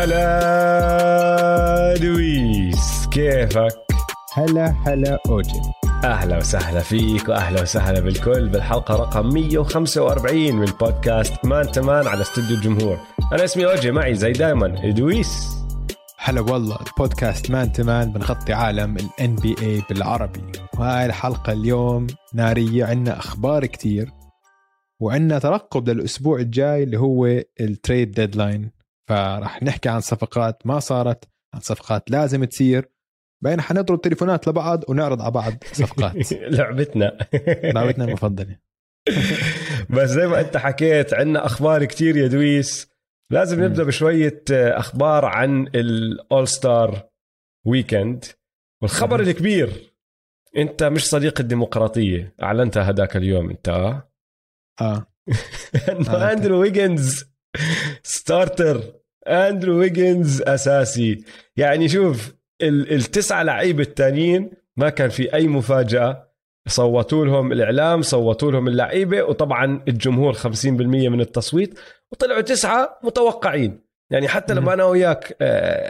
هلا 0.00 1.94
دويس 2.00 3.06
كيفك؟ 3.10 3.86
هلا 4.34 4.74
هلا 4.86 5.18
أوجي. 5.28 5.60
أهلا 6.04 6.38
وسهلا 6.38 6.80
فيك 6.80 7.28
وأهلا 7.28 7.62
وسهلا 7.62 8.00
بالكل 8.00 8.48
بالحلقة 8.48 8.96
رقم 8.96 9.34
145 9.34 10.52
من 10.52 10.64
بودكاست 10.64 11.44
Man 11.44 11.72
to 11.72 11.86
Man 11.86 12.06
على 12.06 12.20
استوديو 12.20 12.56
الجمهور. 12.56 12.98
أنا 13.32 13.44
اسمي 13.44 13.66
أوجي 13.66 13.90
معي 13.90 14.14
زي 14.14 14.32
دايما 14.32 14.88
ادويس 14.88 15.48
هلا 16.18 16.40
والله 16.40 16.78
بودكاست 16.98 17.50
Man 17.50 17.72
to 17.72 17.88
Man 17.88 18.12
بنغطي 18.12 18.52
عالم 18.52 18.96
ال 18.96 19.34
NBA 19.34 19.82
بالعربي. 19.90 20.42
وهاي 20.78 21.06
الحلقة 21.06 21.52
اليوم 21.52 22.06
نارية 22.34 22.84
عندنا 22.84 23.18
أخبار 23.18 23.66
كتير 23.66 24.10
وعندنا 25.00 25.38
ترقب 25.38 25.88
للأسبوع 25.88 26.38
الجاي 26.38 26.82
اللي 26.82 26.98
هو 26.98 27.26
ال 27.60 27.68
trade 27.68 28.10
deadline 28.10 28.79
فراح 29.10 29.62
نحكي 29.62 29.88
عن 29.88 30.00
صفقات 30.00 30.66
ما 30.66 30.80
صارت 30.80 31.24
عن 31.54 31.60
صفقات 31.60 32.10
لازم 32.10 32.44
تصير. 32.44 32.88
بين 33.42 33.60
حنضرب 33.60 34.00
تليفونات 34.00 34.48
لبعض 34.48 34.84
ونعرض 34.88 35.22
على 35.22 35.30
بعض 35.30 35.52
صفقات. 35.72 36.32
لعبتنا. 36.32 37.18
لعبتنا 37.74 38.04
المفضلة. 38.04 38.56
بس 39.96 40.08
زي 40.10 40.26
ما 40.26 40.40
انت 40.40 40.56
حكيت 40.56 41.14
عندنا 41.14 41.46
أخبار 41.46 41.84
كتير 41.84 42.16
يا 42.16 42.26
دويس. 42.26 42.90
لازم 43.32 43.64
نبدأ 43.64 43.84
بشوية 43.84 44.44
أخبار 44.50 45.24
عن 45.24 45.66
ال 45.66 46.48
All-Star 46.48 47.08
Weekend 47.66 48.24
والخبر 48.82 49.20
الكبير 49.20 49.92
انت 50.56 50.82
مش 50.82 51.06
صديق 51.08 51.40
الديمقراطية. 51.40 52.34
اعلنتها 52.42 52.90
هداك 52.90 53.16
اليوم 53.16 53.50
انت 53.50 53.68
آه؟ 53.68 54.12
آه. 54.80 55.06
إنه 55.88 56.32
أندرو 56.32 56.60
ويجنز 56.60 57.24
starter 58.02 58.99
أندرو 59.28 59.78
ويجنز 59.78 60.42
أساسي. 60.42 61.24
يعني 61.56 61.88
شوف 61.88 62.34
التسعه 62.62 63.42
لعيبه 63.42 63.82
الثانيين 63.82 64.50
ما 64.76 64.88
كان 64.88 65.08
في 65.08 65.34
أي 65.34 65.48
مفاجأة. 65.48 66.30
صوتوا 66.68 67.24
لهم 67.24 67.52
الإعلام 67.52 68.02
صوتوا 68.02 68.52
لهم 68.52 68.68
اللعيبة 68.68 69.22
وطبعا 69.22 69.82
الجمهور 69.88 70.32
50% 70.34 71.08
من 71.08 71.20
التصويت. 71.20 71.78
وطلعوا 72.12 72.40
تسعة 72.40 72.98
متوقعين. 73.04 73.90
يعني 74.12 74.28
حتى 74.28 74.54
لما 74.54 74.72
أنا 74.72 74.84
وياك 74.84 75.36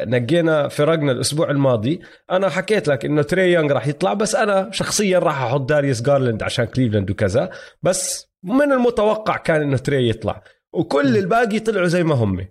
نقينا 0.07 0.69
فرقنا 0.69 1.13
الأسبوع 1.13 1.51
الماضي 1.51 2.01
أنا 2.31 2.49
حكيت 2.49 2.89
لك 2.89 3.05
إنه 3.05 3.23
تري 3.23 3.53
يونغ 3.53 3.73
راح 3.73 3.87
يطلع 3.87 4.15
بس 4.15 4.35
أنا 4.35 4.71
شخصيا 4.73 5.19
راح 5.19 5.43
أحط 5.43 5.61
داريوس 5.61 6.03
جارلاند 6.03 6.43
عشان 6.43 6.65
كليفلاند 6.65 7.11
وكذا. 7.11 7.51
بس 7.83 8.31
من 8.43 8.73
المتوقع 8.73 9.37
كان 9.37 9.63
إنه 9.63 9.77
تري 9.77 10.09
يطلع. 10.09 10.43
وكل 10.73 11.17
الباقي 11.17 11.59
طلعوا 11.59 11.87
زي 11.87 12.05
ما 12.05 12.15
هم. 12.15 12.47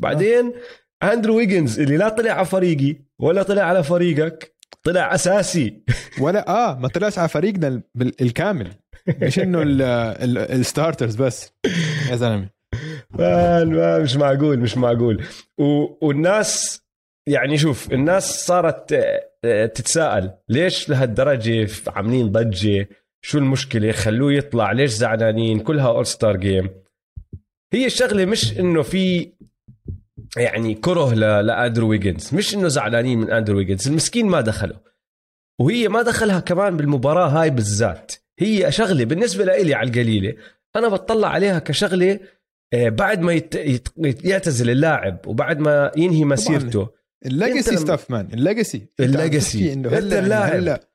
بعدين 0.00 0.52
أندرو 1.02 1.36
ويجنز 1.36 1.80
اللي 1.80 1.96
لا 1.96 2.08
طلع 2.08 2.32
على 2.32 2.46
فريقي 2.46 2.96
ولا 3.18 3.42
طلع 3.42 3.62
على 3.62 3.82
فريقك 3.82 4.54
طلع 4.82 5.14
أساسي. 5.14 5.82
ولا 6.22 6.48
آه 6.48 6.78
ما 6.78 6.88
طلعش 6.88 7.18
على 7.18 7.28
فريقنا 7.28 7.82
الكامل. 8.20 8.72
مش 9.22 9.38
إنه 9.38 9.62
ال 9.62 9.79
starters 9.79 11.16
بس. 11.16 11.52
يا 12.10 12.16
زلمة. 12.16 12.48
ما 13.18 13.98
مش 13.98 14.16
معقول 14.16 14.58
مش 14.58 14.76
معقول. 14.76 15.24
والناس 16.02 16.82
يعني 17.28 17.58
شوف 17.58 17.92
الناس 17.92 18.46
صارت 18.46 18.94
تتساءل 19.74 20.32
ليش 20.48 20.88
لهالدرجة 20.88 21.68
عاملين 21.86 22.32
ضجة؟ 22.32 22.88
شو 23.22 23.38
المشكلة؟ 23.38 23.92
خلوه 23.92 24.32
يطلع 24.32 24.72
ليش 24.72 24.90
زعلانين؟ 24.90 25.60
كلها 25.60 25.88
All-Star 25.88 26.36
Game 26.36 26.70
هي 27.72 27.86
الشغلة 27.86 28.24
مش 28.24 28.58
إنه 28.58 28.82
في 28.82 29.32
يعني 30.36 30.74
كره 30.74 31.14
لأندرو 31.14 31.88
ويجنز 31.88 32.34
مش 32.34 32.54
إنه 32.54 32.68
زعلانين 32.68 33.18
من 33.18 33.30
أندرو 33.30 33.56
ويجنز 33.56 33.88
المسكين 33.88 34.26
ما 34.26 34.40
دخله 34.40 34.80
وهي 35.60 35.88
ما 35.88 36.02
دخلها 36.02 36.40
كمان 36.40 36.76
بالمباراة 36.76 37.28
هاي 37.28 37.50
بالذات. 37.50 38.12
هي 38.38 38.72
شغلة 38.72 39.04
بالنسبة 39.04 39.44
لي 39.44 39.74
على 39.74 39.90
القليلة 39.90 40.34
أنا 40.76 40.88
بطلع 40.88 41.28
عليها 41.28 41.58
كشغلة 41.58 42.20
بعد 42.74 43.20
ما 43.20 43.32
يت... 43.32 43.54
يت... 43.54 43.88
يعتزل 44.24 44.70
اللاعب 44.70 45.26
وبعد 45.26 45.58
ما 45.58 45.92
ينهي 45.96 46.24
مسيرته. 46.24 46.88
ال 47.26 47.33
legacy 47.33 47.76
stuff 47.76 48.10
man 48.10 48.28
ال 48.32 48.52
legacy 48.52 49.72
إنه 49.72 49.88
هلأ 49.88 50.18
اللاعب. 50.18 50.52
هلأ. 50.52 50.88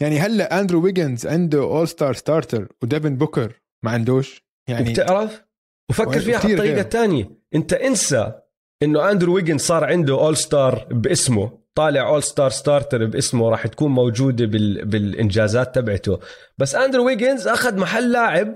يعني 0.00 0.18
هلأ 0.18 0.60
أندرو 0.60 0.84
ويجنز 0.84 1.26
عنده 1.26 1.58
All-Star 1.58 2.14
starter 2.14 2.68
وديفن 2.82 3.16
بوكر 3.16 3.62
ما 3.84 3.90
عندوش. 3.90 4.42
يعني 4.68 4.92
بتعرف 4.92 5.44
وفكر 5.90 6.20
فيها 6.20 6.38
على 6.38 6.52
الطريقة 6.52 6.80
الثانية 6.80 7.30
أنت 7.54 7.72
انسى 7.72 8.41
إنه 8.82 9.10
أندرو 9.10 9.34
ويجن 9.34 9.58
صار 9.58 9.84
عنده 9.84 10.14
All-Star 10.14 10.86
باسمه. 10.90 11.62
طالع 11.74 12.08
All-Star 12.08 12.50
starter 12.50 13.06
باسمه 13.06 13.50
راح 13.50 13.66
تكون 13.66 13.90
موجودة 13.90 14.46
بال... 14.46 14.84
بالإنجازات 14.84 15.74
تبعته. 15.74 16.20
بس 16.58 16.74
أندرو 16.74 17.06
ويجنز 17.06 17.48
أخذ 17.48 17.78
محل 17.78 18.12
لاعب 18.12 18.54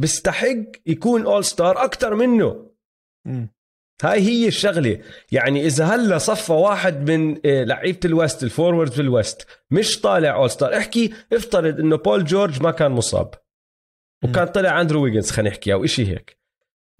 بيستحق 0.00 0.56
يكون 0.86 1.26
All-Star 1.26 1.84
أكثر 1.84 2.14
منه. 2.14 2.70
م. 3.26 3.46
هاي 4.02 4.20
هي 4.20 4.48
الشغلة. 4.48 5.00
يعني 5.32 5.66
إذا 5.66 5.84
هلأ 5.84 6.18
صفى 6.18 6.52
واحد 6.52 7.10
من 7.10 7.38
لعيبة 7.44 8.00
ال 8.04 8.12
West 8.12 8.42
ال 8.42 8.48
forward 8.48 8.92
في 8.92 9.00
ال 9.00 9.09
West 9.09 9.46
مش 9.70 10.00
طالع 10.00 10.34
All-Star 10.34 10.76
احكي 10.76 11.14
افترض 11.32 11.80
إنه 11.80 11.96
بول 11.96 12.24
جورج 12.24 12.62
ما 12.62 12.70
كان 12.70 12.92
مصاب. 12.92 13.34
وكان 14.24 14.46
طلع 14.46 14.80
أندرو 14.80 15.02
ويجنز 15.02 15.30
خلينا 15.30 15.50
نحكي 15.50 15.72
أو 15.72 15.86
شيء 15.86 16.06
هيك. 16.06 16.41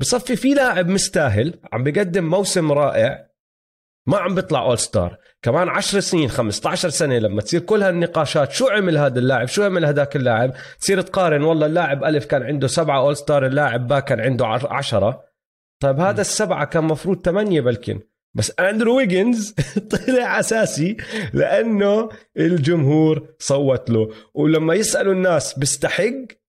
بصفي 0.02 0.36
في 0.36 0.54
لاعب 0.54 0.88
مستاهل 0.88 1.54
عم 1.72 1.84
بقدم 1.84 2.24
موسم 2.24 2.72
رائع 2.72 3.26
ما 4.06 4.18
عم 4.18 4.34
بيطلع 4.34 4.62
All-Star 4.62 5.18
كمان 5.42 5.68
10 5.68 6.00
سنين 6.00 6.28
15 6.28 6.88
سنة 6.88 7.18
لما 7.18 7.42
تصير 7.42 7.60
كل 7.60 7.82
هالنقاشات 7.82 8.52
شو 8.52 8.68
عمل 8.68 8.98
هذا 8.98 9.18
اللاعب؟ 9.18 9.48
شو 9.48 9.62
عمل 9.62 9.84
هذاك 9.84 10.16
اللاعب؟ 10.16 10.52
تصير 10.80 11.00
تقارن 11.00 11.42
والله 11.42 11.66
اللاعب 11.66 12.04
ألف 12.04 12.24
كان 12.24 12.42
عنده 12.42 12.66
سبعة 12.66 12.98
All-Star 12.98 13.46
اللاعب 13.46 13.86
با 13.86 14.00
كان 14.00 14.20
عنده 14.20 14.46
عشرة. 14.46 15.24
طيب 15.82 16.00
هذا 16.00 16.20
السبعة 16.20 16.64
كان 16.64 16.84
مفروض 16.84 17.24
ثمانية 17.24 17.60
بلكن. 17.60 18.00
بس 18.34 18.52
أندرو 18.60 18.96
ويجنز 18.96 19.54
طلع 20.06 20.40
أساسي 20.40 20.96
لأنه 21.32 22.08
الجمهور 22.36 23.34
صوت 23.38 23.90
له. 23.90 24.10
ولما 24.34 24.74
يسألوا 24.74 25.12
الناس 25.12 25.58
بيستحق 25.58 26.41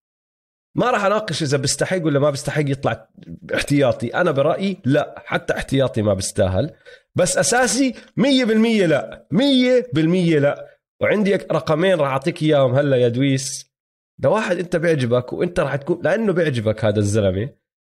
ما 0.74 0.90
راح 0.90 1.04
أناقش 1.04 1.42
إذا 1.42 1.56
بيستحق 1.56 2.04
ولا 2.04 2.18
ما 2.18 2.30
بيستحق 2.30 2.64
يطلع 2.66 3.08
احتياطي. 3.54 4.14
أنا 4.14 4.30
برأيي 4.30 4.80
لا 4.84 5.22
حتى 5.26 5.56
احتياطي 5.56 6.02
ما 6.02 6.14
بيستاهل. 6.14 6.70
بس 7.14 7.38
أساسي 7.38 7.94
100% 8.16 8.86
لا. 8.86 9.26
100% 9.30 10.38
لا. 10.38 10.78
وعندي 11.00 11.34
رقمين 11.34 11.94
راح 11.94 12.08
أعطيك 12.08 12.42
إياهم 12.42 12.74
هلا 12.74 12.96
يا 12.96 13.08
دويس. 13.08 13.74
ده 14.18 14.30
واحد 14.30 14.58
أنت 14.58 14.76
بيعجبك 14.76 15.32
وأنت 15.32 15.60
راح 15.60 15.76
تكون 15.76 16.00
لأنه 16.02 16.32
بيعجبك 16.32 16.84
هذا 16.84 16.98
الزلمة. 16.98 17.50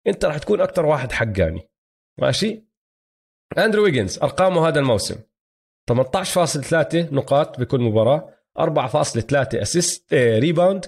أنت 0.08 0.26
راح 0.26 0.38
تكون 0.38 0.62
أكثر 0.62 0.86
واحد 0.86 1.12
حقاني. 1.12 1.70
ماشي؟ 2.22 2.64
أندرو 3.58 3.84
ويجنز 3.84 4.20
أرقامه 4.24 4.68
هذا 4.68 4.80
الموسم. 4.80 5.16
18.3 5.92 7.14
نقاط 7.14 7.60
بكل 7.60 7.80
مباراة. 7.80 8.34
4.3 8.60 9.62
assist 9.62 10.14
rebound 10.14 10.86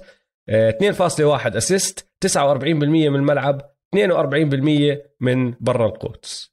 2.1 0.49 1.55
assist 1.55 2.11
49% 2.25 2.27
من 2.63 3.15
الملعب 3.15 3.75
42% 3.95 4.97
من 5.19 5.55
برا 5.59 5.85
القوس. 5.85 6.51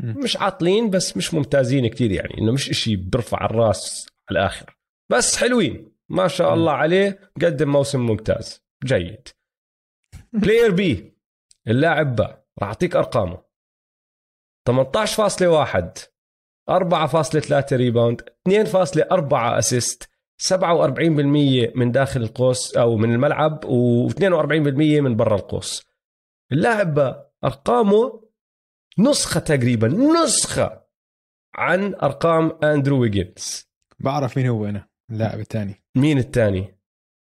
مش 0.00 0.36
عاطلين 0.36 0.90
بس 0.90 1.16
مش 1.16 1.34
ممتازين 1.34 1.86
كتير 1.86 2.12
يعني 2.12 2.38
إنه 2.38 2.52
مش 2.52 2.70
إشي 2.70 2.96
برفع 2.96 3.44
الراس 3.44 4.08
على 4.30 4.38
الآخر. 4.38 4.78
بس 5.12 5.36
حلوين 5.36 5.92
ما 6.08 6.28
شاء 6.28 6.54
الله 6.54 6.72
عليه 6.72 7.32
قدم 7.42 7.68
موسم 7.68 8.00
ممتاز 8.00 8.62
جيد. 8.84 9.28
Player 10.32 10.70
B 10.70 11.18
اللاعب 11.68 12.16
با 12.16 12.44
راح 12.60 12.68
أعطيك 12.68 12.96
أرقامه. 12.96 13.42
18.1 14.70 16.12
4.3 16.70 17.72
rebound 17.72 18.20
2.4 18.48 19.32
assist 19.32 20.11
47% 20.48 21.76
من 21.76 21.92
داخل 21.92 22.22
القوس 22.22 22.76
أو 22.76 22.96
من 22.96 23.12
الملعب 23.12 23.64
و42% 23.64 25.00
من 25.00 25.16
برا 25.16 25.36
القوس. 25.36 25.86
اللاعب 26.52 27.24
أرقامه 27.44 28.22
نسخة 28.98 29.40
تقريبا 29.40 29.88
نسخة 29.88 30.82
عن 31.54 31.94
أرقام 31.94 32.52
أندرو 32.64 33.00
ويجنز 33.00 33.68
بعرف 34.00 34.36
مين 34.36 34.46
هو 34.46 34.66
أنا 34.66 34.88
اللاعب 35.10 35.40
الثاني. 35.40 35.82
مين 35.94 36.18
الثاني؟ 36.18 36.78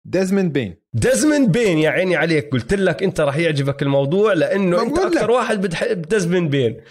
ديزموند 0.05 0.53
بين. 0.53 0.75
ديزموند 0.93 1.51
بين 1.51 1.77
يا 1.77 1.89
عيني 1.89 2.15
عليك. 2.15 2.51
قلت 2.51 2.73
لك 2.73 3.03
أنت 3.03 3.21
راح 3.21 3.37
يعجبك 3.37 3.81
الموضوع 3.81 4.33
لأنه 4.33 4.81
أنت 4.81 4.99
أكثر 4.99 5.31
واحد 5.31 5.61
بتحب 5.61 6.01
ديزموند 6.01 6.51
بين. 6.51 6.81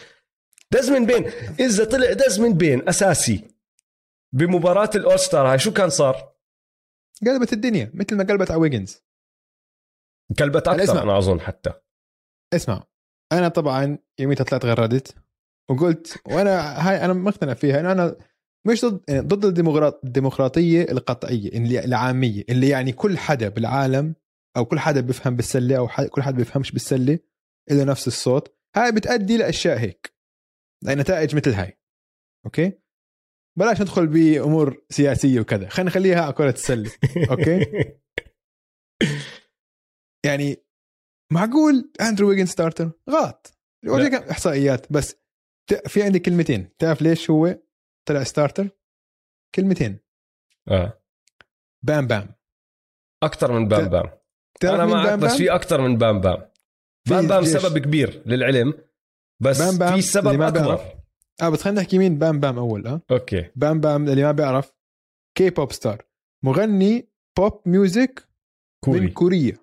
ديزموند 0.71 1.13
بين. 1.13 1.31
إذا 1.61 1.85
طلع 1.85 2.13
ديزموند 2.13 2.59
بين 2.59 2.89
أساسي. 2.89 3.52
بمباراة 4.35 4.91
ال 4.95 5.19
All-Star 5.19 5.47
هاي 5.53 5.59
شو 5.59 5.73
كان 5.73 5.91
صار؟ 5.91 6.33
قلبت 7.27 7.53
الدنيا 7.53 7.91
مثل 7.95 8.17
ما 8.17 8.25
قلبت 8.25 8.51
على 8.51 8.61
ويجنز 8.61 9.03
قلبت 10.39 10.69
أكثر 10.69 11.03
أنا 11.03 11.19
أظن 11.19 11.41
حتى. 11.41 11.73
اسمع 12.55 12.87
أنا 13.33 13.49
طبعا 13.49 13.99
يوميتها 14.21 14.45
طلعت 14.45 14.65
غردت 14.65 15.17
وقلت 15.71 16.23
وأنا 16.27 16.89
هاي 16.89 17.05
أنا 17.05 17.13
مقتنع 17.13 17.55
فيها 17.55 17.81
إنه 17.81 17.93
أنا 17.93 18.17
مش 18.67 18.85
ضد 18.85 19.05
يعني 19.09 19.21
ضد 19.21 19.45
الديمقراط 19.45 20.05
الديمقراطية 20.05 20.83
القطعية 20.83 21.49
اللي 21.49 21.85
العامية 21.85 22.45
اللي 22.49 22.69
يعني 22.69 22.93
كل 22.93 23.19
حدا 23.19 23.49
بالعالم 23.49 24.15
أو 24.57 24.65
كل 24.65 24.79
حدا 24.79 25.01
بيفهم 25.01 25.37
بالسلة 25.37 25.79
أو 25.79 25.89
حد 25.89 26.07
كل 26.07 26.23
حدا 26.23 26.37
بيفهمش 26.37 26.73
بالسلة 26.73 27.19
له 27.71 27.85
نفس 27.85 28.07
الصوت 28.07 28.57
هاي 28.77 28.93
بتأدي 28.93 29.37
لأشياء 29.37 29.79
هيك 29.79 30.15
نتائج 30.85 31.37
مثل 31.37 31.51
هاي. 31.51 31.79
أوكي؟ 32.47 32.82
بلاش 33.59 33.81
ندخل 33.81 34.07
بأمور 34.07 34.85
سياسية 34.91 35.41
وكذا. 35.41 35.69
خلينا 35.69 35.91
نخليها 35.91 36.23
على 36.23 36.33
كرة 36.33 36.51
السلة. 36.51 36.93
أوكي؟ 37.31 37.67
يعني 40.27 40.57
معقول 41.33 41.93
أندرو 42.01 42.29
ويجن 42.29 42.47
starter 42.47 42.91
غلط. 43.11 43.59
اوريك 43.89 44.15
إحصائيات. 44.15 44.93
بس 44.93 45.17
في 45.87 46.03
عندي 46.03 46.19
كلمتين. 46.19 46.77
تعرف 46.79 47.03
ليش 47.03 47.31
هو 47.31 47.59
طلع 48.09 48.23
starter 48.23 48.69
كلمتين. 49.55 49.99
آه. 50.69 51.03
بام 51.85 52.07
بام. 52.07 52.35
أكثر 53.23 53.53
من 53.53 53.69
بام 53.69 53.89
بام. 53.89 54.11
أنا 54.65 54.87
معك 54.87 55.07
بام 55.07 55.21
بس 55.21 55.37
في 55.37 55.55
أكثر 55.55 55.81
من 55.81 55.99
بام 55.99 56.21
بام. 56.21 56.49
بام 57.09 57.27
بام 57.27 57.45
سبب 57.45 57.79
كبير 57.79 58.23
للعلم 58.27 58.75
بس 59.43 59.59
بام 59.59 59.79
بام 59.79 59.95
في 59.95 60.03
سبب 60.03 60.43
أكبر. 60.43 61.02
آه 61.43 61.49
بس 61.49 61.63
خلينا 61.63 61.81
نحكي 61.81 61.99
مين؟ 61.99 62.19
بام 62.19 62.41
بام 62.41 62.59
أول 62.59 62.87
آه. 62.87 63.01
أوكي. 63.11 63.51
بام 63.57 63.81
بام 63.81 64.09
اللي 64.09 64.23
ما 64.23 64.33
بيعرف 64.33 64.73
K-pop 65.39 65.73
star 65.73 66.07
مغني 66.45 67.09
pop 67.39 67.61
music 67.67 68.29
كوري. 68.85 69.01
من 69.01 69.09
كوريا. 69.09 69.59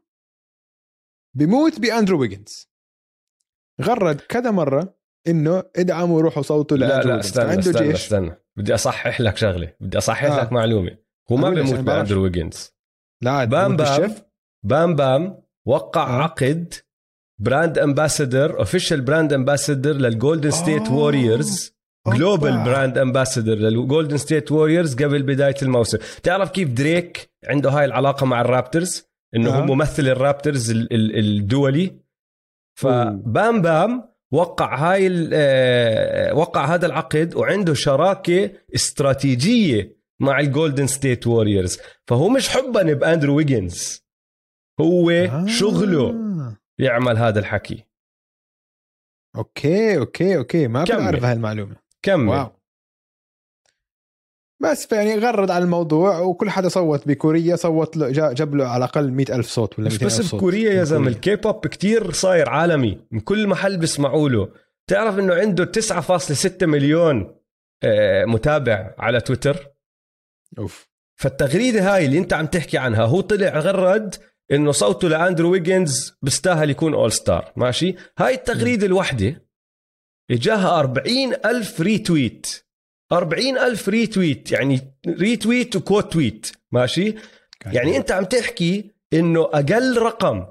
بيموت 1.37 1.79
بأندرو 1.79 2.19
ويجنز. 2.19 2.69
غرد 3.81 4.21
كذا 4.21 4.51
مرة 4.51 4.99
إنه 5.27 5.63
ادعموا 5.75 6.21
روحوا 6.21 6.43
صوتوا 6.43 6.77
لا 6.77 7.01
لا 7.03 7.19
استنى 7.19 7.49
عنده 7.49 7.59
استنى, 7.59 7.87
جيش. 7.87 8.03
استنى. 8.03 8.35
بدي 8.57 8.73
أصحح 8.73 9.21
لك 9.21 9.37
شغلة. 9.37 9.75
بدي 9.79 9.97
أصحح 9.97 10.23
آه. 10.23 10.41
لك 10.41 10.51
معلومة. 10.51 10.97
هو 11.31 11.35
ما 11.35 11.49
بيموت 11.49 11.79
بأندرو 11.79 12.23
ويجنز. 12.23 12.75
لا 13.23 13.45
بام 13.45 13.75
بام 13.75 14.15
بام 14.65 14.95
بام 14.95 15.43
وقع 15.67 16.19
آه. 16.19 16.23
عقد 16.23 16.73
brand 17.39 17.79
ambassador 17.79 18.59
official 18.59 19.01
brand 19.01 19.33
ambassador 19.33 19.93
للجولدن 19.93 20.51
ستيت 20.51 20.87
ووريرز 20.91 21.73
global 22.07 22.63
brand 22.63 22.97
ambassador 22.97 23.55
للجولدن 23.55 24.17
ستيت 24.17 24.51
ووريرز 24.51 24.95
قبل 24.95 25.23
بداية 25.23 25.55
الموسم. 25.61 25.97
تعرف 26.23 26.51
كيف 26.51 26.69
دريك 26.69 27.31
عنده 27.47 27.69
هاي 27.69 27.85
العلاقة 27.85 28.25
مع 28.25 28.41
الرابترز؟ 28.41 29.09
إنه 29.35 29.49
آه. 29.49 29.59
هو 29.59 29.65
ممثل 29.65 30.07
الرابترز 30.07 30.71
الدولي. 30.91 31.99
فبام 32.79 33.61
بام 33.61 34.09
وقع 34.31 34.75
هاي 34.77 35.29
آه، 35.33 36.33
وقع 36.33 36.65
هذا 36.75 36.85
العقد 36.85 37.35
وعنده 37.35 37.73
شراكة 37.73 38.51
استراتيجية 38.75 39.99
مع 40.21 40.39
الجولدن 40.39 40.87
ستيت 40.87 41.27
ووريرز 41.27 41.77
فهو 42.07 42.29
مش 42.29 42.49
حبا 42.49 42.93
بأندرو 42.93 43.35
ويجنز. 43.35 44.03
هو 44.81 45.09
آه. 45.11 45.45
شغله 45.47 46.28
يعمل 46.79 47.17
هذا 47.17 47.39
الحكي. 47.39 47.85
أوكي 49.35 49.97
أوكي 49.97 50.37
أوكي. 50.37 50.67
ما 50.67 50.83
كنت 50.83 50.91
أعرف 50.91 51.23
هالمعلومه 51.23 51.75
كمل. 52.01 52.29
واو. 52.29 52.51
بس 54.61 54.91
يعني 54.91 55.15
غرد 55.15 55.51
على 55.51 55.63
الموضوع 55.63 56.19
وكل 56.19 56.49
حدا 56.49 56.69
صوت 56.69 57.07
بكوريا 57.07 57.55
صوت 57.55 57.97
له 57.97 58.33
جاب 58.33 58.55
له 58.55 58.67
على 58.67 58.77
الأقل 58.77 59.11
مئة 59.11 59.35
ألف 59.35 59.47
صوت 59.47 59.79
ولا 59.79 59.87
مش 59.87 59.97
بس 59.97 60.35
بكوريا 60.35 60.73
يا 60.73 60.83
زلمة 60.83 61.07
الكي 61.07 61.35
بوب 61.35 61.67
كثير 61.67 62.11
صاير 62.11 62.49
عالمي. 62.49 63.07
من 63.11 63.19
كل 63.19 63.47
محل 63.47 63.77
بيسمعوا 63.77 64.29
له. 64.29 64.49
تعرف 64.87 65.19
إنه 65.19 65.35
عنده 65.35 65.65
9.6 65.65 66.63
مليون 66.63 67.35
آه، 67.83 68.25
متابع 68.25 68.95
على 68.97 69.21
تويتر؟ 69.21 69.67
أوف. 70.59 70.89
فالتغريدة 71.15 71.95
هاي 71.95 72.05
اللي 72.05 72.17
أنت 72.17 72.33
عم 72.33 72.45
تحكي 72.45 72.77
عنها 72.77 73.05
هو 73.05 73.21
طلع 73.21 73.59
غرد 73.59 74.15
إنه 74.51 74.71
صوته 74.71 75.07
لأندرو 75.07 75.51
ويجنز 75.51 76.13
بيستاهل 76.21 76.69
يكون 76.69 76.93
All-Star 76.93 77.51
ماشي؟ 77.55 77.95
هاي 78.17 78.33
التغريدة 78.33 78.85
الوحدة 78.85 79.45
إجاها 80.31 80.79
40 80.79 81.33
ألف 81.45 81.81
retweet 81.81 82.65
40 83.11 83.57
ألف 83.57 83.89
retweet 83.89 84.51
يعني 84.51 84.93
retweet 85.07 85.75
و 85.75 85.82
quote 85.82 86.13
tweet 86.13 86.51
ماشي؟ 86.71 87.15
يعني 87.65 87.97
أنت 87.97 88.11
عم 88.11 88.25
تحكي 88.25 88.91
إنه 89.13 89.41
أقل 89.41 89.97
رقم 89.97 90.45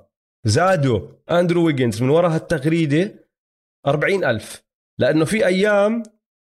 زادوا 0.44 1.08
أندرو 1.30 1.66
ويجنز 1.66 2.02
من 2.02 2.08
وراء 2.08 2.30
هالتغريدة 2.30 3.28
40 3.86 4.24
ألف. 4.24 4.62
لأنه 4.98 5.24
في 5.24 5.46
أيام 5.46 6.02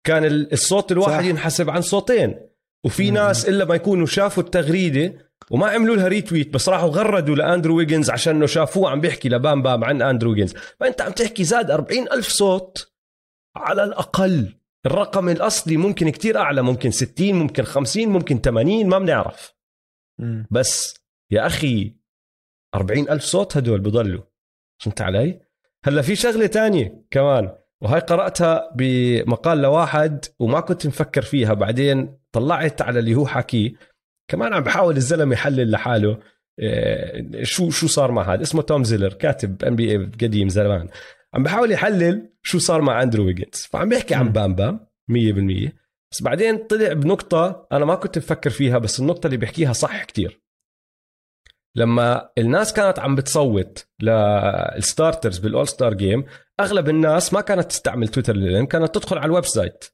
كان 0.03 0.25
الصوت 0.25 0.91
الواحد 0.91 1.23
صح. 1.23 1.29
ينحسب 1.29 1.69
عن 1.69 1.81
صوتين. 1.81 2.47
وفي 2.85 3.11
ناس 3.11 3.49
إلا 3.49 3.65
ما 3.65 3.75
يكونوا 3.75 4.05
شافوا 4.05 4.43
التغريدة 4.43 5.26
وما 5.51 5.67
عملوا 5.67 5.95
لها 5.95 6.07
retweet 6.07 6.53
بس 6.53 6.69
راحوا 6.69 6.89
غردوا 6.89 7.35
لأندرو 7.35 7.77
ويجنز 7.77 8.09
عشان 8.09 8.35
إنه 8.35 8.45
شافوه 8.45 8.89
عم 8.89 9.01
بيحكي 9.01 9.29
لبام 9.29 9.61
بام 9.61 9.83
عن 9.83 10.01
أندرو 10.01 10.31
ويجنز. 10.31 10.53
فأنت 10.79 11.01
عم 11.01 11.11
تحكي 11.11 11.43
زاد 11.43 11.71
40 11.71 12.11
ألف 12.11 12.27
صوت 12.27 12.93
على 13.55 13.83
الأقل. 13.83 14.53
الرقم 14.85 15.29
الأصلي 15.29 15.77
ممكن 15.77 16.09
كتير 16.09 16.37
أعلى 16.37 16.61
ممكن 16.61 16.91
60 16.91 17.33
ممكن 17.33 17.63
50 17.63 18.09
ممكن 18.09 18.41
80 18.41 18.87
ما 18.87 18.99
بنعرف. 18.99 19.55
بس 20.51 20.95
يا 21.31 21.47
أخي 21.47 21.95
40 22.75 23.09
ألف 23.09 23.23
صوت 23.23 23.57
هدول 23.57 23.79
بضلوا. 23.79 24.23
فهمت 24.83 25.01
علي؟ 25.01 25.41
هلأ 25.85 26.01
في 26.01 26.15
شغلة 26.15 26.45
تانية 26.45 27.05
كمان 27.11 27.57
وهي 27.81 27.99
قرأتها 27.99 28.71
بمقال 28.75 29.61
لواحد 29.61 30.25
وما 30.39 30.59
كنت 30.59 30.87
مفكر 30.87 31.21
فيها 31.21 31.53
بعدين 31.53 32.19
طلعت 32.31 32.81
على 32.81 32.99
اللي 32.99 33.15
هو 33.15 33.27
حكيه 33.27 33.73
كمان 34.27 34.53
عم 34.53 34.63
بحاول 34.63 34.97
الزلمة 34.97 35.33
يحلل 35.33 35.71
لحاله 35.71 36.19
آه، 36.59 37.43
شو 37.43 37.69
شو 37.69 37.87
صار 37.87 38.11
مع 38.11 38.33
هذا. 38.33 38.41
اسمه 38.41 38.61
توم 38.61 38.83
زيلر 38.83 39.13
كاتب 39.13 39.63
NBA 39.63 39.97
قديم 39.97 40.49
زمان. 40.49 40.87
عم 41.33 41.43
بحاول 41.43 41.71
يحلل 41.71 42.29
شو 42.43 42.59
صار 42.59 42.81
مع 42.81 43.03
أندرو 43.03 43.25
ويجنز. 43.25 43.67
فعم 43.71 43.89
بيحكي 43.89 44.15
عن 44.15 44.29
بام 44.29 44.55
بام 44.55 44.87
100% 45.07 45.71
بس 46.11 46.21
بعدين 46.21 46.57
طلع 46.57 46.93
بنقطة 46.93 47.67
أنا 47.71 47.85
ما 47.85 47.95
كنت 47.95 48.17
مفكر 48.17 48.49
فيها 48.49 48.77
بس 48.77 48.99
النقطة 48.99 49.27
اللي 49.27 49.37
بيحكيها 49.37 49.73
صح 49.73 50.03
كتير. 50.03 50.41
لما 51.75 52.29
الناس 52.37 52.73
كانت 52.73 52.99
عم 52.99 53.15
بتصوت 53.15 53.87
لل 54.01 54.28
starters 54.28 55.37
بال 55.37 55.67
All-Star 55.67 55.93
Game 55.93 56.25
أغلب 56.59 56.89
الناس 56.89 57.33
ما 57.33 57.41
كانت 57.41 57.63
تستعمل 57.63 58.07
تويتر 58.07 58.35
للعلم 58.35 58.65
كانت 58.65 58.95
تدخل 58.95 59.17
على 59.17 59.25
ال 59.25 59.45
website. 59.45 59.85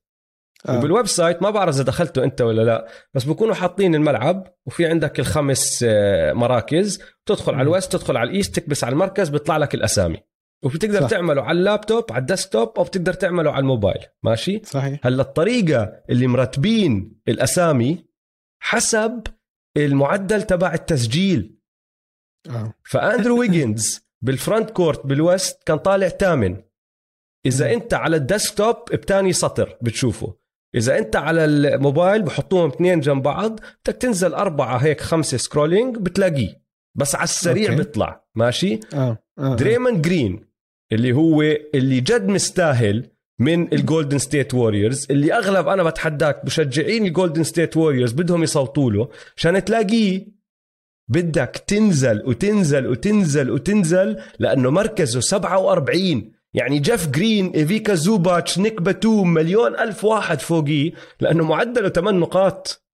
آه. 0.70 0.78
وبال 0.78 1.08
website 1.08 1.42
ما 1.42 1.50
بعرف 1.50 1.76
إذا 1.76 1.84
دخلته 1.84 2.24
أنت 2.24 2.42
ولا 2.42 2.62
لا 2.62 2.88
بس 3.14 3.24
بكونوا 3.24 3.54
حاطين 3.54 3.96
الملعب 3.96 4.48
وفي 4.66 4.86
عندك 4.86 5.20
الخمس 5.20 5.86
آه، 5.88 6.34
مراكز 6.34 7.02
تدخل 7.26 7.54
على 7.54 7.62
ال 7.62 7.68
West 7.68 7.92
تدخل 7.92 8.18
على 8.18 8.30
ال 8.30 8.35
East 8.35 8.56
تكبس 8.56 8.84
على 8.84 8.94
المركز 8.94 9.30
بيطلع 9.30 9.58
لك 9.58 9.76
الأسامي. 9.76 10.18
وبتقدر 10.64 11.02
صح. 11.02 11.10
تعمله 11.10 11.42
على 11.42 11.60
اللابتوب 11.60 12.12
على 12.12 12.22
ال 12.22 12.28
desktop 12.28 12.74
أو 12.78 12.84
بتقدر 12.84 13.14
تعمله 13.14 13.52
على 13.52 13.60
الموبايل. 13.60 14.06
ماشي؟ 14.24 14.62
صحيح. 14.64 15.00
هلأ 15.04 15.22
الطريقة 15.22 16.04
اللي 16.10 16.28
مرتبين 16.28 17.22
الأسامي 17.28 18.06
حسب 18.62 19.24
المعدل 19.78 20.44
تبع 20.44 20.74
التسجيل. 20.74 21.60
آه. 22.50 22.74
فأندرو 22.84 23.38
ويجنز 23.40 24.08
بال 24.22 24.30
frontcourt 24.30 24.70
بال 24.70 25.06
West 25.06 25.64
كان 25.64 25.78
طالع 25.78 26.08
ثامن. 26.08 26.62
إذا 27.46 27.74
أنت 27.74 27.94
على 27.94 28.16
ال 28.16 28.23
desktop 28.23 28.76
بتاني 28.92 29.34
سطر 29.34 29.78
بتشوفه. 29.82 30.43
إذا 30.76 30.98
أنت 30.98 31.16
على 31.16 31.46
الموبايل 31.46 32.22
بحطوهم 32.22 32.70
اثنين 32.70 33.00
جنب 33.00 33.24
بعض 33.24 33.60
بدك 33.84 34.02
تنزل 34.02 34.34
أربعة 34.34 34.78
هيك 34.78 35.02
خمسة 35.02 35.38
scrolling 35.38 35.98
بتلاقيه 35.98 36.64
بس 36.96 37.16
على 37.16 37.24
السريع 37.24 37.70
okay. 37.70 37.76
بيطلع 37.76 38.26
ماشي 38.36 38.80
آه. 38.94 39.18
آه. 39.40 39.56
دريمن 39.56 40.02
جرين 40.02 40.46
اللي 40.92 41.14
هو 41.14 41.42
اللي 41.76 42.00
جد 42.02 42.28
مستاهل 42.28 43.10
من 43.40 43.74
ال 43.74 43.80
Golden 43.80 44.18
State 44.18 44.54
Warriors 44.54 45.08
اللي 45.12 45.34
أغلب 45.34 45.68
أنا 45.68 45.84
بتحداك 45.84 46.46
مشجعين 46.46 47.06
ال 47.06 47.11
Golden 47.11 47.44
State 47.44 47.78
Warriors 47.78 48.12
بدهم 48.12 48.44
يصوتوا 48.44 48.92
له 48.92 49.10
عشان 49.38 49.66
تلاقيه 49.66 50.28
بدك 51.08 51.64
تنزل 51.68 52.24
وتنزل 52.26 52.88
وتنزل 52.88 53.52
وتنزل 53.52 54.18
لأنه 54.40 54.70
مركزه 54.70 55.20
47 55.20 56.32
يعني 56.54 56.80
جيف 56.80 57.08
جرين 57.08 57.50
إيفيكا 57.50 57.94
زوباتش 57.94 58.60
نيك 58.60 58.82
باتوم 58.82 59.34
مليون 59.34 59.80
ألف 59.80 60.04
واحد 60.04 60.40
فوقيه 60.42 60.92
لأنه 61.20 61.44
معدله 61.44 61.90
8 61.90 62.20
نقاط. 62.20 62.86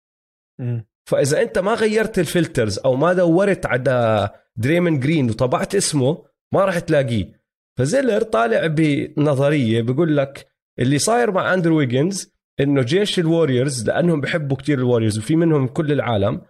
م. 0.59 0.79
فإذا 1.09 1.41
أنت 1.41 1.59
ما 1.59 1.73
غيرت 1.73 2.19
ال 2.19 2.27
filters 2.27 2.79
أو 2.79 2.95
ما 2.95 3.13
دورت 3.13 3.65
على 3.65 4.29
دريمن 4.55 4.99
جرين 4.99 5.29
وطبعت 5.29 5.75
اسمه 5.75 6.25
ما 6.53 6.65
راح 6.65 6.79
تلاقيه. 6.79 7.39
فزيلر 7.77 8.21
طالع 8.21 8.67
بنظرية 8.67 9.81
بيقول 9.81 10.17
لك 10.17 10.47
اللي 10.79 10.99
صاير 10.99 11.31
مع 11.31 11.53
أندرو 11.53 11.77
ويجنز 11.77 12.33
إنه 12.59 12.81
جيش 12.81 13.19
ال 13.19 13.27
Warriors 13.27 13.87
لأنهم 13.87 14.21
بحبوا 14.21 14.57
كتير 14.57 14.79
ال 14.79 14.84
Warriors 14.84 15.17
وفي 15.17 15.35
منهم 15.35 15.67
كل 15.67 15.91
العالم 15.91 16.41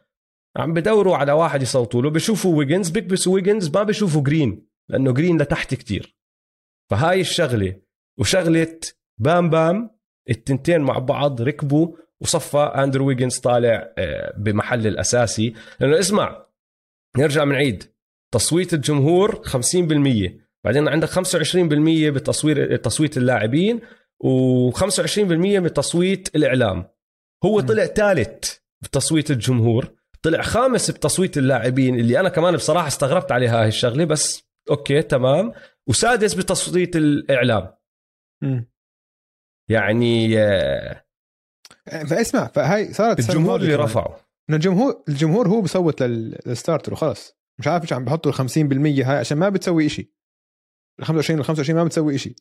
عم 0.57 0.73
بدوروا 0.73 1.15
على 1.15 1.31
واحد 1.31 1.61
يصوتوا 1.61 2.01
له 2.01 2.09
بشوفوا 2.09 2.55
ويجنز 2.57 2.89
بيكبسوا 2.89 3.33
ويجنز 3.33 3.69
ما 3.77 3.83
بشوفوا 3.83 4.21
جرين 4.21 4.67
لأنه 4.89 5.11
جرين 5.13 5.41
لتحت 5.41 5.73
كتير. 5.73 6.18
فهاي 6.89 7.21
الشغلة 7.21 7.75
وشغلة 8.19 8.79
بام 9.17 9.49
بام 9.49 9.89
التنتين 10.29 10.81
مع 10.81 10.97
بعض 10.97 11.41
ركبوا 11.41 11.95
وصفى 12.21 12.57
أندرو 12.57 13.07
ويجنز 13.07 13.37
طالع 13.37 13.93
آه، 13.97 14.33
بمحل 14.37 14.87
الأساسي. 14.87 15.53
لأنه 15.79 15.99
اسمع 15.99 16.45
نرجع 17.17 17.45
من 17.45 17.55
عيد 17.55 17.83
تصويت 18.33 18.73
الجمهور 18.73 19.41
50% 19.45 20.39
بعدين 20.63 20.87
عندك 20.87 21.09
25% 21.09 22.09
بتصوير 22.09 22.75
تصويت 22.75 23.17
اللاعبين 23.17 23.81
و25% 24.23 25.59
بتصويت 25.59 26.35
الإعلام. 26.35 26.85
هو 27.45 27.59
طلع 27.59 27.85
ثالث 27.85 28.53
بتصويت 28.81 29.31
الجمهور 29.31 29.91
طلع 30.21 30.41
خامس 30.41 30.91
بتصويت 30.91 31.37
اللاعبين 31.37 31.99
اللي 31.99 32.19
أنا 32.19 32.29
كمان 32.29 32.55
بصراحة 32.55 32.87
استغربت 32.87 33.31
عليها 33.31 33.61
هاي 33.61 33.67
الشغلة 33.67 34.05
بس 34.05 34.43
okay 34.69 35.01
تمام. 35.01 35.53
وسادس 35.89 36.33
بتصويت 36.33 36.95
الإعلام. 36.95 37.73
م. 38.43 38.61
يعني 39.69 40.35
فاسمع 41.85 42.47
فهاي 42.47 42.93
صارت 42.93 43.19
الجمهور 43.19 43.61
اللي 43.61 43.75
رفعوا 43.75 44.15
إنه 44.49 44.57
الجمهور 44.57 45.03
الجمهور 45.09 45.47
هو 45.47 45.61
بصوت 45.61 46.03
لل 46.03 46.23
starter 46.23 46.93
وخلص. 46.93 47.39
مش 47.59 47.67
عارف 47.67 47.83
إيش 47.83 47.93
عم 47.93 48.05
بحطوا 48.05 48.31
ال 48.31 48.37
50% 48.37 49.05
هاي 49.05 49.17
عشان 49.17 49.37
ما 49.37 49.49
بتسوي 49.49 49.89
شيء 49.89 50.11
ال 50.99 51.05
25 51.05 51.39
ال 51.39 51.45
25 51.45 51.79
ما 51.79 51.85
بتسوي 51.85 52.17
شيء 52.17 52.35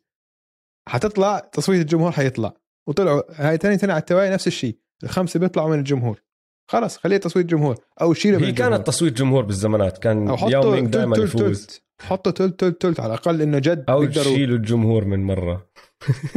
حتطلع 0.89 1.39
تصويت 1.39 1.81
الجمهور 1.81 2.13
حيطلع. 2.13 2.53
وطلعوا 2.87 3.23
هاي 3.49 3.57
ثاني 3.57 3.79
سنه 3.79 3.93
على 3.93 4.01
التوالي 4.01 4.31
نفس 4.31 4.47
الشيء 4.47 4.81
الخمسة 5.05 5.41
بيطلعوا 5.41 5.71
من 5.71 5.79
الجمهور. 5.79 6.23
خلص 6.71 6.97
خليه 6.97 7.17
تصويت 7.17 7.47
جمهور. 7.47 7.85
أو 8.01 8.15
شيله 8.15 8.47
هي 8.47 8.53
كانت 8.53 8.87
تصويت 8.87 9.13
جمهور 9.13 9.45
بالزمانات. 9.45 9.99
كان 9.99 10.37
ياو 10.49 10.62
مينج 10.62 10.89
دائما 10.89 11.17
يفوز. 11.17 11.81
حطوا 12.01 12.33
تلت 12.33 12.61
تلت 12.61 12.83
تلت 12.83 13.01
على 13.01 13.15
الأقل 13.15 13.43
إنه 13.43 13.59
جد 13.59 13.85
أو 13.89 14.01
بيقدروا 14.01 14.25
شيلوا 14.35 14.57
الجمهور 14.57 15.05
من 15.05 15.25
مرة. 15.25 15.71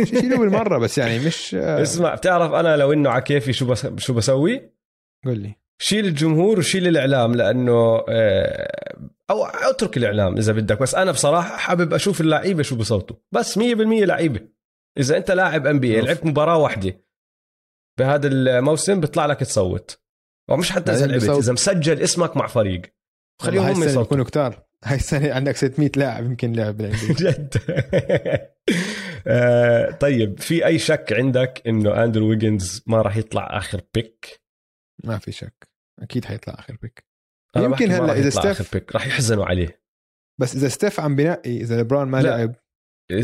شيلوا 0.04 0.40
بالمرة 0.40 0.78
بس 0.78 0.98
يعني 0.98 1.20
مش 1.20 1.56
اسمع 1.86 2.16
بتعرف 2.16 2.54
أنا 2.54 2.78
لو 2.78 2.94
إنه 2.94 3.10
على 3.10 3.22
كيفي 3.22 3.54
شو 3.54 3.66
بس 3.66 3.88
شو 3.98 4.14
بسوي؟ 4.14 4.72
قول 5.26 5.38
لي. 5.38 5.56
شيل 5.82 6.06
الجمهور 6.06 6.60
وشيل 6.60 6.88
الإعلام 6.88 7.36
لأنه 7.36 8.04
آه، 8.10 9.00
أو 9.30 9.46
اترك 9.46 9.98
الإعلام 9.98 10.38
إذا 10.38 10.54
بدك. 10.54 10.82
بس 10.82 10.96
أنا 10.96 11.12
بصراحة 11.12 11.58
حابب 11.58 11.94
أشوف 11.94 12.22
اللعيبة 12.22 12.64
شو 12.64 12.76
بصوتوا. 12.76 13.16
بس 13.32 13.58
100% 13.58 13.62
لعيبة. 14.04 14.40
إذا 14.98 15.18
أنت 15.18 15.32
لاعب 15.32 15.68
NBA 15.68 16.02
لعبت 16.02 16.26
مباراة 16.26 16.58
واحدة 16.58 17.02
بهذا 18.00 18.28
الموسم 18.28 19.00
بيطلع 19.00 19.26
لك 19.26 19.40
تصوت. 19.40 20.00
أو 20.50 20.58
مش 20.58 20.72
حتى 20.72 20.92
إذا 20.92 21.08
لعبت 21.08 21.24
إذا 21.30 21.54
مسجل 21.54 22.02
اسمك 22.02 22.38
مع 22.38 22.48
فريق. 22.48 22.82
خليهم 23.42 23.66
هم 23.66 23.84
يصوتوا. 23.84 24.02
يكونوا 24.02 24.26
كتار. 24.26 24.64
هاي 24.86 24.96
السنة 24.96 25.34
عندك 25.34 25.56
600 25.56 25.92
لاعب 25.96 26.26
يمكن 26.26 26.54
لعب 26.54 26.78
جد. 27.22 27.54
آه، 29.28 29.92
طيب 29.92 30.40
في 30.40 30.66
أي 30.66 30.80
شك 30.80 31.14
عندك 31.18 31.62
إنه 31.68 32.04
أندرو 32.04 32.30
ويجنز 32.30 32.84
ما 32.88 33.02
راح 33.02 33.18
يطلع 33.18 33.58
آخر 33.58 33.82
pick 33.94 34.42
ما 35.04 35.18
في 35.18 35.32
شك. 35.32 35.68
أكيد 36.00 36.26
حيطلع 36.26 36.54
آخر 36.54 36.78
pick 36.82 37.06
يمكن 37.58 37.92
هلأ 37.92 38.14
إذا 38.14 38.30
ستيف 38.30 38.74
pick 38.74 38.94
راح 38.96 39.08
يحزنوا 39.08 39.46
عليه. 39.46 39.82
بس 40.40 40.56
إذا 40.56 40.68
ستيف 40.68 41.00
عم 41.00 41.16
بنقي 41.16 41.58
إذا 41.58 41.82
لبران 41.82 42.08
ما 42.08 42.22
لا. 42.22 42.30
لعب 42.30 42.56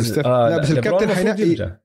ستيف 0.01 0.25
آه 0.27 0.49
لا 0.49 0.57
بس 0.57 0.71
الكابتن 0.71 1.13
حينقي 1.15 1.77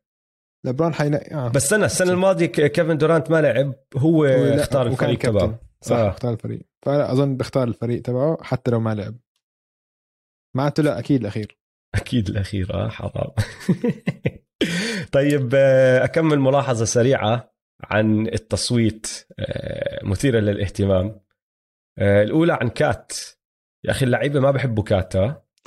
لبران 0.67 0.95
حينقي 0.95 1.35
آه. 1.35 1.49
بس 1.49 1.64
استنى 1.64 1.85
السنة 1.85 2.12
الماضية 2.12 2.47
كيفن 2.47 2.99
دورانت 2.99 3.31
ما 3.31 3.41
لعب 3.41 3.75
هو 3.97 4.25
اختار 4.25 4.87
الفريق 4.87 5.19
تبعه. 5.19 5.61
صح 5.81 5.97
آه. 5.97 6.09
اختار 6.09 6.33
الفريق. 6.33 6.62
فأنا 6.83 7.12
أظن 7.12 7.37
بختار 7.37 7.69
الفريق 7.69 8.02
تبعه 8.02 8.38
حتى 8.43 8.71
لو 8.71 8.81
ما 8.81 8.95
لعب. 8.95 9.17
معناته 10.57 10.83
لا 10.83 10.99
أكيد 10.99 11.21
الأخير. 11.21 11.59
أكيد 11.95 12.29
الأخير 12.29 12.75
آه 12.75 12.89
حرام. 12.89 13.31
طيب 15.13 15.51
آه، 15.55 16.05
أكمل 16.05 16.41
ملاحظة 16.41 16.85
سريعة 16.85 17.55
عن 17.85 18.27
التصويت 18.27 19.27
آه، 19.39 20.05
مثيرة 20.05 20.41
للاهتمام. 20.41 21.21
آه، 21.99 22.23
الأولى 22.23 22.53
عن 22.53 22.69
كات. 22.69 23.13
يا 23.85 23.91
أخي 23.91 24.05
اللعيبة 24.07 24.41
ما 24.41 24.51
بحبوا 24.51 24.85
كات 24.85 25.17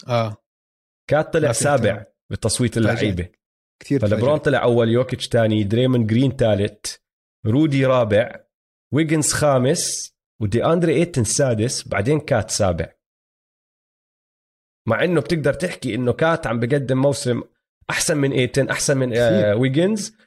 آه. 0.07 0.37
كات 1.09 1.33
طلع 1.33 1.51
سابع 1.51 2.05
بتصويت 2.31 2.77
اللعيبة. 2.77 3.29
كثير 3.79 3.99
فلبرون 3.99 4.37
طلع 4.37 4.63
أول 4.63 4.89
يوكيتش 4.89 5.27
ثاني 5.27 5.63
دريمون 5.63 6.05
جرين 6.05 6.31
ثالث 6.31 6.95
رودي 7.45 7.85
رابع 7.85 8.45
ويجنز 8.93 9.33
خامس 9.33 10.15
ودياندري 10.41 10.93
إيتن 10.93 11.23
سادس 11.23 11.87
بعدين 11.87 12.19
كات 12.19 12.51
سابع. 12.51 12.91
مع 14.87 15.03
إنه 15.03 15.21
بتقدر 15.21 15.53
تحكي 15.53 15.95
إنه 15.95 16.13
كات 16.13 16.47
عم 16.47 16.59
بقدم 16.59 16.97
موسم 17.01 17.41
أحسن 17.89 18.17
من 18.17 18.31
إيتن 18.31 18.69
أحسن 18.69 18.97
من 18.97 19.17
آه 19.17 19.55
ويجنز. 19.55 20.17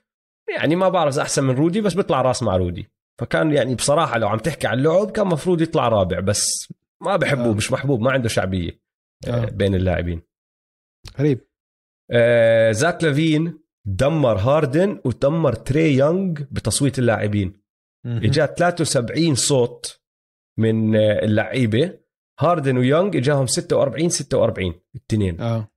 يعني 0.57 0.77
ما 0.77 0.89
بعرف 0.89 1.15
إذا 1.15 1.23
أحسن 1.23 1.45
من 1.45 1.55
رودي 1.55 1.81
بس 1.81 1.95
بيطلع 1.95 2.23
راس 2.23 2.43
مع 2.43 2.57
رودي. 2.57 2.89
فكان 3.21 3.53
يعني 3.53 3.75
بصراحة 3.75 4.19
لو 4.19 4.29
عم 4.29 4.39
تحكي 4.39 4.67
عن 4.67 4.79
اللعب 4.79 5.11
كان 5.11 5.27
مفروض 5.27 5.61
يطلع 5.61 5.89
رابع 5.89 6.21
بس 6.21 6.73
ما 7.03 7.17
بحبه 7.17 7.51
آه. 7.51 7.55
مش 7.55 7.73
محبوب 7.73 8.01
ما 8.01 8.13
عنده 8.13 8.29
شعبية 8.29 8.81
آه. 9.27 9.31
آه. 9.31 9.45
بين 9.45 9.75
اللاعبين. 9.75 10.23
غريب. 11.19 11.49
آه 12.11 12.73
زاك 12.73 13.05
لافين 13.05 13.59
دمر 13.87 14.39
هاردن 14.39 15.01
ودمر 15.05 15.53
تري 15.53 15.95
يونغ 15.97 16.41
بتصويت 16.51 16.99
اللاعبين. 16.99 17.61
إجا 18.07 18.47
73 18.47 19.35
صوت 19.35 20.01
من 20.59 20.97
آه، 20.97 21.25
اللعيبة. 21.25 21.99
هاردن 22.41 22.79
ويونغ 22.79 23.17
إجاهم 23.17 23.47
46 23.47 24.09
46 24.09 24.81
الاثنين 24.95 25.41
آه. 25.41 25.69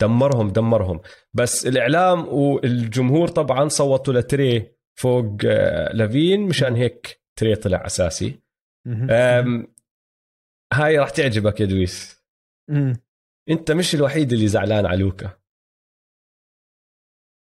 دمرهم 0.00 0.50
دمرهم. 0.50 1.00
بس 1.34 1.66
الإعلام 1.66 2.28
والجمهور 2.28 3.28
طبعا 3.28 3.68
صوتوا 3.68 4.14
لتري 4.14 4.76
فوق 4.98 5.36
آه، 5.46 5.92
لافين 5.92 6.40
مشان 6.40 6.74
هيك 6.74 7.22
تري 7.38 7.54
طلع 7.56 7.86
أساسي. 7.86 8.42
هاي 10.72 10.98
راح 10.98 11.10
تعجبك 11.10 11.60
يا 11.60 11.66
دويس. 11.66 12.24
أنت 13.50 13.72
مش 13.72 13.94
الوحيد 13.94 14.32
اللي 14.32 14.48
زعلان 14.48 14.86
على 14.86 15.02
لوكا. 15.02 15.38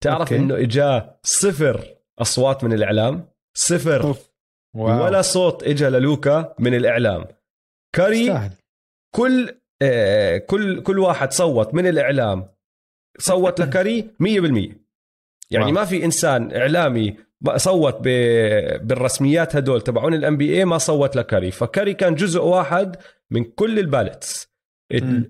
تعرف 0.03 0.21
okay. 0.21 0.35
إنه 0.35 0.55
إجا 0.55 1.19
صفر 1.23 1.95
أصوات 2.19 2.63
من 2.63 2.73
الإعلام؟ 2.73 3.29
صفر. 3.57 4.03
أوف. 4.03 4.31
واو. 4.75 5.05
ولا 5.05 5.21
صوت 5.21 5.63
اجى 5.63 5.85
للوكا 5.85 6.55
من 6.59 6.73
الإعلام. 6.73 7.25
كاري 7.95 8.21
استهل. 8.21 8.51
كل 9.15 9.49
آه 9.81 10.37
كل 10.37 10.81
كل 10.83 10.99
واحد 10.99 11.31
صوت 11.31 11.73
من 11.73 11.87
الإعلام 11.87 12.49
صوت 13.19 13.59
لكاري 13.61 14.01
100% 14.23 14.25
يعني 15.51 15.65
واو. 15.65 15.71
ما 15.71 15.85
في 15.85 16.05
إنسان 16.05 16.55
إعلامي 16.55 17.17
صوت 17.55 17.97
بالرسميات 18.01 19.55
هدول 19.55 19.81
تبعون 19.81 20.13
ال 20.13 20.37
NBA 20.37 20.65
ما 20.65 20.77
صوت 20.77 21.15
لكاري. 21.15 21.51
فكاري 21.51 21.93
كان 21.93 22.15
جزء 22.15 22.41
واحد 22.41 22.97
من 23.31 23.43
كل 23.43 23.79
ال 23.79 23.88
ballots. 23.88 24.55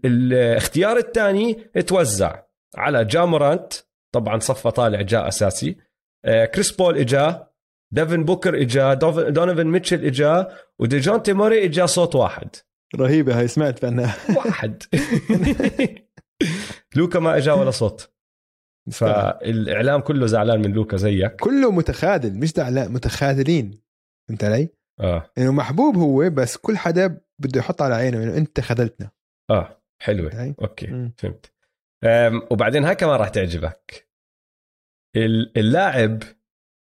الاختيار 0.06 0.98
الثاني 0.98 1.54
توزع 1.88 2.44
على 2.78 3.06
جامورانت 3.06 3.74
طبعا 4.12 4.40
صفى 4.40 4.72
طالع 4.72 5.02
جاء 5.02 5.28
أساسي. 5.28 5.78
آه، 6.26 6.46
كريس 6.46 6.72
بول 6.72 6.98
إجا 6.98 7.48
ديفن 7.92 8.24
بوكر 8.24 8.62
إجا 8.62 8.94
دونيفن 9.30 9.68
ميتشل 9.68 10.06
إجا 10.06 10.52
وديجونتي 10.80 11.24
موري 11.24 11.66
إجا 11.66 11.86
صوت 11.86 12.16
واحد. 12.16 12.56
رهيبة 12.96 13.40
هاي 13.40 13.48
سمعت 13.48 13.82
بأنها. 13.82 14.16
واحد. 14.38 14.84
لوكا 16.96 17.20
ما 17.20 17.38
إجا 17.38 17.54
ولا 17.54 17.72
صوت. 17.72 18.12
فالإعلام 18.92 20.02
كله 20.02 20.26
زعلان 20.26 20.62
من 20.62 20.72
لوكا 20.72 20.98
زيك. 20.98 21.36
كله 21.36 21.72
متخاذل 21.72 22.40
مش 22.40 22.50
زعلان 22.50 22.94
متخاذلين. 22.94 23.82
فهمت 24.28 24.44
علي؟ 24.44 24.70
آه. 25.00 25.32
إنه 25.38 25.52
محبوب 25.52 25.98
هو 25.98 26.30
بس 26.30 26.58
كل 26.58 26.78
حدا 26.78 27.22
بده 27.40 27.60
يحط 27.60 27.82
على 27.82 27.96
عينه 27.96 28.24
إنه 28.24 28.38
أنت 28.38 28.60
خذلتنا. 28.60 29.12
آه 29.50 29.82
حلوة. 30.02 30.56
أوكي 30.62 30.88
م. 30.88 31.14
فهمت. 31.18 31.52
وبعدين 32.52 32.84
هاي 32.84 32.96
كمان 32.96 33.16
راح 33.16 33.30
تعجبك. 33.30 34.10
اللاعب 35.58 36.24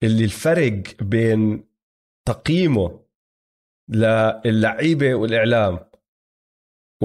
اللي 0.03 0.23
الفرق 0.23 0.83
بين 1.01 1.67
تقييمه 2.27 3.03
للعيبه 3.89 5.15
والإعلام 5.15 5.79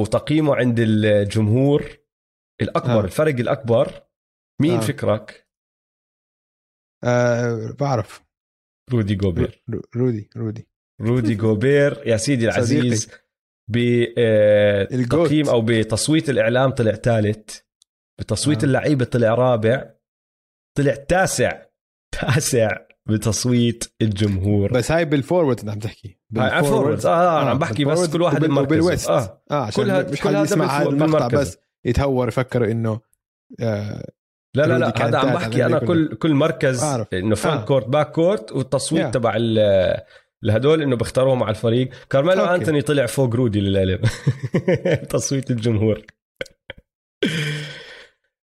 وتقييمه 0.01 0.57
عند 0.57 0.77
الجمهور 0.81 1.99
الأكبر 2.61 3.01
آه. 3.01 3.05
الفرق 3.05 3.35
الأكبر. 3.35 4.03
مين 4.61 4.77
آه. 4.77 4.81
فكرك؟ 4.81 5.49
آه 7.05 7.77
بعرف. 7.81 8.25
رودي 8.93 9.15
جوبير. 9.15 9.65
رودي 9.97 10.31
رودي. 10.37 10.69
رودي 11.01 11.35
جوبير. 11.35 12.03
يا 12.07 12.17
سيدي 12.17 12.45
العزيز 12.45 13.11
بتقييم 13.71 15.49
أو 15.49 15.63
بتصويت 15.63 16.31
الإعلام 16.31 16.71
طلع 16.71 16.93
ثالث. 16.93 17.61
بتصويت 18.21 18.63
آه. 18.63 18.67
اللعيبة 18.67 19.05
طلع 19.05 19.35
رابع. 19.35 19.95
طلع 20.77 20.95
تاسع. 20.95 21.63
تاسع. 22.21 22.88
بتصويت 23.09 23.85
الجمهور 24.03 24.73
بس 24.73 24.93
هاي 24.93 25.05
بال 25.05 25.17
forward 25.17 25.61
انت 25.61 25.71
عم 25.71 25.79
تحكي 25.79 26.19
بال 26.31 26.48
forward 26.48 27.07
آه, 27.07 27.09
آه, 27.09 27.47
آه 27.47 27.51
عم 27.51 27.59
بحكي 27.59 27.85
بس 27.85 28.11
كل 28.11 28.23
واحد 28.23 28.41
بال 28.45 28.66
West 28.66 29.09
آه 29.09 29.43
آه 29.51 29.55
عشان 29.55 29.85
كل 29.85 29.91
هذا 29.91 30.11
مش 30.13 30.21
حد 30.21 30.35
يسمع 30.35 30.67
هذا 30.67 30.89
المقطع 30.89 31.27
بس 31.27 31.59
يتهور 31.85 32.29
يفكر 32.29 32.71
إنه 32.71 33.01
آه 33.61 34.05
لا 34.55 34.67
لا 34.67 34.79
لا 34.79 35.07
هذا 35.07 35.19
عم 35.19 35.35
بحكي 35.35 35.67
أنا. 35.67 35.79
كل 35.79 36.15
كل 36.15 36.35
مركز 36.35 36.83
أعرف. 36.83 37.15
إنه 37.15 37.35
front 37.35 37.61
آه. 37.61 37.65
court 37.65 37.89
back 37.89 38.13
court 38.13 38.53
والتصويت 38.53 39.07
Yeah. 39.07 39.11
تبع 39.11 39.37
الهدول 40.45 40.83
إنه 40.83 40.97
بيختاروه 40.97 41.35
مع 41.35 41.51
الفريق 41.51 41.89
كارميلو. 42.11 42.45
أنتوني 42.45 42.83
طلع 42.83 43.07
فوق 43.07 43.35
رودي 43.35 43.61
للعلم 43.61 44.01
تصويت 45.11 45.51
الجمهور 45.51 46.03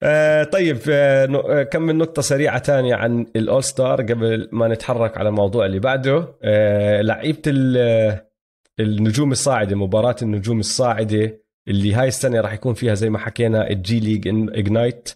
آه 0.04 0.44
طيب 0.44 0.78
آه 0.90 1.26
آه، 1.60 1.64
كم 1.64 1.82
من 1.82 1.98
نقطة 1.98 2.22
سريعة 2.22 2.60
تانية 2.60 2.96
عن 2.96 3.26
ال 3.36 3.64
All-Star 3.64 4.02
قبل 4.02 4.50
ما 4.52 4.68
نتحرك 4.68 5.18
على 5.18 5.30
الموضوع 5.30 5.66
اللي 5.66 5.80
بعده. 5.80 6.36
لعيبة 7.02 7.42
ال- 7.48 8.20
النجوم 8.80 9.32
الصاعدة 9.32 9.76
مباراة 9.76 10.16
النجوم 10.22 10.60
الصاعدة 10.60 11.40
اللي 11.68 11.94
هاي 11.94 12.08
السنة 12.08 12.42
راح 12.42 12.54
يكون 12.54 12.74
فيها 12.74 12.94
زي 12.94 13.10
ما 13.10 13.18
حكينا 13.20 13.70
ال 13.70 13.85
G 13.85 14.00
League 14.00 14.28
Ignite 14.28 15.10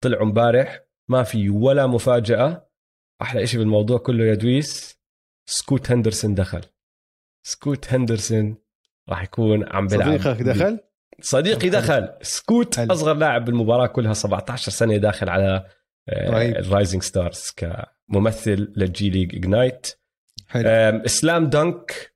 طلعوا 0.00 0.22
امبارح 0.22 0.80
ما 1.08 1.22
في 1.22 1.50
ولا 1.50 1.86
مفاجأة. 1.86 2.66
أحلى 3.22 3.42
إشي 3.42 3.58
بالموضوع 3.58 3.98
كله 3.98 4.24
يا 4.24 4.34
دويس 4.34 4.98
سكوت 5.46 5.90
هندرسون 5.90 6.34
دخل. 6.34 6.60
سكوت 7.46 7.92
هندرسون 7.92 8.56
راح 9.08 9.22
يكون 9.22 9.68
عم 9.68 9.86
بيلعب. 9.86 10.18
صديقك 10.20 10.42
دخل؟ 10.42 10.78
صديقي 11.22 11.68
دخل. 11.68 12.08
سكوت 12.22 12.76
حلو. 12.76 12.92
أصغر 12.92 13.14
لاعب 13.14 13.44
بالمباراة 13.44 13.86
كلها 13.86 14.12
17 14.12 14.72
سنة 14.72 14.96
داخل 14.96 15.28
على. 15.28 15.66
ال 16.08 16.21
Rising 16.21 17.02
Stars 17.02 17.52
كممثل 17.56 18.72
لل 18.76 18.99
G 18.99 19.10
League 19.10 19.34
Ignite 19.34 19.86
slam 21.06 21.46
dunk 21.46 22.12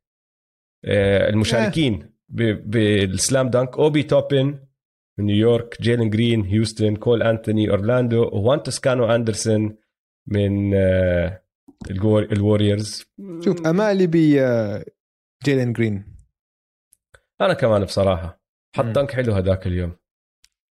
آه، 0.85 1.29
المشاركين 1.31 2.11
بال 2.29 2.69
slam 2.69 3.51
dunk 3.51 3.79
اوبي 3.79 4.03
توبن 4.03 4.59
من 5.19 5.25
نيويورك 5.25 5.83
جيلن 5.83 6.11
جرين 6.11 6.43
هيوستن 6.43 6.97
كول 6.97 7.23
انتوني 7.23 7.71
اورلاندو 7.71 8.31
وان 8.33 8.63
توسكانو 8.63 9.15
اندرسون 9.15 9.77
من 10.27 10.75
آه، 10.75 11.43
ال 12.33 12.41
Warriors 12.41 13.05
شوف 13.45 13.67
أمالي 13.67 14.07
ب 14.07 14.17
آه، 14.39 14.85
جيلين 15.45 15.73
جرين 15.73 16.15
أنا 17.41 17.55
كمان 17.55 17.85
بصراحة. 17.85 18.44
حط. 18.75 18.85
dunk 18.85 19.11
حلو 19.13 19.33
هذاك 19.33 19.67
اليوم 19.67 19.93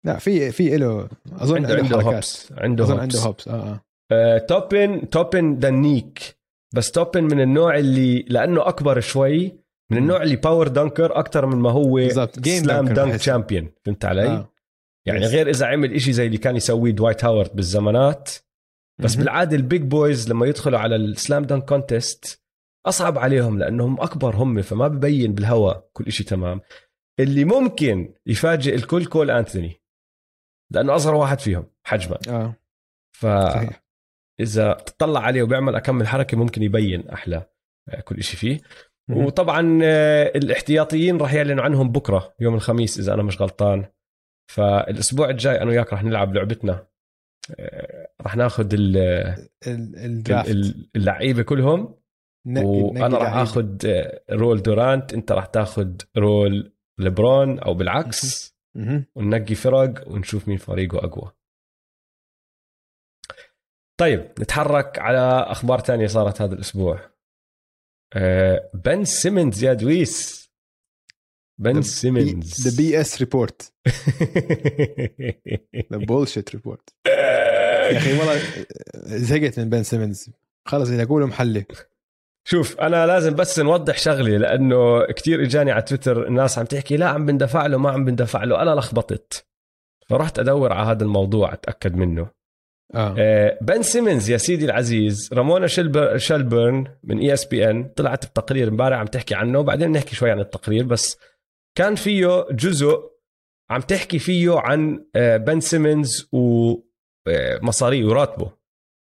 لا 0.06 0.18
في 0.18 0.52
في 0.52 0.78
له 0.78 1.10
أظن 1.32 1.56
عنده 1.56 1.76
عنده 1.76 2.02
hops 2.02 2.54
عنده 2.58 2.84
أظن 2.84 3.00
hops. 3.00 3.02
عنده 3.02 3.20
hops 3.20 3.48
آه 3.48 3.54
آه 3.54 3.82
آه، 4.12 4.38
توبن 4.38 5.10
توبن 5.10 5.60
dunk 5.60 6.38
بس 6.76 6.92
توبن 6.92 7.24
من 7.24 7.42
النوع 7.42 7.78
اللي 7.78 8.26
لأنه 8.30 8.68
أكبر 8.68 9.00
شوي 9.00 9.64
من 9.92 9.98
النوع 9.98 10.24
اللي 10.24 10.36
power 10.36 10.68
dunker 10.68 11.20
أكثر 11.20 11.46
من 11.46 11.58
ما 11.58 11.72
هو 11.72 12.10
slam 12.10 12.88
dunk. 12.88 13.16
champion 13.16 13.72
فهمت 13.86 14.06
علي؟ 14.06 14.28
آه. 14.28 14.54
يعني. 15.06 15.26
غير 15.26 15.50
إذا 15.50 15.66
عمل 15.66 15.94
إشي 15.94 16.14
زي 16.14 16.26
اللي 16.26 16.38
كان 16.38 16.56
يسويه 16.56 16.92
دوايت 16.92 17.26
هاورد 17.26 17.56
بالزمانات 17.56 18.30
بس. 19.00 19.16
بالعادة 19.16 19.56
ال 19.56 19.62
big 19.62 19.82
boys 19.82 20.30
لما 20.30 20.46
يدخلوا 20.46 20.80
على 20.80 20.96
ال 20.96 21.05
slam 21.05 21.44
dunk 21.44 21.66
contest 21.66 22.44
أصعب 22.86 23.18
عليهم 23.18 23.60
لأنهم 23.60 24.02
أكبر 24.02 24.36
هم 24.36 24.62
فما 24.62 24.88
ببين 24.88 25.34
بالهواء 25.34 25.90
كل 25.94 26.06
إشي 26.08 26.24
تمام 26.24 26.62
اللي 27.20 27.46
ممكن 27.46 28.14
يفاجئ 28.26 28.76
الكل 28.76 29.06
كول 29.06 29.32
انثوني 29.32 29.82
لأنه 30.72 30.96
أصغر 30.96 31.16
واحد 31.16 31.40
فيهم 31.40 31.66
حجما 31.84 32.18
آه. 32.30 32.56
ف 33.18 33.26
صحيح. 33.26 33.84
إذا 34.40 34.74
تطلع 34.74 35.20
عليه 35.20 35.44
وبيعمل 35.44 35.76
أكمل 35.76 36.08
حركة 36.08 36.38
ممكن 36.38 36.64
يبين 36.64 37.10
أحلى 37.10 37.46
آه، 37.90 38.02
كل 38.02 38.24
شيء 38.24 38.40
فيه. 38.40 38.62
وطبعا 39.12 39.80
آه، 39.84 40.26
الاحتياطيين 40.36 41.18
راح 41.18 41.34
يعلنوا 41.34 41.64
عنهم 41.64 41.92
بكرة 41.92 42.36
يوم 42.40 42.56
الخميس 42.56 43.00
إذا 43.00 43.14
أنا 43.14 43.24
مش 43.24 43.42
غلطان. 43.42 43.86
فالأسبوع 44.52 45.30
الجاي 45.30 45.62
أنا 45.62 45.70
وياك 45.70 45.94
راح 45.94 46.04
نلعب 46.04 46.36
لعبتنا 46.36 46.88
آه، 47.60 48.08
راح 48.22 48.36
ناخذ 48.36 48.70
ال- 48.74 49.46
اللعيبة 50.96 51.44
كلهم. 51.44 51.96
وأنا 52.48 53.18
راح. 53.18 53.34
اخذ 53.36 53.78
رول 54.32 54.62
دورانت 54.62 55.14
أنت 55.14 55.32
راح 55.32 55.46
تاخذ 55.46 55.92
رول 56.18 56.73
ليبرون 57.00 57.60
أو 57.60 57.74
بالعكس. 57.74 58.54
وننقي 59.16 59.56
فرق 59.56 60.08
ونشوف 60.08 60.48
مين 60.48 60.58
فريقه 60.58 60.98
أقوى. 60.98 61.32
طيب 63.98 64.32
نتحرك 64.40 65.00
على 65.00 65.46
أخبار 65.52 65.80
تانية 65.80 66.08
صارت 66.08 66.42
هذا 66.42 66.54
الأسبوع. 66.54 67.12
آه، 68.14 68.72
بن 68.74 69.06
سيمنز 69.06 69.64
يا 69.64 69.74
دويس. 69.74 70.44
بن 71.60 71.82
سيمنز. 71.82 72.68
the 72.68 72.78
BS 72.78 73.22
report 73.22 73.74
the 75.92 75.98
bullshit 75.98 76.56
report 76.56 76.96
يا 77.08 77.98
أخي 77.98 78.20
والله 78.20 78.40
زهقت 79.18 79.60
من 79.60 79.70
بن 79.70 79.84
سيمنز. 79.84 80.30
خلص 80.68 80.90
إذا 80.90 81.04
أقوله 81.04 81.26
محلي. 81.26 81.66
شوف 82.48 82.80
أنا 82.80 83.08
لازم 83.08 83.36
بس 83.36 83.60
نوضح 83.60 83.98
شغله 83.98 84.38
لأنه 84.38 85.06
كتير 85.06 85.44
إجاني 85.44 85.72
على 85.72 85.82
تويتر 85.82 86.28
الناس 86.28 86.60
عم 86.60 86.66
تحكي 86.66 86.98
لا 86.98 87.08
عم 87.08 87.26
بندفع 87.26 87.66
له 87.66 87.78
ما 87.78 87.92
عم 87.92 88.06
بندفع 88.06 88.44
له. 88.44 88.62
أنا 88.62 88.72
لخبطت. 88.76 89.46
فرحت 90.10 90.40
أدور 90.40 90.74
على 90.74 90.90
هذا 90.90 91.04
الموضوع 91.04 91.54
أتأكد 91.54 91.96
منه. 91.96 92.28
آه. 92.96 93.16
آه، 93.18 93.58
بن 93.62 93.82
سيمنز 93.82 94.30
يا 94.30 94.38
سيدي 94.38 94.66
العزيز 94.66 95.30
رامونا 95.34 95.68
شلبر 95.68 96.18
شلبرن 96.18 96.88
من 97.04 97.20
ESPN 97.20 97.84
طلعت 97.84 98.26
بتقرير 98.26 98.68
امبارح 98.68 99.00
عم 99.00 99.06
تحكي 99.06 99.36
عنه 99.36 99.60
وبعدين 99.60 99.92
نحكي 99.92 100.16
شوي 100.16 100.32
عن 100.32 100.40
التقرير 100.40 100.86
بس 100.86 101.18
كان 101.78 101.96
فيه 101.96 102.46
جزء 102.52 103.14
عم 103.70 103.82
تحكي 103.82 104.20
فيه 104.20 104.60
عن 104.60 105.06
آه، 105.16 105.38
بن 105.38 105.60
سيمنز 105.60 106.30
ومصاريه 106.32 108.06
وراتبه. 108.06 108.52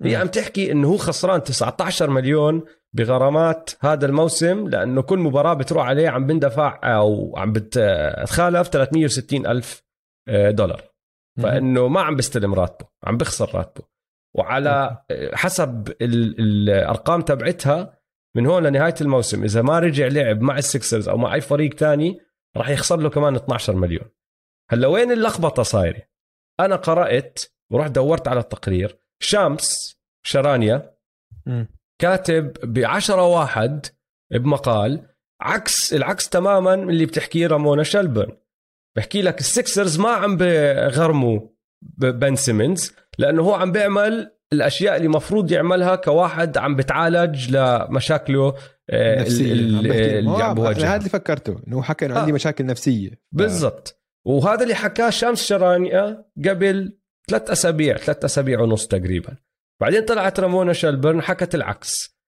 هي 0.03 0.17
عم 0.17 0.27
تحكي 0.27 0.73
إنه 0.73 0.89
هو 0.89 0.97
خسران 0.97 1.43
19 1.43 2.11
مليون 2.11 2.65
بغرامات 2.97 3.71
هذا 3.81 4.07
الموسم 4.07 4.69
لأنه 4.69 5.03
كل 5.03 5.19
مباراة 5.19 5.55
بتروح 5.55 5.87
عليه 5.87 6.09
عم 6.09 6.27
بندفع 6.27 6.81
أو 6.85 7.37
عم 7.37 7.53
بتخالف 7.53 8.69
360 8.69 9.47
ألف 9.47 9.83
آه، 10.29 10.51
دولار. 10.51 10.83
فإنه 11.43 11.89
ما 11.89 12.01
عم 12.01 12.17
بيستلم 12.17 12.55
راتبه 12.55 12.89
عم 13.05 13.17
بخسر 13.17 13.55
راتبه. 13.55 13.87
وعلى 14.37 15.03
حسب 15.35 15.89
ال- 16.03 16.41
الأرقام 16.41 17.23
تبعتها 17.23 17.99
من 18.37 18.47
هون 18.47 18.67
لنهاية 18.67 18.95
الموسم 19.01 19.45
إذا 19.45 19.63
ما 19.63 19.79
رجع 19.79 20.07
لعب 20.07 20.41
مع 20.41 20.59
السكسرز 20.59 21.09
أو 21.09 21.17
مع 21.17 21.35
أي 21.35 21.41
فريق 21.41 21.75
تاني 21.75 22.21
راح 22.57 22.69
يخسر 22.69 22.97
له 22.97 23.11
كمان 23.11 23.37
12 23.37 23.77
مليون. 23.77 24.11
هلأ 24.71 24.87
وين 24.89 25.13
اللخبطة 25.13 25.63
صايرة؟ 25.63 26.03
أنا 26.61 26.77
قرأت 26.77 27.39
ورحت 27.73 27.91
دورت 27.91 28.29
على 28.29 28.41
التقرير 28.41 28.99
شامس 29.23 29.99
شرانيا. 30.27 30.95
كاتب 31.99 32.53
بعشرة 32.63 33.27
واحد 33.27 33.87
بمقال 34.33 35.03
عكس 35.41 35.95
العكس 35.95 36.29
تماما 36.29 36.77
من 36.77 36.91
اللي 36.91 37.07
بتحكيه 37.07 37.47
رامونا 37.47 37.83
شلبرن 37.83 38.33
بحكي 38.97 39.23
لك 39.23 39.41
ال 39.41 39.49
Sixers 39.49 39.99
ما 40.01 40.09
عم 40.09 40.37
بغرموا 40.37 41.41
بن 41.99 42.37
سيمنز 42.37 42.93
لأنه 43.19 43.43
هو 43.43 43.55
عم 43.55 43.73
بيعمل 43.73 44.33
الأشياء 44.53 44.97
اللي 44.97 45.09
مفروض 45.09 45.53
يعملها 45.53 45.97
كواحد 45.97 46.59
عم 46.59 46.77
بتعالج 46.77 47.57
لمشاكله 47.57 48.55
آه، 48.91 49.21
نفسية 49.21 49.53
اللي 49.53 49.89
عم 50.21 50.29
هو- 50.29 50.55
بواجهها 50.55 50.89
هذا 50.91 50.97
اللي 50.99 51.09
فكرته 51.09 51.61
إنه 51.69 51.83
حكى 51.83 52.07
إنه 52.07 52.17
آه. 52.17 52.19
عندي 52.19 52.33
مشاكل 52.33 52.67
نفسية. 52.67 53.11
ف- 53.11 53.17
بالضبط. 53.33 54.01
وهذا 54.27 54.63
اللي 54.63 54.75
حكاه 54.75 55.11
شمس 55.11 55.43
شرانيا 55.47 56.25
قبل 56.49 56.99
ثلاث 57.31 57.51
أسابيع 57.51 57.97
ثلاث 57.97 58.25
أسابيع 58.25 58.61
ونص 58.61 58.87
تقريبا. 58.87 59.37
بعدين 59.81 60.03
طلعت 60.05 60.41
رامونا 60.41 60.73
شلبرن 60.73 61.23
حكت 61.23 61.55
العكس. 61.55 62.19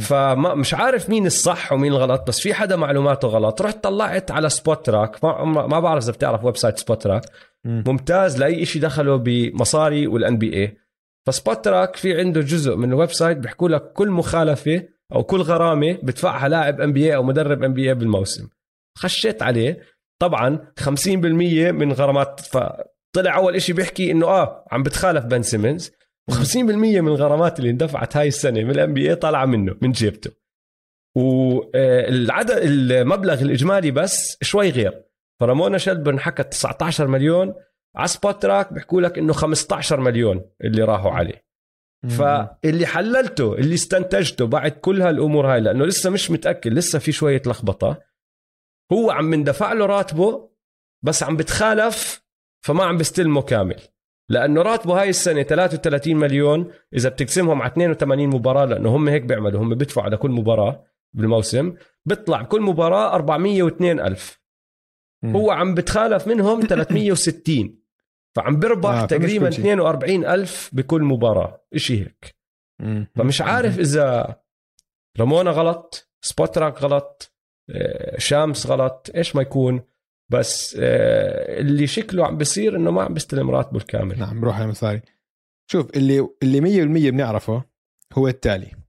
فما 0.00 0.54
مش 0.54 0.74
عارف 0.74 1.10
مين 1.10 1.26
الصح 1.26 1.72
ومين 1.72 1.92
الغلط 1.92 2.28
بس 2.28 2.40
في 2.40 2.54
حدا 2.54 2.76
معلوماته 2.76 3.28
غلط. 3.28 3.62
رحت 3.62 3.84
طلعت 3.84 4.30
على 4.30 4.48
Spotrac 4.50 5.24
ما, 5.24 5.44
ما 5.66 5.80
بعرف 5.80 6.04
إذا 6.04 6.12
بتعرف 6.12 6.44
website 6.44 6.78
Spotrac 6.78 7.22
مم. 7.64 7.84
ممتاز 7.86 8.38
لأي 8.38 8.64
شيء 8.64 8.82
دخله 8.82 9.16
بمصاري 9.16 10.06
وال 10.06 10.38
NBA 10.38 10.76
ف 11.26 11.64
Spotrac 11.64 11.96
في 11.96 12.18
عنده 12.20 12.40
جزء 12.40 12.76
من 12.76 12.88
ال 12.88 13.10
website 13.12 13.38
بيحكوا 13.38 13.68
لك 13.68 13.92
كل 13.92 14.10
مخالفة 14.10 14.82
أو 15.14 15.22
كل 15.24 15.40
غرامة 15.40 15.98
بدفعها 16.02 16.48
لاعب 16.48 16.80
NBA 16.80 17.16
أو 17.16 17.22
مدرب 17.22 17.62
NBA 17.62 17.94
بالموسم. 17.94 18.48
خشيت 18.98 19.42
عليه. 19.42 19.80
طبعا 20.18 20.58
50% 20.80 21.08
من 21.08 21.92
غرامات 21.92 22.40
فطلع 22.40 23.36
أول 23.36 23.62
شيء 23.62 23.74
بيحكي 23.74 24.10
إنه 24.10 24.26
آه 24.26 24.64
عم 24.72 24.82
بتخالف 24.82 25.24
بن 25.24 25.42
سيمنز 25.42 25.90
و50% 26.30 26.56
من 26.56 27.08
الغرامات 27.08 27.58
اللي 27.58 27.70
اندفعت 27.70 28.16
هاي 28.16 28.28
السنة 28.28 28.64
من 28.64 28.70
ال 28.70 28.94
NBA 28.94 29.14
طالعة 29.14 29.46
منه 29.46 29.76
من 29.82 29.92
جيبته. 29.92 30.30
والعدد 31.16 32.58
المبلغ 32.62 33.42
الإجمالي 33.42 33.90
بس 33.90 34.36
شوي 34.42 34.70
غير. 34.70 35.04
فرامونا 35.40 35.78
شلبرن 35.78 36.20
حكت 36.20 36.52
19 36.52 37.06
مليون. 37.06 37.54
على 37.96 38.08
Spotrac 38.08 38.72
بيحكوا 38.72 39.00
لك 39.00 39.18
إنه 39.18 39.32
15 39.32 40.00
مليون 40.00 40.50
اللي 40.64 40.82
راحوا 40.82 41.10
عليه. 41.10 41.44
فاللي 42.08 42.86
حللته 42.86 43.54
اللي 43.54 43.74
استنتجته 43.74 44.46
بعد 44.46 44.70
كل 44.70 45.02
هالأمور 45.02 45.52
هاي 45.52 45.60
لأنه 45.60 45.84
لسه 45.84 46.10
مش 46.10 46.30
متأكد 46.30 46.72
لسه 46.72 46.98
في 46.98 47.12
شوية 47.12 47.42
لخبطة. 47.46 48.02
هو 48.92 49.10
عم 49.10 49.30
بندفع 49.30 49.72
له 49.72 49.86
راتبه 49.86 50.50
بس 51.04 51.22
عم 51.22 51.36
بتخالف 51.36 52.24
فما 52.66 52.84
عم 52.84 52.98
بستلمه 52.98 53.42
كامل. 53.42 53.80
لأنه 54.28 54.62
راتبه 54.62 55.00
هاي 55.00 55.08
السنة 55.08 55.42
33 55.42 56.16
مليون 56.16 56.72
إذا 56.94 57.08
بتقسمهم 57.08 57.62
على 57.62 57.70
82 57.72 58.26
مباراة 58.28 58.64
لأنه 58.64 58.96
هم 58.96 59.08
هيك 59.08 59.22
بيعملوا 59.22 59.60
هم 59.60 59.74
بيدفعوا 59.74 60.06
على 60.06 60.16
كل 60.16 60.30
مباراة 60.30 60.84
بالموسم 61.12 61.74
بيطلع 62.04 62.42
كل 62.42 62.60
مباراة 62.60 63.14
402 63.14 64.00
ألف 64.00 64.40
مم. 65.22 65.36
هو 65.36 65.50
عم 65.50 65.74
بتخالف 65.74 66.26
منهم 66.28 66.60
360 66.66 67.78
فعم 68.36 68.58
بربح 68.58 68.90
آه، 68.90 69.06
تقريبا 69.06 69.46
كل 69.46 69.52
شيء. 69.52 69.64
42 69.64 70.24
ألف 70.26 70.70
بكل 70.72 71.02
مباراة 71.02 71.64
إشي 71.74 72.00
هيك 72.00 72.36
مم. 72.80 73.06
فمش 73.16 73.40
عارف 73.40 73.78
إذا 73.78 74.36
رامونا 75.20 75.50
غلط 75.50 76.10
Spotrac 76.20 76.82
غلط 76.82 77.34
آه، 77.70 78.18
شامس 78.18 78.66
غلط 78.66 79.10
إيش 79.14 79.36
ما 79.36 79.42
يكون 79.42 79.82
بس 80.32 80.76
آه، 80.80 81.60
اللي 81.60 81.86
شكله 81.86 82.26
عم 82.26 82.36
بيصير 82.36 82.76
إنه 82.76 82.90
ما 82.90 83.02
عم 83.02 83.14
بيستلم 83.14 83.50
راتبه 83.50 83.78
الكامل. 83.78 84.18
نعم 84.18 84.40
بروح 84.40 84.56
على 84.56 84.64
المصاري 84.64 85.02
شوف 85.70 85.90
اللي 85.96 86.28
اللي 86.42 86.60
100% 86.60 87.10
بنعرفه 87.10 87.64
هو 88.12 88.28
التالي. 88.28 88.84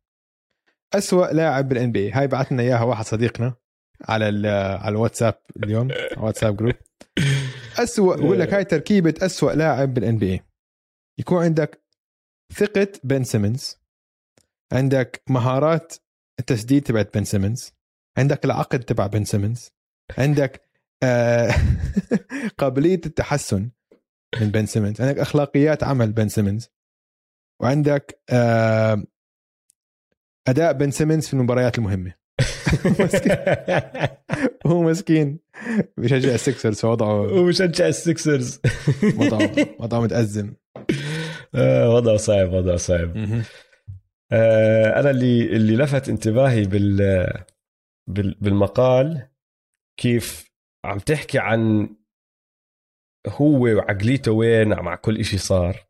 أسوأ 0.93 1.26
لاعب 1.34 1.69
بال 1.69 1.91
NBA 1.91 2.28
بعث 2.28 2.52
لنا 2.52 2.63
إياها 2.63 2.84
واحد 2.84 3.06
صديقنا 3.06 3.56
على 4.02 4.48
على 4.82 4.89
الواتساب 4.95 5.36
اليوم 5.63 5.91
على 5.91 6.12
الواتساب 6.12 6.58
group 6.58 6.74
أسوأ 7.80 8.15
بقول 8.15 8.39
لك 8.39 8.54
هاي 8.54 8.63
تركيبة 8.63 9.13
أسوأ 9.21 9.52
لاعب 9.52 9.93
بال 9.93 10.17
NBA 10.17 10.41
يكون 11.19 11.43
عندك 11.43 11.84
ثقة 12.54 12.88
بن 13.04 13.24
سيمنز 13.24 13.78
عندك 14.74 15.21
مهارات 15.30 15.93
التسديد 16.39 16.84
تبعت 16.84 17.17
بن 17.17 17.24
سيمنز 17.24 17.74
عندك 18.17 18.45
العقد 18.45 18.80
تبع 18.80 19.08
بن 19.08 19.24
سيمنز 19.26 19.69
عندك 20.17 20.64
آه 21.03 21.51
قابلية 22.58 23.01
التحسن 23.05 23.69
من 24.41 24.51
بن 24.51 24.65
سيمنز 24.65 25.01
عندك 25.01 25.19
أخلاقيات 25.19 25.84
عمل 25.84 26.12
بن 26.12 26.29
سيمنز 26.29 26.69
وعندك 27.62 28.21
آه 28.29 29.03
أداء 30.47 30.73
بن 30.73 30.91
سيمنز 30.91 31.27
في 31.27 31.34
المباريات 31.34 31.77
المهمة. 31.77 32.13
هو 34.67 34.81
مسكين. 34.84 35.39
بيشجع 35.97 36.34
ال 36.34 36.40
Sixers 36.40 36.80
فوضعه 36.79 37.21
ومشجع 37.21 37.88
ال 37.88 37.98
Sixers 37.98 38.60
وضعه 39.17 39.51
وضعه 39.79 39.99
متأزم. 40.01 40.53
آه، 41.55 41.89
وضعه 41.89 42.17
صعب 42.17 42.53
وضعه 42.53 42.75
صعب. 42.75 43.17
أنا 44.31 45.10
اللي 45.10 45.45
اللي 45.55 45.75
لفت 45.75 46.10
انتباهي 46.10 46.63
بال- 46.63 47.43
بالمقال 48.41 49.29
كيف 49.99 50.55
عم 50.86 51.00
تحكي 51.00 51.39
عن 51.39 51.89
هو 53.28 53.76
وعقليته 53.76 54.32
وين 54.32 54.69
مع 54.69 54.95
كل 54.95 55.17
إشي 55.17 55.38
صار. 55.38 55.88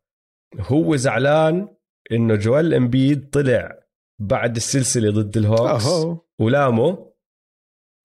هو 0.60 0.96
زعلان 0.96 1.68
إنه 2.12 2.34
جوال 2.34 2.74
إمبيد 2.74 3.30
طلع 3.30 3.82
بعد 4.20 4.56
السلسلة 4.56 5.10
ضد 5.10 5.36
الهوكس 5.36 5.86
أهو. 5.86 6.20
ولامه. 6.38 7.12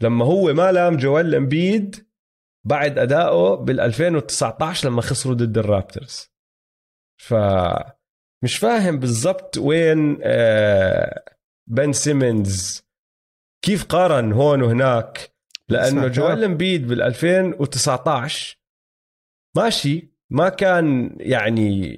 لما 0.02 0.26
هو 0.26 0.54
ما 0.54 0.72
لام 0.72 0.98
جوال 0.98 1.36
إمبيد 1.36 2.08
بعد 2.68 3.00
ادائه 3.00 3.56
بال 3.56 3.80
2019 3.80 4.90
لما 4.90 5.02
خسروا 5.02 5.36
ضد 5.36 5.58
ال 5.58 5.66
Raptors. 5.66 6.32
ف 7.22 7.34
مش 8.44 8.58
فاهم 8.58 9.00
بالضبط 9.00 9.58
وين 9.58 10.20
آه، 10.24 11.24
بن 11.70 11.94
سيمنز. 11.94 12.84
كيف 13.66 13.86
قارن 13.86 14.34
هون 14.34 14.62
وهناك؟ 14.62 15.31
لأنه 15.72 16.08
جويل 16.08 16.44
امبيد 16.44 16.88
بال 16.88 17.02
2019 17.02 18.58
ماشي 19.58 20.12
ما 20.30 20.50
كان 20.50 21.16
يعني 21.20 21.98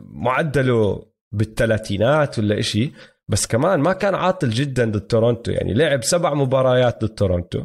معدله 0.00 1.06
بالثلاثينات 1.32 2.38
ولا 2.38 2.58
إشي 2.58 2.92
بس 3.28 3.46
كمان 3.46 3.80
ما 3.80 3.92
كان 3.92 4.14
عاطل 4.14 4.50
جدا 4.50 4.90
ضد 4.90 5.00
تورونتو 5.00 5.50
يعني 5.50 5.74
لعب 5.74 6.02
سبع 6.04 6.34
مباريات 6.34 7.04
ضد 7.04 7.14
تورونتو 7.14 7.64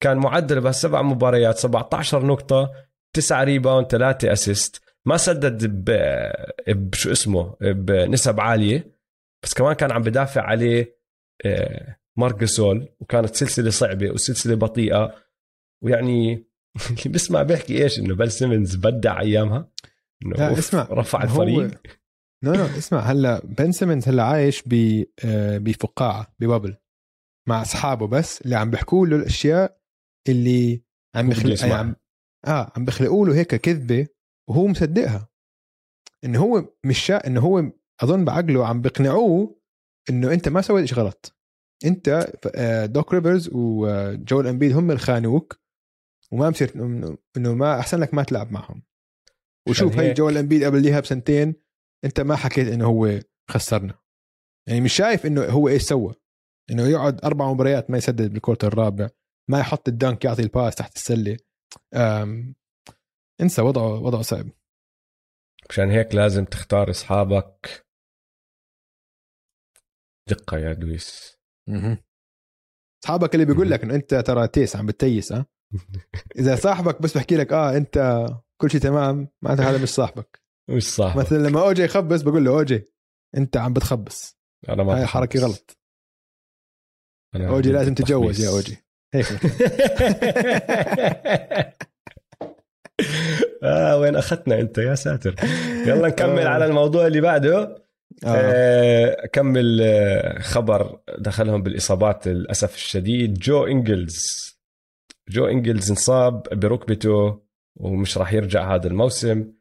كان 0.00 0.16
معدله 0.16 0.60
بهالسبع 0.60 1.02
مباريات 1.02 1.58
17 1.58 2.26
نقطة 2.26 2.72
9 3.12 3.44
rebound 3.44 3.86
3 3.86 4.32
assist 4.32 4.82
ما 5.06 5.16
سدد 5.16 5.66
ب... 5.66 5.90
بشو 6.68 7.12
اسمه؟ 7.12 7.56
بنسب 7.60 8.40
عالية 8.40 8.96
بس 9.42 9.54
كمان 9.54 9.72
كان 9.72 9.92
عم 9.92 10.02
بدافع 10.02 10.42
عليه 10.42 10.96
آه، 11.44 11.96
مارك 12.16 12.40
جاسول 12.40 12.88
وكانت 13.00 13.34
سلسلة 13.34 13.70
صعبة 13.70 14.10
وسلسلة 14.10 14.54
بطيئة. 14.54 15.14
ويعني 15.84 16.46
اللي 16.90 17.08
بسمع 17.14 17.42
بيحكي 17.42 17.82
إيش؟ 17.84 17.98
إنه 17.98 18.14
بن 18.14 18.30
سيمنز 18.30 18.76
بدع 18.76 19.20
أيامها. 19.20 19.72
إنه 20.22 20.36
لا 20.36 20.58
اسمع 20.58 20.88
رفع 20.90 21.22
الفريق. 21.22 21.80
no 22.44 22.52
no 22.52 22.64
اسمع 22.64 23.00
هلا 23.00 23.40
بن 23.44 23.72
سيمنز 23.72 24.08
هلا 24.08 24.22
عايش 24.22 24.62
ب 24.66 25.04
آه، 25.24 25.58
بفقاعة 25.58 26.34
ب 26.40 26.45
bubble 26.45 26.76
مع 27.48 27.62
أصحابه 27.62 28.06
بس 28.06 28.42
اللي 28.42 28.56
عم 28.56 28.70
بيحكوا 28.70 29.06
له 29.06 29.16
الأشياء 29.16 29.80
اللي 30.28 30.82
عم 31.14 31.28
بخلق 31.28 31.52
يسمعها. 31.52 31.78
عم 31.78 31.96
آه 32.46 32.72
عم 32.76 32.84
بخلقوا 32.84 33.26
له 33.26 33.34
هيك 33.34 33.54
كذبة 33.54 34.06
وهو 34.48 34.66
مصدقها. 34.66 35.28
إنه 36.24 36.38
هو 36.40 36.64
مش 36.84 36.98
شا... 36.98 37.26
إنه 37.26 37.40
هو 37.40 37.72
أظن 38.02 38.24
بعقله 38.24 38.66
عم 38.66 38.80
بقنعوه 38.80 39.60
إنه 40.10 40.32
أنت 40.32 40.48
ما 40.48 40.60
سويت 40.60 40.84
شيء 40.84 40.98
غلط. 40.98 41.35
انت 41.84 42.32
آه، 42.54 42.86
دوك 42.86 43.14
ريفرز 43.14 43.50
وجول 43.52 44.46
امبيد 44.46 44.72
هم 44.72 44.90
اللي 44.90 45.00
خانوك 45.00 45.60
وما 46.32 46.52
إنه- 46.52 47.16
انه 47.36 47.54
ما 47.54 47.80
أحسن 47.80 48.00
لك 48.00 48.14
ما 48.14 48.22
تلعب 48.22 48.52
معهم. 48.52 48.82
وشوف 49.68 49.98
هي. 49.98 50.12
جول 50.14 50.36
امبيد 50.36 50.64
قبل 50.64 50.82
ليها 50.82 51.00
بسنتين 51.00 51.54
انت 52.04 52.20
ما 52.20 52.36
حكيت 52.36 52.68
إنه 52.68 52.86
هو 52.86 53.20
خسرنا. 53.50 53.98
يعني 54.68 54.80
مش 54.80 54.92
شايف 54.92 55.26
إنه 55.26 55.44
هو 55.44 55.68
إيش 55.68 55.82
سوى. 55.82 56.14
إنه 56.70 56.88
يقعد 56.88 57.24
أربع 57.24 57.52
مباريات 57.52 57.90
ما 57.90 57.98
يسدد 57.98 58.32
بال 58.32 58.40
quarter 58.40 58.68
الرابع 58.68 59.08
ما 59.50 59.60
يحط 59.60 59.88
ال 59.88 59.95
dunk 59.95 60.24
يعطي 60.24 60.42
ال 60.42 60.48
pass 60.48 60.74
تحت 60.74 60.96
السلة. 60.96 61.36
انسى 63.40 63.62
وضعه 63.62 64.00
وضعه 64.00 64.22
صعب. 64.22 64.46
عشان 65.70 65.90
هيك 65.90 66.14
لازم 66.14 66.44
تختار 66.44 66.90
أصحابك. 66.90 67.86
دقة 70.28 70.58
يا 70.58 70.72
دويس. 70.72 71.35
اصحابك 73.04 73.34
اللي 73.34 73.46
بيقول. 73.46 73.70
لك 73.70 73.82
إنه 73.84 73.94
أنت 73.94 74.14
ترى 74.14 74.48
تيس 74.48 74.76
عم 74.76 74.86
بتتيس 74.86 75.32
آه 75.32 75.46
إذا 76.38 76.56
صاحبك 76.56 77.02
بس 77.02 77.16
بحكي 77.16 77.36
لك 77.36 77.52
آه 77.52 77.76
أنت 77.76 78.26
كل 78.60 78.70
شيء 78.70 78.80
تمام 78.80 79.28
معناته 79.42 79.70
هذا 79.70 79.82
مش 79.82 79.88
صاحبك. 79.88 80.42
مش 80.70 80.94
صح 80.94 81.16
مثلا 81.16 81.48
لما 81.48 81.60
أوجي 81.60 81.82
يخبص 81.82 82.22
بقول 82.22 82.44
له 82.44 82.50
أوجي 82.50 82.84
أنت 83.36 83.56
عم 83.56 83.72
بتخبص. 83.72 84.36
أنا 84.68 84.82
ما 84.82 84.98
هاي. 84.98 85.06
حركة 85.06 85.40
غلط. 85.40 85.78
أنا 87.34 87.48
أوجي 87.48 87.72
لازم 87.72 87.94
تتجوز 87.94 88.40
يا. 88.40 88.48
أوجي. 88.50 88.78
هيك 89.14 89.26
آه 93.62 93.98
وين 93.98 94.16
اخذتنا 94.16 94.60
أنت؟ 94.60 94.78
يا 94.78 94.94
ساتر. 94.94 95.34
يلا 95.86 96.08
نكمل 96.08 96.38
آه. 96.38 96.48
على 96.48 96.64
الموضوع 96.64 97.06
اللي 97.06 97.20
بعده. 97.20 97.85
آه. 98.24 99.24
اكمل 99.24 99.80
آه، 99.82 100.38
خبر 100.38 101.00
دخلهم 101.18 101.62
بالإصابات 101.62 102.28
للأسف 102.28 102.74
الشديد 102.74 103.34
جو 103.34 103.64
إنجلز 103.66 104.56
جو 105.28 105.46
إنجلز 105.46 105.90
انصاب 105.90 106.42
بركبته 106.42 107.42
ومش 107.76 108.18
راح 108.18 108.32
يرجع 108.32 108.74
هذا 108.74 108.86
الموسم 108.86 109.52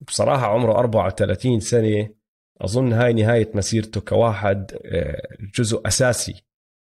بصراحة 0.00 0.46
عمره 0.46 0.78
34 0.78 1.60
سنة 1.60 2.14
أظن 2.60 2.92
هاي 2.92 3.12
نهاية 3.12 3.50
مسيرته 3.54 4.00
كواحد 4.00 4.72
آه، 4.84 5.28
جزء 5.54 5.86
أساسي 5.86 6.44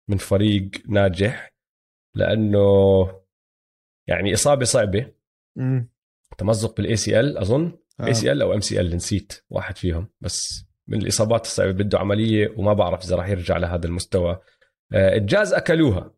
من 0.09 0.17
فريق 0.17 0.69
ناجح 0.89 1.53
لأنه 2.15 2.59
يعني 4.07 4.33
إصابة 4.33 4.65
صعبة 4.65 5.11
مم. 5.55 5.89
تمزق 6.37 6.77
بال 6.77 6.95
ACL 6.95 7.37
أظن. 7.37 7.77
اي 8.01 8.13
سي 8.13 8.31
ال 8.31 8.41
أو 8.41 8.53
ام 8.53 8.61
سي 8.61 8.81
ال 8.81 8.95
نسيت 8.95 9.33
واحد 9.49 9.77
فيهم 9.77 10.07
بس 10.21 10.65
من 10.89 11.01
الإصابات 11.01 11.45
الصعبة 11.45 11.71
بده 11.71 11.99
عملية 11.99 12.53
وما 12.57 12.73
بعرف 12.73 13.03
إذا 13.03 13.15
راح 13.15 13.29
يرجع 13.29 13.57
لهذا 13.57 13.85
المستوى. 13.85 14.39
آه، 14.93 15.17
الجاز 15.17 15.53
أكلوها. 15.53 16.13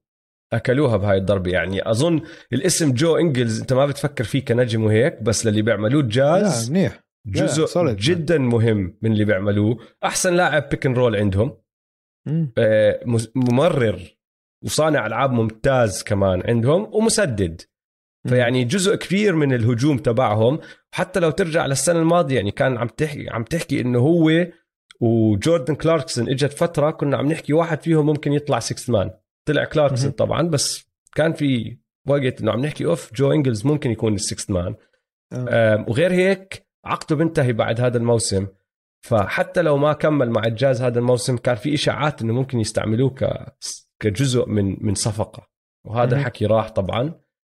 أكلوها 0.53 0.97
بهاي 0.97 1.17
الضربة 1.17 1.51
يعني. 1.51 1.89
أظن 1.89 2.21
الاسم 2.53 2.91
جو 2.93 3.17
إنجلز 3.17 3.62
أنت 3.62 3.73
ما 3.73 3.86
بتفكر 3.86 4.23
فيه 4.23 4.45
كنجم 4.45 4.84
وهيك 4.84 5.21
بس 5.21 5.45
للي 5.45 5.62
بيعملوه 5.62 6.01
لا 6.01 6.07
الجاز 6.07 6.71
منيح. 6.71 7.03
جزء. 7.27 7.93
جدا 7.93 8.38
مهم 8.38 8.97
من 9.01 9.12
اللي 9.12 9.25
بيعملوه. 9.25 9.77
أحسن 10.03 10.34
لاعب 10.34 10.69
pick 10.69 10.86
and 10.86 10.93
roll 10.93 11.15
عندهم. 11.15 11.57
آه، 12.57 12.99
ممرر 13.36 13.99
وصانع 14.65 15.07
ألعاب 15.07 15.31
ممتاز 15.31 16.03
كمان 16.03 16.43
عندهم 16.45 16.89
ومسدد. 16.93 17.62
فيعني 18.27 18.63
جزء 18.63 18.95
كبير 18.95 19.36
من 19.36 19.53
الهجوم 19.53 19.97
تبعهم. 19.97 20.60
حتى 20.93 21.19
لو 21.19 21.29
ترجع 21.31 21.65
للسنة 21.65 21.99
الماضية 21.99 22.36
يعني 22.36 22.51
كان 22.51 22.77
عم 22.77 22.88
تحكي 22.88 23.29
عم 23.29 23.43
تحكي 23.43 23.81
إنه 23.81 23.99
هو 23.99 24.47
وجوردن 25.01 25.75
كلاركسون 25.75 26.29
إجت 26.29 26.53
فترة 26.53 26.91
كنا 26.91 27.17
عم 27.17 27.31
نحكي 27.31 27.53
واحد 27.53 27.81
فيهم 27.83 28.05
ممكن 28.05 28.33
يطلع 28.33 28.59
6 28.59 28.93
man 28.93 29.12
طلع 29.47 29.63
كلاركسون. 29.65 30.11
طبعا 30.11 30.41
بس 30.41 30.85
كان 31.15 31.33
في 31.33 31.77
وقت 32.07 32.41
إنه 32.41 32.51
عم 32.51 32.59
نحكي 32.59 32.85
أوف 32.85 33.13
جو 33.13 33.31
إنجلز 33.31 33.65
ممكن 33.65 33.91
يكون 33.91 34.13
ال 34.13 34.22
six 34.22 34.49
man 34.49 34.75
آه. 35.33 35.75
آم، 35.75 35.85
وغير 35.87 36.11
هيك 36.11 36.67
عقده 36.85 37.15
بينتهي 37.15 37.53
بعد 37.53 37.81
هذا 37.81 37.97
الموسم 37.97 38.47
فحتى 39.05 39.61
لو 39.61 39.77
ما 39.77 39.93
كمل 39.93 40.29
مع 40.29 40.43
الجاز 40.45 40.81
هذا 40.81 40.99
الموسم 40.99 41.37
كان 41.37 41.55
في 41.55 41.73
إشاعات 41.73 42.21
إنه 42.21 42.33
ممكن 42.33 42.59
يستعملوه 42.59 43.09
ك 43.09 43.45
كجزء 43.99 44.45
من 44.49 44.85
من 44.85 44.95
صفقة 44.95 45.47
وهذا. 45.87 46.15
الحكي 46.17 46.45
راح 46.45 46.69
طبعا 46.69 47.13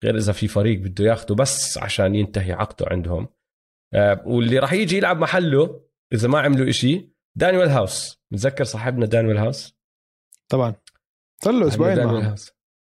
غير 0.04 0.16
إذا 0.16 0.32
في 0.32 0.48
فريق 0.48 0.78
بده 0.80 1.04
ياخده 1.04 1.34
بس 1.34 1.78
عشان 1.78 2.14
ينتهي 2.14 2.52
عقده 2.52 2.86
عندهم 2.90 3.28
آه، 3.94 4.22
واللي 4.26 4.58
راح 4.58 4.72
يجي 4.72 4.96
يلعب 4.96 5.18
محله 5.18 5.80
إذا 6.12 6.28
ما 6.28 6.40
عملوا 6.40 6.68
إشي 6.68 7.12
دانيال 7.36 7.68
هاوس. 7.68 8.22
متذكر 8.30 8.64
صاحبنا 8.64 9.06
دانيال 9.06 9.38
هاوس؟ 9.38 9.74
طبعا. 10.48 10.74
صار 11.44 11.54
له 11.54 11.68
أسبوعين 11.68 11.98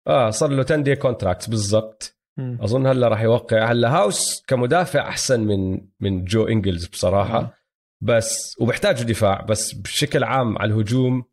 آه 0.06 0.30
صار 0.30 0.50
له 0.50 0.64
10 0.64 0.76
day 0.76 0.96
contract 0.96 1.50
بالضبط. 1.50 2.16
أظن 2.38 2.86
هلا 2.86 3.08
راح 3.08 3.22
يوقع. 3.22 3.70
هلا 3.70 3.88
هاوس 3.96 4.44
كمدافع 4.46 5.08
أحسن 5.08 5.40
من 5.40 5.88
من 6.00 6.24
جو 6.24 6.44
إنجلز 6.44 6.86
بصراحة. 6.86 7.38
آه. 7.38 7.54
بس 8.00 8.56
وبيحتاجوا 8.60 9.04
دفاع. 9.08 9.42
بس 9.42 9.72
بشكل 9.72 10.24
عام 10.24 10.58
على 10.58 10.74
الهجوم 10.74 11.24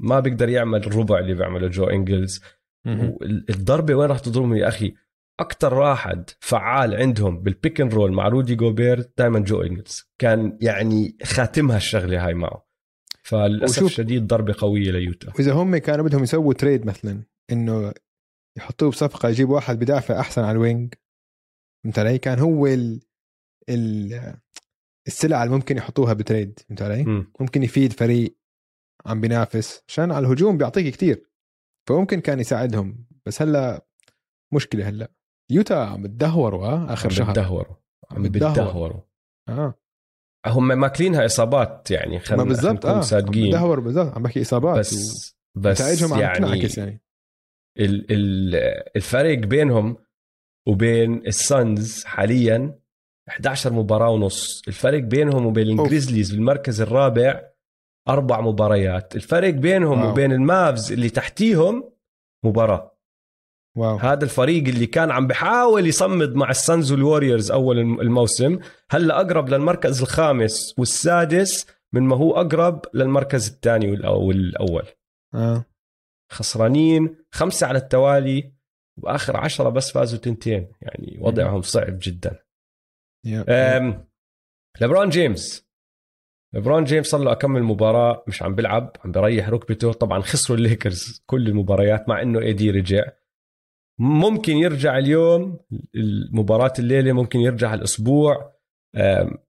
ما 0.00 0.20
بيقدر 0.20 0.48
يعمل 0.48 0.86
الربع 0.86 1.18
اللي 1.18 1.34
بيعمله 1.34 1.68
جو 1.68 1.84
إنجلز. 1.84 2.42
مم. 2.84 3.16
والضربة 3.20 3.94
وين 3.94 4.08
راح 4.08 4.18
تضربهم 4.18 4.54
يا 4.54 4.68
أخي؟ 4.68 4.94
أكثر 5.40 5.74
واحد 5.74 6.30
فعال 6.40 6.94
عندهم 6.94 7.42
بال 7.42 7.55
pick 7.55 7.80
and 7.80 7.94
roll 7.94 8.12
مع 8.12 8.28
رودي 8.28 8.54
جوبير 8.54 9.10
دائما 9.18 9.38
جو 9.38 9.62
انجلز 9.62 10.12
كان 10.18 10.58
يعني 10.60 11.16
خاتمها 11.24 11.76
الشغلة 11.76 12.26
هاي 12.26 12.34
معه 12.34 12.66
فللأسف 13.22 13.82
الشديد 13.82 14.26
ضربة 14.26 14.54
قوية 14.58 14.90
ليوتا 14.90 15.32
وإذا 15.34 15.52
هم 15.52 15.76
كانوا 15.76 16.04
بدهم 16.04 16.22
يسووا 16.22 16.54
trade 16.54 16.86
مثلا 16.86 17.22
إنه 17.52 17.92
يحطوه 18.58 18.90
بصفقة 18.90 19.28
يجيبوا 19.28 19.54
واحد 19.54 19.78
بدافع 19.78 20.20
أحسن 20.20 20.42
على 20.42 20.52
ال 20.52 20.60
wing 20.60 20.94
فهمت 21.84 21.98
علي؟ 21.98 22.18
كان 22.18 22.38
هو 22.38 22.66
ال... 22.66 23.00
ال... 23.68 24.34
السلعة 25.06 25.44
اللي 25.44 25.54
ممكن 25.54 25.76
يحطوها 25.76 26.12
ب 26.12 26.20
trade 26.20 26.58
فهمت 26.58 26.82
علي؟ 26.82 27.02
مم. 27.04 27.32
ممكن 27.40 27.62
يفيد 27.62 27.92
فريق 27.92 28.36
عم 29.06 29.20
بينافس 29.20 29.82
عشان 29.88 30.12
على 30.12 30.26
الهجوم 30.26 30.58
بيعطيك 30.58 30.94
كتير 30.94 31.30
فممكن 31.88 32.20
كان 32.20 32.40
يساعدهم 32.40 33.06
بس 33.26 33.42
هلا 33.42 33.86
مشكلة 34.54 34.88
هلا 34.88 35.12
يوتا 35.52 35.74
عم 35.74 36.02
بتدهوروا 36.02 36.66
آه 36.66 36.92
آخر 36.92 37.08
عم 37.08 37.14
شهر. 37.14 37.30
بتدهوروا 37.30 37.74
عم 38.10 38.22
بتدهور. 38.22 38.52
بتدهوروا 38.52 39.00
آه 39.48 39.74
هم 40.46 40.68
ماكلينها 40.68 41.26
إصابات 41.26 41.90
يعني 41.90 42.18
خلينا 42.18 42.44
بالضبط 42.44 42.86
آه 42.86 42.94
عم 42.96 43.02
صادقين. 43.02 43.48
بتدهور 43.48 43.80
بالضبط. 43.80 44.14
عم 44.14 44.22
بحكي 44.22 44.40
إصابات 44.42 44.78
بس 44.78 45.36
بس 45.54 45.80
يعني 46.12 46.50
يعني. 46.76 47.02
ال- 47.78 48.06
ال- 48.12 48.54
الفرق 48.96 49.38
بينهم 49.38 49.96
وبين 50.68 51.26
السانز 51.26 52.04
حاليا 52.04 52.78
11 53.28 53.72
مباراة 53.72 54.10
ونص. 54.10 54.62
الفرق 54.68 54.98
بينهم 55.02 55.46
وبين 55.46 55.80
الجريزليز 55.80 56.30
بالمركز 56.30 56.80
الرابع 56.80 57.42
أربع 58.08 58.40
مباريات. 58.40 59.16
الفرق 59.16 59.50
بينهم 59.50 60.00
wow. 60.00 60.10
وبين 60.10 60.32
المافز 60.32 60.92
اللي 60.92 61.10
تحتيهم 61.10 61.92
مباراة. 62.44 62.91
wow. 63.76 63.96
هذا 63.96 64.24
الفريق 64.24 64.68
اللي 64.68 64.86
كان 64.86 65.10
عم 65.10 65.26
بحاول 65.26 65.86
يصمد 65.86 66.34
مع 66.34 66.50
السانز 66.50 66.92
والوريورز 66.92 67.50
أول 67.50 67.78
الم- 67.78 68.00
الموسم 68.00 68.58
هلأ 68.90 69.20
أقرب 69.20 69.48
للمركز 69.48 70.02
الخامس 70.02 70.74
والسادس 70.78 71.66
من 71.92 72.02
ما 72.02 72.16
هو 72.16 72.36
أقرب 72.36 72.82
للمركز 72.94 73.48
الثاني 73.48 73.90
والأول. 73.90 74.86
آه. 75.34 75.64
خسرانين 76.32 77.16
خمسة 77.30 77.66
على 77.66 77.78
التوالي 77.78 78.52
وآخر 79.02 79.36
عشرة 79.36 79.68
بس 79.68 79.90
فازوا 79.92 80.18
تنتين 80.18 80.72
يعني 80.82 81.18
وضعهم 81.20 81.62
صعب 81.62 81.98
جدا. 82.02 82.38
أم 83.48 84.04
لبرون 84.80 85.08
جيمس. 85.08 85.66
لبرون 86.54 86.84
جيمس 86.84 87.06
صار 87.06 87.20
له 87.20 87.32
أكمل 87.32 87.62
مباراة 87.62 88.24
مش 88.28 88.42
عم 88.42 88.54
بيلعب 88.54 88.96
عم 89.04 89.12
بريح 89.12 89.48
ركبته. 89.48 89.92
طبعا 89.92 90.20
خسروا 90.20 90.58
الليكرز 90.58 91.22
كل 91.26 91.48
المباريات 91.48 92.08
مع 92.08 92.22
إنه 92.22 92.38
إيدي 92.40 92.70
رجع. 92.70 93.04
ممكن 94.00 94.52
يرجع 94.52 94.98
اليوم 94.98 95.58
المباراة 95.94 96.72
الليلة 96.78 97.12
ممكن 97.12 97.38
يرجع 97.38 97.74
الأسبوع. 97.74 98.52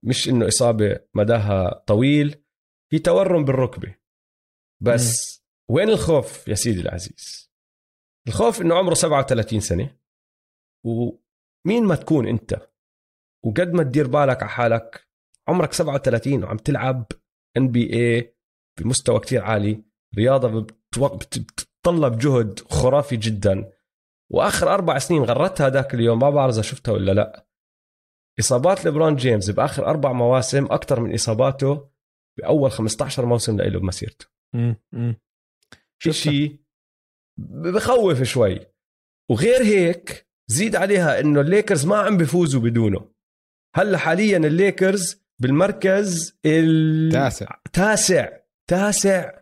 مش 0.04 0.30
إنه 0.30 0.48
إصابة 0.48 1.00
مداها 1.14 1.84
طويل 1.88 2.44
في 2.92 3.00
تورم 3.00 3.46
بالركبة. 3.46 3.96
بس 4.84 5.44
وين 5.70 5.90
الخوف 5.90 6.48
يا 6.48 6.56
سيدي 6.56 6.82
العزيز؟ 6.82 7.52
الخوف 8.28 8.62
إنه 8.62 8.76
عمره 8.76 8.94
37 8.94 9.60
سنة. 9.60 9.98
ومين 10.86 11.84
ما 11.86 11.96
تكون 11.96 12.28
أنت؟ 12.28 12.70
وقد 13.46 13.74
ما 13.74 13.84
تدير 13.84 14.08
بالك 14.08 14.42
على 14.44 14.52
حالك 14.52 15.08
عمرك 15.48 15.74
37 15.74 16.44
وعم 16.44 16.58
تلعب 16.58 17.06
NBA 17.58 18.36
بمستوى 18.80 19.20
كتير 19.20 19.42
عالي. 19.42 19.84
رياضة 20.18 20.62
بتو- 20.62 21.16
بت- 21.16 21.40
بتتطلب 21.40 22.18
جهد 22.18 22.60
خرافي 22.60 23.16
جدا. 23.18 23.72
وآخر 24.34 24.74
أربع 24.74 24.98
سنين 24.98 25.24
قريتها 25.24 25.70
ذاك 25.70 25.94
اليوم 25.94 26.20
ما 26.20 26.30
بعرف 26.30 26.54
إذا 26.54 26.62
شفتها 26.62 26.92
ولا 26.92 27.12
لا. 27.12 27.48
إصابات 28.40 28.86
ليبرون 28.86 29.16
جيمس 29.16 29.50
بآخر 29.50 29.86
أربع 29.86 30.12
مواسم 30.12 30.66
أكثر 30.66 31.00
من 31.00 31.14
إصاباته 31.14 31.90
بأول 32.38 32.72
15 32.72 33.26
موسم 33.26 33.58
له 33.58 33.80
بمسيرته. 33.80 34.26
شيء 36.00 36.60
بخوف 37.40 38.24
شوي. 38.24 38.60
وغير 39.32 39.62
هيك 39.64 40.28
زيد 40.48 40.76
عليها 40.76 41.20
إنه 41.20 41.42
الليكرز 41.42 41.86
ما 41.86 41.98
عم 41.98 42.18
بيفوزوا 42.18 42.62
بدونه. 42.62 43.12
هلأ 43.76 43.98
حاليا 43.98 44.38
الليكرز 44.38 45.24
بالمركز 45.42 46.40
تاسع. 47.12 47.60
التاسع 47.66 48.38
تاسع. 48.70 49.40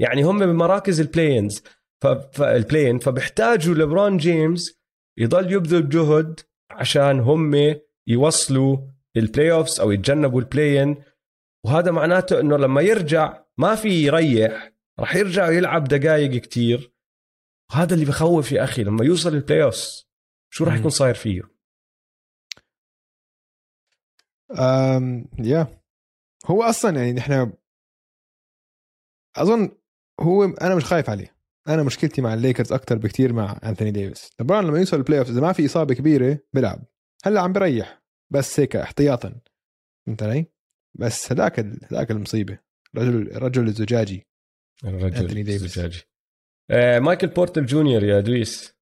يعني 0.00 0.22
هم 0.22 0.38
بمراكز 0.38 1.00
ال 1.00 1.07
play-ins 1.07 1.62
ف... 2.02 2.06
فال 2.06 2.26
play-in 2.26 2.98
فبيحتاجوا 2.98 3.74
لبرون 3.74 4.16
جيمس 4.16 4.80
يضل 5.18 5.52
يبذل 5.52 5.88
جهد 5.88 6.40
عشان 6.70 7.20
هم 7.20 7.74
يوصلوا 8.06 8.78
ال 9.16 9.52
playoffs 9.52 9.80
أو 9.80 9.90
يتجنبوا 9.90 10.40
ال 10.40 10.48
play-in 10.48 11.04
وهذا 11.64 11.90
معناته 11.90 12.40
إنه 12.40 12.56
لما 12.56 12.80
يرجع 12.80 13.44
ما 13.58 13.74
في 13.74 13.88
يريح. 13.88 14.72
راح 14.98 15.16
يرجع 15.16 15.50
يلعب 15.50 15.84
دقائق 15.84 16.40
كتير. 16.40 16.92
وهذا 17.70 17.94
اللي 17.94 18.04
بخوف 18.04 18.52
يا 18.52 18.64
أخي 18.64 18.84
لما 18.84 19.04
يوصل 19.04 19.34
ال 19.34 19.62
playoffs 19.62 20.08
شو 20.52 20.64
راح. 20.64 20.74
يكون 20.74 20.90
صاير 20.90 21.14
فيه؟ 21.14 21.42
أم 24.58 25.30
يا 25.38 25.82
هو 26.46 26.62
أصلا 26.62 26.96
يعني 26.96 27.12
نحن 27.12 27.52
أظن 29.36 29.78
هو 30.20 30.44
أنا 30.44 30.74
مش 30.74 30.84
خايف 30.84 31.10
عليه. 31.10 31.41
أنا 31.68 31.82
مشكلتي 31.82 32.22
مع 32.22 32.34
الليكرز 32.34 32.72
أكثر 32.72 32.98
بكتير 32.98 33.32
مع 33.32 33.60
أنثوني 33.64 33.90
ديفيس. 33.90 34.30
لبرون 34.40 34.64
لما 34.64 34.78
يوصل 34.78 34.96
ال 34.96 35.18
playoff 35.18 35.30
إذا 35.30 35.40
ما 35.40 35.52
في 35.52 35.66
إصابة 35.66 35.94
كبيرة 35.94 36.38
بيلعب. 36.52 36.84
هلأ 37.24 37.40
عم 37.40 37.52
بريح. 37.52 38.02
بس 38.32 38.60
هيك 38.60 38.76
احتياطا. 38.76 39.40
فهمت 40.06 40.22
علي؟ 40.22 40.46
بس 40.98 41.32
هذاك 41.32 41.60
هذاك 41.60 42.10
المصيبة. 42.10 42.58
رجل 42.96 43.30
الرجل 43.36 43.68
الزجاجي. 43.68 44.26
الرجل. 44.84 45.38
الزجاجي. 45.38 46.02
آه 46.70 46.98
مايكل 46.98 47.26
بورتر 47.26 47.62
جونيور 47.62 48.04
يا 48.04 48.20
دويس. 48.20 48.74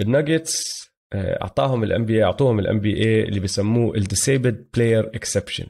الناجتس 0.00 0.86
آه، 1.12 1.42
أعطاهم 1.42 1.84
ال 1.84 2.04
NB 2.04 2.24
أعطوهم 2.24 2.58
ال 2.58 2.80
NBA 2.80 3.22
اللي 3.22 3.40
بيسموه 3.40 3.94
ال 3.94 4.00
disabled 4.00 4.52
player 4.52 5.06
exception 5.06 5.66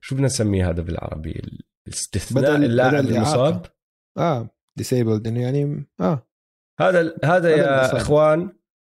شو 0.00 0.14
بدنا 0.14 0.26
نسميه 0.26 0.70
هذا 0.70 0.82
بالعربي؟ 0.82 1.42
الاستثناء 1.88 2.56
اللاعب 2.56 2.94
المصاب. 2.94 3.66
آه 4.18 4.50
disabled 4.76 5.26
إنه 5.26 5.42
يعني 5.42 5.86
آه 6.00 6.28
هذا 6.80 7.16
هذا 7.24 7.50
يا 7.50 7.80
الإصابة. 7.80 8.00
إخوان 8.02 8.52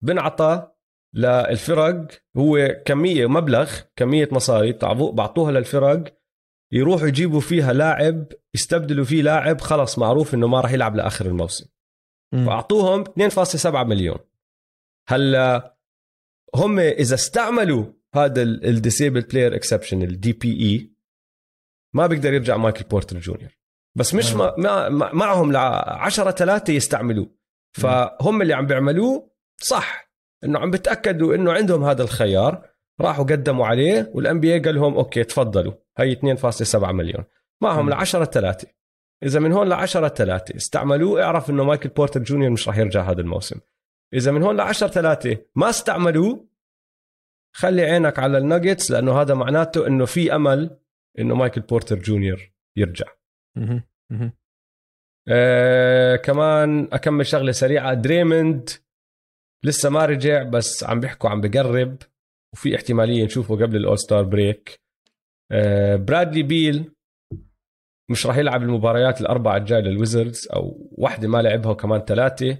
بنعطى 0.04 0.72
للفرق 1.14 2.08
هو 2.36 2.82
كمية 2.84 3.26
مبلغ 3.26 3.70
كمية 3.96 4.28
مصاري 4.32 4.72
بعطوها 5.12 5.52
للفرق 5.52 6.16
يروحوا 6.72 7.08
يجيبوا 7.08 7.40
فيها 7.40 7.72
لاعب 7.72 8.26
يستبدلوا 8.54 9.04
فيه 9.04 9.22
لاعب 9.22 9.60
خلص 9.60 9.98
معروف 9.98 10.34
إنه 10.34 10.46
ما 10.46 10.60
راح 10.60 10.72
يلعب 10.72 10.96
لآخر 10.96 11.26
الموسم. 11.26 11.66
فأعطوهم 12.32 13.04
2.7 13.04 13.66
مليون 13.66 14.18
هلا 15.08 15.76
هم 16.54 16.78
إذا 16.78 17.14
استعملوا 17.14 17.92
هذا 18.14 18.42
ال 18.42 19.20
disabled 19.20 19.54
player 19.54 20.02
exception 20.02 20.32
ال 20.32 20.60
DPE 20.60 20.92
ما 21.94 22.06
بيقدر 22.06 22.32
يرجع 22.32 22.56
مايكل 22.56 22.84
بورتر 22.84 23.18
جونيور 23.18 23.58
بس 23.96 24.14
مش 24.14 24.34
آه. 24.34 24.54
ما 24.58 24.88
ما 24.88 25.12
معهم 25.12 25.52
ل 25.52 25.56
10 25.56 26.30
3 26.30 26.72
يستعملوه. 26.72 27.30
فهم 27.72 28.42
اللي 28.42 28.54
عم 28.54 28.66
بيعملوه 28.66 29.30
صح. 29.60 30.10
إنه 30.44 30.58
عم 30.58 30.70
بيتاكدوا 30.70 31.34
إنه 31.34 31.52
عندهم 31.52 31.84
هذا 31.84 32.02
الخيار. 32.02 32.68
راحوا 33.00 33.24
قدموا 33.24 33.66
عليه 33.66 34.10
وال 34.14 34.40
NBA 34.40 34.58
قال 34.58 34.74
لهم 34.74 34.94
okay 34.94 35.24
تفضلوا. 35.24 35.72
هي 35.98 36.12
2.7 36.12 36.92
مليون. 36.92 37.24
معهم. 37.62 37.90
ل 37.90 37.92
10 37.92 38.24
3 38.24 38.68
إذا 39.22 39.40
من 39.40 39.52
هون 39.52 39.68
ل 39.68 39.72
10 39.72 40.08
3 40.08 40.56
استعملوه 40.56 41.22
اعرف 41.22 41.50
إنه 41.50 41.64
مايكل 41.64 41.88
بورتر 41.88 42.22
جونيور 42.22 42.50
مش 42.50 42.68
راح 42.68 42.78
يرجع 42.78 43.10
هذا 43.10 43.20
الموسم. 43.20 43.60
إذا 44.14 44.30
من 44.30 44.42
هون 44.42 44.56
ل 44.56 44.60
10 44.60 44.88
3 44.88 45.38
ما 45.54 45.70
استعملوه 45.70 46.48
خلي 47.54 47.82
عينك 47.82 48.18
على 48.18 48.38
الناجتس 48.38 48.90
لأنه 48.90 49.20
هذا 49.20 49.34
معناته 49.34 49.86
إنه 49.86 50.04
في 50.04 50.34
أمل 50.34 50.78
إنه 51.18 51.34
مايكل 51.34 51.60
بورتر 51.60 51.96
جونيور 51.96 52.52
يرجع. 52.76 53.06
آه 55.28 56.16
كمان 56.16 56.88
أكم 56.92 57.26
شغلة 57.26 57.52
سريعة. 57.52 57.94
دريموند 57.94 58.70
لسه 59.64 59.90
ما 59.90 60.06
رجع 60.06 60.42
بس 60.42 60.84
عم 60.84 61.00
بيحكوا 61.00 61.30
عم 61.30 61.40
بقرب 61.40 61.96
وفي 62.54 62.76
احتمالية 62.76 63.24
نشوفه 63.24 63.56
قبل 63.56 63.76
ال 63.76 63.98
All-Star 63.98 64.22
break. 64.22 64.80
آه 65.52 65.96
برادلي 65.96 66.42
بيل 66.42 66.92
مش 68.10 68.26
راح 68.26 68.36
يلعب 68.36 68.62
المباريات 68.62 69.20
الأربعة 69.20 69.56
الجاية 69.56 69.80
للويزردز 69.80 70.48
أو 70.54 70.88
واحدة 70.92 71.28
ما 71.28 71.42
لعبها 71.42 71.70
وكمان 71.70 72.00
ثلاثة. 72.00 72.58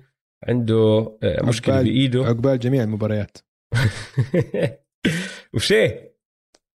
عنده 0.48 0.74
آه 1.22 1.42
مشكلة 1.44 1.74
عقبال- 1.74 1.90
بإيده. 1.92 2.24
عقبال 2.24 2.58
جميع 2.58 2.82
المباريات. 2.82 3.38
وشي 5.54 6.15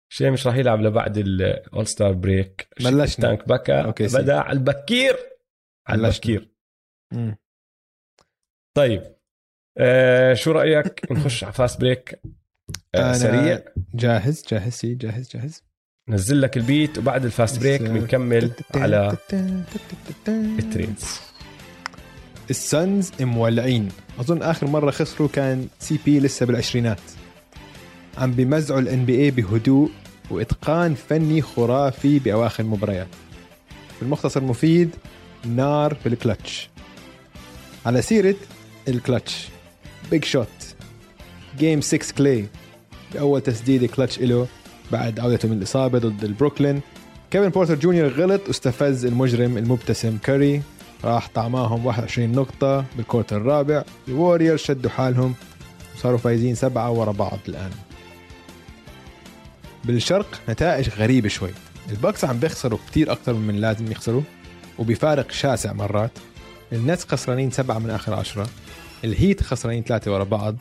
شي 0.08 0.30
مش 0.30 0.46
راح 0.46 0.56
يلعب 0.56 0.80
لبعد 0.80 1.18
الأول 1.18 1.86
ستار 1.86 2.12
بريك 2.12 2.68
بلشنا. 2.80 3.26
تانك 3.28 3.48
بكا 3.48 3.80
أوكي، 3.80 4.08
سي. 4.08 4.18
بدأ 4.18 4.38
على 4.38 4.58
البكير. 4.58 5.16
على. 5.88 6.08
البكير. 6.08 6.48
مم. 7.12 7.36
طيب. 8.76 9.02
آه 9.78 10.34
شو 10.34 10.52
رأيك 10.52 11.00
نخش 11.12 11.44
على 11.44 11.52
فاست 11.52 11.80
بريك 11.80 12.20
آه 12.94 13.12
سريع. 13.12 13.64
جاهز 13.94 14.44
جاهز 14.50 14.72
سي 14.72 14.94
جاهز 14.94 15.28
جاهز. 15.28 15.64
نزل 16.08 16.40
لك 16.40 16.56
البيت 16.56 16.98
وبعد 16.98 17.24
الفاست 17.24 17.60
بريك 17.60 17.82
بنكمل 17.82 18.50
على 18.74 19.16
التريدز. 20.28 21.20
السانز 22.50 23.12
مولعين. 23.20 23.88
أظن 24.18 24.42
آخر 24.42 24.66
مرة 24.66 24.90
خسروا 24.90 25.28
كان 25.28 25.68
CP 25.78 26.20
لسه 26.20 26.46
بالعشرينات. 26.46 27.00
عم 28.18 28.32
بمزعوا 28.32 28.80
ال 28.80 29.04
NBA 29.04 29.30
بهدوء 29.30 29.90
وإتقان 30.30 30.94
فني 30.94 31.42
خرافي 31.42 32.18
بأواخر 32.18 32.64
المباريات 32.64 33.08
بالمختصر 34.00 34.40
مفيد 34.40 34.90
نار 35.46 35.94
في 35.94 36.08
الكلتش. 36.08 36.70
على 37.86 38.02
سيرة 38.02 38.34
ال 38.88 38.96
clutch. 38.96 39.48
big 40.10 40.24
shot 40.24 40.46
Game 41.58 41.80
6 41.80 42.14
كلاي 42.18 42.46
بأول 43.14 43.40
تسديده 43.40 43.86
كلتش 43.86 44.18
له 44.18 44.46
بعد 44.92 45.20
عودته 45.20 45.48
من 45.48 45.58
الإصابة 45.58 45.98
ضد 45.98 46.24
البروكلين. 46.24 46.80
كيفن 47.30 47.48
بورتر 47.48 47.74
جونيور 47.74 48.08
غلط 48.08 48.40
واستفز 48.46 49.06
المجرم 49.06 49.58
المبتسم 49.58 50.18
كاري. 50.18 50.62
راح 51.04 51.28
طعماهم 51.34 51.86
21 51.86 52.32
نقطة 52.32 52.84
بال 52.96 53.04
quarter 53.04 53.32
الرابع. 53.32 53.84
الوريور 54.08 54.56
شدوا 54.56 54.90
حالهم 54.90 55.34
وصاروا 55.96 56.18
فايزين 56.18 56.54
سبعة 56.54 56.90
ورا 56.90 57.12
بعض 57.12 57.38
الآن. 57.48 57.70
بالشرق 59.84 60.40
نتائج 60.48 60.88
غريبة 60.88 61.28
شوي. 61.28 61.50
الباكس 61.90 62.24
عم 62.24 62.38
بيخسروا 62.38 62.78
كتير 62.90 63.12
أكتر 63.12 63.34
من 63.34 63.60
لازم 63.60 63.92
يخسروا 63.92 64.22
وبفارق 64.78 65.30
شاسع 65.30 65.72
مرات. 65.72 66.10
النتس 66.72 67.04
خسرانين 67.04 67.50
سبعة 67.50 67.78
من 67.78 67.90
آخر 67.90 68.14
عشرة. 68.14 68.48
الهيت 69.04 69.42
خسرانين 69.42 69.82
ثلاثة 69.82 70.12
ورا 70.12 70.24
بعض. 70.24 70.56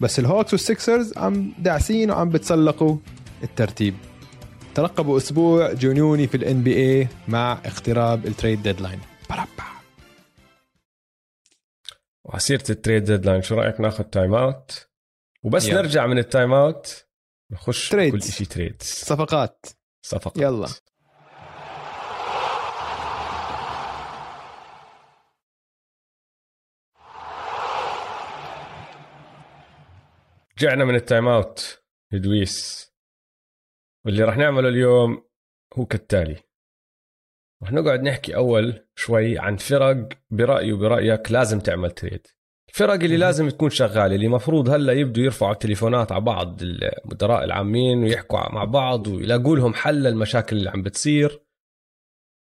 بس 0.00 0.18
الهوكس 0.18 0.52
والسكسرز 0.52 1.18
عم 1.18 1.52
داعسين 1.58 2.10
وعم 2.10 2.28
بتسلقوا 2.28 2.96
الترتيب. 3.42 3.94
ترقبوا 4.74 5.16
أسبوع 5.16 5.72
جنوني 5.72 6.26
في 6.26 6.36
الان 6.36 6.62
BA 6.62 7.08
مع 7.28 7.52
اقتراب 7.52 8.26
ال 8.26 8.32
trade 8.32 8.62
deadline 8.62 9.00
برابا. 9.30 9.48
وعسيرة 12.24 12.64
ال 12.70 12.76
trade 12.76 13.04
deadline 13.04 13.42
شو 13.42 13.54
رأيك 13.54 13.80
ناخذ 13.80 14.04
time 14.04 14.34
out 14.34 14.86
وبس 15.42 15.66
يلا. 15.66 15.82
نرجع 15.82 16.06
من 16.06 16.18
ال 16.18 16.25
time 16.25 16.52
out 16.52 17.04
نخش 17.52 17.94
Trades. 17.94 18.12
كل 18.12 18.22
شيء 18.22 18.46
trades 18.46 18.84
صفقات. 18.84 19.66
صفقات. 20.02 20.36
يلا. 20.36 20.68
رجعنا 30.58 30.84
من 30.84 30.94
ال 30.94 31.01
time 31.01 31.28
out 31.28 31.82
لدويس. 32.12 32.88
واللي 34.04 34.24
راح 34.24 34.36
نعمله 34.36 34.68
اليوم 34.68 35.28
هو 35.78 35.86
كالتالي. 35.86 36.42
راح 37.62 37.72
نقعد 37.72 38.02
نحكي 38.02 38.36
أول 38.36 38.88
شوي 38.96 39.38
عن 39.38 39.56
فرق 39.56 40.08
برايي 40.30 40.72
وبرأيك 40.72 41.32
لازم 41.32 41.60
تعمل 41.60 41.90
trade 41.90 42.26
الفرق 42.72 42.94
اللي. 42.94 43.16
لازم 43.16 43.48
تكون 43.48 43.70
شغالة 43.70 44.14
اللي 44.14 44.28
مفروض 44.28 44.68
هلا 44.68 44.92
يبدوا 44.92 45.24
يرفعوا 45.24 45.54
تليفونات 45.54 46.12
على 46.12 46.20
بعض 46.20 46.62
المدراء 46.62 47.44
العامين 47.44 48.02
ويحكوا 48.02 48.52
مع 48.52 48.64
بعض 48.64 49.06
ويلاقوا 49.06 49.56
لهم 49.56 49.74
حل 49.74 50.02
للمشاكل 50.02 50.56
اللي 50.56 50.70
عم 50.70 50.82
بتصير. 50.82 51.40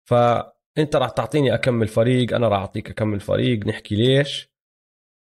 فأنت 0.08 0.96
راح 0.96 1.10
تعطيني 1.10 1.54
أكم 1.54 1.88
فريق 1.88 2.34
أنا 2.34 2.48
راح 2.48 2.58
أعطيك 2.58 2.90
أكم 2.90 3.20
فريق 3.20 3.66
نحكي 3.66 3.94
ليش. 3.94 4.50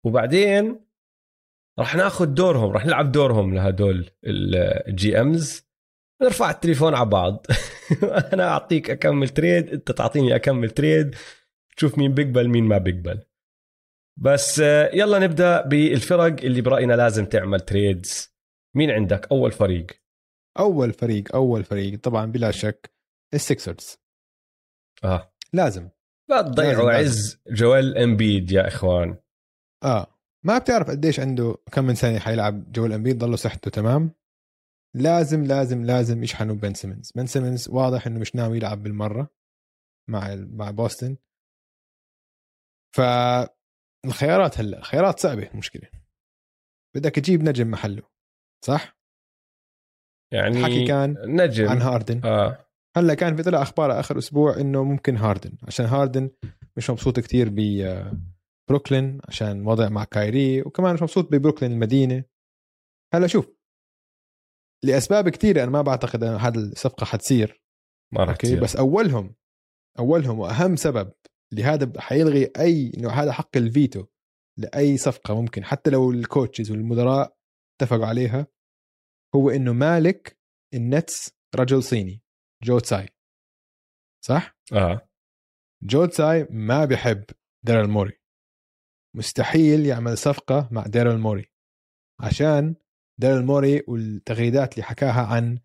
وبعدين 0.05 0.81
راح 1.79 1.97
ناخذ 1.97 2.27
دورهم 2.27 2.73
راح 2.73 2.87
نلعب 2.87 3.13
دورهم 3.13 3.55
لهدول 3.55 4.11
ال 4.25 5.21
GMs 5.21 5.69
نرفع 6.23 6.51
التليفون 6.51 6.95
على 6.95 7.09
بعض. 7.09 7.47
أنا 8.33 8.49
أعطيك 8.49 8.91
أكم 8.91 9.29
trade 9.29 9.71
أنت 9.71 9.93
تعطيني 9.93 10.35
أكم 10.37 10.71
trade 10.71 11.15
تشوف 11.77 11.99
مين 11.99 12.15
بيقبل 12.15 12.49
مين 12.49 12.65
ما 12.65 12.79
بيقبل. 12.79 13.28
بس 14.21 14.61
آه، 14.61 14.91
يلا 14.95 15.19
نبدأ 15.19 15.63
بالفرق 15.67 16.45
اللي 16.45 16.61
برأينا 16.61 16.93
لازم 16.93 17.25
تعمل 17.27 17.61
trades. 17.61 18.35
مين 18.77 18.91
عندك؟ 18.91 19.33
أول 19.33 19.53
فريق. 19.53 19.87
أول 20.59 20.93
فريق 20.93 21.35
أول 21.35 21.65
فريق. 21.65 22.01
طبعا 22.01 22.27
بلا 22.27 22.51
شك 22.51 22.91
السكسرز 23.35 23.97
آه. 25.05 25.33
لازم. 25.53 25.89
لا 26.31 26.43
تضيعوا 26.43 26.93
عز 26.93 27.41
جويل 27.51 27.99
امبيد 27.99 28.53
يا 28.53 28.69
إخوان. 28.69 29.17
آه. 29.85 30.07
ما 30.45 30.59
بتعرف 30.59 30.91
قديش 30.91 31.21
عنده 31.21 31.57
كم 31.73 31.85
من 31.85 31.95
سنه 31.95 32.19
حيلعب 32.19 32.73
جوel 32.73 32.93
امبيد 32.93 33.19
ضله 33.19 33.37
صحته 33.37 33.71
تمام؟ 33.71 34.11
لازم 34.95 35.45
لازم 35.45 35.85
لازم 35.85 36.23
يشحنوا 36.23 36.55
بن 36.55 36.75
سيمنز 36.75 37.13
بن 37.13 37.27
سيمنز 37.27 37.69
واضح 37.69 38.07
إنه 38.07 38.21
مش 38.21 38.37
ناوي 38.37 38.57
يلعب 38.57 38.83
بالمرة 38.83 39.31
مع 40.11 40.35
مع 40.35 40.71
بوسطن 40.71 41.17
فالخيارات 44.09 44.61
هلا 44.61 44.83
خيارات 44.83 45.21
صعبة 45.21 45.51
المشكلة 45.53 45.89
بدك 46.97 47.15
تجيب 47.15 47.43
نجم 47.43 47.71
محله 47.71 48.03
صح؟ 48.65 48.99
يعني 50.33 50.59
الحكي 50.59 50.87
كان 50.87 51.17
نجم. 51.27 51.69
عن 51.69 51.83
هاردن. 51.83 52.21
آه. 52.25 52.69
هلا 52.97 53.15
كان 53.15 53.37
في 53.37 53.43
طلع 53.43 53.63
أخبار 53.63 54.01
آخر 54.01 54.19
أسبوع 54.19 54.61
إنه 54.61 54.85
ممكن 54.85 55.17
هاردن 55.17 55.53
عشان 55.63 55.87
هاردن 55.87 56.31
مش 56.77 56.91
مبسوط 56.91 57.21
كتير 57.21 57.49
ببروكلين 57.51 59.21
عشان 59.29 59.67
وضع 59.67 59.89
مع 59.89 60.05
كايري 60.05 60.63
وكمان 60.63 60.95
مش 60.95 61.03
مبسوط 61.03 61.33
ببروكلين 61.33 61.73
المدينة. 61.73 62.25
هلا 63.15 63.27
شوف 63.27 63.51
لأسباب 64.85 65.29
كثيره 65.29 65.63
أنا 65.63 65.71
ما 65.71 65.83
بعتقد 65.83 66.25
إنه 66.25 66.37
هذه 66.37 66.57
الصفقة 66.57 67.05
حتصير. 67.05 67.63
ما. 68.13 68.37
بس 68.63 68.77
أولهم 68.77 69.35
أولهم 69.99 70.39
وأهم 70.39 70.77
سبب 70.77 71.13
لهذا 71.53 72.01
حيلغي 72.01 72.51
أي 72.59 72.93
إنه 72.97 73.11
هذا 73.11 73.33
حق 73.33 73.57
الفيتو 73.57 74.07
لأي 74.59 74.97
صفقة 74.97 75.41
ممكن 75.41 75.65
حتى 75.65 75.91
لو 75.91 76.11
ال 76.11 76.18
coaches 76.18 76.71
والمدراء 76.71 77.37
اتفقوا 77.77 78.07
عليها 78.07 78.47
هو 79.35 79.51
إنه 79.51 79.73
مالك 79.73 80.39
النتس 80.75 81.31
رجل 81.55 81.83
صيني 81.83 82.23
جو 82.63 82.79
تساي. 82.79 83.09
صح؟ 84.25 84.59
آه. 84.73 85.09
جو 85.83 86.05
تساي 86.05 86.47
ما 86.51 86.85
بيحب 86.85 87.25
ديرل 87.67 87.89
موري. 87.89 88.21
مستحيل 89.17 89.87
يعمل 89.87 90.19
صفقة 90.19 90.69
مع 90.73 90.87
ديرل 90.87 91.19
موري. 91.19 91.53
عشان 92.21 92.75
ديرل 93.21 93.45
موري 93.45 93.83
والتغريدات 93.89 94.73
اللي 94.73 94.83
حكاها 94.83 95.27
عن 95.27 95.59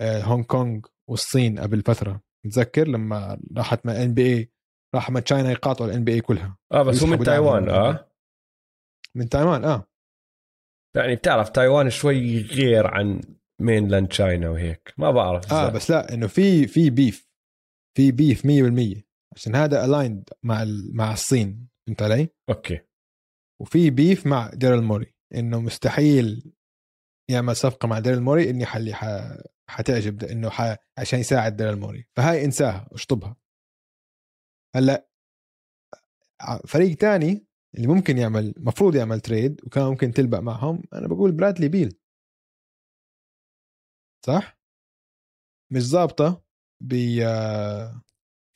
آه، 0.00 0.22
هونغ 0.22 0.44
كونغ 0.44 0.80
والصين 1.08 1.58
قبل 1.58 1.82
فترة. 1.82 2.22
متذكر 2.46 2.88
لما 2.88 3.40
راحت 3.56 3.86
مع 3.86 4.02
NBA 4.02 4.52
راح 4.94 5.10
مع 5.10 5.20
China 5.20 5.50
يقاطعوا 5.50 5.90
ال 5.90 6.04
NBA 6.04 6.20
كلها. 6.20 6.56
آه 6.72 6.82
بس 6.82 7.02
هو 7.02 7.08
من 7.08 7.24
تايوان 7.24 7.62
من 7.62 7.70
آه؟ 7.70 8.10
من 9.14 9.28
تايوان 9.28 9.64
آه. 9.64 9.86
يعني 10.96 11.14
بتعرف 11.14 11.48
تايوان 11.48 11.90
شوي 11.90 12.40
غير 12.42 12.86
عن 12.86 13.20
mainland 13.60 14.08
China 14.08 14.50
وهيك. 14.50 14.94
ما 14.98 15.10
بعرف 15.10 15.52
آه 15.52 15.68
بس 15.68 15.90
لا 15.90 16.14
إنه 16.14 16.26
في 16.26 16.66
في 16.66 16.90
beef 16.90 17.30
في 17.96 18.12
beef 18.12 18.46
100% 18.46 19.02
عشان 19.36 19.54
هذا 19.54 19.84
ال 19.84 19.95
end 19.95 20.28
مع 20.42 20.64
مع 20.92 21.12
الصين. 21.12 21.68
فهمت 21.86 22.02
علي؟ 22.02 22.28
okay. 22.48 22.80
وفي 23.60 23.90
beef 23.90 24.26
مع 24.26 24.50
ديرل 24.54 24.82
موري 24.82 25.14
إنه 25.34 25.60
مستحيل 25.60 26.52
يعمل 27.30 27.56
صفقة 27.56 27.88
مع 27.88 27.98
ديرل 27.98 28.20
موري 28.20 28.50
إني 28.50 28.66
حلي 28.66 28.94
ح... 28.94 29.04
حتعجب 29.70 30.24
إنه 30.24 30.50
ح... 30.50 30.76
عشان 30.98 31.18
يساعد 31.18 31.56
ديرل 31.56 31.76
موري 31.76 32.08
فهاي 32.16 32.44
انساها 32.44 32.88
اشطبها 32.92 33.36
هلأ 34.74 35.08
فريق 36.66 36.96
تاني 36.96 37.46
اللي 37.74 37.86
ممكن 37.86 38.18
يعمل 38.18 38.54
مفروض 38.56 38.94
يعمل 38.94 39.20
trade 39.20 39.60
وكان 39.64 39.84
ممكن 39.84 40.12
تلبق 40.12 40.38
معهم 40.38 40.82
أنا 40.92 41.08
بقول 41.08 41.32
برادلي 41.32 41.68
بيل 41.68 41.98
صح؟ 44.26 44.60
مش 45.72 45.82
ظابطة 45.82 46.42
ب 46.80 47.18
آه، 47.22 48.02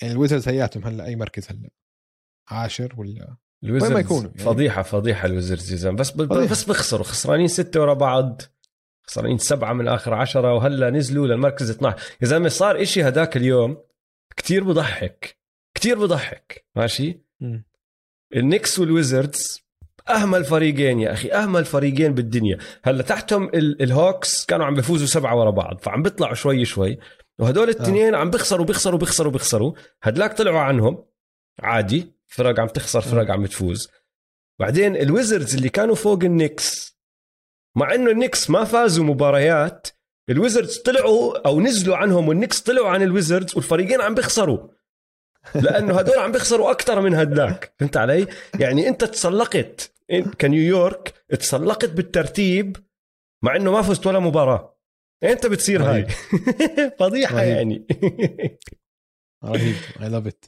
يعني 0.02 0.12
الويزرز 0.14 0.48
هياتهم 0.48 0.84
هلأ 0.84 1.04
أي 1.04 1.16
مركز 1.16 1.50
هلأ 1.50 1.70
عاشر 2.48 2.94
ولا 2.98 3.36
الويزردز 3.64 3.92
ما 3.92 4.00
يكونوا 4.00 4.30
يعني. 4.30 4.42
فضيحة 4.42 4.82
فضيحة 4.82 5.28
زلمة 5.38 5.96
بس 5.96 6.10
ب... 6.10 6.26
فضيحة. 6.26 6.50
بس 6.50 6.64
بيخسروا 6.64 7.04
خسرانين 7.04 7.48
ستة 7.48 7.80
ورا 7.80 7.94
بعض 7.94 8.42
خسرانين 9.06 9.38
سبعة 9.38 9.72
من 9.72 9.88
آخر 9.88 10.14
عشرة 10.14 10.54
وهلأ 10.54 10.90
نزلوا 10.90 11.26
للمركز 11.26 11.70
12 11.70 12.16
يا 12.22 12.26
زلمة 12.26 12.48
صار 12.48 12.82
إشي 12.82 13.08
هداك 13.08 13.36
اليوم 13.36 13.84
كتير 14.36 14.64
بضحك 14.64 15.43
كتير 15.84 15.98
بضحك 15.98 16.64
ماشي. 16.76 17.20
النكس 18.36 18.78
والويزردز 18.78 19.60
أهمل 20.08 20.44
فريقين 20.44 21.00
يا 21.00 21.12
أخي 21.12 21.32
أهمل 21.32 21.64
فريقين 21.64 22.14
بالدنيا. 22.14 22.58
هلأ 22.84 23.02
تحتهم 23.02 23.48
ال- 23.48 23.82
الهوكس 23.82 24.44
كانوا 24.46 24.66
عم 24.66 24.74
بيفوزوا 24.74 25.06
سبعة 25.06 25.36
ورا 25.40 25.50
بعض 25.50 25.78
فعم 25.80 26.02
بيطلعوا 26.02 26.34
شوي 26.34 26.64
شوي 26.64 26.98
وهدول 27.38 27.64
الاثنين 27.70 28.14
عم 28.14 28.30
بيخسروا 28.30 28.66
بيخسروا 28.66 28.98
بيخسروا 28.98 29.32
بيخسروا. 29.32 29.72
هدلاك 30.02 30.32
طلعوا 30.38 30.60
عنهم 30.60 31.04
عادي 31.60 32.12
فرق 32.26 32.60
عم 32.60 32.68
تخسر 32.68 33.00
فرق 33.00 33.30
عم 33.30 33.46
تفوز 33.46 33.88
بعدين 34.60 34.96
الويزردز 34.96 35.54
اللي 35.56 35.68
كانوا 35.68 35.94
فوق 35.94 36.24
النكس 36.24 36.98
مع 37.76 37.94
إنه 37.94 38.10
النكس 38.10 38.50
ما 38.50 38.64
فازوا 38.64 39.04
مباريات 39.04 39.88
الويزردز 40.30 40.78
طلعوا 40.78 41.46
أو 41.48 41.60
نزلوا 41.60 41.96
عنهم 41.96 42.28
والنكس 42.28 42.60
طلعوا 42.60 42.88
عن 42.88 43.02
الويزردز 43.02 43.54
والفريقين 43.56 44.00
عم 44.00 44.14
بيخسروا. 44.14 44.68
لأنه 45.54 45.98
هدول 45.98 46.18
عم 46.18 46.32
بيخسروا 46.32 46.70
أكثر 46.70 47.00
من 47.00 47.14
هداك. 47.14 47.74
فهمت 47.78 47.96
علي؟ 47.96 48.26
يعني 48.60 48.88
أنت 48.88 49.04
تسلقت. 49.04 49.92
كنيويورك 50.40 51.24
تسلقت 51.28 51.90
بالترتيب 51.90 52.76
مع 53.44 53.56
إنه 53.56 53.72
ما 53.72 53.82
فزت 53.82 54.06
ولا 54.06 54.18
مباراة. 54.18 54.78
أنت 55.22 55.46
بتصير 55.46 55.82
هاي. 55.82 56.06
فضيحة. 57.00 57.42
يعني. 57.42 57.86
رهيب. 59.44 59.74
I 60.02 60.08
love 60.08 60.26
it 60.26 60.44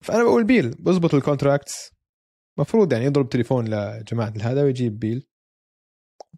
فأنا 0.00 0.22
بقول 0.24 0.44
بيل 0.44 0.70
بظبط 0.70 1.14
ال 1.14 1.22
contracts 1.22 1.92
مفروض 2.58 2.92
يعني 2.92 3.04
يضرب 3.04 3.28
تليفون 3.28 3.68
لجماعة 3.68 4.32
هذا 4.40 4.62
ويجيب 4.62 4.98
بيل. 4.98 5.26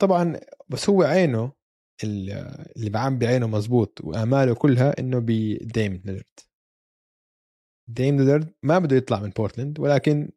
طبعا 0.00 0.40
بس 0.68 0.90
هو 0.90 1.02
عينه 1.02 1.52
اللي 2.02 2.90
بعم 2.90 3.18
بعينه 3.18 3.46
مزبوط 3.46 4.00
وأماله 4.04 4.54
كلها 4.54 5.00
إنه 5.00 5.18
ب 5.18 5.35
Dame 5.35 6.02
Lillard 6.04 6.40
Dame 7.88 8.16
Lillard 8.16 8.54
ما 8.62 8.78
بده 8.78 8.96
يطلع 8.96 9.20
من 9.20 9.30
بورتلاند 9.30 9.80
ولكن 9.80 10.30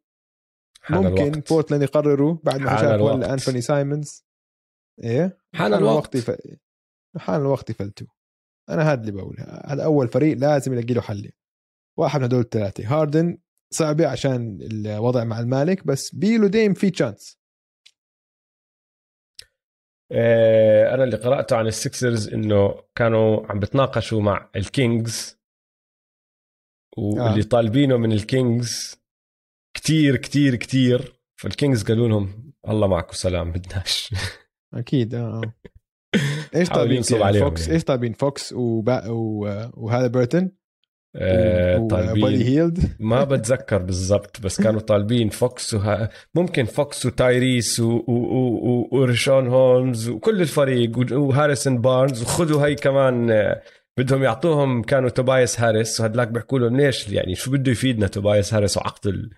ممكن 0.90 1.22
الوقت. 1.22 1.48
بورتلاند 1.48 1.82
يقرروا 1.82 2.36
بعد 2.44 2.60
ما 2.60 2.76
شافوا. 2.76 3.12
ولا 3.12 3.32
انثوني 3.32 3.60
سايمونز. 3.60 4.24
إيه؟ 5.04 5.38
حان 5.54 5.74
الوقت. 5.74 6.16
حان 7.16 7.40
الوقت 7.40 7.70
يفلتوا 7.70 8.06
أنا 8.68 8.92
هذا 8.92 9.00
اللي 9.00 9.12
بقولها 9.12 9.72
هذا 9.72 9.84
أول 9.84 10.08
فريق 10.08 10.38
لازم 10.38 10.72
يلاقي 10.72 10.94
له 10.94 11.00
حل. 11.00 11.30
واحد 11.98 12.18
من 12.18 12.24
هدول 12.24 12.40
الثلاثة. 12.40 12.86
هاردن 12.86 13.38
صعبه 13.70 14.06
عشان 14.08 14.58
الوضع 14.62 15.24
مع 15.24 15.40
المالك 15.40 15.86
بس 15.86 16.14
بيل 16.14 16.46
و 16.46 16.52
Dame 16.52 16.74
في 16.74 16.90
chance 16.90 17.37
أنا 20.94 21.04
اللي 21.04 21.16
قرأته 21.16 21.56
عن 21.56 21.66
السكسرز 21.66 22.28
إنه 22.28 22.82
كانوا 22.94 23.46
عم 23.46 23.60
بتناقشوا 23.60 24.20
مع 24.20 24.50
الكينجز 24.56 25.38
واللي 26.98 27.40
آه. 27.40 27.48
طالبينه 27.50 27.96
من 27.96 28.12
الكينجز 28.12 28.96
كتير 29.76 30.16
كتير 30.16 30.54
كتير 30.56 31.20
فالكينجز 31.40 31.82
قالوا 31.82 32.08
لهم 32.08 32.52
الله 32.68 32.86
معكم 32.86 33.12
سلام 33.12 33.52
بدناش 33.52 34.14
أكيد 34.74 35.14
آه 35.14 35.40
آه. 35.42 35.54
إيش 36.54 36.68
طالبين 36.68 37.02
يعني 37.10 37.38
فوكس 37.40 37.62
يعني. 37.62 37.74
إيش 37.74 37.84
طالبين 37.84 38.12
فوكس 38.12 38.52
وبا... 38.52 39.08
و... 39.08 39.40
وهذا 39.74 40.04
آه، 40.04 40.06
وبودي 40.06 40.58
طالبين 41.88 42.24
هيلد 42.42 42.96
ما 43.00 43.24
بتذكر 43.24 43.78
بالضبط 43.78 44.40
بس 44.40 44.60
كانوا 44.60 44.80
طالبين 44.80 45.28
فوكس 45.28 45.74
وها 45.74 46.08
ممكن 46.34 46.64
فوكس 46.64 47.06
وتايريس 47.06 47.80
و- 47.80 47.90
و- 47.90 48.02
و- 48.08 48.68
و- 48.70 48.88
وريشون 48.92 49.46
هولمز 49.48 50.08
وكل 50.08 50.40
الفريق 50.42 50.98
و- 50.98 51.14
وهاريسون 51.14 51.78
بارنز 51.80 52.22
وخذوا 52.22 52.64
هاي 52.64 52.74
كمان 52.74 53.30
آه، 53.30 53.62
بدهم 53.98 54.22
يعطوهم 54.22 54.82
كانوا 54.82 55.08
توبايس 55.08 55.60
هاريس 55.60 56.00
وهدلاك 56.00 56.28
بيحكوا 56.28 56.58
لهم 56.58 56.76
ليش 56.76 57.08
يعني 57.08 57.34
شو 57.34 57.50
بده 57.50 57.72
يفيدنا 57.72 58.06
توبايس 58.06 58.54
هاريس 58.54 58.76
وعقد 58.76 59.06
ال- 59.06 59.30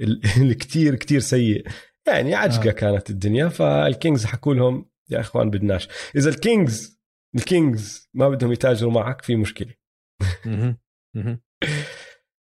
ال- 0.00 0.20
الكتير 0.50 0.94
كتير 0.94 1.20
سيء 1.20 1.66
يعني 2.06 2.34
عجقة 2.34 2.64
آه. 2.66 2.68
آه. 2.68 2.72
كانت 2.72 3.10
الدنيا 3.10 3.48
فالكينجز 3.48 4.24
حكوا 4.24 4.54
لهم 4.54 4.86
يا 5.10 5.20
إخوان 5.20 5.50
بدناش 5.50 5.88
إذا 6.16 6.30
الكينجز 6.30 7.00
الكينجز 7.36 8.08
ما 8.14 8.28
بدهم 8.28 8.52
يتاجروا 8.52 8.92
معك 8.92 9.22
في 9.22 9.36
مشكلة. 9.36 9.74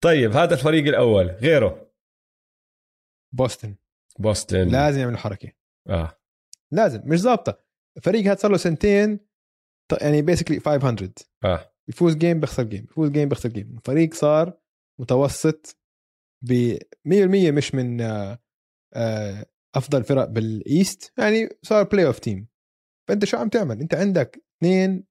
طيب 0.05 0.33
هذا 0.33 0.55
الفريق 0.55 0.87
الأول. 0.87 1.27
غيره. 1.27 1.93
بوسطن. 3.33 3.75
بوسطن. 4.19 4.69
لازم 4.69 5.01
يعملوا 5.01 5.19
حركة. 5.19 5.53
آه. 5.89 6.19
لازم. 6.71 7.03
مش 7.05 7.19
ظابطة. 7.19 7.59
الفريق 7.97 8.25
هذا 8.25 8.35
صار 8.35 8.51
له 8.51 8.57
سنتين 8.57 9.21
يعني 10.03 10.23
basically 10.23 10.61
500 10.61 11.11
آه. 11.45 11.73
يفوز 11.89 12.15
game 12.17 12.41
بيخسر 12.41 12.63
game 12.63 12.85
يفوز 12.85 13.11
game 13.11 13.29
بيخسر 13.29 13.49
game 13.49 13.77
الفريق 13.77 14.15
صار 14.15 14.59
متوسط 15.01 15.77
ب 16.43 16.79
100% 17.05 17.51
مش 17.51 17.75
من 17.75 18.01
آه، 18.01 18.39
آه، 18.95 19.47
أفضل 19.75 20.05
فرق 20.05 20.25
بال 20.25 20.54
East 20.54 21.13
يعني 21.19 21.49
صار 21.63 21.83
playoff 21.83 22.19
team 22.19 22.47
فأنت 23.09 23.25
شو 23.25 23.37
عم 23.37 23.49
تعمل؟ 23.49 23.81
أنت 23.81 23.95
عندك 23.95 24.45
اثنين 24.57 25.05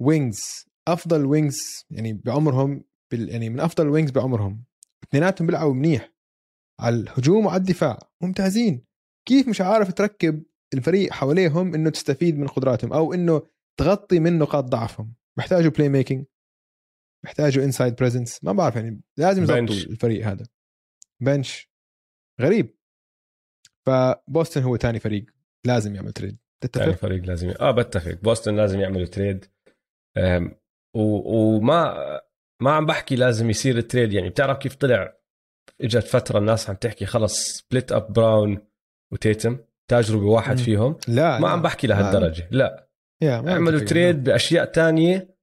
wings 0.00 0.69
أفضل 0.92 1.26
wings 1.26 1.86
يعني 1.90 2.12
بعمرهم 2.12 2.84
بال 3.10 3.28
يعني 3.28 3.50
من 3.50 3.60
أفضل 3.60 3.88
wings 3.88 4.10
بعمرهم. 4.10 4.64
اثنيناتهم 5.04 5.46
بيلعبوا 5.46 5.74
منيح. 5.74 6.12
على 6.80 6.96
الهجوم 6.96 7.46
وعلى 7.46 7.60
الدفاع. 7.60 7.98
ممتازين. 8.20 8.84
كيف 9.28 9.48
مش 9.48 9.60
عارف 9.60 9.94
تركب 9.94 10.44
الفريق 10.74 11.12
حواليهم 11.12 11.74
إنه 11.74 11.90
تستفيد 11.90 12.38
من 12.38 12.46
قدراتهم 12.46 12.92
أو 12.92 13.14
إنه 13.14 13.42
تغطي 13.80 14.20
من 14.20 14.38
نقاط 14.38 14.64
ضعفهم؟ 14.64 15.14
محتاجوا 15.38 15.70
playmaking 15.70 16.26
محتاجوا 17.24 17.64
inside 17.64 17.94
presence 17.94 18.44
ما 18.44 18.52
بعرف 18.52 18.76
يعني 18.76 19.00
لازم 19.16 19.42
يظبطوا 19.42 19.60
bench. 19.60 19.86
الفريق 19.86 20.26
هذا. 20.26 20.46
bench 21.22 21.70
غريب. 22.40 22.76
فبوسطن 23.86 24.62
هو 24.62 24.76
ثاني 24.76 25.00
فريق 25.00 25.26
لازم 25.66 25.94
يعمل 25.94 26.12
trade 26.12 26.38
ثاني 26.60 26.86
تتفق 26.86 27.00
فريق 27.02 27.24
لازم 27.24 27.50
ي... 27.50 27.54
آه 27.60 27.70
بتفق. 27.70 28.20
بوسطن 28.22 28.56
لازم 28.56 28.80
يعملوا 28.80 29.06
trade. 29.06 29.46
وما 30.94 32.20
ما 32.62 32.72
عم 32.72 32.86
بحكي 32.86 33.16
لازم 33.16 33.50
يصير 33.50 33.78
ال 33.78 33.84
trade 33.84 34.12
يعني 34.12 34.28
بتعرف 34.28 34.58
كيف 34.58 34.74
طلع 34.74 35.16
إجت 35.80 36.06
فترة 36.06 36.38
الناس 36.38 36.70
عم 36.70 36.76
تحكي 36.76 37.06
خلص 37.06 37.44
split 37.44 37.92
up 37.92 38.12
براون 38.12 38.58
وتيتم 39.12 39.58
تاجروا 39.90 40.20
بواحد 40.20 40.58
مم. 40.58 40.64
فيهم 40.64 40.96
لا 41.08 41.38
ما 41.38 41.46
لا. 41.46 41.52
عم 41.52 41.62
بحكي 41.62 41.86
لهالدرجة 41.86 42.48
لا 42.50 42.88
اعملوا. 43.22 43.80
تريد 43.80 44.24
بأشياء 44.24 44.64
تانية 44.64 45.36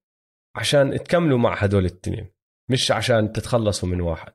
عشان 0.55 1.03
تكملوا 1.03 1.37
مع 1.37 1.55
هدول 1.55 1.85
الاثنين 1.85 2.27
مش 2.69 2.91
عشان 2.91 3.31
تتخلصوا 3.31 3.89
من 3.89 4.01
واحد 4.01 4.33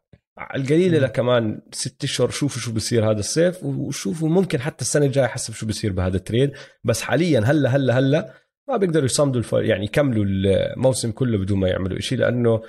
القليلة. 0.54 0.98
لكمان 0.98 1.60
ست 1.72 2.04
أشهر 2.04 2.30
شوفوا 2.30 2.60
شو 2.62 2.72
بصير 2.72 3.10
هذا 3.10 3.18
الصيف 3.18 3.64
وشوفوا 3.64 4.28
ممكن 4.28 4.60
حتى 4.60 4.82
السنة 4.82 5.06
الجاية 5.06 5.26
حسب 5.26 5.54
شو 5.54 5.66
بصير 5.66 5.92
بهذا 5.92 6.16
ال 6.16 6.22
trade 6.22 6.52
بس 6.84 7.02
حاليا 7.02 7.40
هلأ 7.40 7.68
هلأ 7.76 7.98
هلأ 7.98 8.34
ما 8.68 8.76
بيقدروا 8.76 9.04
يصمدوا 9.04 9.40
الف... 9.40 9.52
يعني 9.52 9.84
يكملوا 9.84 10.24
الموسم 10.24 11.10
كله 11.10 11.38
بدون 11.38 11.58
ما 11.58 11.68
يعملوا 11.68 12.00
شيء 12.00 12.18
لأنه 12.18 12.62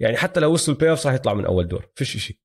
يعني 0.00 0.16
حتى 0.16 0.40
لو 0.40 0.52
وصلوا 0.52 0.74
ال 0.74 0.90
playoff 0.90 1.06
راح 1.06 1.14
يطلع 1.14 1.34
من 1.34 1.46
أول 1.46 1.68
دور 1.68 1.88
فيش 1.94 2.16
شيء 2.16 2.38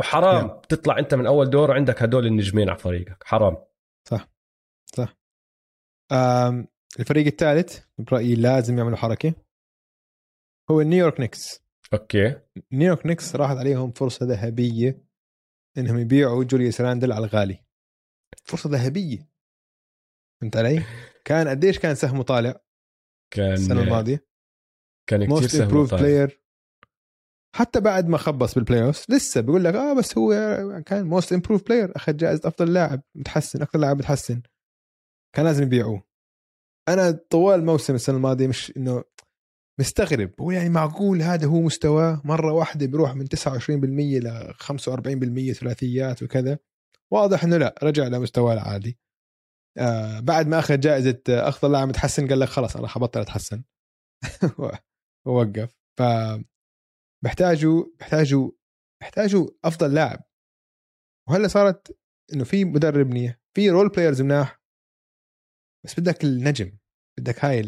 وحرام 0.00 0.46
نعم. 0.46 0.60
تطلع 0.68 0.98
أنت 0.98 1.14
من 1.14 1.26
أول 1.26 1.50
دور 1.50 1.70
وعندك 1.70 2.02
هدول 2.02 2.26
النجمين 2.26 2.68
على 2.68 2.78
فريقك 2.78 3.24
حرام. 3.24 3.56
آم، 6.12 6.68
الفريق 7.00 7.26
الثالث 7.26 7.84
برأيي 7.98 8.34
لازم 8.34 8.78
يعملوا 8.78 8.96
حركة. 8.96 9.34
هو 10.70 10.82
نيويورك 10.82 11.20
نيكس. 11.20 11.64
أوكي. 11.92 12.40
نيويورك 12.72 13.06
نيكس 13.06 13.36
راحت 13.36 13.56
عليهم 13.56 13.92
فرصة 13.92 14.26
ذهبية 14.26 15.04
إنهم 15.78 15.98
يبيعوا 15.98 16.44
جوليوس 16.44 16.80
راندل 16.80 17.12
على 17.12 17.26
الغالي. 17.26 17.64
فرصة 18.44 18.70
ذهبية. 18.70 19.28
فهمت 20.40 20.56
علي؟ 20.56 20.82
كان 21.24 21.48
قديش 21.48 21.78
كان 21.78 21.94
سهمه 21.94 22.22
طالع 22.22 22.60
كان 23.34 23.52
السنة 23.52 23.82
الماضية؟ 23.82 24.26
كان 25.10 25.40
كثير 25.40 25.62
improved 25.62 25.90
طالع. 25.90 26.02
player 26.02 26.44
حتى 27.56 27.80
بعد 27.80 28.08
ما 28.08 28.18
خبص 28.18 28.54
بال 28.54 28.82
playoff 28.82 29.10
لسه 29.10 29.40
بيقول 29.40 29.64
لك 29.64 29.74
آه 29.74 29.92
بس 29.92 30.18
هو 30.18 30.32
كان 30.86 31.06
most 31.06 31.32
improved 31.32 31.64
player 31.64 31.96
أخذ 31.96 32.16
جائزة 32.16 32.48
أفضل 32.48 32.72
لاعب 32.72 33.02
متحسن 33.14 33.62
أكثر 33.62 33.78
لاعب 33.78 33.98
متحسن. 33.98 34.42
كان 35.36 35.44
لازم 35.44 35.62
يبيعوه. 35.62 36.02
أنا 36.88 37.10
طوال 37.30 37.60
الموسم 37.60 37.94
السنة 37.94 38.16
الماضية 38.16 38.46
مش 38.46 38.72
إنه 38.76 39.04
مستغرب. 39.80 40.30
هو 40.40 40.50
يعني 40.50 40.68
معقول 40.68 41.22
هذا 41.22 41.46
هو 41.46 41.60
مستواه؟ 41.60 42.22
مرة 42.24 42.52
واحدة 42.52 42.86
بيروح 42.86 43.14
من 43.14 43.26
29% 43.26 43.70
ل 43.70 44.54
45% 44.54 45.52
ثلاثيات 45.52 46.22
وكذا. 46.22 46.58
واضح 47.10 47.44
إنه 47.44 47.56
لا 47.56 47.74
رجع 47.82 48.06
لمستواه 48.06 48.52
العادي. 48.52 48.98
آه 49.78 50.20
بعد 50.20 50.46
ما 50.46 50.58
أخذ 50.58 50.80
جائزة 50.80 51.22
آه، 51.28 51.48
افضل 51.48 51.72
لاعب 51.72 51.88
متحسن 51.88 52.28
قال 52.28 52.40
لك 52.40 52.48
خلاص 52.48 52.76
أنا 52.76 52.88
حبطل 52.88 53.20
أتحسن. 53.20 53.64
ووقف. 55.26 55.74
ف 55.98 56.02
بيحتاجوا 57.24 57.84
بيحتاجوا 57.98 58.50
بيحتاجوا 59.00 59.50
أفضل 59.64 59.94
لاعب. 59.94 60.24
وهلأ 61.28 61.48
صارت 61.48 61.98
إنه 62.32 62.44
في 62.44 62.64
مدرب 62.64 63.06
منيح 63.06 63.40
في 63.56 63.70
role 63.70 63.88
players 63.88 64.22
مناح. 64.22 64.60
بس 65.84 66.00
بدك 66.00 66.24
النجم 66.24 66.78
بدك 67.18 67.44
هاي 67.44 67.60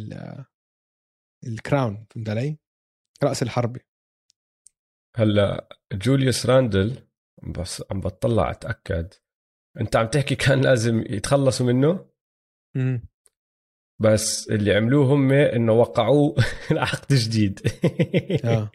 ال 1.47 1.57
crown 1.57 2.07
فهمت 2.11 2.29
علي؟ 2.29 2.59
رأس 3.25 3.43
الحربة. 3.43 3.81
هلأ 5.17 5.69
جوليوس 5.93 6.47
راندل 6.47 7.09
بس 7.59 7.83
عم 7.91 8.01
بطلع 8.01 8.51
أتأكد 8.51 9.15
انت 9.81 9.97
عم 9.97 10.07
تحكي 10.07 10.35
كان 10.35 10.61
لازم 10.61 11.01
يتخلصوا 11.01 11.67
منه. 11.67 12.07
مم. 12.75 13.09
بس 13.99 14.51
اللي 14.51 14.75
عملوه 14.75 15.15
هم 15.15 15.33
إنه 15.33 15.73
وقعوه 15.73 16.35
العقد 16.71 17.15
جديد. 17.15 17.61
آه. 18.45 18.71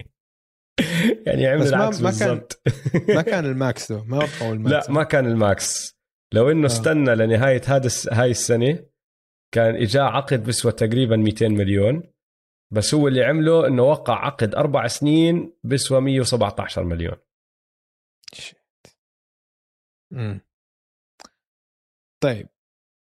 يعني 1.27 1.47
عملوا 1.47 1.67
العكس 1.67 2.01
ما 2.01 2.11
كان 2.11 2.41
ما 3.15 3.21
كان 3.21 3.45
ال 3.45 3.57
max 3.57 3.91
though 3.91 4.03
ما 4.03 4.17
وقعوا 4.17 4.53
ال 4.53 4.60
max. 4.60 4.87
لا 4.87 4.93
ما 4.93 5.03
كان 5.03 5.25
ال 5.25 5.40
max. 5.40 5.97
لو 6.33 6.51
إنه 6.51 6.63
آه. 6.63 6.65
استنى 6.65 7.15
لنهاية 7.15 7.61
هذا 7.67 7.89
هاي 8.11 8.31
السنة 8.31 8.85
كان 9.53 9.75
اجاه 9.75 10.03
عقد 10.03 10.43
بسوى 10.43 10.71
تقريبا 10.71 11.15
200 11.15 11.47
مليون. 11.47 12.03
بس 12.73 12.93
هو 12.93 13.07
اللي 13.07 13.23
عمله 13.23 13.67
إنه 13.67 13.83
وقع 13.83 14.25
عقد 14.25 14.55
أربع 14.55 14.87
سنين 14.87 15.53
بسوى 15.63 16.01
117 16.01 16.83
مليون. 16.83 17.15
امم 20.13 20.41
طيب. 22.21 22.47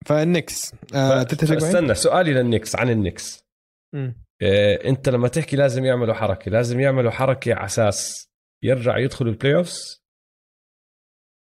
فالنكس 0.07 0.75
آه 0.95 1.23
استنى 1.23 1.95
سؤالي 1.95 2.33
للنكس 2.35 2.77
عن 2.77 2.91
النكس. 2.91 3.45
آه 4.43 4.85
انت 4.85 5.09
لما 5.09 5.29
تحكي 5.29 5.57
لازم 5.57 5.85
يعملوا 5.85 6.15
حركة 6.15 6.51
لازم 6.51 6.81
يعملوا 6.81 7.11
حركة 7.11 7.55
على 7.55 7.65
أساس 7.65 8.29
يرجع 8.63 8.99
يدخلوا 8.99 9.33
ال 9.33 9.55
playoffs 9.57 10.05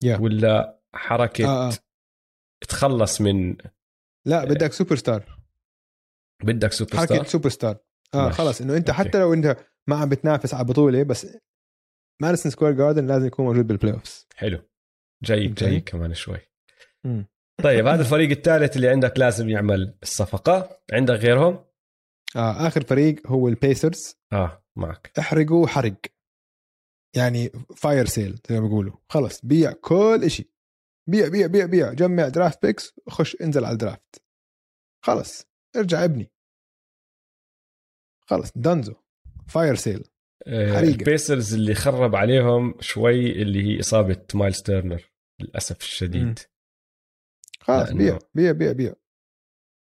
yeah. 0.05 0.21
ولا 0.21 0.81
حركة 0.95 1.45
آه 1.45 1.69
آه. 1.69 1.73
تخلص 2.69 3.21
من 3.21 3.57
لا 4.27 4.45
بدك 4.45 4.73
سوبر 4.73 4.97
ستار 4.97 5.39
بدك 6.45 6.73
سوبر 6.73 6.91
ستار 6.91 7.07
حركة 7.07 7.25
سوبر 7.25 7.49
ستار 7.49 7.79
آه 8.15 8.31
خلص 8.31 8.61
إنه 8.61 8.77
أنت 8.77 8.91
أوكي. 8.91 9.03
حتى 9.03 9.19
لو 9.19 9.35
أنت 9.35 9.57
ما 9.89 9.97
عم 9.97 10.09
بتنافس 10.09 10.55
على 10.55 10.65
بطولة 10.65 11.03
بس 11.03 11.27
ماديسون 12.23 12.53
سكوير 12.53 12.73
جاردن 12.73 13.07
لازم 13.07 13.27
يكون 13.27 13.45
موجود 13.45 13.67
بال 13.67 13.93
playoffs 13.93 14.27
حلو 14.37 14.63
جاي 15.23 15.47
جاي 15.47 15.81
كمان 15.81 16.15
شوي. 16.15 16.39
طيب 17.63 17.87
هذا 17.87 18.01
الفريق 18.01 18.31
الثالث 18.31 18.77
اللي 18.77 18.89
عندك 18.89 19.19
لازم 19.19 19.49
يعمل 19.49 19.95
الصفقة. 20.03 20.81
عندك 20.93 21.15
غيرهم؟ 21.15 21.65
آه 22.37 22.67
آخر 22.67 22.85
فريق 22.85 23.27
هو 23.27 23.49
البيسرز. 23.49 24.17
آه 24.33 24.65
معك. 24.77 25.13
احرقوا 25.19 25.67
حرق. 25.67 25.97
يعني 27.17 27.51
fire 27.77 28.07
sale 28.07 28.39
زي 28.51 28.61
ما 28.61 28.67
بيقولوا. 28.67 28.97
خلص 29.09 29.45
بيع 29.45 29.73
كل 29.73 30.31
شيء 30.31 30.51
بيع 31.09 31.29
بيع 31.29 31.47
بيع 31.47 31.67
بيع. 31.67 31.93
جمع 31.93 32.29
draft 32.29 32.67
picks 32.67 32.95
خش 33.09 33.37
انزل 33.43 33.65
على 33.65 33.73
ال 33.73 33.81
draft 33.81 34.23
خلص 35.05 35.47
ارجع 35.77 36.05
ابني. 36.05 36.31
خلص 38.27 38.53
done 38.57 38.82
so 38.82 38.95
fire 39.49 39.75
sale 39.75 40.05
حريقة 40.47 40.81
البيسرز 40.81 41.55
اللي 41.55 41.75
خرب 41.75 42.17
عليهم 42.17 42.75
شوي 42.81 43.43
اللي 43.43 43.63
هي 43.63 43.81
إصابة 43.81 44.23
مايلز 44.35 44.63
تيرنر 44.63 45.11
للأسف 45.41 45.81
الشديد. 45.81 46.39
خلاص 47.63 47.93
بيع 47.93 48.19
بيع 48.35 48.53
بيع 48.53 48.73
بيع. 48.73 48.95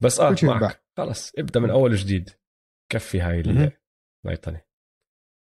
بس 0.04 0.20
آه 0.20 0.36
معك. 0.44 0.84
خلص 0.98 1.32
ابدأ 1.38 1.60
من 1.60 1.70
أول 1.70 1.92
وجديد. 1.92 2.30
كفي 2.92 3.22
هاي 3.22 3.40
الميطنه 4.26 4.62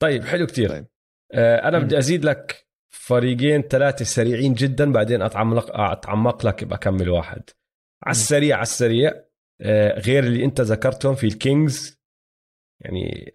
طيب 0.02 0.24
حلو 0.24 0.46
كتير. 0.46 0.68
طيب. 0.68 0.86
آه 1.32 1.68
أنا 1.68 1.78
بدي 1.78 1.98
أزيد 1.98 2.24
لك 2.24 2.68
فريقين 2.94 3.62
ثلاثة 3.62 4.04
سريعين 4.04 4.54
جدا 4.54 4.92
بعدين 4.92 5.22
اتعمق 5.22 5.80
أتعمق 5.80 6.46
لك 6.46 6.64
بكمل 6.64 7.08
واحد 7.08 7.42
على 8.02 8.10
السريع 8.10 8.56
على 8.56 8.62
السريع. 8.62 9.24
آه 9.60 9.98
غير 9.98 10.24
اللي 10.24 10.44
أنت 10.44 10.60
ذكرتهم 10.60 11.14
في 11.14 11.26
الكينجز. 11.26 12.02
يعني 12.80 13.32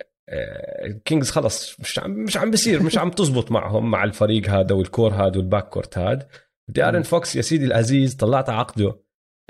الكينجز 0.86 1.30
آه، 1.30 1.34
خلص 1.34 1.80
مش 1.80 2.00
عم 2.00 2.12
مش 2.12 2.38
عم 2.38 2.52
بصير 2.52 2.84
مش 2.84 2.98
عم 2.98 3.12
تزبط 3.12 3.52
معهم 3.52 3.92
مع 3.92 4.04
الفريق 4.04 4.50
هذا 4.50 4.76
وال 4.76 4.88
core 4.88 5.14
هذا 5.14 5.38
وال 5.38 5.70
backcourt 5.70 5.98
هذا. 5.98 6.28
دارين 6.70 7.04
فوكس 7.04 7.36
يا 7.36 7.42
سيدي 7.42 7.66
العزيز 7.66 8.16
طلعت 8.16 8.50
عقده. 8.50 9.00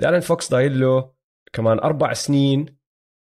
دارين 0.00 0.20
فوكس 0.20 0.50
ضايل 0.50 0.80
له 0.80 1.12
كمان 1.52 1.78
أربع 1.78 2.12
سنين 2.12 2.78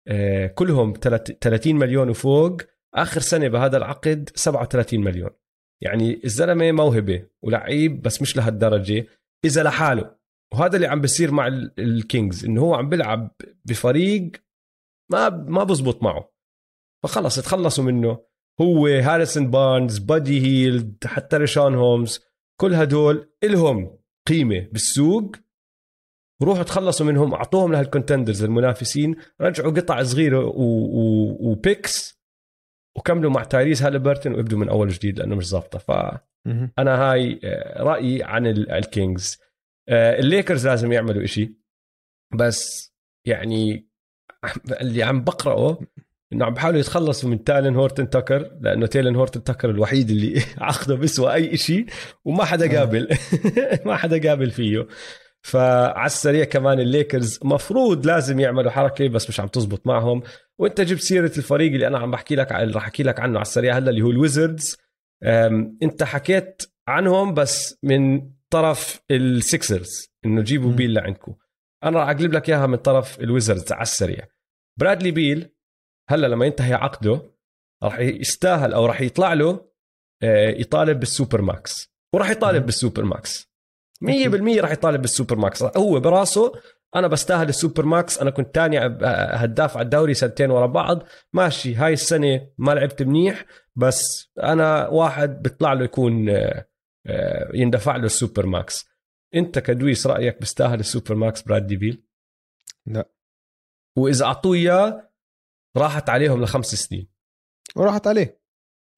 آه، 0.08 0.48
كلهم 0.48 0.94
30 1.42 1.76
مليون 1.76 2.10
وفوق. 2.10 2.58
آخر 2.96 3.22
سنة 3.22 3.48
بهذا 3.48 3.78
العقد 3.78 4.30
37 4.36 5.00
مليون. 5.00 5.30
يعني 5.84 6.22
الزلمة 6.24 6.72
موهبة 6.72 7.28
ولعيب 7.44 8.02
بس 8.02 8.22
مش 8.22 8.38
لهالدرجة 8.38 9.08
إذا 9.46 9.64
لحاله. 9.64 10.16
وهذا 10.54 10.76
اللي 10.76 10.88
عم 10.88 11.02
بيصير 11.02 11.32
مع 11.32 11.48
الكينجز 11.80 12.46
إنه 12.46 12.62
هو 12.62 12.76
عم 12.76 12.90
بيلعب 12.90 13.36
بفريق 13.66 14.32
ما 15.12 15.30
ما 15.30 15.64
بزبط 15.64 16.04
معه. 16.04 16.34
فخلص 17.04 17.36
تخلصوا 17.36 17.84
منه. 17.84 18.26
هو 18.62 18.88
هاريسون 18.88 19.52
بارنز 19.52 19.98
بادي 19.98 20.42
هيلد 20.42 20.98
حتى 21.06 21.38
ريشان 21.38 21.76
هومز 21.76 22.25
كل 22.62 22.74
هدول 22.74 23.30
إلهم 23.44 23.98
قيمة 24.28 24.68
بالسوق. 24.72 25.36
روحوا 26.42 26.64
تخلصوا 26.64 27.06
منهم 27.06 27.34
أعطوهم 27.34 27.72
لهال 27.72 27.89
contenders 27.89 28.44
المنافسين. 28.44 29.16
رجعوا 29.42 29.72
قطع 29.72 30.04
صغيرة 30.04 30.46
و... 30.46 30.62
و... 30.62 31.38
و 31.40 31.54
picks 31.54 32.22
وكملوا 32.98 33.32
مع 33.32 33.44
تايريس 33.44 33.84
هالبرتون 33.84 34.34
وابدوا 34.34 34.60
من 34.60 34.70
أول 34.70 34.90
جديد 34.90 35.20
لأنه 35.20 35.36
مش 35.36 35.48
ظابطة. 35.48 35.80
فانا 35.80 37.12
هاي 37.12 37.40
آه، 37.44 37.84
رأيي 37.84 38.24
عن 38.24 38.48
الكينجز. 38.48 39.38
آه، 39.90 40.20
الليكرز 40.20 40.68
لازم 40.68 40.92
يعملوا 40.92 41.24
إشي. 41.24 41.56
بس 42.34 42.94
يعني 43.28 43.90
اللي 44.82 45.04
عم 45.04 45.24
بقرأه 45.24 45.80
إنه 46.34 46.46
عم 46.46 46.54
بحاولوا 46.54 46.80
يتخلصوا 46.80 47.30
من 47.30 47.44
تالن 47.44 47.76
هورتن 47.76 48.10
تاكر 48.10 48.52
لأنه 48.62 48.86
تيلن 48.86 49.16
هورتن 49.16 49.44
تاكر 49.44 49.70
الوحيد 49.70 50.10
اللي 50.10 50.42
عقده 50.58 50.96
بيسوى 50.96 51.34
أي 51.34 51.58
شيء 51.58 51.86
وما 52.26 52.46
حدا 52.46 52.66
آه. 52.66 52.80
قابل. 52.80 53.08
ما 53.86 53.96
حدا 53.96 54.30
قابل 54.30 54.52
فيه. 54.52 54.88
فعلى 55.42 56.06
السريع 56.06 56.44
كمان 56.44 56.80
الليكرز 56.80 57.40
مفروض 57.44 58.06
لازم 58.06 58.40
يعملوا 58.40 58.72
حركة 58.72 59.08
بس 59.08 59.30
مش 59.30 59.40
عم 59.40 59.48
تزبط 59.48 59.88
معهم. 59.88 60.24
وأنت 60.58 60.82
جبت 60.82 61.02
سيرة 61.02 61.32
الفريق 61.38 61.74
اللي 61.74 61.88
أنا 61.88 62.00
عم 62.00 62.12
بحكي 62.12 62.36
لك 62.36 62.52
راح 62.52 62.84
أحكي 62.84 63.04
لك 63.04 63.20
عنه 63.20 63.36
على 63.36 63.42
السريع 63.42 63.78
هلا 63.78 63.90
اللي 63.90 64.02
هو 64.02 64.12
الويزردز. 64.12 64.78
أنت 65.84 66.04
حكيت 66.04 66.62
عنهم 66.88 67.34
بس 67.34 67.80
من 67.84 68.30
طرف 68.50 69.02
السكسرز 69.12 70.08
إنه 70.26 70.42
جيبوا 70.42 70.72
بيل 70.72 70.94
لعندكم. 70.94 71.36
أنا 71.84 72.00
راح 72.00 72.10
أقلب 72.10 72.34
لك 72.34 72.50
إياها 72.50 72.68
من 72.68 72.76
طرف 72.76 73.20
الويزردز 73.20 73.72
على 73.72 73.82
السريع. 73.82 74.28
برادلي 74.80 75.12
بيل 75.12 75.55
هلا 76.10 76.28
لما 76.28 76.46
ينتهي 76.46 76.74
عقده 76.74 77.22
راح 77.84 78.00
يستاهل 78.00 78.74
أو 78.74 78.86
راح 78.86 79.02
يطلع 79.02 79.34
له 79.34 79.76
آه، 80.24 80.50
يطالب 80.50 81.00
بال 81.00 81.42
supermax. 81.42 81.94
وراح 82.14 82.30
يطالب 82.30 82.66
بال 82.66 83.04
supermax. 83.06 83.52
100% 84.02 84.62
راح 84.62 84.72
يطالب 84.72 85.02
بال 85.02 85.36
supermax. 85.36 85.64
هو 85.64 86.00
براسه 86.00 86.54
أنا 86.96 87.08
بستاهل 87.08 87.50
ال 87.50 87.86
supermax. 87.86 88.20
أنا 88.20 88.30
كنت 88.30 88.56
ثاني 88.56 88.80
هداف 89.36 89.78
على 89.78 89.86
الدوري 89.86 90.14
سنتين 90.14 90.52
ورا 90.52 90.66
بعض. 90.66 91.04
ماشي 91.34 91.76
هاي 91.76 91.94
السنة 91.94 92.48
ما 92.58 92.72
لعبت 92.72 93.04
منيح 93.04 93.46
بس 93.76 94.32
أنا 94.44 94.88
واحد 94.88 95.42
بيطلع 95.42 95.74
له 95.74 95.84
يكون 95.84 96.30
آه، 96.30 96.68
آه، 97.08 97.52
يندفع 97.54 97.96
له 97.96 98.06
ال 98.06 98.46
supermax. 98.46 98.86
أنت 99.36 99.60
كدويس 99.60 100.08
رأيك 100.08 100.40
بيستاهل 100.40 100.80
ال 100.80 101.16
supermax 101.16 101.42
براد 101.42 101.74
بيل 101.74 102.04
لا. 102.86 103.10
وإذا 103.98 104.26
أعطوه 104.26 104.56
إياه 104.56 105.10
راحت 105.78 106.10
عليهم 106.10 106.44
لخمس 106.44 106.76
سنين. 106.76 107.08
وراحت 107.76 108.08
عليه. 108.08 108.40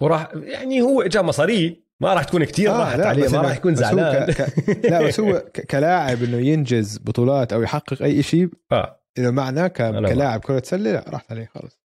وراح 0.01 0.31
يعني 0.35 0.81
هو 0.81 1.01
اجى 1.01 1.21
مصاري 1.21 1.87
ما 1.99 2.13
راح 2.13 2.23
تكون 2.23 2.43
كثير 2.43 2.71
آه 2.71 2.79
راحت 2.79 2.99
عليه 2.99 3.29
ما 3.29 3.41
راح 3.41 3.55
يكون 3.55 3.75
زعلان. 3.75 4.31
ك... 4.31 4.41
ك... 4.41 4.85
لا 4.91 5.07
بس 5.07 5.19
هو 5.19 5.39
ك... 5.53 5.61
كلاعب 5.61 6.23
إنه 6.23 6.37
ينجز 6.37 6.97
بطولات 6.97 7.53
أو 7.53 7.61
يحقق 7.61 8.01
أي 8.03 8.23
شيء 8.23 8.49
آه. 8.71 9.01
إذا 9.17 9.31
معناه 9.31 9.67
ك... 9.67 9.91
كلاعب 9.91 10.39
كرة 10.39 10.61
سلة 10.65 10.91
لا 10.91 11.05
راحت 11.09 11.31
عليه 11.31 11.49
خلص. 11.55 11.79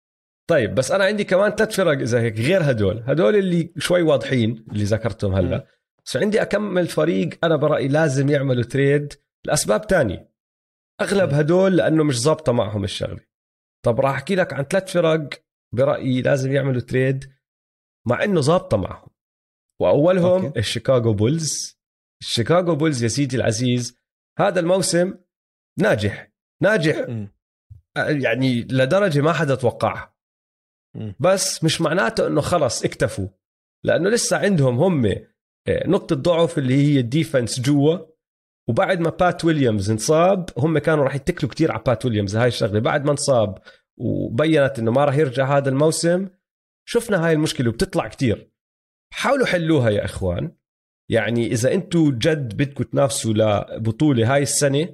طيب 0.50 0.74
بس 0.74 0.92
أنا 0.92 1.04
عندي 1.04 1.24
كمان 1.24 1.50
ثلاث 1.50 1.76
فرق 1.76 1.98
إذا 1.98 2.20
هيك 2.20 2.40
غير 2.40 2.70
هدول. 2.70 3.02
هدول 3.06 3.36
اللي 3.36 3.72
شوي 3.78 4.02
واضحين 4.02 4.64
اللي 4.72 4.84
ذكرتهم 4.84 5.34
هلأ. 5.34 5.66
بس 6.04 6.16
عندي 6.16 6.42
أكمل 6.42 6.86
فريق 6.86 7.30
أنا 7.44 7.56
برأيي 7.56 7.88
لازم 7.88 8.28
يعملوا 8.28 8.62
تريد 8.62 9.12
لأسباب 9.44 9.86
تانية. 9.86 10.30
أغلب 11.00 11.34
هدول 11.34 11.76
لأنه 11.76 12.04
مش 12.04 12.20
ظابطة 12.20 12.52
معهم 12.52 12.84
الشغلة. 12.84 13.29
طب 13.84 14.00
راح 14.00 14.14
أحكي 14.14 14.34
لك 14.34 14.52
عن 14.52 14.64
ثلاث 14.64 14.92
فرق 14.92 15.44
برأيي 15.74 16.22
لازم 16.22 16.52
يعملوا 16.52 16.80
trade 16.80 17.32
مع 18.06 18.24
إنه 18.24 18.40
ظابطة 18.40 18.76
معهم 18.76 19.08
وأولهم 19.80 20.44
أوكي. 20.44 20.58
الشيكاغو 20.58 21.12
بولز 21.12 21.80
الشيكاغو 22.20 22.74
بولز 22.74 23.02
يا 23.02 23.08
سيدي 23.08 23.36
العزيز 23.36 23.98
هذا 24.38 24.60
الموسم 24.60 25.14
ناجح 25.78 26.32
ناجح 26.62 27.08
مم. 27.08 27.32
يعني 27.96 28.62
لدرجة 28.62 29.20
ما 29.20 29.32
حدا 29.32 29.54
توقعها. 29.54 30.16
بس 31.20 31.64
مش 31.64 31.80
معناته 31.80 32.26
إنه 32.26 32.40
خلص 32.40 32.84
اكتفوا 32.84 33.28
لأنه 33.84 34.10
لسه 34.10 34.38
عندهم 34.38 34.78
هم 34.78 35.06
آه، 35.68 35.86
نقطة 35.86 36.16
ضعف 36.16 36.58
اللي 36.58 36.74
هي 36.74 37.00
ال 37.00 37.08
defense 37.08 37.60
جوا 37.60 37.98
وبعد 38.70 39.00
ما 39.00 39.10
بات 39.10 39.44
ويليامز 39.44 39.90
انصاب 39.90 40.50
هم 40.58 40.78
كانوا 40.78 41.04
راح 41.04 41.14
يتكلوا 41.14 41.50
كتير 41.50 41.72
على 41.72 41.82
بات 41.86 42.04
ويليامز 42.04 42.36
هاي 42.36 42.48
الشغلة. 42.48 42.80
بعد 42.80 43.04
ما 43.04 43.10
انصاب 43.10 43.58
وبينت 43.96 44.78
إنه 44.78 44.90
ما 44.90 45.04
راح 45.04 45.16
يرجع 45.16 45.56
هذا 45.56 45.68
الموسم 45.68 46.28
شفنا 46.88 47.26
هاي 47.26 47.32
المشكلة 47.32 47.68
وبتطلع 47.68 48.08
كتير. 48.08 48.50
حاولوا 49.12 49.46
حلوها 49.46 49.90
يا 49.90 50.04
إخوان. 50.04 50.56
يعني 51.08 51.46
إذا 51.46 51.74
أنتم 51.74 52.18
جد 52.18 52.56
بدكم 52.56 52.84
تنافسوا 52.84 53.32
لبطولة 53.32 54.34
هاي 54.34 54.42
السنة 54.42 54.88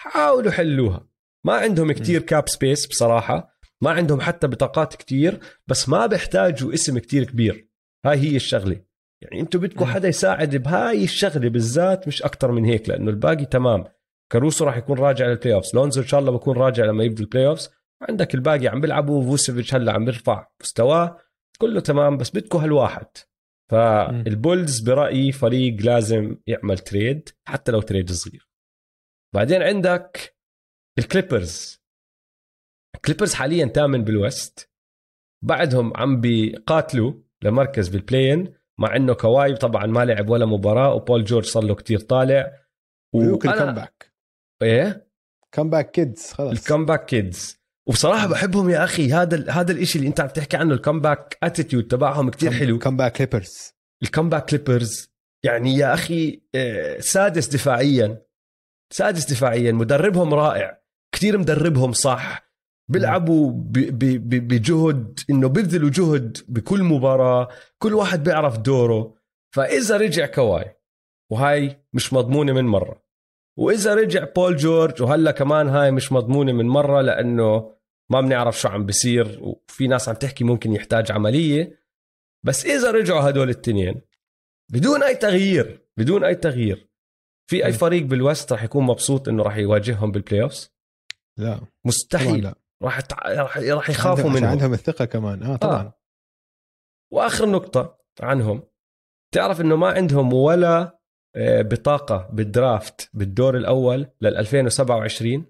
حاولوا 0.00 0.52
حلوها. 0.52 1.08
ما 1.44 1.52
عندهم 1.52 1.92
كتير 1.92 2.22
cap 2.22 2.48
space 2.48 2.86
بصراحة. 2.86 3.58
ما 3.80 3.90
عندهم 3.90 4.20
حتى 4.20 4.46
بطاقات 4.46 4.94
كتير 4.94 5.40
بس 5.66 5.88
ما 5.88 6.06
بيحتاجوا 6.06 6.74
اسم 6.74 6.98
كتير 6.98 7.24
كبير. 7.24 7.68
هاي 8.06 8.18
هي 8.18 8.36
الشغلة. 8.36 8.91
يعني 9.22 9.40
أنتم 9.40 9.58
بدكم. 9.58 9.84
حدا 9.84 10.08
يساعد 10.08 10.56
بهاي 10.56 11.04
الشغلة 11.04 11.48
بالذات 11.48 12.08
مش 12.08 12.22
أكتر 12.22 12.52
من 12.52 12.64
هيك 12.64 12.88
لأنه 12.88 13.10
الباقي 13.10 13.44
تمام. 13.44 13.84
كاروسو 14.32 14.64
راح 14.64 14.76
يكون 14.76 14.98
راجع 14.98 15.26
لل 15.26 15.54
playoffs 15.54 15.74
لونزو 15.74 16.00
إن 16.02 16.06
شاء 16.06 16.20
الله 16.20 16.32
بكون 16.32 16.56
راجع 16.56 16.84
لما 16.84 17.04
يبدوا 17.04 17.24
ال 17.24 17.46
playoffs 17.46 17.70
عندك 18.08 18.34
الباقي 18.34 18.68
عم 18.68 18.80
بيلعبوا 18.80 19.22
فوسيفيتش 19.22 19.74
هلأ 19.74 19.92
عم 19.92 20.04
بيرفع 20.04 20.48
مستواه. 20.60 21.18
كله 21.58 21.80
تمام 21.80 22.16
بس 22.16 22.30
بدكم 22.30 22.58
هالواحد. 22.58 23.06
فالبولز 23.70 24.80
برأيي 24.80 25.32
فريق 25.32 25.82
لازم 25.82 26.36
يعمل 26.46 26.78
trade 26.78 27.28
حتى 27.48 27.72
لو 27.72 27.80
trade 27.80 28.12
صغير. 28.12 28.48
بعدين 29.34 29.62
عندك 29.62 30.36
الكليبرز. 30.98 31.82
الكليبرز 32.94 33.34
حاليا 33.34 33.66
ثامن 33.66 34.04
بال 34.04 34.26
West 34.26 34.70
بعدهم 35.44 35.96
عم 35.96 36.20
بيقاتلوا 36.20 37.14
لمركز 37.44 37.88
بال 37.88 38.03
play-in 38.03 38.54
مع 38.80 38.96
إنه 38.96 39.14
كواي 39.14 39.54
طبعا 39.54 39.86
ما 39.86 40.04
لعب 40.04 40.28
ولا 40.30 40.46
مباراة 40.46 40.94
وبول 40.94 41.24
جورج 41.24 41.44
صار 41.44 41.64
له 41.64 41.74
كتير 41.74 42.00
طالع. 42.00 42.52
ملوك 43.14 43.46
وأنا- 43.46 43.50
ال 43.50 43.57
comeback 43.57 44.12
إيه؟ 44.62 45.06
comeback 45.52 45.90
kids 45.90 46.32
خلص 46.32 46.58
ال 46.60 46.65
comeback 46.65 47.04
kids. 47.06 47.58
وبصراحة 47.88 48.26
بحبهم 48.28 48.70
يا 48.70 48.84
أخي. 48.84 49.12
هذا 49.12 49.34
ال- 49.36 49.50
هذا 49.50 49.72
الشيء 49.72 49.96
اللي 50.00 50.08
أنت 50.08 50.20
عم 50.20 50.28
تحكي 50.28 50.56
عنه 50.56 50.74
ال 50.74 50.81
comeback 50.81 51.38
attitude 51.42 51.86
تبعهم 51.86 52.30
كتير 52.30 52.52
حلو. 52.52 52.78
comeback 52.78 53.12
Clippers 53.16 53.72
ال 54.02 54.07
comeback 54.07 54.44
Clippers 54.50 55.12
يعني 55.44 55.76
يا 55.76 55.94
أخي 55.94 56.42
آه، 56.54 56.98
سادس 57.00 57.46
دفاعيا 57.48 58.22
سادس 58.92 59.30
دفاعيا 59.32 59.72
مدربهم 59.72 60.34
رائع. 60.34 60.82
كتير 61.14 61.38
مدربهم 61.38 61.92
صح. 61.92 62.51
بيلعبوا 62.92 63.52
بجهد 63.54 65.20
إنه 65.30 65.48
بيبذلوا 65.48 65.90
جهد 65.90 66.38
بكل 66.48 66.82
مباراة 66.82 67.48
كل 67.78 67.94
واحد 67.94 68.24
بيعرف 68.24 68.58
دوره. 68.58 69.14
فإذا 69.54 69.96
رجع 69.96 70.26
كواي 70.26 70.76
وهاي 71.30 71.84
مش 71.92 72.12
مضمونة 72.12 72.52
من 72.52 72.64
مرة. 72.64 73.02
وإذا 73.58 73.94
رجع 73.94 74.24
بول 74.36 74.56
جورج 74.56 75.02
وهلا 75.02 75.30
كمان 75.30 75.68
هاي 75.68 75.90
مش 75.90 76.12
مضمونة 76.12 76.52
من 76.52 76.66
مرة 76.66 77.00
لأنه 77.00 77.74
ما 78.10 78.20
بنعرف 78.20 78.60
شو 78.60 78.68
عم 78.68 78.86
بيصير 78.86 79.38
وفي 79.42 79.86
ناس 79.86 80.08
عم 80.08 80.14
تحكي 80.14 80.44
ممكن 80.44 80.72
يحتاج 80.72 81.12
عملية. 81.12 81.78
بس 82.44 82.66
إذا 82.66 82.90
رجعوا 82.90 83.28
هدول 83.28 83.50
الاثنين 83.50 84.00
بدون 84.72 85.02
أي 85.02 85.14
تغيير 85.14 85.80
بدون 85.96 86.24
أي 86.24 86.34
تغيير. 86.34 86.88
في 87.50 87.66
أي. 87.66 87.72
فريق 87.72 88.02
بالوست 88.02 88.52
راح 88.52 88.64
يكون 88.64 88.84
مبسوط 88.84 89.28
إنه 89.28 89.42
راح 89.42 89.56
يواجههم 89.56 90.12
بالبلاي 90.12 90.48
لا. 91.38 91.60
مستحيل. 91.84 92.42
لا. 92.42 92.54
راح 92.82 93.00
تع... 93.00 93.16
راح 93.42 93.58
راح 93.58 93.90
يخافوا 93.90 94.30
منهم. 94.30 94.44
عندهم 94.50 94.72
الثقة 94.72 95.04
كمان. 95.04 95.42
آه 95.42 95.56
طبعا. 95.56 95.80
آه. 95.82 95.98
وآخر 97.12 97.46
نقطة 97.46 97.98
عنهم. 98.20 98.62
تعرف 99.34 99.60
إنه 99.60 99.76
ما 99.76 99.88
عندهم 99.88 100.32
ولا 100.32 100.98
آه، 101.36 101.62
بطاقة 101.62 102.28
بالدرافت 102.32 103.10
بالدور 103.14 103.56
الأول 103.56 104.06
لل 104.20 104.36
2027 104.36 105.46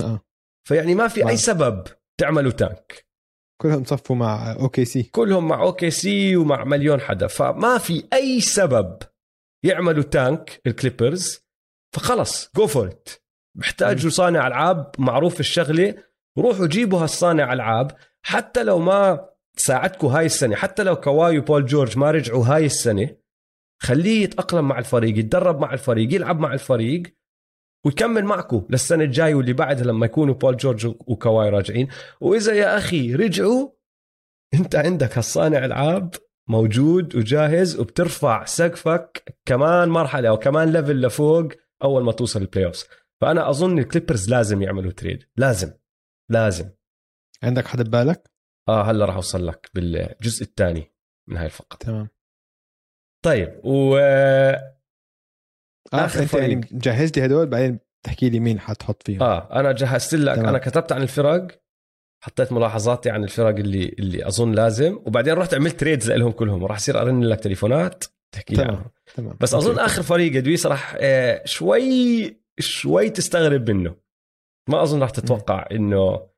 آه. 0.00 0.20
فيعني 0.68 0.94
ما 0.94 1.08
في. 1.08 1.28
أي 1.28 1.36
سبب 1.36 1.84
تعملوا 2.20 2.52
تانك. 2.52 3.08
كلهم 3.62 3.84
صفوا 3.84 4.16
مع 4.16 4.52
OKC. 4.52 5.02
كلهم 5.02 5.48
مع 5.48 5.62
OKC 5.62 6.36
ومع 6.36 6.64
مليون 6.64 7.00
حدا. 7.00 7.26
فما 7.26 7.78
في 7.78 8.08
أي 8.12 8.40
سبب 8.40 8.98
يعملوا 9.64 10.02
tank 10.02 10.60
الكليبرز. 10.66 11.48
فخلص 11.94 12.50
go 12.56 12.66
for 12.66 12.88
it 12.88 13.08
بحتاجوا 13.58 14.10
صانع 14.10 14.46
ألعاب 14.46 14.92
معروف 14.98 15.40
الشغلة 15.40 15.94
روحوا 16.40 16.66
جيبوا 16.66 16.98
هالصانع 16.98 17.52
ألعاب. 17.52 17.92
حتى 18.22 18.62
لو 18.62 18.78
ما 18.78 19.28
ساعدكم 19.56 20.06
هاي 20.06 20.26
السنة 20.26 20.56
حتى 20.56 20.82
لو 20.82 20.96
كواي 20.96 21.38
وبول 21.38 21.66
جورج 21.66 21.98
ما 21.98 22.10
رجعوا 22.10 22.46
هاي 22.46 22.66
السنة 22.66 23.16
خليه 23.82 24.22
يتأقلم 24.22 24.68
مع 24.68 24.78
الفريق 24.78 25.18
يتدرب 25.18 25.60
مع 25.60 25.72
الفريق 25.72 26.14
يلعب 26.14 26.40
مع 26.40 26.54
الفريق 26.54 27.02
ويكمل 27.86 28.24
معكم 28.24 28.66
للسنة 28.70 29.04
الجاية 29.04 29.34
واللي 29.34 29.52
بعدها 29.52 29.84
لما 29.84 30.06
يكونوا 30.06 30.34
بول 30.34 30.56
جورج 30.56 30.86
وكواي 30.86 31.48
راجعين. 31.50 31.88
وإذا 32.20 32.52
يا 32.52 32.78
أخي 32.78 33.14
رجعوا 33.14 33.68
أنت 34.54 34.76
عندك 34.76 35.18
هالصانع 35.18 35.64
ألعاب 35.64 36.14
موجود 36.48 37.16
وجاهز 37.16 37.80
وبترفع 37.80 38.44
سقفك 38.44 39.36
كمان 39.46 39.88
مرحلة 39.88 40.28
أو 40.28 40.36
كمان 40.36 40.72
level 40.72 41.00
لفوق 41.00 41.48
أول 41.84 42.04
ما 42.04 42.12
توصل 42.12 42.40
ال 42.40 42.66
playoffs 42.66 42.86
فأنا 43.20 43.50
أظن 43.50 43.78
الكليبرز 43.78 44.30
لازم 44.30 44.62
يعملوا 44.62 44.92
trade 44.92 45.24
لازم. 45.36 45.70
لازم 46.30 46.70
عندك 47.42 47.66
حدا 47.66 47.82
ببالك؟ 47.82 48.30
آه 48.68 48.82
هلا 48.82 49.04
راح 49.04 49.14
أوصل 49.14 49.46
لك 49.46 49.70
بالجزء 49.74 50.42
الثاني 50.42 50.92
من 51.28 51.36
هاي 51.36 51.46
الفقرة 51.46 51.76
تمام 51.78 52.08
طيب 53.24 53.60
و 53.64 53.96
آه 53.96 54.78
آخر 55.92 56.22
أنت 56.22 56.34
يعني 56.34 56.62
فريق. 56.62 56.72
مجهز 56.72 57.12
لي 57.16 57.24
هدول 57.26 57.46
بعدين 57.46 57.78
تحكي 58.06 58.30
لي 58.30 58.40
مين 58.40 58.60
حتحط 58.60 59.02
فيهم 59.02 59.22
آه 59.22 59.60
أنا 59.60 59.72
جهزت 59.72 60.14
لك 60.14 60.34
تمام. 60.36 60.48
أنا 60.48 60.58
كتبت 60.58 60.92
عن 60.92 61.02
الفرق 61.02 61.62
حطيت 62.24 62.52
ملاحظاتي 62.52 63.10
عن 63.10 63.24
الفرق 63.24 63.56
اللي 63.56 63.88
اللي 63.98 64.26
أظن 64.28 64.52
لازم 64.52 64.94
وبعدين 65.06 65.34
رحت 65.34 65.54
عملت 65.54 65.80
تريدز 65.80 66.10
لهم 66.10 66.32
كلهم 66.32 66.62
وراح 66.62 66.76
يصير 66.76 67.00
أرن 67.00 67.24
لك 67.24 67.40
تليفونات 67.40 68.04
تحكي 68.34 68.54
لي 68.54 68.64
تمام. 68.64 68.84
تمام 69.14 69.36
بس. 69.40 69.54
أظن 69.54 69.78
آخر 69.78 70.02
فريق 70.02 70.36
ادويس 70.36 70.66
راح 70.66 70.96
آه، 71.00 71.42
شوي 71.44 72.40
شوي 72.60 73.10
تستغرب 73.10 73.70
منه 73.70 73.96
ما 74.68 74.82
أظن 74.82 75.00
راح 75.02 75.10
تتوقع 75.10 75.68
إنه 75.72 76.28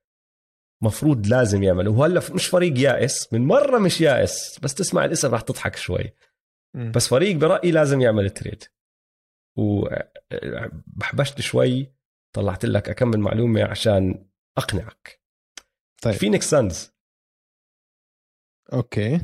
مفروض 0.83 1.27
لازم 1.27 1.63
يعمل. 1.63 1.89
وهلأ 1.89 2.21
مش 2.35 2.47
فريق 2.47 2.79
يائس 2.79 3.33
من 3.33 3.47
مرة 3.47 3.79
مش 3.79 4.01
يائس 4.01 4.59
بس 4.63 4.75
تسمع 4.75 5.05
الاسم 5.05 5.29
راح 5.29 5.41
تضحك 5.41 5.77
شوي. 5.77 6.15
بس 6.95 7.09
فريق 7.09 7.37
برأيي 7.37 7.71
لازم 7.73 8.01
يعمل 8.01 8.31
trade. 8.31 8.65
وبحبشت 9.59 11.41
شوي 11.41 11.93
طلعت 12.33 12.65
لك 12.65 12.89
أكمل 12.89 13.21
معلومة 13.21 13.65
عشان 13.65 14.29
أقنعك. 14.59 15.23
طيب. 16.03 16.15
فينيكس 16.15 16.51
سانز. 16.51 16.93
okay. 18.73 19.21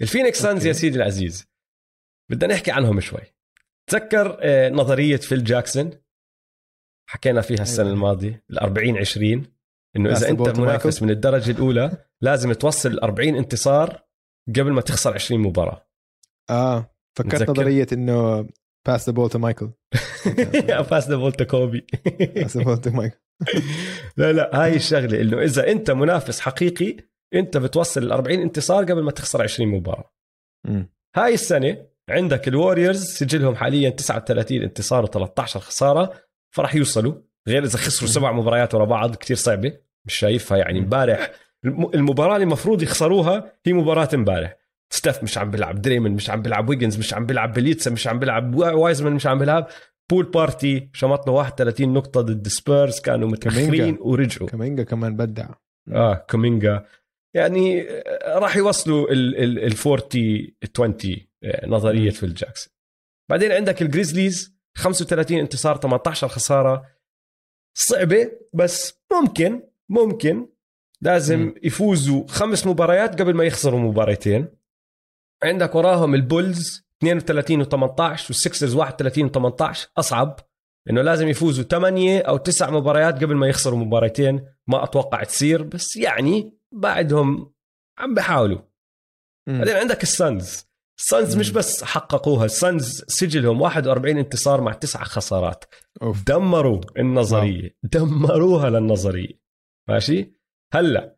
الفينيكس 0.00 0.42
سانز. 0.42 0.66
يا 0.66 0.72
سيدي 0.72 0.96
العزيز 0.96 1.46
بدنا 2.30 2.54
نحكي 2.54 2.70
عنهم 2.70 3.00
شوي. 3.00 3.34
تذكر 3.86 4.38
آه، 4.40 4.68
نظرية 4.68 5.16
فيل 5.16 5.44
جاكسون؟ 5.44 5.90
حكينا 7.10 7.40
فيها 7.40 7.62
السنة 7.62 7.86
أيوة. 7.86 7.94
الماضية 7.94 8.44
ال 8.50 8.58
40 8.58 8.98
20 8.98 9.46
انه 9.96 10.12
إذا 10.12 10.28
أنت 10.28 10.58
منافس. 10.58 11.02
من 11.02 11.10
الدرجة 11.10 11.50
الأولى 11.50 12.06
لازم 12.20 12.52
توصل 12.52 12.90
ال 12.90 13.00
40 13.00 13.36
انتصار 13.36 14.02
قبل 14.48 14.72
ما 14.72 14.80
تخسر 14.80 15.14
20 15.14 15.40
مباراة 15.40 15.88
آه 16.50 16.94
فكرت؟ 17.18 17.50
نظرية 17.50 17.86
إنه 17.92 18.48
pass 18.86 19.06
the 19.06 19.12
ball 19.12 19.30
to 19.30 19.38
Michael 19.38 19.70
pass 20.90 21.08
the 21.08 21.16
ball 21.16 21.32
Kobe 21.32 21.86
pass 22.20 22.56
the 22.56 22.64
ball 22.64 22.80
to 22.80 22.90
Michael 22.90 23.18
لا 24.16 24.32
لا 24.32 24.62
هاي 24.62 24.76
الشغلة 24.76 25.20
إنه 25.20 25.42
إذا 25.42 25.70
أنت 25.70 25.90
منافس 25.90 26.40
حقيقي 26.40 26.96
أنت 27.34 27.56
بتوصل 27.56 28.02
ال 28.02 28.12
40 28.12 28.38
انتصار 28.38 28.84
قبل 28.84 29.02
ما 29.02 29.10
تخسر 29.10 29.42
20 29.42 29.70
مباراة. 29.70 30.12
هاي 31.16 31.34
السنة 31.34 31.86
عندك 32.10 32.48
الوريورز 32.48 33.04
سجلهم 33.04 33.54
حاليا 33.54 33.90
39 33.90 34.62
انتصار 34.62 35.06
و13 35.06 35.42
خسارة 35.42 36.29
فراح 36.50 36.74
يوصلوا 36.74 37.14
غير 37.48 37.64
إذا 37.64 37.78
خسروا. 37.78 38.08
سبع 38.10 38.32
مباريات 38.32 38.74
ورا 38.74 38.84
بعض 38.84 39.14
كتير 39.16 39.36
صعبة 39.36 39.72
مش 40.06 40.14
شايفها 40.14 40.58
يعني 40.58 40.78
امبارح 40.78 41.30
الم- 41.64 41.90
المباراة 41.94 42.34
اللي 42.34 42.44
المفروض 42.44 42.82
يخسروها 42.82 43.52
هي 43.66 43.72
مباراة 43.72 44.08
امبارح 44.14 44.56
ستيف 44.92 45.22
مش 45.22 45.38
عم 45.38 45.50
بيلعب 45.50 45.82
دريمن 45.82 46.12
مش 46.12 46.30
عم 46.30 46.42
بيلعب 46.42 46.68
ويجنز 46.68 46.98
مش 46.98 47.14
عم 47.14 47.26
بيلعب 47.26 47.52
بليتسا 47.52 47.90
مش 47.90 48.06
عم 48.06 48.18
بيلعب 48.18 48.54
وا- 48.54 48.70
وايزمان 48.70 49.12
مش 49.12 49.26
عم 49.26 49.38
بيلعب. 49.38 49.66
بول 50.10 50.24
بارتي 50.24 50.90
شمط 50.92 51.26
له 51.26 51.32
31 51.32 51.92
نقطة 51.92 52.20
ضد 52.20 52.48
سبيرز 52.48 53.00
كانوا 53.00 53.36
كامينجا. 53.36 53.96
ورجعوا. 54.00 54.48
كامينجا 54.48 54.82
كمان 54.82 55.16
بدع. 55.16 55.48
آه 55.92 56.14
كومينجا 56.30 56.84
يعني 57.34 57.82
آه، 57.90 58.38
راح 58.38 58.56
يوصلوا 58.56 59.10
ال 59.12 59.36
ال 59.38 59.58
ال 59.58 59.74
40 59.86 60.52
20 60.62 61.16
آه، 61.44 61.66
نظرية 61.66 62.04
مم. 62.04 62.10
فيل 62.10 62.34
جاكسون. 62.34 62.72
بعدين 63.30 63.52
عندك 63.52 63.82
الجريزليز. 63.82 64.59
35 64.80 65.38
انتصار 65.38 65.76
18 65.76 66.28
خسارة. 66.28 66.82
صعبة 67.74 68.32
بس 68.54 69.00
ممكن 69.12 69.62
ممكن 69.88 70.48
لازم 71.02 71.38
مم. 71.38 71.54
يفوزوا 71.62 72.26
خمس 72.28 72.66
مباريات 72.66 73.20
قبل 73.20 73.34
ما 73.34 73.44
يخسروا 73.44 73.80
مباريتين. 73.80 74.48
عندك 75.42 75.74
وراهم 75.74 76.14
البولز 76.14 76.86
32 76.98 77.64
و18 77.64 78.00
والسكسرز 78.00 78.74
31 78.74 79.30
و18 79.30 79.76
أصعب 79.98 80.40
انه 80.90 81.02
لازم 81.02 81.28
يفوزوا 81.28 81.64
8 81.64 82.20
أو 82.20 82.36
9 82.36 82.70
مباريات 82.70 83.24
قبل 83.24 83.34
ما 83.34 83.48
يخسروا 83.48 83.78
مباريتين. 83.78 84.46
ما 84.66 84.84
أتوقع 84.84 85.24
تصير 85.24 85.62
بس 85.62 85.96
يعني 85.96 86.52
بعدهم 86.72 87.52
عم 87.98 88.14
بحاولوا. 88.14 88.58
بعدين 89.46 89.76
عندك 89.76 90.02
السانز. 90.02 90.69
السانز 91.00 91.36
مش. 91.36 91.50
بس 91.50 91.84
حققوها. 91.84 92.44
السانز 92.44 93.04
سجلهم 93.08 93.60
41 93.60 94.18
انتصار 94.18 94.60
مع 94.60 94.72
تسعة 94.72 95.04
خسارات. 95.04 95.64
أوف. 96.02 96.24
دمروا 96.24 96.80
النظرية. 96.98 97.76
دمروها 97.82 98.70
للنظرية. 98.70 99.40
ماشي؟ 99.88 100.32
هلا 100.72 101.16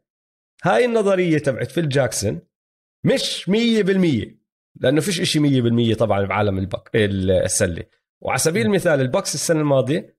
هاي 0.65 0.85
النظرية 0.85 1.39
تبعت 1.39 1.71
فيل 1.71 1.89
جاكسون 1.89 2.41
مش 3.05 3.49
100% 3.49 3.53
لأنه 4.81 5.01
فيش 5.01 5.21
إشي 5.21 5.39
100% 5.93 5.97
طبعا 5.97 6.25
بعالم 6.27 6.59
البك 6.59 6.91
السلة. 6.95 7.85
وعلى 8.21 8.39
سبيل 8.39 8.67
المثال 8.67 9.01
البكس 9.01 9.35
السنة 9.35 9.61
الماضية 9.61 10.17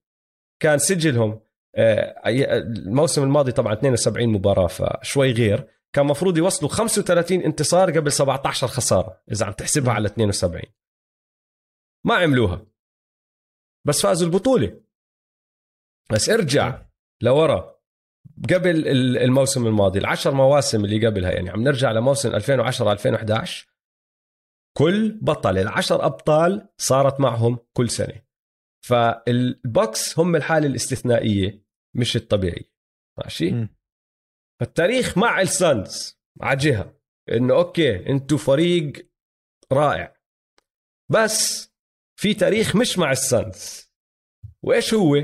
كان 0.59 0.77
سجلهم 0.77 1.39
آه، 1.75 2.21
الموسم 2.27 3.23
الماضي 3.23 3.51
طبعا 3.51 3.73
72 3.73 4.29
مباراة 4.29 4.67
فشوي 4.67 5.31
غير. 5.31 5.67
كان 5.93 6.05
مفروض 6.05 6.37
يوصلوا 6.37 6.71
35 6.71 7.41
انتصار 7.41 7.91
قبل 7.99 8.11
17 8.11 8.67
خسارة 8.67 9.21
إذا 9.31 9.45
عم 9.45 9.51
تحسبها 9.51 9.93
على 9.93 10.07
72 10.07 10.61
ما 12.05 12.15
عملوها. 12.15 12.65
بس 13.87 14.01
فازوا 14.01 14.27
البطولة. 14.27 14.81
بس 16.11 16.29
ارجع 16.29 16.85
لورا. 17.21 17.73
قبل 18.53 18.69
ال- 18.87 19.17
الموسم 19.17 19.67
الماضي 19.67 19.99
العشر 19.99 20.31
مواسم 20.33 20.85
اللي 20.85 21.07
قبلها 21.07 21.31
يعني 21.31 21.49
عم 21.49 21.63
نرجع 21.63 21.91
لموسم 21.91 22.35
2010 22.35 22.91
2011 22.91 23.67
كل 24.77 25.19
بطل 25.21 25.57
العشر 25.57 26.05
أبطال 26.05 26.69
صارت 26.77 27.19
معهم 27.19 27.59
كل 27.73 27.89
سنة. 27.89 28.21
فالبوكس 28.85 30.19
هم 30.19 30.35
الحالة 30.35 30.67
الاستثنائية 30.67 31.63
مش 31.95 32.15
الطبيعية. 32.15 32.73
ماشي. 33.17 33.67
فالتاريخ 34.59 35.17
مع 35.17 35.41
السانز 35.41 36.19
على 36.41 36.57
جهة 36.57 36.99
إنه 37.31 37.53
okay 37.55 38.09
أنتم 38.09 38.37
فريق 38.37 38.93
رائع. 39.71 40.15
بس 41.11 41.69
في 42.19 42.33
تاريخ 42.33 42.75
مش 42.75 42.97
مع 42.99 43.11
السانز 43.11 43.91
وإيش 44.63 44.93
هو؟ 44.93 45.15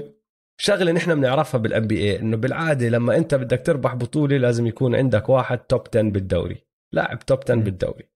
شغلة 0.61 0.91
نحن 0.91 1.15
بنعرفها 1.15 1.59
بال 1.59 1.87
NBA 1.87 2.19
إنه 2.19 2.37
بالعادة 2.37 2.89
لما 2.89 3.17
أنت 3.17 3.35
بدك 3.35 3.65
تربح 3.65 3.93
بطولة 3.93 4.37
لازم 4.37 4.67
يكون 4.67 4.95
عندك 4.95 5.29
واحد 5.29 5.57
top 5.57 5.81
10 5.87 6.01
بالدوري. 6.01 6.65
لاعب 6.93 7.19
top 7.19 7.39
10 7.43 7.55
م. 7.55 7.63
بالدوري. 7.63 8.09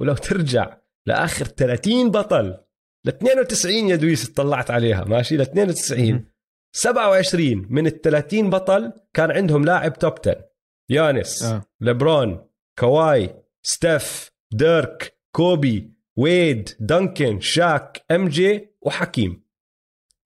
ولو 0.00 0.14
ترجع 0.14 0.78
لآخر 1.06 1.44
30 1.44 2.10
بطل 2.10 2.64
ل 3.06 3.08
92 3.08 3.74
يا 3.74 3.96
دويس 3.96 4.30
اطلعت 4.30 4.70
عليها 4.70 5.04
ماشي؟ 5.04 5.36
ل 5.36 5.40
92 5.40 6.12
مم. 6.12 6.31
27 6.72 7.66
من 7.70 7.86
ال 7.86 8.00
30 8.00 8.50
بطل 8.50 8.92
كان 9.14 9.30
عندهم 9.30 9.64
لاعب 9.64 9.92
top 9.98 10.12
10 10.20 10.50
يانيس 10.90 11.42
آه. 11.42 11.64
ليبرون 11.80 12.48
كواي 12.78 13.42
ستيف 13.62 14.30
ديرك 14.52 15.18
كوبي 15.36 15.92
ويد 16.16 16.68
دانكن 16.80 17.40
شاك 17.40 18.04
ام 18.10 18.28
جي 18.28 18.74
وحكيم. 18.82 19.44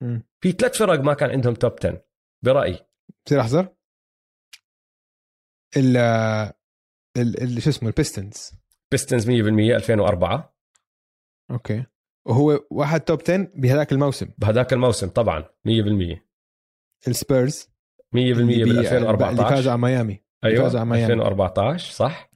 مم. 0.02 0.22
في 0.40 0.52
ثلاث 0.52 0.76
فرق 0.78 1.00
ما 1.00 1.14
كان 1.14 1.30
عندهم 1.30 1.54
top 1.54 1.72
10 1.80 2.04
برأيي. 2.44 2.78
بصير 3.26 3.40
أحذر؟ 3.40 3.68
ال 5.76 5.96
ال 7.16 7.42
ال- 7.42 7.62
شو 7.62 7.70
اسمه 7.70 7.88
البيستونز. 7.88 8.52
بيستونز 8.90 9.26
100% 9.30 9.30
2004 9.76 10.56
أوكي. 11.50 11.84
وهو 12.26 12.66
واحد 12.70 13.00
top 13.00 13.20
10 13.22 13.36
بهذاك 13.54 13.92
الموسم. 13.92 14.28
بهذاك 14.38 14.72
الموسم 14.72 15.08
طبعا 15.08 15.44
100% 15.64 16.25
100% 17.04 17.08
السبيرز 17.08 17.68
بال 18.12 18.40
اللي 18.40 18.82
فازوا 18.82 18.98
2014 18.98 19.70
على 19.70 19.78
ميامي. 19.78 20.22
أيوه 20.44 20.64
فازوا 20.64 20.80
على 20.80 20.88
ميامي. 20.88 21.12
2014 21.12 21.92
صح؟ 21.92 22.30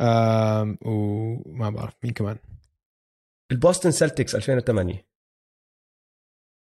آم 0.00 0.78
وما 0.82 1.70
بعرف 1.70 1.94
مين 2.04 2.12
كمان؟ 2.12 2.36
البوستن 3.52 3.90
سلتكس 3.90 4.34
2008 4.34 5.06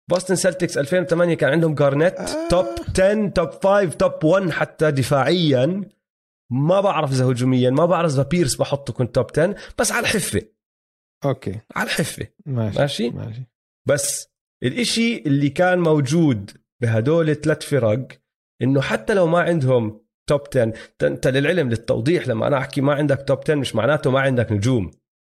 بوستن 0.09 0.35
سلتكس 0.35 0.77
2008 0.77 1.33
كان 1.33 1.49
عندهم 1.49 1.75
جارنيت 1.75 2.13
آه. 2.19 2.47
top 2.49 2.65
10 2.99 3.27
top 3.29 3.49
5 3.49 3.85
top 3.85 4.23
1 4.23 4.49
حتى 4.49 4.91
دفاعيا. 4.91 5.89
ما 6.51 6.81
بعرف 6.81 7.11
إذا 7.11 7.25
هجوميا 7.25 7.69
ما 7.69 7.85
بعرف 7.85 8.11
إذا 8.11 8.23
بيرس 8.23 8.55
بحطه 8.55 8.93
كنت 8.93 9.15
top 9.15 9.25
10 9.31 9.55
بس 9.79 9.91
على 9.91 10.01
الحفة. 10.03 10.41
أوكي. 11.25 11.59
على 11.75 11.85
الحفة. 11.87 12.27
ماشي 12.45 12.79
ماشي؟ 12.79 13.09
ماشي. 13.09 13.43
بس 13.87 14.27
الإشي 14.63 15.17
اللي 15.17 15.49
كان 15.49 15.79
موجود 15.79 16.57
بهدول 16.81 17.29
الثلاث 17.29 17.63
فرق 17.65 18.07
إنه 18.61 18.81
حتى 18.81 19.13
لو 19.13 19.27
ما 19.27 19.39
عندهم 19.39 20.01
top 20.29 20.41
10 20.51 20.73
ت- 20.99 21.03
انت 21.03 21.27
للعلم 21.27 21.69
للتوضيح 21.69 22.27
لما 22.27 22.47
أنا 22.47 22.57
أحكي 22.57 22.81
ما 22.81 22.93
عندك 22.93 23.25
top 23.27 23.39
10 23.39 23.55
مش 23.55 23.75
معناته 23.75 24.11
ما 24.11 24.19
عندك 24.19 24.51
نجوم. 24.51 24.91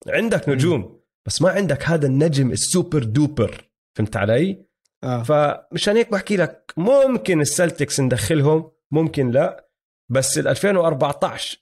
عندك 0.09 0.49
نجوم 0.49 1.01
بس 1.27 1.43
ما 1.43 1.51
عندك 1.51 1.83
هذا 1.89 2.07
النجم 2.07 2.51
ال 2.53 2.61
super 2.61 3.03
duper. 3.05 3.71
فهمت 3.99 4.17
علي؟ 4.17 4.65
آه. 5.05 5.23
فمشان 5.23 5.97
هيك 5.97 6.11
بحكي 6.13 6.37
لك 6.37 6.73
ممكن 6.77 7.41
السلتكس 7.41 8.01
ندخلهم 8.01 8.71
ممكن 8.93 9.31
لا. 9.31 9.69
بس 10.11 10.39
ال 10.39 10.49
2014 10.49 11.59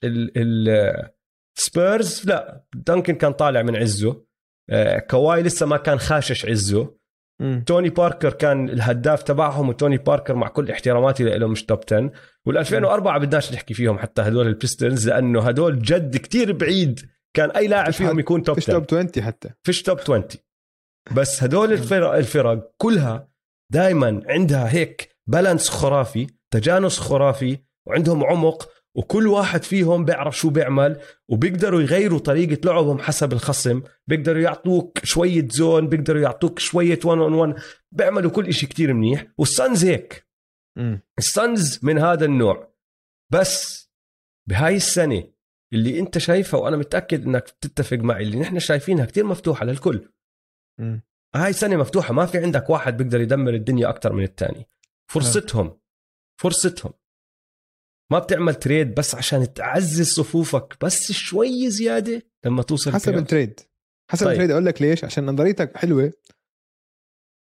السبيرز 1.57 2.25
لا. 2.27 2.63
دانكن 2.75 3.15
كان 3.15 3.33
طالع 3.33 3.61
من 3.61 3.75
عزه. 3.75 4.25
آه، 4.69 4.99
كواي 4.99 5.43
لسه 5.43 5.65
ما 5.65 5.77
كان 5.77 5.99
خاشش 5.99 6.45
عزه. 6.45 6.95
مم. 7.43 7.63
توني 7.67 7.89
باركر 7.89 8.33
كان 8.33 8.69
الهداف 8.69 9.23
تبعهم 9.23 9.69
وتوني 9.69 9.97
باركر 9.97 10.35
مع 10.35 10.47
كل 10.47 10.71
احتراماتي 10.71 11.23
له 11.23 11.47
مش 11.47 11.65
top 11.65 11.79
10 11.87 12.11
وال 12.45 12.57
2004 12.57 13.17
بدناش 13.17 13.53
نحكي 13.53 13.73
فيهم 13.73 13.97
حتى 13.97 14.21
هدول 14.21 14.47
البيستونز 14.47 15.09
لأنه 15.09 15.41
هدول 15.41 15.79
جد 15.79 16.17
كتير 16.17 16.51
بعيد. 16.51 16.99
كان 17.33 17.51
أي 17.51 17.67
لاعب 17.67 17.85
فيش 17.85 17.97
فيهم 17.97 18.19
يكون 18.19 18.43
top 18.43 18.55
فيش 18.55 18.63
10 18.69 18.79
top 18.79 18.99
20 18.99 19.25
حتى. 19.25 19.49
فيش 19.63 19.81
top 19.81 19.99
20 19.99 20.23
بس 21.15 21.43
هدول 21.43 21.71
الفرق 21.73 22.13
الفرق 22.13 22.71
كلها 22.77 23.27
دائما 23.71 24.21
عندها 24.25 24.73
هيك 24.73 25.09
balance 25.27 25.69
خرافي 25.69 26.27
تجانس 26.51 26.99
خرافي 26.99 27.57
وعندهم 27.87 28.23
عمق 28.23 28.69
وكل 28.95 29.27
واحد 29.27 29.63
فيهم 29.63 30.05
بيعرف 30.05 30.37
شو 30.37 30.49
بيعمل 30.49 31.01
وبيقدروا 31.27 31.81
يغيروا 31.81 32.19
طريقة 32.19 32.61
لعبهم 32.65 32.99
حسب 32.99 33.33
الخصم. 33.33 33.81
بيقدروا 34.07 34.41
يعطوك 34.41 35.05
شوية 35.05 35.47
zone 35.51 35.87
بيقدروا 35.87 36.21
يعطوك 36.21 36.59
شوية 36.59 36.99
1 37.05 37.19
on 37.21 37.33
1 37.33 37.55
بيعملوا 37.91 38.31
كل 38.31 38.47
إشي 38.47 38.67
كتير 38.67 38.93
منيح. 38.93 39.27
والسانز 39.37 39.85
هيك. 39.85 40.27
مم. 40.77 41.01
السانز 41.17 41.79
من 41.83 41.97
هذا 41.97 42.25
النوع. 42.25 42.73
بس 43.31 43.83
بهاي 44.49 44.75
السنة 44.75 45.23
اللي 45.73 45.99
أنت 45.99 46.17
شايفها 46.17 46.59
وأنا 46.59 46.77
متأكد 46.77 47.25
إنك 47.25 47.49
تتفق 47.49 47.97
معي 47.97 48.23
اللي 48.23 48.39
نحن 48.39 48.59
شايفينها 48.59 49.05
كتير 49.05 49.25
مفتوحة 49.25 49.65
للكل. 49.65 50.09
مم. 50.79 51.01
هاي 51.35 51.53
سنة 51.53 51.75
مفتوحة 51.75 52.13
ما 52.13 52.25
في 52.25 52.37
عندك 52.37 52.69
واحد 52.69 52.97
بيقدر 52.97 53.21
يدمر 53.21 53.53
الدنيا 53.53 53.89
أكتر 53.89 54.13
من 54.13 54.23
الثاني 54.23 54.67
فرصتهم. 55.11 55.79
فرصتهم. 56.41 56.93
ما 58.11 58.19
بتعمل 58.19 58.55
trade 58.55 58.95
بس 58.95 59.15
عشان 59.15 59.53
تعزز 59.53 60.07
صفوفك 60.13 60.77
بس 60.85 61.11
شوي 61.11 61.69
زيادة 61.69 62.23
لما 62.45 62.63
توصل 62.63 62.91
حسب. 62.93 63.17
ال 63.17 63.24
trade 63.24 63.59
حسب 64.11 64.25
طيب. 64.25 64.31
ال 64.31 64.34
trade 64.34 64.51
أقول 64.51 64.65
لك 64.65 64.81
ليش 64.81 65.03
عشان 65.03 65.25
نظريتك 65.25 65.77
حلوة 65.77 66.13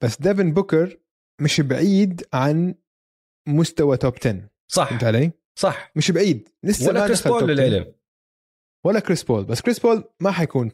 بس 0.02 0.20
ديفن 0.20 0.52
بوكر 0.52 0.98
مش 1.40 1.60
بعيد 1.60 2.26
عن 2.32 2.74
مستوى 3.48 3.96
top 3.96 4.14
10 4.20 4.48
صح 4.68 4.88
فهمت 4.90 5.04
علي؟ 5.04 5.32
صح 5.58 5.92
مش 5.96 6.10
بعيد 6.10 6.48
لسه 6.62 6.88
ولا 6.88 7.06
كريس 7.06 7.28
بول 7.28 7.40
top 7.40 7.50
10. 7.50 7.54
للعلم 7.54 7.94
ولا 8.86 9.00
كريس 9.00 9.22
بول 9.22 9.44
بس 9.44 9.60
كريس 9.60 9.78
بول 9.78 10.04
ما 10.20 10.30
حيكون 10.30 10.70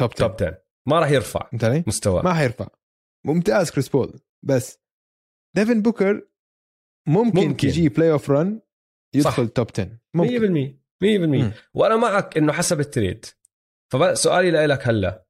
top 0.00 0.10
10 0.14 0.26
top 0.28 0.34
10 0.34 0.62
ما 0.88 0.98
راح 1.00 1.10
يرفع 1.10 1.48
فهمت 1.50 1.64
علي؟ 1.64 1.84
مستواه 1.86 2.22
ما 2.22 2.34
حيرفع 2.34 2.68
ممتاز 3.26 3.70
كريس 3.70 3.88
بول 3.88 4.20
بس 4.42 4.78
ديفن 5.56 5.82
بوكر 5.82 6.14
ممكن, 7.08 7.28
ممكن. 7.38 7.48
ممكن. 7.48 7.68
تجي 7.68 7.88
playoff 7.88 8.30
run 8.30 8.60
يدخل 9.14 9.46
صح. 9.46 9.52
top 9.52 9.66
10 9.74 9.98
ممكن 10.14 10.30
100% 10.38 10.80
100% 11.04 11.42
مم. 11.42 11.52
وأنا 11.74 11.96
معك 11.96 12.36
إنه 12.36 12.52
حسب 12.52 12.80
ال 12.80 12.86
trade. 12.86 13.24
فسؤالي 13.92 14.50
لك 14.66 14.88
هلأ. 14.88 15.26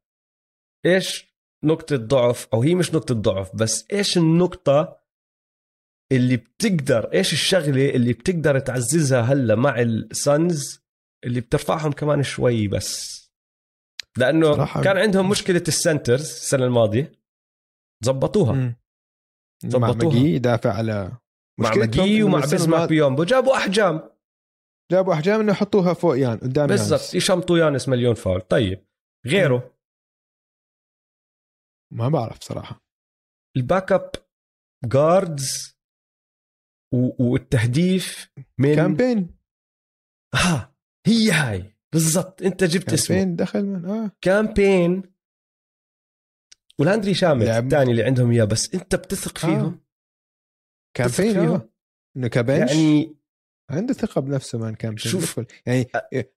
إيش 0.86 1.34
نقطة 1.64 1.96
ضعف؟ 1.96 2.48
أو 2.54 2.62
هي 2.62 2.74
مش 2.74 2.94
نقطة 2.94 3.14
ضعف 3.14 3.56
بس 3.56 3.86
إيش 3.92 4.18
النقطة 4.18 5.00
اللي 6.12 6.36
بتقدر 6.36 7.12
إيش 7.12 7.32
الشغلة 7.32 7.90
اللي 7.90 8.12
بتقدر 8.12 8.58
تعززها 8.58 9.20
هلأ 9.20 9.54
مع 9.54 9.80
السانز 9.80 10.80
اللي 11.24 11.40
بترفعهم 11.40 11.92
كمان 11.92 12.22
شوي 12.22 12.68
بس؟ 12.68 13.20
لأنه 14.16 14.66
صراحة- 14.66 14.84
كان 14.84 14.96
عندهم 14.96 15.28
مشكلة 15.28 15.62
السنترز 15.68 16.20
السنة 16.20 16.64
الماضية. 16.64 17.12
زبطوها 18.04 18.74
ظبطوها. 19.66 20.14
ماجي 20.14 20.34
يدافع 20.34 20.72
على 20.72 21.12
مع 21.60 21.74
ماجي 21.74 22.16
إنه 22.16 22.24
ومع 22.26 22.38
الماضية 22.64 22.86
بيومبو 22.86 23.24
جابوا 23.24 23.56
أحجام. 23.56 24.10
جابوا 24.92 25.14
أحجام 25.14 25.40
إنه 25.40 25.52
يحطوها 25.52 25.94
فوق 25.94 26.18
يان 26.18 26.38
قدام 26.38 26.66
بالضبط. 26.66 27.14
يشمطوا 27.14 27.58
يانس 27.58 27.88
مليون 27.88 28.14
فاول. 28.14 28.40
طيب 28.40 28.86
غيره؟ 29.26 29.76
ما 31.92 32.08
بعرف 32.08 32.42
صراحة. 32.42 32.84
الباك 33.56 33.92
اب 33.92 34.10
جاردز 34.84 35.78
و- 36.94 37.24
والتهديف 37.32 38.30
من 38.58 38.74
كامبين 38.74 39.36
ها 40.34 40.74
هي 41.06 41.30
هاي. 41.30 41.76
بالضبط 41.92 42.42
أنت 42.42 42.64
جبت 42.64 42.92
اسمه. 42.92 43.16
كامبين 43.16 43.36
دخل 43.36 43.64
من 43.64 43.84
آه. 43.84 44.10
كامبين 44.20 45.14
ولاندري 46.80 47.14
شامت 47.14 47.44
لعب- 47.46 47.64
الثاني 47.64 47.90
اللي 47.90 48.02
عندهم 48.02 48.30
إياه 48.30 48.44
بس 48.44 48.74
أنت 48.74 48.94
بتثق 48.94 49.44
آه. 49.46 49.74
كامبين 50.94 51.32
فيهم. 51.32 51.50
آه 51.50 51.68
إنه 52.16 52.28
كبنش 52.28 52.70
يعني 52.70 53.16
عنده 53.70 53.94
ثقة 53.94 54.20
بنفسه 54.20 54.58
مان 54.58 54.74
كامبين 54.74 54.98
شوف. 54.98 55.40
بدخل. 55.40 55.54
يعني 55.66 55.86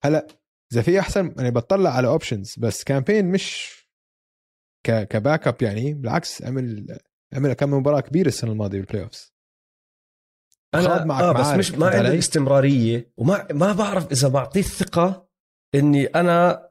هلا 0.04 0.28
إذا 0.74 0.82
في 0.82 1.00
أحسن 1.00 1.36
أنا 1.40 1.50
بطلع 1.50 1.90
على 1.90 2.08
اوبشنز 2.08 2.56
بس 2.60 2.84
كامبين 2.84 3.26
مش 3.32 3.74
ك 4.88 5.08
كباك 5.08 5.48
اب 5.48 5.62
يعني 5.62 5.94
بالعكس 5.94 6.44
عمل 6.44 6.98
عمل 7.34 7.54
كم 7.54 7.74
مباراة 7.74 8.00
كبيرة 8.00 8.28
السنة 8.28 8.52
الماضية 8.52 8.80
بالبلاي 8.80 9.04
اوفز 9.04 9.34
أنا 10.76 11.06
معك 11.06 11.24
آه 11.24 11.32
بس 11.32 11.40
معارك، 11.40 11.60
مش 11.60 11.72
ما 11.72 11.88
علي؟ 11.88 12.08
الاستمرارية 12.08 13.14
وما 13.18 13.48
ما 13.52 13.74
بعرف 13.74 14.12
إذا 14.12 14.28
بعطيه 14.28 14.60
الثقة 14.60 15.30
إني 15.76 16.06
أنا 16.06 16.70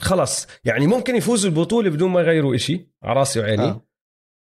خلص 0.00 0.46
يعني 0.64 0.86
ممكن 0.86 1.16
يفوزوا 1.16 1.50
البطولة 1.50 1.90
بدون 1.90 2.10
ما 2.10 2.20
يغيروا 2.20 2.54
إشي 2.54 2.90
على 3.02 3.20
رأسي 3.20 3.40
وعيني 3.40 3.62
آه. 3.62 3.87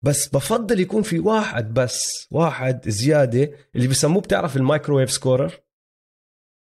بس 0.05 0.29
بفضل 0.29 0.81
يكون 0.81 1.03
في 1.03 1.19
واحد 1.19 1.75
بس 1.75 2.27
واحد 2.31 2.89
زيادة 2.89 3.51
اللي 3.75 3.87
بيسموه 3.87 4.23
بتعرف 4.23 4.57
ال 4.57 4.62
microwave 4.62 5.11
scorer 5.11 5.61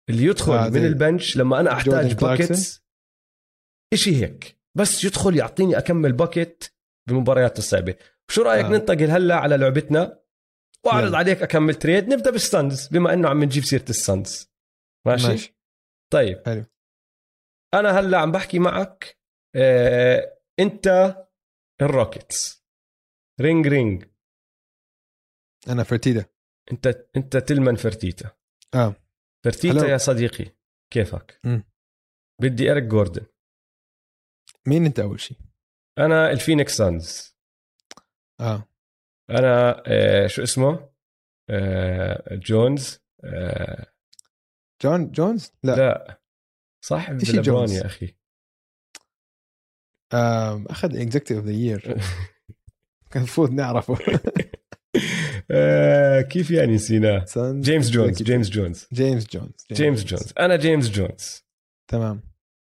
اللي 0.09 0.23
يدخل 0.23 0.53
آه، 0.53 0.69
من 0.69 0.85
ال 0.85 0.94
bench 0.94 1.37
لما 1.37 1.59
أنا 1.59 1.73
أحتاج؟ 1.73 2.13
buckets 2.13 2.83
إشي 3.93 4.23
هيك 4.23 4.59
بس 4.77 5.03
يدخل 5.03 5.37
يعطيني 5.37 5.77
أكمل 5.77 6.13
bucket 6.13 6.63
بالمباريات 7.07 7.57
الصعبة 7.57 7.95
شو 8.31 8.41
رأيك 8.41 8.65
آه. 8.65 8.69
ننتقل 8.69 9.11
هلأ 9.11 9.35
على 9.35 9.57
لعبتنا 9.57 10.19
وأعرض 10.85 11.07
يلا. 11.07 11.17
عليك 11.17 11.41
أكمل 11.41 11.75
تريد 11.75 12.07
نبدأ 12.07 12.31
بالستانز 12.31 12.87
بما 12.87 13.13
إنه 13.13 13.29
عم 13.29 13.43
نجيب 13.43 13.63
سيرة 13.63 13.85
ماشي, 13.89 14.27
ماشي. 15.05 15.27
ماشي 15.27 15.57
طيب 16.13 16.41
حلو. 16.45 16.65
أنا 17.73 17.99
هلأ 17.99 18.17
عم 18.17 18.31
بحكي 18.31 18.59
معك 18.59 19.17
آه، 19.55 20.37
أنت 20.59 21.15
الروكيتس 21.81 22.56
رينج 23.41 23.67
رينج. 23.67 24.05
أنا 25.67 25.83
فرتيدا 25.83 26.25
أنت 26.71 26.87
أنت 27.17 27.37
تلمن 27.37 27.75
فرتيتا. 27.75 28.31
آه. 28.75 28.95
فرتيتا. 29.45 29.87
يا 29.87 29.97
صديقي 29.97 30.55
كيفك؟ 30.93 31.39
مم. 31.43 31.63
بدي 32.41 32.71
اريك 32.71 32.83
جوردن. 32.83 33.25
مين 34.67 34.85
أنت 34.85 34.99
أول 34.99 35.19
شيء؟ 35.19 35.37
أنا 35.97 36.31
الفينيكس 36.31 36.77
سانز. 36.77 37.37
آه. 38.39 38.69
أنا 39.29 39.83
آه، 39.87 40.27
شو 40.27 40.43
اسمه؟ 40.43 40.93
آه، 41.49 42.35
جونز. 42.35 42.99
آه، 43.23 43.93
جون 44.83 45.11
جونز؟ 45.11 45.51
لا, 45.63 45.75
لا. 45.75 46.21
صاحب 46.85 47.15
لبرون 47.15 47.41
جونز؟ 47.41 47.73
يا 47.73 47.85
أخي. 47.85 48.17
آه 50.13 50.65
أخذ 50.69 50.97
Executive 51.01 51.37
of 51.37 51.45
the 51.45 51.51
Year 51.51 51.97
كان 53.11 53.23
المفروض 53.23 53.51
نعرفه. 53.51 53.97
آه، 55.51 56.21
كيف 56.21 56.51
يعني 56.51 56.73
نسيناه؟ 56.73 57.25
جيمس 57.37 57.89
جونز. 57.89 58.23
جيمس 58.23 58.49
جونز. 58.49 58.87
جيمس 58.93 59.27
جونز 59.27 59.65
جيمس 59.71 60.03
جونز. 60.03 60.33
أنا 60.39 60.55
جيمس 60.55 60.89
جونز. 60.89 61.45
تمام. 61.87 62.21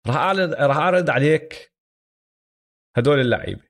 راح 0.06 0.16
اعرض 0.16 0.52
راح 0.52 0.76
أعرض 0.76 1.10
عليك 1.10 1.72
هدول 2.96 3.20
اللعيبة. 3.20 3.62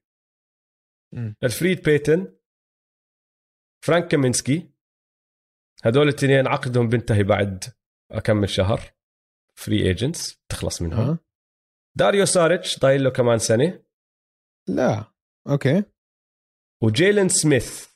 الفريد 1.45 1.83
بيتن 1.83 2.35
فرانك 3.85 4.09
كامينسكي 4.09 4.71
هدول 5.85 6.09
الاثنين 6.09 6.47
عقدهم 6.47 6.89
بينتهي 6.89 7.23
بعد 7.23 7.65
كم 8.11 8.49
شهر. 8.49 8.81
free 9.55 9.83
agents 9.87 10.43
تخلص 10.49 10.83
منهم. 10.83 11.09
آه 11.11 11.19
داريو 11.97 12.25
ساريتش 12.25 12.79
ضايل 12.79 13.05
له 13.05 13.11
كمان 13.11 13.39
سنة. 13.39 13.83
لا. 14.69 15.05
okay. 15.49 15.85
وجيلن 16.83 17.29
سميث 17.29 17.89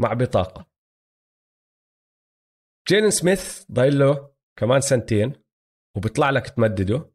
مع 0.00 0.12
بطاقة. 0.12 0.66
جيلن 2.88 3.10
سميث 3.10 3.64
ضايل 3.72 3.98
له 3.98 4.30
كمان 4.58 4.80
سنتين 4.80 5.32
وبيطلع 5.96 6.30
لك 6.30 6.48
تمدده. 6.48 7.10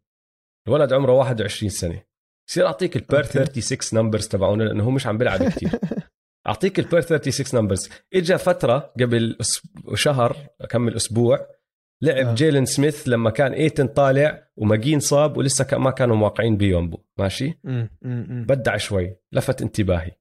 الولد 0.68 0.94
عمره 0.94 1.12
21 1.12 1.70
سنة. 1.70 2.04
بصير 2.48 2.68
أعطيك 2.68 2.96
ال 2.96 3.02
per 3.02 3.20
okay. 3.20 3.62
36 3.62 4.00
numbers 4.00 4.28
تبعونه 4.28 4.66
لأنه 4.66 4.84
هو 4.84 4.90
مش 4.90 5.08
عم 5.08 5.18
بيلعب 5.18 5.44
كثير 5.44 5.72
أعطيك 6.48 6.80
ال 6.80 6.85
per 6.85 7.02
36 7.02 7.62
numbers 7.62 7.90
اجى 8.14 8.38
فترة 8.38 8.94
قبل 9.00 9.38
شهر 9.94 10.48
كم 10.70 10.96
أسبوع 10.96 11.48
لعب 12.02 12.26
آه. 12.26 12.36
جيلن 12.36 12.66
سميث 12.66 13.08
لما 13.08 13.30
كان 13.30 13.54
إيتن 13.54 13.88
طالع 13.88 14.50
ومكجي 14.58 15.00
انصاب 15.00 15.38
ولسه 15.38 15.78
ما 15.78 15.92
كانوا 15.92 16.16
موقعين 16.16 16.58
بيومبو. 16.58 17.04
ماشي. 17.20 17.60
بدع 18.48 18.78
شوي 18.78 19.16
لفت 19.32 19.62
انتباهي. 19.62 20.12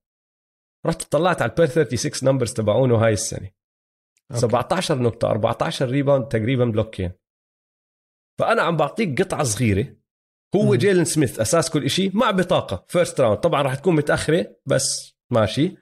رحت 0.86 1.02
طلعت 1.02 1.42
على 1.42 1.50
ال 1.50 1.54
per 1.54 1.66
36 1.66 2.28
numbers 2.28 2.52
تبعونه 2.52 2.96
هاي 2.96 3.12
السنة. 3.12 3.50
okay. 4.30 4.40
17 4.40 4.98
نقطة 4.98 5.30
14 5.30 5.88
rebound 5.88 6.28
تقريبا 6.28 6.64
block 6.64 6.94
ين. 6.94 7.12
فأنا 8.38 8.62
عم 8.62 8.76
بعطيك 8.76 9.22
قطعة 9.22 9.42
صغيرة. 9.42 9.96
هو. 10.56 10.74
جيلن 10.74 11.04
سميث 11.04 11.40
أساس 11.40 11.70
كل 11.70 11.90
شيء 11.90 12.16
مع 12.16 12.30
بطاقة. 12.30 12.84
first 12.88 13.20
round 13.20 13.38
طبعا 13.38 13.62
راح 13.62 13.74
تكون 13.74 13.94
متأخرة 13.94 14.56
بس 14.66 15.16
ماشي. 15.30 15.76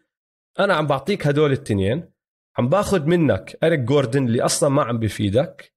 أنا 0.59 0.74
عم 0.74 0.86
بعطيك 0.86 1.26
هدول 1.26 1.53
التنين. 1.53 2.12
عم 2.59 2.68
باخذ 2.68 3.07
منك 3.07 3.59
أريك 3.64 3.80
جوردن 3.80 4.26
اللي 4.26 4.42
أصلا 4.42 4.68
ما 4.68 4.82
عم 4.82 4.99
بفيدك. 4.99 5.74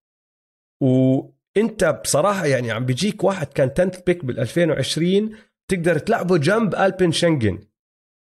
وأنت 0.82 1.84
بصراحة 2.04 2.46
يعني 2.46 2.72
عم 2.72 2.86
بيجيك 2.86 3.24
واحد 3.24 3.48
كان 3.48 3.70
10th 3.70 4.04
pick 4.04 4.26
بال 4.26 4.40
2020 4.40 5.36
تقدر 5.68 6.00
تلعبه 6.00 6.38
جنب 6.38 6.76
ألبن 6.76 7.12
شنجن. 7.12 7.69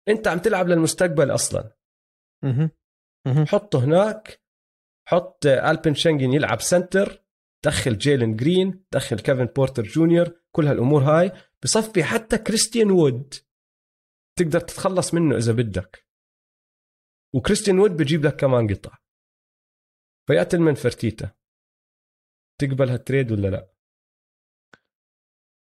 انت 0.08 0.28
عم 0.28 0.40
تلعب 0.40 0.68
للمستقبل 0.68 1.34
أصلا. 1.34 1.78
حطه 3.48 3.84
هناك 3.84 4.42
حط 5.08 5.46
البن 5.46 5.94
شنجن 5.94 6.34
يلعب 6.34 6.62
center 6.62 7.26
دخل 7.66 7.98
جيلن 7.98 8.36
جرين 8.36 8.86
دخل 8.92 9.20
كيفن 9.20 9.46
بورتر 9.46 9.84
جونيور 9.84 10.42
كل 10.52 10.68
هالأمور 10.68 11.02
هاي. 11.02 11.32
بصفي 11.64 12.04
حتى 12.04 12.38
كريستيان 12.38 12.92
وود 12.92 13.34
تقدر 14.40 14.60
تتخلص 14.60 15.14
منه 15.14 15.38
إذا 15.38 15.52
بدك. 15.52 16.08
وكريستيان 17.36 17.80
وود 17.80 17.92
بجيب 17.92 18.26
لك 18.26 18.36
كمان 18.36 18.74
قطع. 18.74 18.98
فيقتل 20.28 20.60
من 20.60 20.74
فرتيتا. 20.74 21.36
تقبل 22.62 22.90
هالتريد 22.90 23.32
ولا 23.32 23.48
لا؟ 23.48 23.74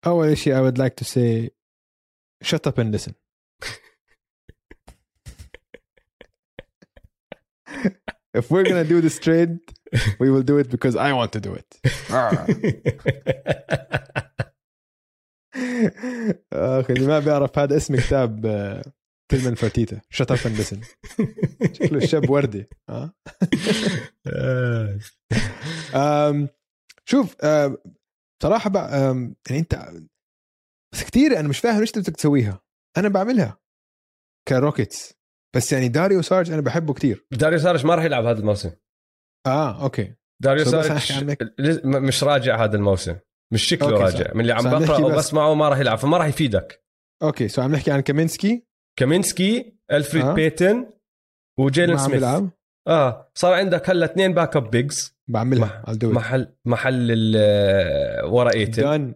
أول 0.08 0.38
شيء 0.38 0.54
I 0.54 0.62
would 0.62 0.78
like 0.78 0.96
to 0.96 1.06
say 1.06 1.50
shut 2.44 2.68
up 2.68 2.78
and 2.78 2.92
listen. 2.92 3.23
If 8.38 8.46
we're 8.52 8.64
gonna 8.70 8.84
do 8.94 9.00
this 9.02 9.18
trade 9.26 9.58
we 10.22 10.28
will 10.34 10.44
do 10.52 10.58
it 10.62 10.68
because 10.76 10.96
I 10.96 11.10
want 11.20 11.32
to 11.38 11.40
do 11.48 11.54
it. 11.62 11.70
اخ 16.54 16.92
اللي 16.92 17.08
ما 17.08 17.20
بيعرف 17.20 17.60
هذا 17.60 17.78
اسم 17.78 17.96
كتاب 17.96 18.46
آه، 18.46 18.82
تلمن 19.32 19.56
فرتيتا 19.56 20.02
shut 20.16 20.26
up 20.26 20.40
and 20.40 20.58
listen. 20.62 20.78
شكله 21.74 21.98
الشاب 21.98 22.30
وردي. 22.30 22.68
أم، 25.96 26.50
شوف 27.06 27.36
بصراحة 28.40 28.70
بقى 28.70 28.92
يعني 29.50 29.60
انت 29.60 29.90
بس 30.94 31.04
كثير 31.04 31.40
أنا 31.40 31.48
مش 31.48 31.60
فاهم 31.60 31.80
إيش 31.80 31.92
بدك 31.92 32.16
تسويها 32.16 32.62
أنا 32.98 33.10
بعملها. 33.10 33.58
ك 34.48 34.56
روكيتس. 34.56 35.14
بس 35.56 35.74
يعني 35.74 35.88
داريو 35.88 36.22
سارج 36.22 36.52
أنا 36.52 36.62
بحبه 36.62 36.94
كثير 36.94 37.26
داريو 37.32 37.60
سارج 37.60 37.86
ما 37.86 37.96
راح 37.96 38.04
يلعب 38.04 38.26
هذا 38.26 38.40
الموسم. 38.40 38.72
آه 39.48 39.84
okay. 39.84 40.14
داريو 40.44 40.66
سارج 40.66 40.92
مش 41.86 42.24
راجع 42.24 42.64
هذا 42.64 42.76
الموسم. 42.76 43.16
مش 43.54 43.64
شكله 43.64 43.90
okay، 43.90 44.04
راجع. 44.04 44.28
صح. 44.28 44.36
من 44.36 44.42
اللي 44.42 44.54
عم 44.54 44.64
بقرا 44.64 44.80
بس- 44.80 45.00
وبسمعه 45.00 45.54
ما 45.54 45.70
راح 45.70 45.78
يلعب 45.78 45.98
فما 45.98 46.18
راح 46.18 46.26
يفيدك. 46.28 46.84
okay 47.24 47.48
so 47.48 47.62
عم 47.62 47.72
نحكي 47.72 47.92
عن 47.92 48.00
كامينسكي. 48.00 48.64
كامينسكي 49.00 49.76
ألفريد 49.92 50.24
آه. 50.26 50.32
آه. 50.32 50.34
بيتن 50.34 50.86
وجيلن 51.60 51.98
سميث. 51.98 52.12
بيلعب. 52.16 52.50
آه 52.88 53.32
صار 53.36 53.54
عندك 53.54 53.90
هلا 53.90 54.06
اثنين 54.06 54.34
backup 54.34 54.70
bigs 54.70 55.16
بعملها 55.28 55.84
it. 55.90 56.04
محل 56.04 56.48
محل 56.66 57.08
ال- 57.12 58.26
ورا 58.26 58.54
ايتن 58.54 59.14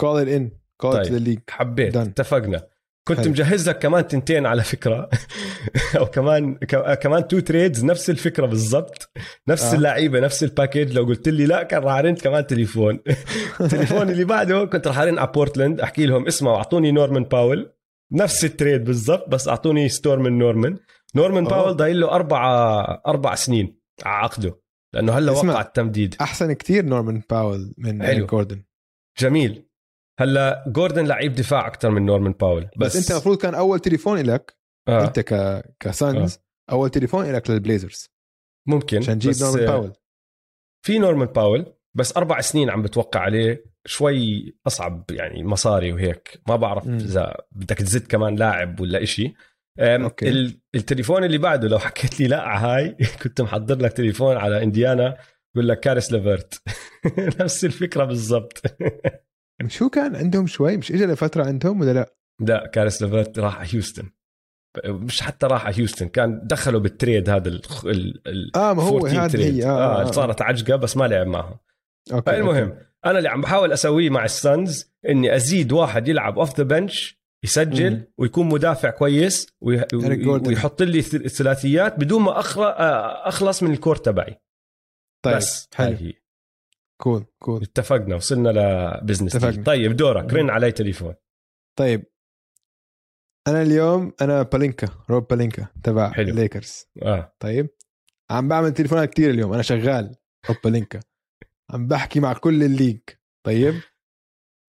call 0.00 0.24
it 0.24 0.28
in. 0.28 0.50
Call 0.86 0.94
it 0.94 1.08
طيب. 1.08 1.42
حبيت. 1.50 1.94
Done. 1.94 2.00
اتفقنا. 2.00 2.66
كنت 3.08 3.18
حلو. 3.20 3.30
مجهز 3.30 3.68
لك 3.68 3.78
كمان 3.78 4.06
تنتين 4.06 4.46
على 4.46 4.62
فكرة 4.62 5.10
أو 5.98 6.06
كمان 6.06 6.54
كمان 7.02 7.28
two 7.28 7.38
trades 7.38 7.84
نفس 7.84 8.10
الفكرة 8.10 8.46
بالضبط 8.46 9.10
نفس 9.48 9.64
آه. 9.64 9.74
اللعيبة 9.74 10.20
نفس 10.20 10.42
ال 10.42 10.48
package 10.48 10.92
لو 10.92 11.04
قلت 11.04 11.28
لي 11.28 11.46
لا 11.46 11.62
كان 11.62 11.82
راح 11.82 11.94
أرن 11.94 12.14
كمان 12.14 12.46
تليفون 12.46 13.00
التليفون 13.60 14.10
اللي 14.10 14.24
بعده 14.24 14.64
كنت 14.64 14.86
راح 14.86 14.98
أرن 14.98 15.18
على 15.18 15.30
بورتلاند 15.34 15.80
أحكي 15.80 16.06
لهم 16.06 16.26
اسمعوا 16.26 16.56
أعطوني 16.56 16.92
نورمان 16.92 17.24
باول 17.24 17.72
نفس 18.12 18.44
ال 18.44 18.51
trade 18.51 18.84
بالضبط 18.84 19.28
بس 19.28 19.48
أعطوني 19.48 19.88
ستور 19.88 20.18
من 20.18 20.38
نورمان 20.38 20.76
نورمان 21.14 21.46
أوه. 21.46 21.54
باول 21.56 21.76
ضايل 21.76 22.00
له 22.00 22.10
أربع 22.10 22.42
أربع 23.06 23.34
سنين 23.34 23.78
على 24.04 24.24
عقده 24.24 24.60
لأنه 24.94 25.12
هلا. 25.12 25.32
وقع 25.32 25.60
التمديد 25.60 26.14
أحسن 26.20 26.52
كتير 26.52 26.84
نورمان 26.84 27.22
باول 27.30 27.74
من. 27.78 28.02
حلو. 28.02 28.26
جوردن 28.26 28.62
جميل 29.18 29.67
هلا 30.20 30.64
جوردن 30.66 31.06
لعيب 31.06 31.34
دفاع 31.34 31.66
أكثر 31.66 31.90
من 31.90 32.06
نورمان 32.06 32.32
باول 32.32 32.68
بس, 32.76 32.86
بس, 32.86 32.96
أنت 32.96 33.10
المفروض 33.10 33.38
كان 33.38 33.54
أول 33.54 33.80
تليفون 33.80 34.18
لك 34.18 34.56
آه. 34.88 35.04
أنت 35.04 35.20
ك 35.20 35.62
كسانز 35.80 36.34
آه. 36.34 36.72
أول 36.72 36.90
تليفون 36.90 37.32
لك 37.32 37.50
للبليزرز 37.50 38.10
ممكن 38.68 38.96
عشان 38.98 39.18
تجيب 39.18 39.34
نورمان 39.42 39.62
آه، 39.62 39.66
باول 39.66 39.92
في 40.86 40.98
نورمان 40.98 41.26
باول 41.26 41.74
بس 41.96 42.16
أربع 42.16 42.40
سنين 42.40 42.70
عم 42.70 42.82
بتوقع 42.82 43.20
عليه 43.20 43.64
شوي 43.86 44.56
أصعب 44.66 45.04
يعني 45.10 45.44
مصاري 45.44 45.92
وهيك 45.92 46.40
ما 46.48 46.56
بعرف. 46.56 46.88
إذا 46.88 47.36
بدك 47.52 47.78
تزيد 47.78 48.06
كمان 48.06 48.36
لاعب 48.36 48.80
ولا 48.80 49.02
إشي 49.02 49.34
okay. 49.80 50.28
ال- 50.28 50.60
التليفون 50.74 51.24
اللي 51.24 51.38
بعده 51.38 51.68
لو 51.68 51.78
حكيت 51.88 52.20
لي 52.20 52.28
لا 52.28 52.42
على 52.42 52.66
هاي 52.66 52.96
كنت 53.22 53.40
محضر 53.40 53.78
لك 53.78 53.92
تليفون 53.92 54.36
على 54.36 54.62
إنديانا 54.62 55.16
بقول 55.54 55.68
لك 55.68 55.80
كارس 55.80 56.12
ليفرت 56.12 56.62
نفس 57.40 57.64
الفكرة 57.64 58.04
بالضبط 58.04 58.62
شو 59.66 59.88
كان 59.88 60.16
عندهم 60.16 60.46
شوي 60.46 60.76
مش 60.76 60.92
اجى 60.92 61.06
لفترة 61.06 61.44
عندهم 61.44 61.80
ولا 61.80 61.92
لا 61.92 62.14
لا 62.40 62.66
كارس 62.66 63.02
ليفرت 63.02 63.38
راح 63.38 63.58
على 63.58 63.68
هيوستن 63.72 64.08
مش 64.86 65.22
حتى 65.22 65.46
راح 65.46 65.66
على 65.66 65.76
هيوستن 65.78 66.08
كان 66.08 66.40
دخلوا 66.44 66.80
بال 66.80 66.94
trade 66.94 67.30
هذا 67.30 67.48
ال 67.48 68.56
آه 68.56 68.72
ما 68.74 68.82
هو 68.82 68.96
14 68.96 69.20
هذا 69.20 69.28
trade. 69.28 69.54
هي 69.54 69.64
آه, 69.64 69.68
آه, 69.68 70.00
آه. 70.08 70.10
صارت 70.10 70.42
عجقة 70.42 70.76
بس 70.76 70.96
ما 70.96 71.04
لعب 71.04 71.26
معهم 71.26 71.56
okay. 72.12 72.30
فالمهم 72.30 72.68
okay. 72.68 72.84
أنا 73.06 73.18
اللي 73.18 73.28
عم 73.28 73.40
بحاول 73.40 73.72
أسويه 73.72 74.10
مع 74.10 74.24
السانز 74.24 74.92
إني 75.08 75.36
أزيد 75.36 75.72
واحد 75.72 76.08
يلعب 76.08 76.38
off 76.38 76.56
the 76.58 76.64
bench 76.64 77.18
يسجل 77.44 77.90
مم. 77.92 78.04
ويكون 78.18 78.46
مدافع 78.48 78.90
كويس 78.90 79.46
وي- 79.60 79.84
جوردن. 79.92 80.48
ويحط 80.48 80.82
لي 80.82 81.02
ثلاثيات 81.02 82.00
بدون 82.00 82.22
ما 82.22 82.30
آه، 82.38 83.28
أخلص 83.28 83.62
من 83.62 83.70
ال 83.72 83.77
core 83.77 83.96
تبعي 83.96 84.40
طيب 85.24 85.36
بس 85.36 85.68
حلو. 85.74 85.96
هي 85.96 86.12
cool 87.02 87.24
cool. 87.38 87.62
اتفقنا 87.62 88.16
وصلنا 88.16 88.48
ل 88.48 88.58
business 88.58 89.36
اتفقنا. 89.36 89.64
طيب 89.64 89.96
دورك. 89.96 90.34
رن 90.34 90.50
علي 90.50 90.72
تليفون. 90.72 91.14
طيب. 91.78 92.04
أنا 93.48 93.62
اليوم 93.62 94.12
أنا 94.20 94.42
بالينكا 94.42 94.88
روب 95.10 95.28
بالينكا 95.28 95.66
تبع 95.84 96.12
حلو. 96.12 96.28
الليكرز 96.28 96.86
آه. 97.02 97.36
طيب. 97.40 97.68
عم 98.30 98.48
بعمل 98.48 98.72
تليفونات 98.72 99.10
كتير 99.10 99.30
اليوم. 99.30 99.52
أنا 99.52 99.62
شغال 99.62 100.16
روب 100.48 100.56
بالينكا 100.64 101.00
عم 101.70 101.86
بحكي 101.86 102.20
مع 102.20 102.32
كل 102.32 102.62
ال 102.62 102.67
league. 102.67 103.00
طيب. 103.46 103.74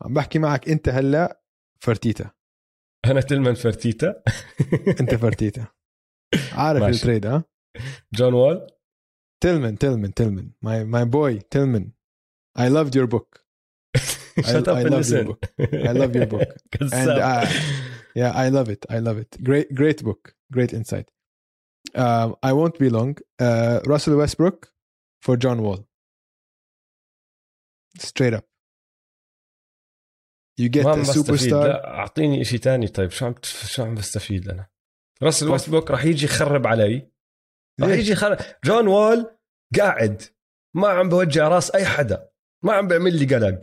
عم 0.02 0.14
بحكي 0.14 0.40
معك 0.40 0.70
أنت 0.70 0.90
هلأ 0.90 1.42
فرتيتا. 1.82 2.32
أنا 3.06 3.22
تلمن 3.22 3.54
فرتيتا. 3.54 4.24
أنت 5.02 5.16
فرتيتا. 5.16 5.68
عارف. 6.52 6.84
التريد 6.84 7.26
ها؟ 7.26 7.44
جون 8.14 8.34
وول؟ 8.34 8.68
تلمن 9.44 9.78
تلمن 9.78 10.14
تلمن. 10.14 10.52
ماي 10.62 10.84
ماي 10.86 11.06
بوي 11.06 11.40
تلمن. 11.40 11.92
I 12.56 12.68
loved 12.68 12.94
your 12.96 13.08
book 13.08 13.30
Shut 14.52 14.68
up 14.68 14.78
I 14.78 14.82
and 14.82 14.90
love 14.92 15.10
your 15.10 15.24
listen. 15.24 15.26
book. 15.28 15.42
I 15.90 15.92
love 16.02 16.16
your 16.16 16.26
book. 16.34 16.48
and 17.02 17.10
uh, 17.10 17.46
yeah 18.16 18.32
I 18.44 18.48
love 18.50 18.70
it 18.70 18.86
I 18.90 19.00
love 19.00 19.18
it 19.24 19.32
great 19.44 19.68
great 19.80 20.00
book 20.04 20.22
great 20.52 20.72
insight 20.74 21.08
um, 21.96 22.36
I 22.44 22.52
won't 22.54 22.78
be 22.84 22.90
long 22.90 23.12
uh, 23.40 23.80
Russell 23.86 24.16
Westbrook 24.18 24.60
for 25.22 25.36
John 25.44 25.62
Wall 25.66 25.82
straight 27.98 28.34
up 28.34 28.46
you 30.58 30.70
get 30.70 30.86
a 30.86 30.90
superstar 31.18 31.64
لا 31.68 31.88
اعطيني 31.88 32.44
شيء 32.46 32.60
تاني 32.60 32.88
طيب 32.88 33.12
شو 33.12 33.26
عم 33.26 33.36
شو 33.44 33.84
عم 33.84 33.96
بستفيد 33.96 34.50
أنا 34.50 34.68
راسل. 35.24 35.50
ويستبروك 35.50 35.92
راح 35.92 36.06
يجي 36.06 36.26
يخرب 36.26 36.68
علي 36.68 37.10
راح؟ 37.82 37.90
يجي 37.90 38.12
يخرب 38.12 38.38
جون 38.66 38.88
وول 38.88 39.38
قاعد 39.78 40.22
ما 40.76 40.88
عم 40.88 41.10
بوجع 41.10 41.48
راس 41.48 41.72
اي 41.72 41.86
حدا 41.86 42.29
ما 42.64 42.74
عم 42.74 42.88
بيعمل 42.88 43.20
لي 43.20 43.36
قلق. 43.36 43.62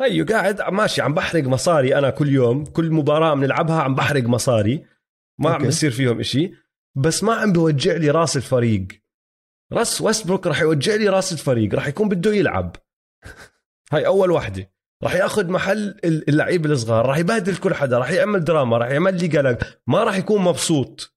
هيو 0.00 0.24
قاعد 0.24 0.60
ماشي 0.60 1.02
عم 1.02 1.14
بحرق 1.14 1.44
مصاري 1.44 1.98
أنا 1.98 2.10
كل 2.10 2.28
يوم. 2.28 2.64
كل 2.64 2.90
مباراة 2.90 3.34
بنلعبها 3.34 3.82
عم 3.82 3.94
بحرق 3.94 4.22
مصاري. 4.22 4.86
ما 5.38 5.50
عم 5.50 5.54
okay. 5.54 5.66
بصير 5.66 5.90
فيهم 5.90 6.20
إشي. 6.20 6.52
بس 6.94 7.24
ما 7.24 7.34
عم 7.34 7.52
بوجع 7.52 7.96
لي 7.96 8.10
راس 8.10 8.36
الفريق. 8.36 8.86
راس 9.72 10.00
ويستبروك 10.00 10.46
راح 10.46 10.60
يوجع 10.60 10.94
لي 10.94 11.08
راس 11.08 11.32
الفريق. 11.32 11.74
راح 11.74 11.86
يكون 11.86 12.08
بده 12.08 12.34
يلعب. 12.34 12.76
هاي 13.92 14.06
أول 14.06 14.30
وحده 14.30 14.72
راح 15.02 15.14
ياخذ 15.14 15.50
محل 15.50 16.00
اللعيبه 16.04 16.70
الصغار. 16.70 17.06
راح 17.06 17.18
يبهدل 17.18 17.56
كل 17.56 17.74
حدا. 17.74 17.98
راح 17.98 18.10
يعمل 18.10 18.44
دراما. 18.44 18.78
راح 18.78 18.90
يعمل 18.90 19.20
لي 19.20 19.38
قلق. 19.38 19.58
ما 19.86 20.04
راح 20.04 20.16
يكون 20.16 20.42
مبسوط. 20.42 21.16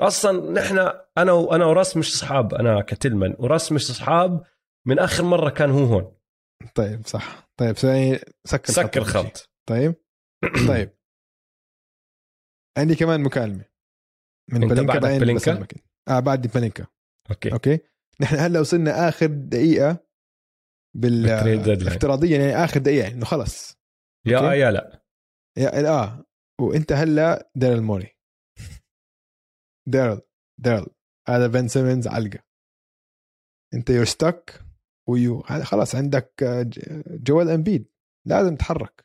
أصلا 0.00 0.52
نحن 0.52 0.90
أنا 1.18 1.32
وأنا 1.32 1.64
وراس 1.64 1.96
مش 1.96 2.14
أصحاب 2.14 2.54
أنا 2.54 2.80
كتلمن. 2.80 3.34
وراس 3.38 3.72
مش 3.72 3.90
أصحاب 3.90 4.42
من 4.86 4.98
آخر 4.98 5.24
مرة 5.24 5.50
كان 5.50 5.70
هو 5.70 5.84
هون. 5.84 6.12
طيب 6.74 7.06
صح. 7.06 7.48
طيب 7.56 7.76
سكر 7.76 8.72
سكر 8.72 9.00
أول 9.00 9.12
شيء. 9.12 9.22
خط 9.22 9.50
طيب. 9.68 9.94
طيب. 10.68 10.90
عندي 12.78 12.94
كمان 12.94 13.22
مكالمة. 13.22 13.64
من 14.52 14.68
بلينكا 14.68 14.98
بعدين 14.98 15.18
بلينكا؟ 15.18 15.66
آه 16.08 16.20
بعد 16.20 16.46
بلينكا. 16.46 16.86
أوكي. 17.30 17.52
أوكي. 17.52 17.78
نحن 18.20 18.36
هلأ 18.36 18.60
وصلنا 18.60 19.08
آخر 19.08 19.26
دقيقة 19.26 20.06
بال. 20.96 21.28
افتراضيا 21.86 22.38
يعني 22.38 22.64
آخر 22.64 22.80
دقيقة 22.80 23.08
إنه 23.08 23.24
خلص. 23.24 23.78
يا. 24.26 24.38
آه 24.38 24.54
يا 24.54 24.70
لا. 24.70 25.04
يا 25.58 25.88
آه. 25.88 26.24
وأنت 26.60 26.92
هلأ 26.92 27.50
ديرل 27.56 27.82
موري. 27.82 28.16
ديرل 29.88 30.20
ديرل 30.60 30.86
هذا 31.28 31.46
بن 31.46 31.68
سيمنز 31.68 32.08
علقة. 32.08 32.38
أنت 33.74 33.90
يور 33.90 34.04
ستك 34.04 34.60
ويو. 35.12 35.42
خلاص 35.42 35.94
عندك 35.94 36.42
آه، 36.42 36.70
جوال 37.06 37.50
امبيد 37.50 37.88
لازم 38.26 38.56
تتحرك. 38.56 39.04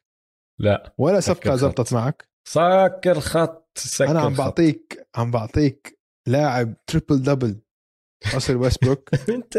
لا. 0.60 0.94
ولا 0.98 1.20
صفقة 1.20 1.52
خط. 1.52 1.58
زبطت 1.58 1.94
معك. 1.94 2.30
سكر 2.48 3.20
خط 3.20 3.78
سكر 3.78 4.12
أنا 4.12 4.22
عم 4.22 4.34
خط. 4.34 4.38
بعطيك 4.38 5.08
عم 5.16 5.32
بعطيك 5.32 6.00
لاعب 6.28 6.86
triple 6.86 7.22
double 7.22 7.62
راسل 8.34 8.56
ويستبروك. 8.56 9.10
أنت. 9.30 9.58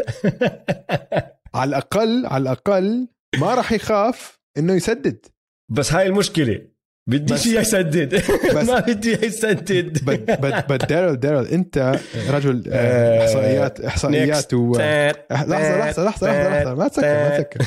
على 1.55 1.69
الأقل 1.69 2.25
على 2.25 2.41
الأقل 2.41 3.07
ما 3.39 3.53
راح 3.55 3.71
يخاف 3.71 4.39
إنه 4.57 4.73
يسدد. 4.73 5.25
بس 5.71 5.93
هاي 5.93 6.07
المشكلة. 6.07 6.67
بدي 7.09 7.33
بس- 7.33 7.43
شيء 7.43 7.59
يسدد. 7.61 8.15
بس- 8.55 8.67
ما 8.69 8.79
بدي 8.79 9.25
يسدد. 9.25 9.97
بد 10.07 10.41
بد 10.41 10.67
بد 10.67 10.87
دارل 10.87 11.15
دارل 11.19 11.47
أنت 11.47 11.99
رجل 12.29 12.63
آه، 12.67 12.73
آه، 12.73 13.21
احصائيات 13.23 13.81
إحصائيات 13.81 14.53
و 14.53 14.71
لحظة 14.77 15.19
لحظة 15.31 15.77
لحظة 15.79 16.03
لحظة 16.03 16.49
لحظة. 16.49 16.73
ما 16.75 16.87
تسكر 16.87 17.07
ما 17.07 17.37
تسكر. 17.39 17.65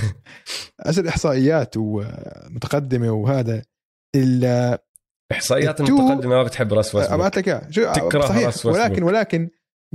اصل 0.80 1.06
إحصائيات 1.08 1.74
ومتقدمة 1.76 3.10
وهذا 3.10 3.62
ال- 4.16 4.78
إحصائيات 5.32 5.80
المتقدمه 5.80 6.36
ما 6.36 6.42
بتحب 6.42 6.72
رأس 6.72 6.94
ويستبروك 6.94 7.20
ابعت 7.20 7.36
لك 7.36 7.48
إياها. 7.48 7.68
شو 7.70 7.92
تكره 7.92 8.20
صحيح 8.26 8.46
رأس 8.46 8.66
ويستبروك. 8.66 8.76
ولكن 8.90 9.02
ولكن 9.02 9.48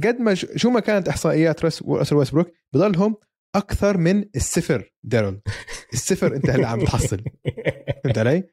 قد 0.03 0.19
ما 0.19 0.33
شو 0.33 0.69
ما 0.69 0.79
كانت 0.79 1.07
إحصائيات 1.09 1.65
راس 1.65 1.83
راسل 1.83 2.15
ويستبروك 2.15 2.51
بضلهم 2.73 3.15
أكثر 3.55 3.97
من 3.97 4.25
الصفر 4.35 4.93
دارل 5.03 5.41
الصفر 5.93 6.35
أنت 6.35 6.49
هلا 6.49 6.67
عم 6.67 6.85
تحصل. 6.85 7.17
فهمت 8.03 8.17
علي؟ 8.17 8.43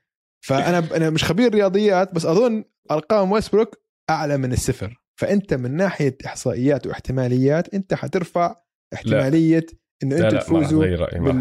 فأنا 0.45 0.97
أنا 0.97 1.11
مش 1.11 1.24
خبير 1.24 1.55
رياضيات 1.55 2.14
بس 2.14 2.26
أظن 2.26 2.64
أرقام 2.90 3.32
ويستبروك 3.32 3.76
أعلى 4.11 4.36
من 4.36 4.53
الصفر. 4.53 5.01
فأنت 5.16 5.55
من 5.55 5.76
ناحية 5.76 6.16
إحصائيات 6.26 6.86
واحتماليات 6.86 7.74
أنت 7.74 7.95
حترفع 7.95 8.57
احتمالية 8.95 9.66
إنه 10.03 10.20
راح 10.20 10.42
تفوزوا. 10.42 10.86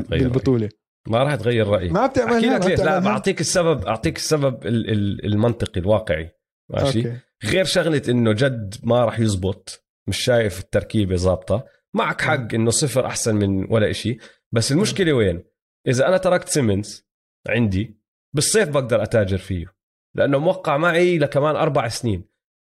بالبطولة. 0.09 0.69
ما 1.07 1.23
راح 1.23 1.35
تغير 1.35 1.67
رأيي. 1.67 1.89
ما 1.89 2.05
أحكي 2.05 2.11
بتعملها 2.21 2.59
لك 2.59 2.65
ليش؟ 2.67 2.79
لا 2.79 2.99
بعطيك 2.99 3.41
السبب 3.41 3.85
أعطيك 3.85 4.17
السبب 4.17 4.65
ال- 4.65 4.89
ال- 4.89 5.25
المنطقي 5.25 5.79
الواقعي. 5.81 6.29
ماشي؟ 6.69 6.99
okay. 6.99 7.17
غير 7.45 7.65
شغلة 7.65 8.01
إنه 8.09 8.31
جد 8.33 8.75
ما 8.83 9.05
راح 9.05 9.19
يزبط 9.19 9.85
مش 10.07 10.17
شايف 10.17 10.59
التركيبة 10.59 11.15
ظابطة. 11.15 11.65
معك 11.93 12.21
حق 12.21 12.53
إنه 12.53 12.69
صفر 12.69 13.05
أحسن 13.05 13.35
من 13.35 13.71
ولا 13.71 13.89
إشي. 13.89 14.17
بس 14.51 14.71
المشكلة 14.71 15.13
وين؟ 15.13 15.43
إذا 15.87 16.07
أنا 16.07 16.17
تركت 16.17 16.49
سيمنز 16.49 17.07
عندي 17.49 18.02
بالصيف 18.33 18.69
بقدر 18.69 19.03
أتاجر 19.03 19.37
فيه 19.37 19.73
لأنه 20.15 20.37
موقع 20.37 20.77
معي 20.77 21.17
لكمان 21.17 21.55
أربع 21.55 21.87
سنين. 21.87 22.25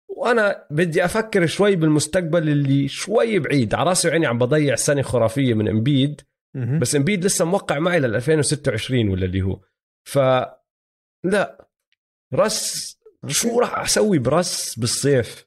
وأنا 0.08 0.66
بدي 0.70 1.04
أفكر 1.04 1.46
شوي 1.46 1.76
بالمستقبل 1.76 2.48
اللي 2.48 2.88
شوي 2.88 3.38
بعيد. 3.38 3.74
على 3.74 3.88
رأسي 3.88 4.08
وعيني 4.08 4.26
عم 4.26 4.38
بضيع 4.38 4.74
سنة 4.74 5.02
خرافية 5.02 5.54
من 5.54 5.68
امبيد. 5.68 6.20
بس 6.80 6.96
امبيد 6.96 7.24
لسه 7.24 7.44
موقع 7.44 7.78
معي 7.78 8.00
لل 8.00 8.14
2026 8.14 9.08
ولا 9.08 9.24
اللي 9.24 9.42
هو. 9.42 9.60
ف 10.04 10.18
لا 11.24 11.68
راس 12.34 12.98
شو 13.28 13.60
راح 13.60 13.78
أسوي 13.78 14.18
برس 14.18 14.78
بالصيف؟ 14.78 15.46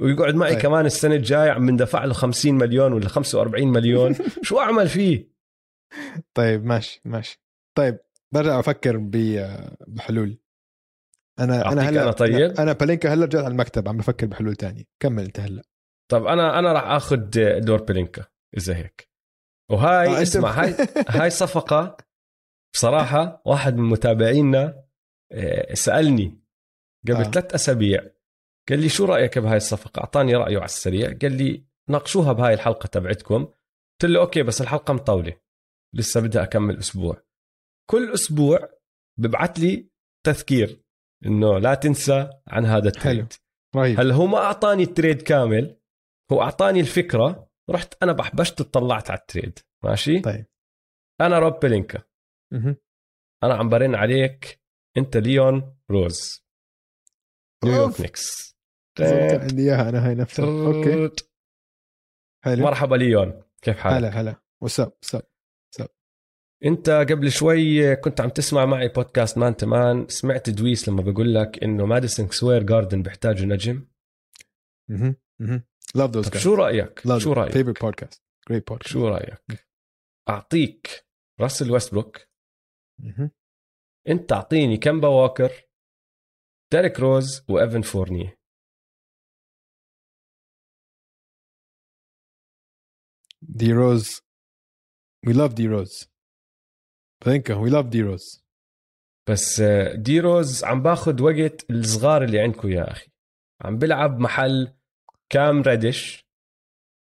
ويقعد 0.00 0.34
معي 0.34 0.52
طيب. 0.52 0.62
كمان 0.62 0.86
السنة 0.86 1.14
الجاية 1.14 1.50
عم 1.50 1.66
بندفع 1.66 2.04
له 2.04 2.12
50 2.12 2.54
مليون 2.54 2.92
ولا 2.92 3.08
45 3.08 3.68
مليون. 3.68 4.14
شو 4.42 4.58
أعمل 4.58 4.88
فيه؟ 4.88 5.32
طيب 6.34 6.64
ماشي 6.64 7.00
ماشي. 7.04 7.42
طيب 7.74 7.98
برجع 8.32 8.60
أفكر 8.60 8.96
بحلول 9.88 10.38
أنا 11.38 11.72
أنا 11.72 11.82
هلأ 11.82 12.02
أنا 12.02 12.12
طيب؟ 12.12 12.60
أنا 12.60 12.72
بلينكا 12.72 13.14
هلأ 13.14 13.24
رجعت 13.24 13.44
على 13.44 13.52
المكتب 13.52 13.88
عم 13.88 13.96
بفكر 13.96 14.26
بحلول 14.26 14.56
تانية 14.56 14.84
كمل 15.00 15.24
أنت 15.24 15.40
هلأ 15.40 15.62
طب 16.10 16.26
أنا 16.26 16.58
أنا 16.58 16.72
راح 16.72 16.84
اخذ 16.84 17.30
دور 17.60 17.82
بلينكا 17.82 18.24
إذا 18.56 18.76
هيك 18.76 19.10
وهاي 19.70 20.08
آه، 20.08 20.22
اسمع 20.22 20.50
هاي 20.50 20.74
هاي 21.20 21.30
صفقة 21.30 21.96
بصراحة 22.74 23.42
واحد 23.46 23.76
من 23.76 23.88
متابعينا 23.88 24.84
آه، 25.32 25.74
سألني 25.74 26.42
قبل. 27.08 27.16
آه. 27.16 27.22
ثلاث 27.22 27.54
أسابيع 27.54 28.10
قال 28.68 28.78
لي 28.78 28.88
شو 28.88 29.04
رأيك 29.04 29.38
بهاي 29.38 29.56
الصفقة 29.56 30.00
أعطاني 30.00 30.34
رأيه 30.34 30.56
على 30.56 30.64
السريع 30.64 31.12
قال 31.22 31.32
لي 31.32 31.64
ناقشوها 31.88 32.32
بهاي 32.32 32.54
الحلقة 32.54 32.86
تبعتكم 32.86 33.44
قلت 33.44 34.04
له 34.04 34.20
okay 34.20 34.42
بس 34.42 34.60
الحلقة 34.60 34.94
مطولة 34.94 35.36
لسه 35.94 36.20
بدها 36.20 36.42
أكم 36.42 36.78
أسبوع 36.78 37.22
كل 37.90 38.12
أسبوع 38.14 38.68
ببعث 39.18 39.58
لي 39.58 39.90
تذكير 40.26 40.82
إنه 41.26 41.58
لا 41.58 41.74
تنسى 41.74 42.30
عن 42.48 42.64
هذا 42.64 42.88
ال 42.88 42.94
trade. 42.94 43.32
رهيب 43.76 44.00
هلا 44.00 44.14
هو 44.14 44.26
ما 44.26 44.38
أعطاني 44.38 44.82
ال 44.82 44.89
trade 44.89 45.22
كامل؟ 45.22 45.80
هو 46.32 46.42
أعطاني 46.42 46.80
الفكرة 46.80 47.50
رحت 47.70 48.02
أنا 48.02 48.12
بحبشت 48.12 48.60
اطلعت 48.60 49.10
على 49.10 49.20
ال 49.20 49.25
trade. 49.25 49.58
ماشي؟ 49.84 50.20
طيب. 50.20 50.46
أنا 51.20 51.38
روب 51.38 51.60
بلينكا. 51.60 52.02
أنا 53.44 53.54
عم 53.54 53.68
برن 53.68 53.94
عليك. 53.94 54.62
أنت 54.96 55.16
ليون 55.16 55.76
روز. 55.90 56.44
نيويورك. 57.64 58.00
نيكس 58.00 58.56
عندي 59.00 59.62
إياها 59.62 59.88
أنا 59.88 60.08
هاي 60.08 60.14
نفسها. 60.14 60.44
okay. 60.44 61.24
حلو 62.44 62.62
مرحبا 62.64 62.96
ليون 62.96 63.42
كيف 63.62 63.78
حالك 63.78 63.96
هلا 63.96 64.20
هلا 64.20 64.42
what's 64.62 64.85
up 64.85 64.92
what's 65.02 65.24
up 65.24 65.31
انت 66.64 66.90
قبل 66.90 67.30
شوي 67.30 67.96
كنت 67.96 68.20
عم 68.20 68.28
تسمع 68.28 68.64
معي 68.64 68.88
بودكاست 68.88 69.38
مان 69.38 69.56
تمان. 69.56 70.08
سمعت 70.08 70.50
دويس 70.50 70.88
لما 70.88 71.02
بقول 71.02 71.34
لك 71.34 71.64
إنه 71.64 71.86
ماديسون 71.86 72.28
سكوير 72.28 72.62
جاردن 72.62 73.02
بيحتاجوا 73.02 73.46
نجم. 73.46 73.88
أها 74.90 75.16
أها 75.40 75.64
love 75.94 76.10
those 76.10 76.28
طب 76.28 76.38
شو 76.38 76.54
رأيك؟ 76.54 77.02
شو 77.18 77.32
رأيك؟ 77.32 77.52
favorite 77.52 77.82
podcast 77.82 78.22
great 78.48 78.68
podcast 78.68 78.92
شو 78.92 79.08
رأيك؟ 79.08 79.68
أعطيك 80.28 81.06
راسل 81.40 81.70
ويستبروك. 81.70 82.18
أنت 84.08 84.32
أعطيني 84.32 84.76
كمبا 84.76 85.08
ووكر 85.08 85.52
ديريك 86.72 87.00
روز 87.00 87.44
وإيفان 87.48 87.82
فورنييه. 87.82 88.38
دي 93.42 93.72
روز. 93.72 94.20
we 95.26 95.32
love 95.32 95.54
دي 95.54 95.66
روز. 95.66 96.11
بلينكا 97.26 97.54
we 97.54 97.70
love 97.70 97.86
دي 97.86 98.02
روز 98.02 98.44
بس 99.30 99.60
آه، 99.60 99.94
دي 99.94 100.20
روز 100.20 100.64
عم 100.64 100.82
باخذ 100.82 101.22
وقت 101.22 101.70
الصغار 101.70 102.24
اللي 102.24 102.40
عندكم 102.40 102.68
يا 102.68 102.90
أخي. 102.90 103.08
عم 103.64 103.78
بلعب 103.78 104.18
محل 104.20 104.72
كام 105.32 105.62
ريدش 105.62 106.26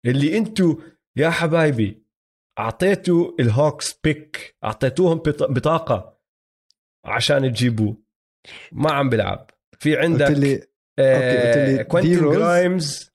اللي 0.06 0.38
انتو 0.38 0.80
يا 1.16 1.30
حبايبي 1.30 2.04
اعطيتوا 2.58 3.32
الهوكس 3.40 4.00
pick 4.04 4.56
اعطيتوهم 4.64 5.18
بط- 5.18 5.42
بطاقة 5.50 6.20
عشان 7.04 7.52
تجيبوه. 7.52 7.96
ما 8.72 8.92
عم 8.92 9.08
بلعب 9.10 9.50
في 9.78 9.96
عندك 9.98 10.26
قلت 10.26 10.38
لي 10.38 10.54
okay، 10.54 11.36
قلت 11.46 11.56
لي 11.56 11.80
آه 11.80 11.82
كوينتين. 11.82 12.18
جرايمز 12.20 13.10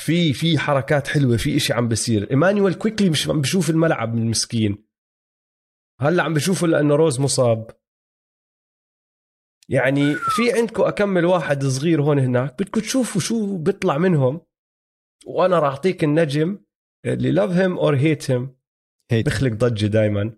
في 0.00 0.32
في 0.32 0.58
حركات 0.58 1.08
حلوة 1.08 1.36
في 1.36 1.56
إشي 1.56 1.72
عم 1.72 1.88
بصير 1.88 2.30
إيمانويل 2.30 2.74
كويكلي 2.74 3.10
مش 3.10 3.28
عم 3.28 3.40
بشوف 3.40 3.70
الملعب 3.70 4.14
من 4.14 4.22
المسكين. 4.22 4.84
هلا 6.02 6.22
عم 6.22 6.34
بشوفه 6.34 6.66
لأنه 6.66 6.94
روز 6.94 7.20
مصاب. 7.20 7.70
يعني 9.68 10.14
في 10.14 10.52
عندكم 10.52 10.82
أكم 10.82 11.24
واحد 11.24 11.64
صغير 11.64 12.02
هون 12.02 12.18
هناك 12.18 12.62
بدكم 12.62 12.80
تشوفوا 12.80 13.20
شو 13.20 13.56
بيطلع 13.56 13.98
منهم 13.98 14.40
وأنا 15.26 15.58
راح 15.58 15.72
أعطيك 15.72 16.04
النجم 16.04 16.58
اللي 17.06 17.30
love 17.30 17.50
him 17.50 17.78
or 17.78 17.96
hate 17.96 18.30
him 18.30 18.56
بخلق 19.12 19.52
ضجة 19.52 19.86
دائما. 19.86 20.36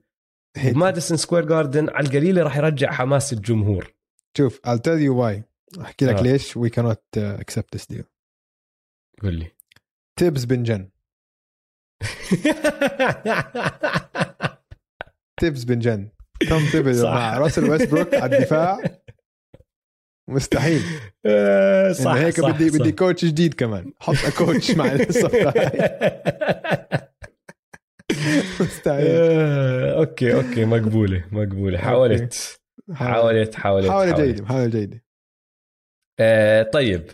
ماديسون 0.75 1.17
سكوير 1.17 1.45
جاردن 1.45 1.89
على 1.89 2.07
القليلة 2.07 2.43
راح 2.43 2.57
يرجع 2.57 2.93
حماس 2.93 3.33
الجمهور. 3.33 3.95
شوف 4.37 4.61
I'll 4.67 4.81
tell 4.81 5.01
you 5.01 5.15
why. 5.15 5.43
أحكي 5.81 6.07
لك 6.07 6.15
آه. 6.15 6.23
ليش 6.23 6.59
we 6.59 6.71
cannot 6.71 7.03
uh, 7.17 7.41
accept 7.41 7.77
this 7.77 7.87
deal. 7.95 8.05
قول 9.23 9.35
لي. 9.35 9.51
تيبس 10.19 10.45
بنجن. 10.45 10.91
تيبس 15.41 15.65
بنجن. 15.65 16.09
كم 16.49 16.67
تيبس 16.73 16.97
صح. 16.97 17.11
مع 17.11 17.39
راسل 17.39 17.71
ويستبروك 17.71 18.15
على 18.15 18.37
الدفاع. 18.37 18.79
مستحيل. 20.29 20.83
آه، 21.27 21.93
صح 21.93 22.11
إنه 22.11 22.21
هيك 22.21 22.41
صح 22.41 22.51
بدي 22.51 22.71
صح. 22.71 22.79
بدي 22.79 22.93
coach 22.93 23.25
جديد 23.25 23.55
كمان. 23.55 23.93
حط 24.01 24.15
coach 24.39 24.71
مع 24.71 24.93
الصفقه 24.95 25.53
مستحيل. 28.61 29.07
آه، 29.11 29.99
okay 29.99 30.35
okay 30.35 30.65
مقبولة 30.65 31.25
مقبولة. 31.33 31.79
حاولت 31.79 32.61
حاولت. 32.93 33.55
حاولت 33.55 33.87
محاولة 33.87 34.15
جيدة 34.25 34.43
محاولة 34.43 34.67
جيدة. 34.67 35.05
آه 36.21 36.63
طيب. 36.63 37.11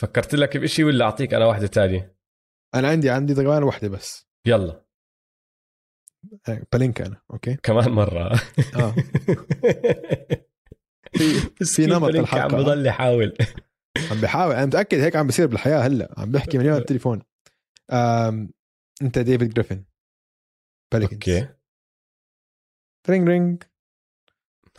فكرت 0.00 0.34
لك 0.34 0.56
بشيء 0.56 0.84
ولا 0.84 1.04
أعطيك 1.04 1.34
أنا 1.34 1.46
واحدة 1.46 1.66
تانية؟ 1.66 2.16
أنا 2.74 2.88
عندي 2.88 3.10
عندي 3.10 3.34
كمان 3.34 3.62
واحدة 3.62 3.88
بس. 3.88 4.26
يلا. 4.46 4.84
آه، 6.48 6.62
بلينكا 6.72 7.06
أنا 7.06 7.20
okay؟ 7.30 7.56
كمان 7.62 7.90
مرة. 7.90 8.40
آه. 8.76 8.94
في 11.16 11.40
في 11.64 11.86
نمط 11.86 12.02
عم 12.14 12.20
الحلقة. 12.20 12.56
بضل 12.56 12.86
يحاول. 12.86 13.34
عم 14.10 14.20
بحاول 14.20 14.54
أنا 14.54 14.66
متأكد 14.66 14.98
هيك 14.98 15.16
عم 15.16 15.26
بصير 15.26 15.46
بالحياة 15.46 15.78
هلأ 15.78 16.14
عم 16.18 16.32
بحكي 16.32 16.58
من 16.58 16.64
يوم 16.66 16.76
التليفون 16.82 17.22
آم... 17.90 18.50
أنت 19.02 19.18
ديفيد 19.18 19.54
جريفن. 19.54 19.84
بيليكنز 20.92 21.14
okay. 21.14 21.48
ring 23.10 23.28
ring. 23.28 23.62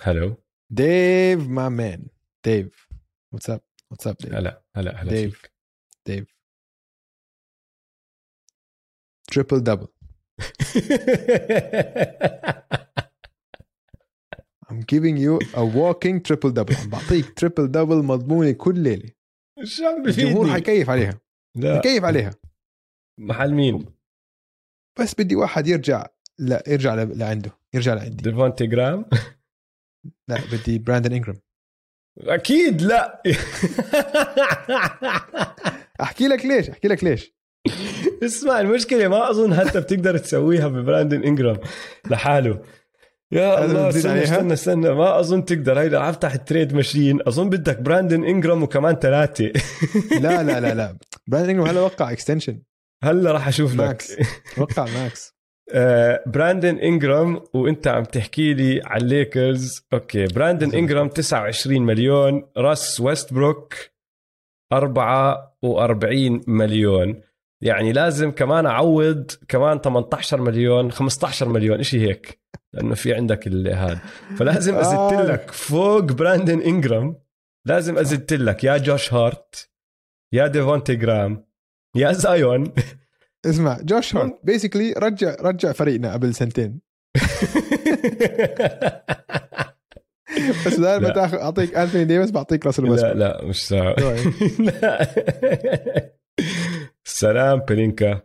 hello. 0.01 0.43
ديف 0.69 1.47
my 1.47 1.69
man 1.69 2.07
ديف. 2.45 2.87
what's 3.33 3.54
up 3.54 3.61
what's 3.91 4.09
up 4.09 4.15
ديف 4.17 4.33
هلا 4.33 4.63
هلا 4.75 5.01
هلا 5.01 5.09
ديف. 5.11 5.41
ديف. 6.07 6.33
triple 9.27 9.63
double 9.63 9.87
I'm 14.69 14.81
giving 14.81 15.17
you 15.17 15.39
a 15.53 15.65
walking 15.65 16.21
triple 16.21 16.51
double. 16.51 16.75
عم 16.75 16.89
بعطيك 16.89 17.33
triple 17.39 17.71
double 17.71 18.03
مضمونة 18.03 18.51
كل 18.51 18.79
ليلة. 18.79 19.09
شو 19.63 19.85
عم 19.85 20.05
الجمهور 20.05 20.51
حيكيف 20.51 20.89
عليها. 20.89 21.19
لا. 21.55 21.75
حيكيف 21.75 22.03
عليها. 22.03 22.31
محل 23.19 23.53
مين؟ 23.53 23.85
بس 24.99 25.15
بدي 25.15 25.35
واحد 25.35 25.67
يرجع 25.67 26.07
لا 26.39 26.63
يرجع 26.67 26.93
لعنده. 26.93 27.51
يرجع 27.73 27.93
لعندي. 27.93 28.23
ديفونتي 28.23 28.67
جرام؟ 28.67 29.05
لا 30.29 30.37
بدي 30.51 30.79
براندن 30.79 31.13
إنجرام. 31.13 31.39
أكيد 32.19 32.81
لا. 32.81 33.21
أحكي 36.01 36.27
لك 36.27 36.45
ليش 36.45 36.69
أحكي 36.69 36.87
لك 36.87 37.03
ليش. 37.03 37.33
اسمع 38.23 38.59
المشكلة 38.59 39.07
ما 39.07 39.29
أظن 39.29 39.53
حتى 39.55 39.81
بتقدر 39.81 40.17
تسويها 40.17 40.67
ببراندن 40.67 41.23
انجرام 41.23 41.57
لحاله. 42.09 42.61
يا 43.31 43.65
الله 43.65 43.89
استنى؟ 43.89 44.23
استنى 44.23 44.53
استنى. 44.53 44.89
ما 44.89 45.19
أظن 45.19 45.45
تقدر. 45.45 45.79
هيدا 45.79 46.09
افتح 46.09 46.33
ال 46.33 46.40
trade 46.40 46.73
machine. 46.73 47.19
أظن 47.27 47.49
بدك 47.49 47.79
براندن 47.81 48.23
انجرام 48.23 48.63
وكمان 48.63 48.95
ثلاثة. 48.95 49.51
لا 50.21 50.43
لا 50.43 50.59
لا 50.59 50.73
لا. 50.73 50.97
براندن 51.27 51.49
انجرام 51.49 51.67
هلا 51.67 51.81
وقع 51.81 52.11
extension 52.11 52.61
هلا 53.03 53.31
راح 53.31 53.47
أشوف 53.47 53.73
لك. 53.73 53.79
max. 53.79 54.15
وقع 54.57 54.85
max 54.85 55.33
آه، 55.73 56.23
براندن 56.25 56.77
انجرام 56.77 57.41
وأنت 57.53 57.87
عم 57.87 58.03
تحكي 58.03 58.53
لي 58.53 58.81
على 58.85 59.03
الليكرز. 59.03 59.81
okay 59.93 60.25
براندن 60.25 60.71
انجرام 60.73 61.07
29 61.09 61.81
مليون 61.81 62.43
راس 62.57 62.99
ويستبروك 62.99 63.73
44 64.73 66.41
مليون. 66.47 67.21
يعني 67.63 67.91
لازم 67.93 68.31
كمان 68.31 68.65
أعوض 68.65 69.31
كمان 69.47 69.79
18 69.79 70.41
مليون 70.41 70.91
15 70.91 71.49
مليون 71.49 71.79
إشي 71.79 72.07
هيك 72.07 72.39
لأنه 72.73 72.95
في 72.95 73.13
عندك 73.13 73.47
هذا 73.67 73.99
فلازم 74.37 74.75
ازت 74.75 75.13
آه. 75.13 75.25
لك 75.25 75.51
فوق 75.51 75.99
براندن 76.03 76.61
انجرام 76.61 77.15
لازم 77.65 77.97
ازت 77.97 78.33
لك 78.33 78.63
يا 78.63 78.77
جوش 78.77 79.13
هارت 79.13 79.69
يا 80.33 80.47
ديفونتي 80.47 80.95
جرام 80.95 81.45
يا 81.95 82.11
زايون 82.11 82.73
اسمع 83.45 83.77
جوش 83.81 84.15
هارت 84.15 84.39
basically 84.45 84.93
رجع 84.97 85.35
رجع 85.41 85.71
فريقنا 85.71 86.13
قبل 86.13 86.35
سنتين 86.35 86.79
بس 90.65 90.79
بدل 90.79 91.01
ما. 91.01 91.09
تاخذ 91.09 91.37
أعطيك 91.37 91.75
انثوني 91.75 92.05
ديفيس 92.05 92.31
بعطيك 92.31 92.65
راسل 92.65 92.95
لا 92.95 93.13
لا 93.13 93.45
مش 93.45 93.69
طيب. 93.69 93.95
لا 94.59 95.09
سلام 97.07 97.59
بلينكا 97.59 98.21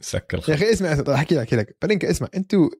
سكر 0.00 0.40
يا. 0.48 0.54
أخي 0.54 0.72
اسمع 0.72 1.14
أحكي 1.14 1.34
لك 1.34 1.40
أحكي 1.40 1.56
لك. 1.56 1.76
بلينكا 1.82 2.10
اسمع 2.10 2.28
أنتوا 2.34 2.70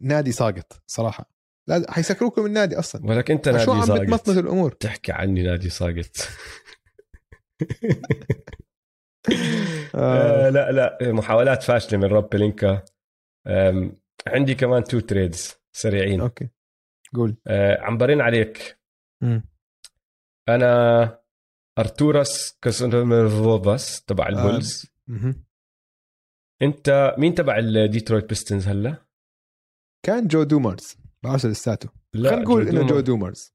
نادي 0.00 0.32
ساقط 0.32 0.82
صراحة. 0.86 1.30
لا 1.68 1.92
حيسكروكم 1.92 2.42
من 2.42 2.48
النادي 2.48 2.78
أصلا. 2.78 3.06
ولك 3.06 3.30
أنت 3.30 3.44
شو 3.58 3.74
نادي 3.74 3.92
عم 3.92 3.98
بتمطمط 3.98 4.36
الأمور. 4.36 4.72
تحكي 4.72 5.12
عني 5.12 5.42
نادي 5.42 5.70
ساقط. 5.70 6.16
آه. 9.94 10.46
آه. 10.46 10.50
لا 10.50 10.72
لا 10.72 10.98
محاولات 11.12 11.62
فاشلة 11.62 11.98
من 11.98 12.04
روب 12.04 12.28
بلينكا 12.28 12.84
عندي 14.26 14.54
كمان 14.54 14.84
two 14.84 15.00
trades 15.00 15.54
سريعين. 15.76 16.20
okay. 16.20 16.48
قول. 17.14 17.36
آه 17.46 17.80
عم 17.80 17.98
برن 17.98 18.20
عليك. 18.20 18.78
مم. 19.22 19.48
أنا 20.48 21.23
أرتوراس 21.78 22.58
كارنيشوفاس 22.62 24.04
تبع 24.04 24.28
ال 24.28 24.38
Bulls 24.38 24.86
مهم. 25.08 25.44
أنت 26.62 27.14
مين 27.18 27.34
تبع 27.34 27.58
ال 27.58 27.67
Detroit 27.67 28.28
Pistons 28.28 28.68
هلا؟ 28.68 29.06
كان 30.06 30.26
جو 30.26 30.42
دومرز 30.42 30.96
بعرف 31.24 31.46
لساته 31.46 31.88
خلينا 32.14 32.36
نقول 32.36 32.68
إنه 32.68 32.80
جو 32.80 32.86
دومر. 32.86 33.00
دومرز. 33.00 33.54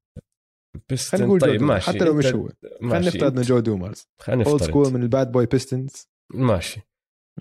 بيستن 0.88 1.10
خلينا 1.10 1.26
نقول 1.26 1.40
طيب 1.40 1.58
دومرز. 1.58 1.70
ماشي. 1.72 1.90
حتى 1.90 2.04
لو 2.04 2.14
مش 2.14 2.26
هو. 2.26 2.48
خلينا 2.80 2.98
نفترض 2.98 3.32
إنه 3.32 3.42
جو 3.42 3.58
دومرز. 3.58 4.08
خلينا 4.20 4.44
old 4.44 4.54
نفترض 4.54 4.70
school 4.70 4.92
من 4.92 5.02
ال 5.02 5.10
Bad 5.10 5.32
Boy 5.32 5.46
Pistons 5.46 6.08
ماشي. 6.34 6.80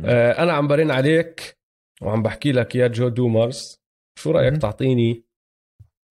آه 0.06 0.32
أنا 0.32 0.54
عم 0.54 0.68
برن 0.68 0.92
عليك 0.92 1.60
وعم 2.02 2.24
بحكي 2.24 2.52
لك 2.52 2.76
يا 2.76 2.88
جو 2.88 3.10
دومرز. 3.10 3.80
شو 4.20 4.32
رأيك 4.32 4.52
مهم. 4.52 4.60
تعطيني 4.60 5.26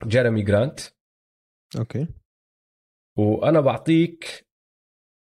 جيريمي 0.06 0.42
جرانت 0.42 0.80
okay. 1.78 2.09
وأنا 3.18 3.60
بعطيك 3.60 4.47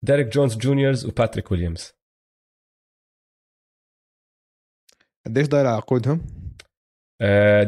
ديريك 0.04 0.26
جونز 0.26 0.56
جونيور 0.56 1.06
وباتريك 1.06 1.50
ويليامز 1.52 1.92
قديش 5.26 5.46
ضايل 5.48 5.66
على 5.66 5.76
عقودهم؟ 5.76 6.26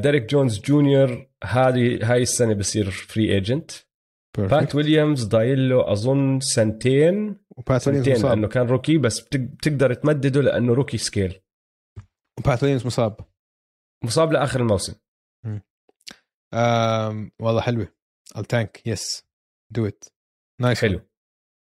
ديريك 0.02 0.22
جونز 0.22 0.60
جونيور 0.60 1.30
هذه 1.44 2.12
هاي 2.12 2.22
السنة 2.22 2.54
بصير 2.54 2.90
free 2.90 3.34
agent 3.34 3.70
بات 4.38 4.74
ويليامز 4.74 5.24
ضايل 5.24 5.68
له 5.68 5.92
أظن 5.92 6.40
سنتين. 6.40 7.36
وبات 7.56 7.80
سنتين 7.80 8.12
مصاب. 8.12 8.30
لأنه 8.30 8.48
كان 8.48 8.66
rookie 8.66 8.98
بس 8.98 9.20
بتق- 9.20 9.38
بتقدر 9.40 9.94
تمدده 9.94 10.40
لأنه 10.40 10.74
rookie 10.74 10.98
scale 10.98 11.40
وبات 12.38 12.62
ويليامز 12.62 12.86
مصاب. 12.86 13.16
مصاب 14.04 14.32
لآخر 14.32 14.60
الموسم. 14.60 14.94
والله 17.40 17.60
حلوة. 17.60 17.94
ال 18.36 18.46
tank 18.46 18.86
yes 18.86 19.24
do 19.70 19.86
it 19.86 20.04
nice 20.60 20.80
حلو. 20.80 21.00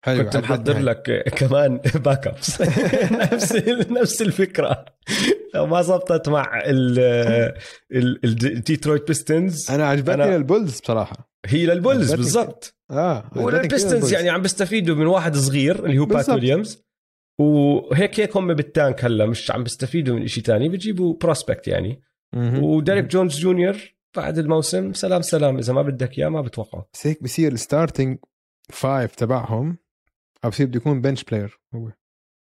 حلو 0.04 0.24
كنت 0.24 0.36
محضر 0.36 0.76
هاي. 0.76 0.82
لك 0.82 1.24
كمان 1.38 1.76
backups 1.94 2.60
نفس 3.32 3.52
نفس 3.90 4.22
الفكرة. 4.22 4.84
لو 5.54 5.66
ما 5.66 5.82
زبطت 5.82 6.28
مع 6.28 6.62
ال 7.92 8.07
Detroit 8.07 9.08
Pistons 9.08 9.70
أنا 9.70 9.86
عجبتني 9.88 10.24
أنا- 10.24 10.26
لل 10.28 10.43
Bulls 10.43 10.80
بصراحة. 10.80 11.30
هي 11.46 11.66
لل 11.66 11.80
Bulls 11.80 12.14
بالضبط. 12.14 12.76
آه 12.90 13.30
وال 13.36 13.51
Pistons. 13.51 14.12
يعني 14.12 14.30
عم 14.30 14.42
بيستفيدوا 14.42 14.96
من 14.96 15.06
واحد 15.06 15.36
صغير 15.36 15.86
اللي 15.86 15.98
هو 15.98 16.04
بات. 16.04 16.28
ويليامز 16.28 16.84
وهيك 17.40 18.20
هيك 18.20 18.36
هم 18.36 18.54
بال 18.54 18.71
tank 18.71 19.04
هلا 19.04 19.26
مش 19.26 19.50
عم 19.50 19.62
بيستفيدوا 19.62 20.16
من 20.18 20.26
شيء 20.26 20.44
تاني. 20.44 20.68
بيجيبوا 20.68 21.14
prospect 21.20 21.68
يعني. 21.68 22.02
وديريك 22.36 23.04
جونز 23.04 23.38
جونيور 23.38 23.76
بعد 24.16 24.38
الموسم 24.38 24.92
سلام 24.92 25.22
سلام. 25.22 25.58
إذا 25.58 25.72
ما 25.72 25.82
بدك 25.82 26.18
إياه 26.18 26.28
ما 26.28 26.40
بتوقعه. 26.40 26.88
بس 26.94 27.06
هيك 27.06 27.22
بصير 27.22 27.52
ال 27.52 27.59
starting 27.59 28.18
five 28.72 29.14
تبعهم 29.14 29.78
أو 30.44 30.50
بصير 30.50 30.66
بده 30.66 30.76
يكون 30.76 31.00
bench 31.00 31.24
player 31.24 31.60
هو. 31.74 31.92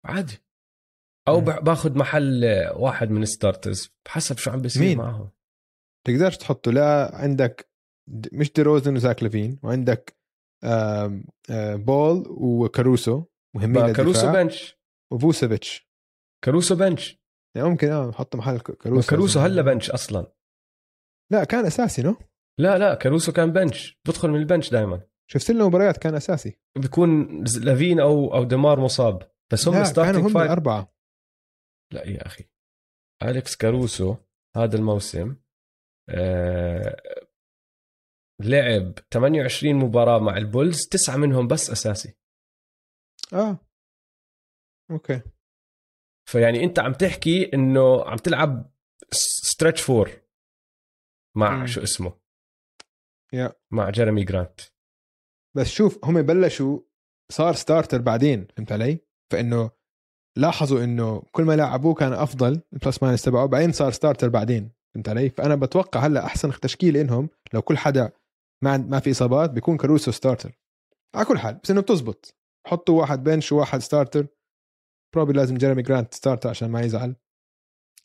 عادي. 0.05 0.37
أو 1.27 1.39
مم. 1.39 1.45
ب- 1.45 1.63
باخذ 1.63 1.97
محل 1.97 2.45
واحد 2.75 3.09
من 3.09 3.21
ال 3.23 3.31
starters 3.31 3.89
حسب 4.07 4.37
شو 4.37 4.51
عم 4.51 4.61
بيصير 4.61 4.83
مين؟ 4.83 4.97
معهم. 4.97 5.29
تقدرش 6.07 6.37
تحطه 6.37 6.71
لا 6.71 7.15
عندك 7.15 7.69
مش 8.33 8.51
ديروزن 8.53 8.95
وزاك 8.95 9.23
لافين 9.23 9.59
وعندك 9.63 10.17
آم، 10.63 11.25
آه، 11.49 11.75
بول 11.75 12.23
وكاروسو 12.27 13.23
مهمين 13.55 13.93
كاروسو 13.93 14.31
bench 14.31 14.77
وفوتشيفيتش. 15.13 15.87
كاروسو 16.45 16.75
bench 16.75 17.17
يعني 17.57 17.69
ممكن 17.69 17.87
آه 17.87 18.07
نحط 18.09 18.35
محل 18.35 18.59
كاروسو. 18.59 19.09
كاروسو 19.09 19.39
هلا 19.39 19.61
bench 19.61 19.89
أصلا. 19.91 20.33
لا 21.31 21.43
كان 21.43 21.65
أساسي 21.65 22.01
no؟ 22.01 22.15
لا 22.59 22.77
لا 22.77 22.95
كاروسو 22.95 23.31
كان 23.31 23.51
bench 23.53 23.99
بدخل 24.07 24.29
من 24.29 24.39
ال 24.39 24.44
bench 24.44 24.69
دائما 24.71 25.01
شفت 25.27 25.51
له 25.51 25.67
مباريات 25.67 25.97
كان 25.97 26.15
أساسي. 26.15 26.59
بيكون 26.77 27.43
لافين 27.43 27.99
أو 27.99 28.33
أو 28.33 28.43
دمار 28.43 28.79
مصاب. 28.79 29.31
بس 29.53 29.67
هم 29.67 29.83
starting 29.83 30.23
هم 30.25 30.33
five 30.33 30.45
الأربعة. 30.45 30.93
لا 31.93 32.07
يا 32.07 32.25
أخي. 32.25 32.43
أليكس 33.23 33.55
كاروسو 33.55 34.15
هذا 34.55 34.77
الموسم 34.77 35.35
آه 36.09 37.01
لعب 38.41 38.93
28 39.13 39.75
مباراة 39.75 40.19
مع 40.19 40.37
ال 40.37 40.45
Bulls 40.45 40.87
تسعة 40.87 41.17
منهم 41.17 41.47
بس 41.47 41.69
أساسي. 41.69 42.17
آه. 43.33 43.59
okay. 44.91 45.21
فيعني 46.29 46.63
أنت 46.63 46.79
عم 46.79 46.93
تحكي 46.93 47.53
إنه 47.53 48.05
عم 48.05 48.15
تلعب 48.17 48.71
stretch 49.11 49.81
four 49.81 50.11
مع 51.37 51.55
مم. 51.55 51.67
شو 51.67 51.83
اسمه؟ 51.83 52.19
yeah. 53.33 53.53
مع 53.71 53.89
جيريمي 53.89 54.23
جرانت. 54.23 54.61
بس 55.55 55.67
شوف 55.67 56.05
هم 56.05 56.21
بلشوا 56.21 56.79
صار 57.31 57.53
starter 57.53 58.01
بعدين 58.01 58.47
فهمت 58.55 58.71
علي؟ 58.71 58.99
فإنه 59.31 59.71
لاحظوا 60.37 60.83
إنه 60.83 61.23
كل 61.31 61.43
ما 61.43 61.55
لعبوه 61.55 61.93
كان 61.93 62.13
أفضل 62.13 62.61
ال 62.73 62.79
plus 62.79 63.03
minus 63.03 63.21
تبعه 63.21 63.45
بعدين 63.45 63.71
صار 63.71 63.91
starter 63.91 64.29
بعدين 64.29 64.71
فهمت 64.93 65.09
علي؟ 65.09 65.29
فأنا 65.29 65.55
بتوقع 65.55 65.99
هلأ 65.99 66.25
أحسن 66.25 66.51
تشكيل 66.51 66.97
إنهم 66.97 67.29
لو 67.53 67.61
كل 67.61 67.77
حدا 67.77 68.11
ما 68.63 68.77
ما 68.77 68.99
في 68.99 69.11
إصابات 69.11 69.49
بيكون 69.49 69.77
كاروسو 69.77 70.11
starter 70.11 70.57
على 71.15 71.25
كل 71.25 71.37
حال 71.37 71.59
بس 71.63 71.71
إنه 71.71 71.81
بتزبط 71.81 72.35
حطوا 72.67 72.99
واحد 72.99 73.23
bench 73.23 73.51
وواحد 73.51 73.79
starter 73.79 74.27
probably 75.15 75.33
لازم 75.33 75.57
جيريمي 75.57 75.81
جرانت 75.81 76.13
starter 76.13 76.49
عشان 76.49 76.69
ما 76.71 76.81
يزعل 76.81 77.15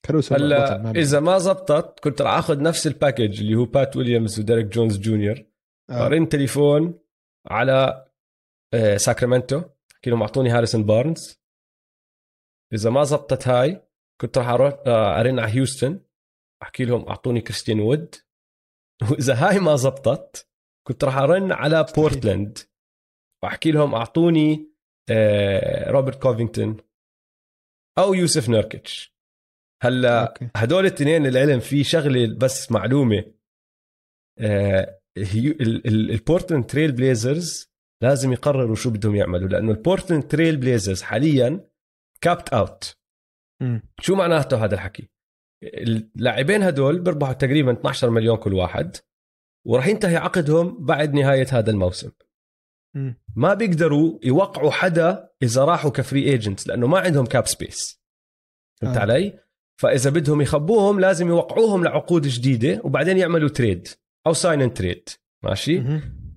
كاروسو 0.03 0.35
هلأ 0.35 0.91
إذا 0.91 1.21
ما 1.21 1.39
زبطت 1.39 2.01
كنت 2.01 2.23
راح 2.23 2.33
آخذ 2.39 2.63
نفس 2.63 2.87
ال 2.87 2.94
package 2.94 3.41
اللي 3.41 3.55
هو 3.55 3.65
بات 3.65 3.97
ويليامز 3.97 4.41
وديريك 4.41 4.67
جونز 4.67 4.99
جونيور 4.99 5.45
آه. 5.91 6.09
رن 6.09 6.29
تليفون 6.29 7.02
على 7.47 8.07
آه، 8.75 8.97
ساكرامنتو. 8.97 9.63
احكي 9.95 10.11
لهم 10.11 10.23
اعطوني 10.23 10.51
هاريسون 10.51 10.85
بارنز. 10.85 11.41
إذا 12.73 12.91
ما 12.91 13.05
زبطت 13.05 13.49
هاي 13.49 13.89
كنت 14.21 14.39
راح 14.39 14.49
أروح 14.49 14.75
آه، 14.87 15.21
أرن 15.21 15.39
على 15.39 15.53
هيوستن. 15.53 16.01
أحكي 16.63 16.85
لهم 16.85 17.09
أعطوني 17.09 17.41
كريستيان 17.41 17.81
وود. 17.81 18.15
وإذا 19.11 19.35
هاي 19.35 19.59
ما 19.59 19.77
زبطت 19.77 20.49
كنت 20.87 21.05
راح 21.05 21.17
أرن 21.17 21.53
على 21.53 21.87
بورتلاند. 21.97 22.59
وأحكي 23.43 23.71
لهم 23.71 23.95
أعطوني 23.95 24.73
آه، 25.11 25.91
روبرت 25.91 26.23
كوفينغتون 26.23 26.77
أو 27.99 28.15
يوسف 28.15 28.49
نيركيتش. 28.49 29.13
هلأ 29.83 30.35
هدول 30.57 30.87
الاثنين 30.87 31.27
العلم 31.27 31.61
في 31.61 31.85
شغلة 31.85 32.39
بس 32.39 32.73
معلومة 32.73 33.33
ال 35.17 35.34
Portland 35.34 36.67
Trail 36.67 36.93
Blazers 36.93 37.73
لازم 38.03 38.33
يقرروا 38.33 38.75
شو 38.75 38.91
بدهم 38.91 39.17
يعملوا 39.17 39.49
لأنه 39.49 39.71
ال 39.71 39.77
Portland 39.77 40.23
Trail 40.23 40.57
Blazers 40.57 41.03
حاليا 41.03 41.69
capped 42.21 42.49
out. 42.49 42.97
شو 44.01 44.15
معناته 44.15 44.65
هذا 44.65 44.75
الحكي 44.75 45.09
اللاعبين 45.65 46.63
هدول 46.63 47.01
بيربحوا 47.01 47.33
تقريبا 47.33 47.73
12 47.73 48.11
مليون 48.11 48.37
كل 48.37 48.55
واحد 48.55 48.97
وراح 49.67 49.87
ينتهي 49.87 50.17
عقدهم 50.17 50.85
بعد 50.87 51.15
نهاية 51.15 51.47
هذا 51.53 51.71
الموسم. 51.71 52.11
ما 53.37 53.55
بيقدروا 53.55 54.19
يوقعوا 54.25 54.71
حدا 54.71 55.31
إذا 55.43 55.65
راحوا 55.65 55.91
ك 55.91 55.98
free 55.98 56.25
agent 56.25 56.67
لأنه 56.67 56.87
ما 56.87 56.99
عندهم 56.99 57.27
cap 57.27 57.47
space 57.47 58.03
فهمت. 58.81 58.97
آه. 58.97 59.01
علي 59.01 59.39
فإذا 59.81 60.11
بدهم 60.11 60.41
يخبوهم 60.41 61.01
لازم 61.01 61.29
يوقعوهم 61.29 61.85
لعقود 61.85 62.27
جديدة 62.27 62.81
وبعدين 62.85 63.19
يعملوا 63.19 63.49
trade 63.49 63.89
أو 64.27 64.33
sign 64.33 64.63
and 64.63 64.75
trade 64.75 65.09
ماشي. 65.45 65.83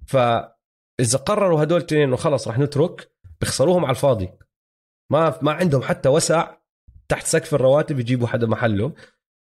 فإذا 0.08 1.18
قرروا 1.26 1.64
هدول 1.64 1.80
الاثنين 1.80 2.02
إنه 2.02 2.16
خلص 2.16 2.48
رح 2.48 2.60
نترك 2.60 3.12
بيخسروهم 3.42 3.86
على 3.86 3.96
الفاضي. 3.96 4.30
ما 5.12 5.40
ما 5.42 5.52
عندهم 5.52 5.82
حتى 5.82 6.10
وسع 6.10 6.58
تحت 7.10 7.26
سقف 7.26 7.54
الرواتب 7.54 8.00
يجيبوا 8.00 8.28
حدا 8.28 8.48
محله 8.48 8.94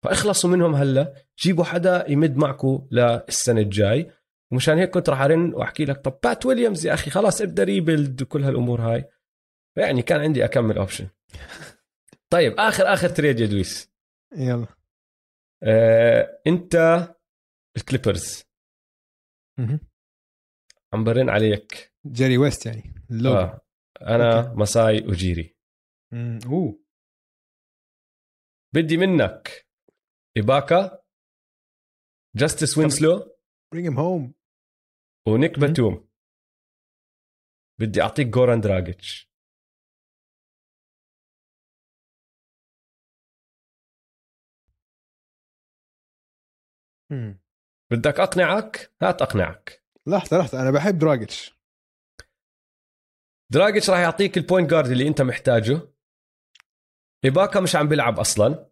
فاخلصوا 0.05 0.51
منهم 0.51 0.75
هلا 0.75 1.15
جيبوا 1.39 1.65
حدا 1.65 2.11
يمد 2.11 2.37
معكم 2.37 2.89
للسنة 2.91 3.61
الجاي. 3.61 4.11
ومشان 4.53 4.79
هيك 4.79 4.91
كنت 4.91 5.11
راح 5.11 5.21
أرن 5.21 5.55
وأحكي 5.55 5.85
لك 5.85 6.01
طب 6.01 6.19
بات 6.23 6.47
ويليامز 6.47 6.87
يا 6.87 6.95
أخي 6.95 7.11
خلاص 7.11 7.41
ابدأ 7.41 7.65
rebuild 7.65 8.23
وكل 8.23 8.45
هالأمور 8.45 8.81
هاي. 8.81 9.09
يعني 9.77 10.03
كان 10.03 10.21
عندي 10.21 10.45
أكمل 10.45 10.79
option 10.79 11.09
طيب 12.31 12.55
اخر 12.59 12.93
آخر 12.93 13.09
trade 13.09 13.41
يا 13.41 13.47
دويس. 13.47 13.91
يلا. 14.37 14.67
آه، 15.63 16.41
أنت 16.47 17.05
ال 17.77 17.84
Clippers. 17.84 18.43
عم 20.95 21.05
برن 21.05 21.29
عليك 21.31 21.93
جيري 22.07 22.39
ويست 22.39 22.67
يعني 22.67 22.95
اللوجو 23.11 23.37
آه. 23.39 23.61
أنا 24.03 24.39
okay. 24.49 24.61
مساي 24.61 25.07
أوجيري 25.09 25.57
مم. 26.13 26.39
أوه 26.47 26.81
بدي 28.75 28.97
منك 28.97 29.67
إباكا 30.37 31.03
جاستس 32.37 32.79
وينسلو 32.79 33.37
bring 33.73 33.87
him 33.89 33.99
home 33.99 34.35
ونيك 35.29 35.59
مم. 35.59 35.67
باتوم 35.67 36.09
بدي 37.81 38.03
أعطيك 38.03 38.27
جوران 38.27 38.61
دراجيتش 38.61 39.31
بدك 47.97 48.21
أقنعك؟ 48.21 48.93
هات 49.03 49.23
أقنعك. 49.23 49.83
لحظة 50.07 50.39
لحظة 50.39 50.63
أنا 50.63 50.71
بحب 50.71 50.99
دراجيتش. 50.99 51.59
دراجيتش 53.53 53.91
راح 53.91 53.99
يعطيك 53.99 54.37
ال 54.37 54.43
point 54.43 54.71
guard 54.71 54.91
اللي 54.91 55.09
أنت 55.09 55.23
محتاجه. 55.23 55.81
إباكا 57.25 57.61
مش 57.61 57.77
عم 57.77 57.89
بيلعب 57.89 58.21
أصلا. 58.21 58.67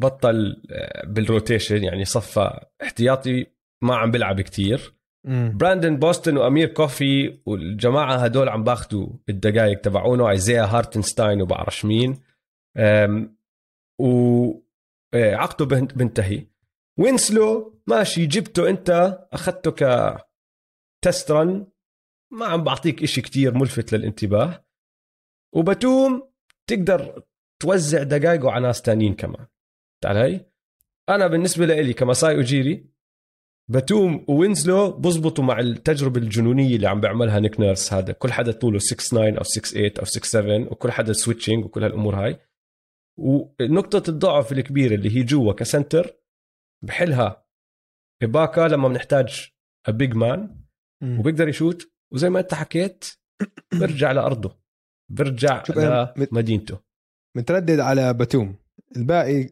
بطل 0.00 0.62
آه، 0.70 1.06
بال 1.06 1.22
rotation 1.22 1.84
يعني 1.84 2.04
صفى 2.04 2.60
احتياطي 2.82 3.46
ما 3.82 3.96
عم 3.96 4.10
بيلعب 4.10 4.40
كتير. 4.40 4.94
مم. 5.24 5.52
براندن 5.56 5.96
بوستن 5.96 6.36
وأمير 6.36 6.68
كوفي 6.68 7.38
والجماعة 7.46 8.16
هدول 8.16 8.48
عم 8.48 8.64
باخذوا 8.64 9.08
الدقائق 9.28 9.80
تبعونه 9.80 10.30
إيزيا 10.30 10.62
هارتنستاين 10.64 11.42
وبعرفش 11.42 11.84
مين. 11.84 12.22
أم، 12.76 13.36
و 13.98 14.52
آه، 15.14 15.48
بنتهي. 15.96 16.51
وينسلو 16.98 17.80
ماشي 17.86 18.26
جبته 18.26 18.68
أنت 18.68 19.18
أخذته 19.32 19.70
ك 19.70 19.82
test 21.04 21.30
run 21.30 21.66
ما 22.32 22.46
عم 22.46 22.64
بعطيك 22.64 23.02
إشي 23.02 23.20
كتير 23.20 23.54
ملفت 23.54 23.92
للانتباه. 23.92 24.64
وبتوم 25.54 26.32
تقدر 26.66 27.22
توزع 27.62 28.02
دقائقه 28.02 28.50
على 28.50 28.66
ناس 28.66 28.82
تانيين 28.82 29.14
كمان. 29.14 29.46
تعال 30.02 30.16
هي 30.16 30.46
أنا 31.08 31.26
بالنسبة 31.26 31.66
لي 31.66 31.92
كمساي 31.92 32.40
يوجيري 32.40 32.92
بتوم 33.70 34.24
وينزلو 34.28 34.90
بزبطوا 34.92 35.44
مع 35.44 35.60
التجربة 35.60 36.20
الجنونية 36.20 36.76
اللي 36.76 36.88
عم 36.88 37.00
بيعملها 37.00 37.40
نيك 37.40 37.60
نيرس 37.60 37.92
هذا. 37.92 38.12
كل 38.12 38.32
حدا 38.32 38.52
طوله 38.52 38.78
6 38.78 38.96
9 38.96 39.38
أو 39.38 39.42
6 39.42 39.68
8 39.70 39.92
أو 39.98 40.04
6 40.04 40.24
7 40.24 40.72
وكل 40.72 40.90
حدا 40.90 41.12
switching 41.12 41.64
وكل 41.64 41.84
هالأمور 41.84 42.14
هاي. 42.16 42.38
ونقطه 43.18 44.10
الضعف 44.10 44.52
الكبيرة 44.52 44.94
اللي 44.94 45.16
هي 45.16 45.22
جوا 45.22 45.52
ك 45.52 45.62
center 45.62 46.21
بحلها. 46.82 47.46
إباكا 48.22 48.60
لما 48.60 48.88
بنحتاج 48.88 49.52
big 49.88 50.14
man. 50.14 50.60
وبيقدر 51.02 51.48
يشوت. 51.48 51.92
وزي 52.12 52.30
ما 52.30 52.40
أنت 52.40 52.54
حكيت 52.54 53.04
برجع 53.80 54.12
لأرضه. 54.12 54.62
برجع 55.10 55.62
لمدينته 56.16 56.80
متردد 57.36 57.80
على 57.80 58.14
بتوم 58.14 58.56
الباقي 58.96 59.48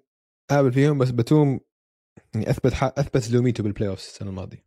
قابل 0.50 0.72
فيهم 0.72 0.98
بس 0.98 1.10
بتوم 1.10 1.60
يعني 2.34 2.50
أثبت 2.50 2.72
حق 2.72 2.98
أثبت 2.98 3.30
قيمته 3.30 3.62
بال 3.62 3.88
playoff 3.88 3.98
السنة 3.98 4.28
الماضية. 4.30 4.66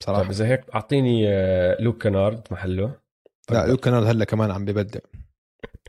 بصراحة. 0.00 0.22
طيب 0.22 0.30
إذا 0.30 0.46
هيك 0.46 0.70
أعطيني 0.74 1.28
آه، 1.28 1.82
لوك 1.82 2.02
كينارد 2.02 2.48
محله. 2.50 3.00
لا 3.50 3.66
لوك 3.66 3.84
كينارد 3.84 4.06
هلا 4.06 4.24
كمان 4.24 4.50
عم 4.50 4.64
ببدع 4.64 5.00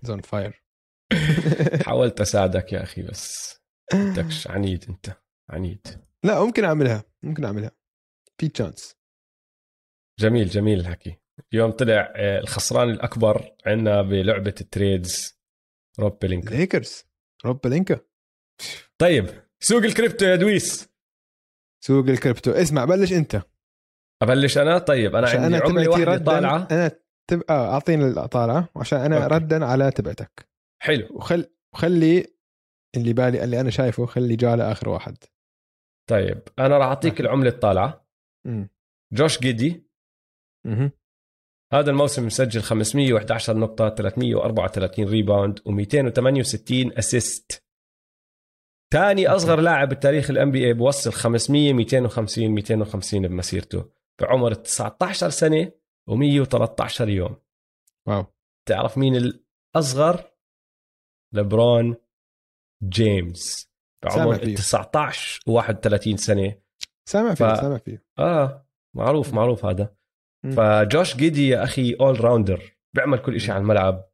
on 0.03 0.21
fire 0.21 0.63
حاولت 1.85 2.21
أساعدك 2.21 2.73
يا 2.73 2.83
أخي 2.83 3.01
بس 3.01 3.55
بدكش. 3.93 4.47
عنيد 4.47 4.85
أنت. 4.89 5.17
عنيد. 5.49 5.87
لا 6.25 6.43
ممكن 6.45 6.63
أعملها 6.65 7.03
ممكن 7.23 7.45
أعملها. 7.45 7.71
في 8.37 8.47
chance 8.47 8.95
جميل 10.19 10.47
جميل 10.47 10.79
الحكي. 10.79 11.17
اليوم 11.53 11.71
طلع 11.71 12.13
آه، 12.15 12.39
الخسران 12.39 12.89
الأكبر 12.89 13.55
عندنا 13.65 14.01
بلعبة 14.01 14.55
ال 14.61 14.73
trades 14.73 15.39
روب 15.99 16.19
بيلينكا 16.19 16.55
ليكرز 16.55 17.03
روب 17.45 17.61
بلينكا. 17.63 17.99
طيب 18.97 19.25
سوق 19.59 19.83
الكريبتو 19.83 20.25
يا 20.25 20.35
دويس. 20.35 20.89
سوق 21.83 22.05
الكريبتو. 22.05 22.51
اسمع 22.51 22.85
بلش 22.85 23.13
أنت. 23.13 23.41
أبلش 24.21 24.57
أنا؟ 24.57 24.77
طيب 24.77 25.15
أنا 25.15 25.27
عشان 25.27 25.43
عندي 25.43 25.55
عملة 25.57 25.83
تبعتي 25.83 25.89
واحدة 25.89 26.25
طالعة. 26.25 26.67
أنا 26.71 26.91
تبقى 27.29 27.53
أعطيني 27.53 28.05
الطالعه 28.05 28.69
وعشان 28.75 28.99
أنا 28.99 29.23
okay. 29.23 29.35
ردا 29.35 29.65
على 29.65 29.91
تبعتك. 29.91 30.49
حلو. 30.81 31.07
وخل 31.11 31.53
وخلي 31.73 32.35
اللي 32.95 33.13
بالي 33.13 33.43
اللي 33.43 33.61
أنا 33.61 33.69
شايفه 33.69 34.05
خلي 34.05 34.35
جاله 34.35 34.71
آخر 34.71 34.89
واحد. 34.89 35.17
طيب 36.11 36.41
أنا 36.59 36.77
راح 36.77 36.87
أعطيك. 36.87 37.21
العملة 37.21 37.49
الطالعة. 37.49 38.07
جوش 39.13 39.39
جيدي. 39.39 39.87
أها 40.65 40.91
هذا 41.73 41.91
الموسم 41.91 42.25
مسجل 42.25 42.61
511 42.61 43.57
نقطة 43.57 43.89
334 43.89 45.07
rebound 45.07 45.59
و268 45.59 46.97
assist 46.97 47.65
ثاني 48.93 49.27
أصغر 49.27 49.59
لاعب 49.59 49.89
بتاريخ 49.89 50.29
ال 50.29 50.51
NBA 50.51 50.73
بوصل 50.73 51.11
500 51.11 51.73
250 51.73 52.47
250 52.47 53.27
بمسيرته. 53.27 53.91
بعمر 54.21 54.53
19 54.53 55.29
سنة 55.29 55.71
و113 56.09 57.01
يوم. 57.01 57.35
واو. 58.07 58.25
تعرف 58.67 58.97
مين 58.97 59.15
الأصغر؟ 59.15 60.31
لبرون 61.33 61.95
جيمس. 62.83 63.70
بعمر 64.03 64.35
فيه. 64.35 64.55
19 64.55 65.41
و31 65.49 66.15
سنة. 66.15 66.55
سامع 67.09 67.33
فيه 67.33 67.53
ف- 67.53 67.57
سامع 67.57 67.77
فيه. 67.77 68.05
آه 68.19 68.67
معروف 68.95 69.33
معروف 69.33 69.65
هذا. 69.65 69.95
مم. 70.45 70.51
فجوش 70.51 71.15
جيدي 71.15 71.47
يا 71.47 71.63
أخي 71.63 71.93
all-rounder 71.99 72.77
بيعمل 72.95 73.17
كل 73.17 73.41
شيء 73.41 73.51
على 73.51 73.61
الملعب. 73.61 74.09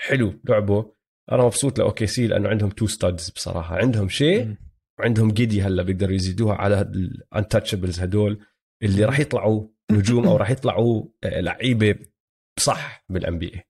حلو 0.00 0.40
لعبه. 0.48 0.92
أنا 1.32 1.42
مبسوط 1.44 1.78
ل 1.78 2.06
OKC 2.06 2.26
لأنه 2.26 2.48
عندهم 2.48 2.70
two 2.70 2.86
studs 2.86 3.30
بصراحة. 3.30 3.76
عندهم 3.76 4.08
شيء. 4.08 4.56
وعندهم 4.98 5.30
جيدي 5.30 5.62
هلأ 5.62 5.82
بيقدروا 5.82 6.14
يزيدوها 6.14 6.54
على 6.54 6.80
ال 6.80 6.89
untouchables 6.89 8.00
هدول. 8.00 8.46
اللي 8.82 9.04
راح 9.04 9.20
يطلعوا 9.20 9.68
نجوم 9.92 10.28
أو 10.28 10.36
راح 10.36 10.50
يطلعوا 10.50 11.04
آه، 11.24 11.40
لعيبة 11.40 11.98
صح 12.60 13.04
بال 13.08 13.38
NBA 13.38 13.68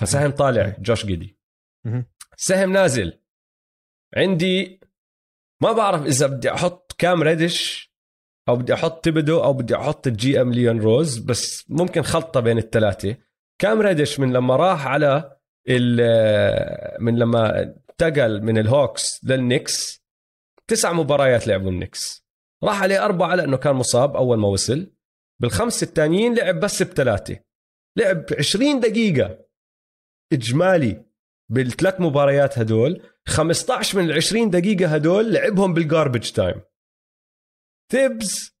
فسهم 0.00 0.30
طالع. 0.30 0.76
جوش 0.78 1.06
جيدي. 1.06 1.38
سهم 2.36 2.72
نازل. 2.72 3.20
عندي 4.16 4.79
ما 5.62 5.72
بعرف 5.72 6.06
إذا 6.06 6.26
بدي 6.26 6.50
أحط 6.50 6.92
كام 6.98 7.22
ريدش 7.22 7.90
أو 8.48 8.56
بدي 8.56 8.74
أحط 8.74 9.04
ثيبدو 9.04 9.44
أو 9.44 9.52
بدي 9.52 9.76
أحط 9.76 10.06
ال 10.06 10.40
GM 10.40 10.52
ليون 10.52 10.80
روز 10.80 11.18
بس 11.18 11.70
ممكن 11.70 12.02
خلطة 12.02 12.40
بين 12.40 12.58
الثلاثه 12.58 13.16
كام 13.60 13.80
ريدش 13.80 14.20
من 14.20 14.32
لما 14.32 14.56
راح 14.56 14.86
على 14.86 15.36
من 17.00 17.18
لما 17.18 17.62
انتقل 17.62 18.42
من 18.42 18.58
الهوكس 18.58 19.24
للنكس 19.24 20.00
تسع 20.70 20.92
مباريات 20.92 21.46
لعبوا 21.46 21.70
النكس 21.70 22.26
راح 22.64 22.82
عليه 22.82 23.04
أربعة 23.04 23.34
لأنه 23.34 23.56
كان 23.56 23.74
مصاب 23.74 24.16
أول 24.16 24.38
ما 24.38 24.48
وصل. 24.48 24.92
بالخمس 25.40 25.82
التانيين 25.82 26.34
لعب 26.34 26.60
بس 26.60 26.82
بثلاثة 26.82 27.40
لعب 27.96 28.24
20 28.38 28.80
دقيقة. 28.80 29.44
إجمالي. 30.32 31.04
بالثلاث 31.50 32.00
مباريات 32.00 32.58
هدول 32.58 33.02
15 33.26 33.98
من 33.98 34.10
ال 34.10 34.12
20 34.12 34.50
دقيقة 34.50 34.94
هدول 34.94 35.32
لعبهم 35.32 35.74
بال 35.74 35.86
garbage 35.86 36.30
time 36.30 36.60
تيبز 37.92 38.56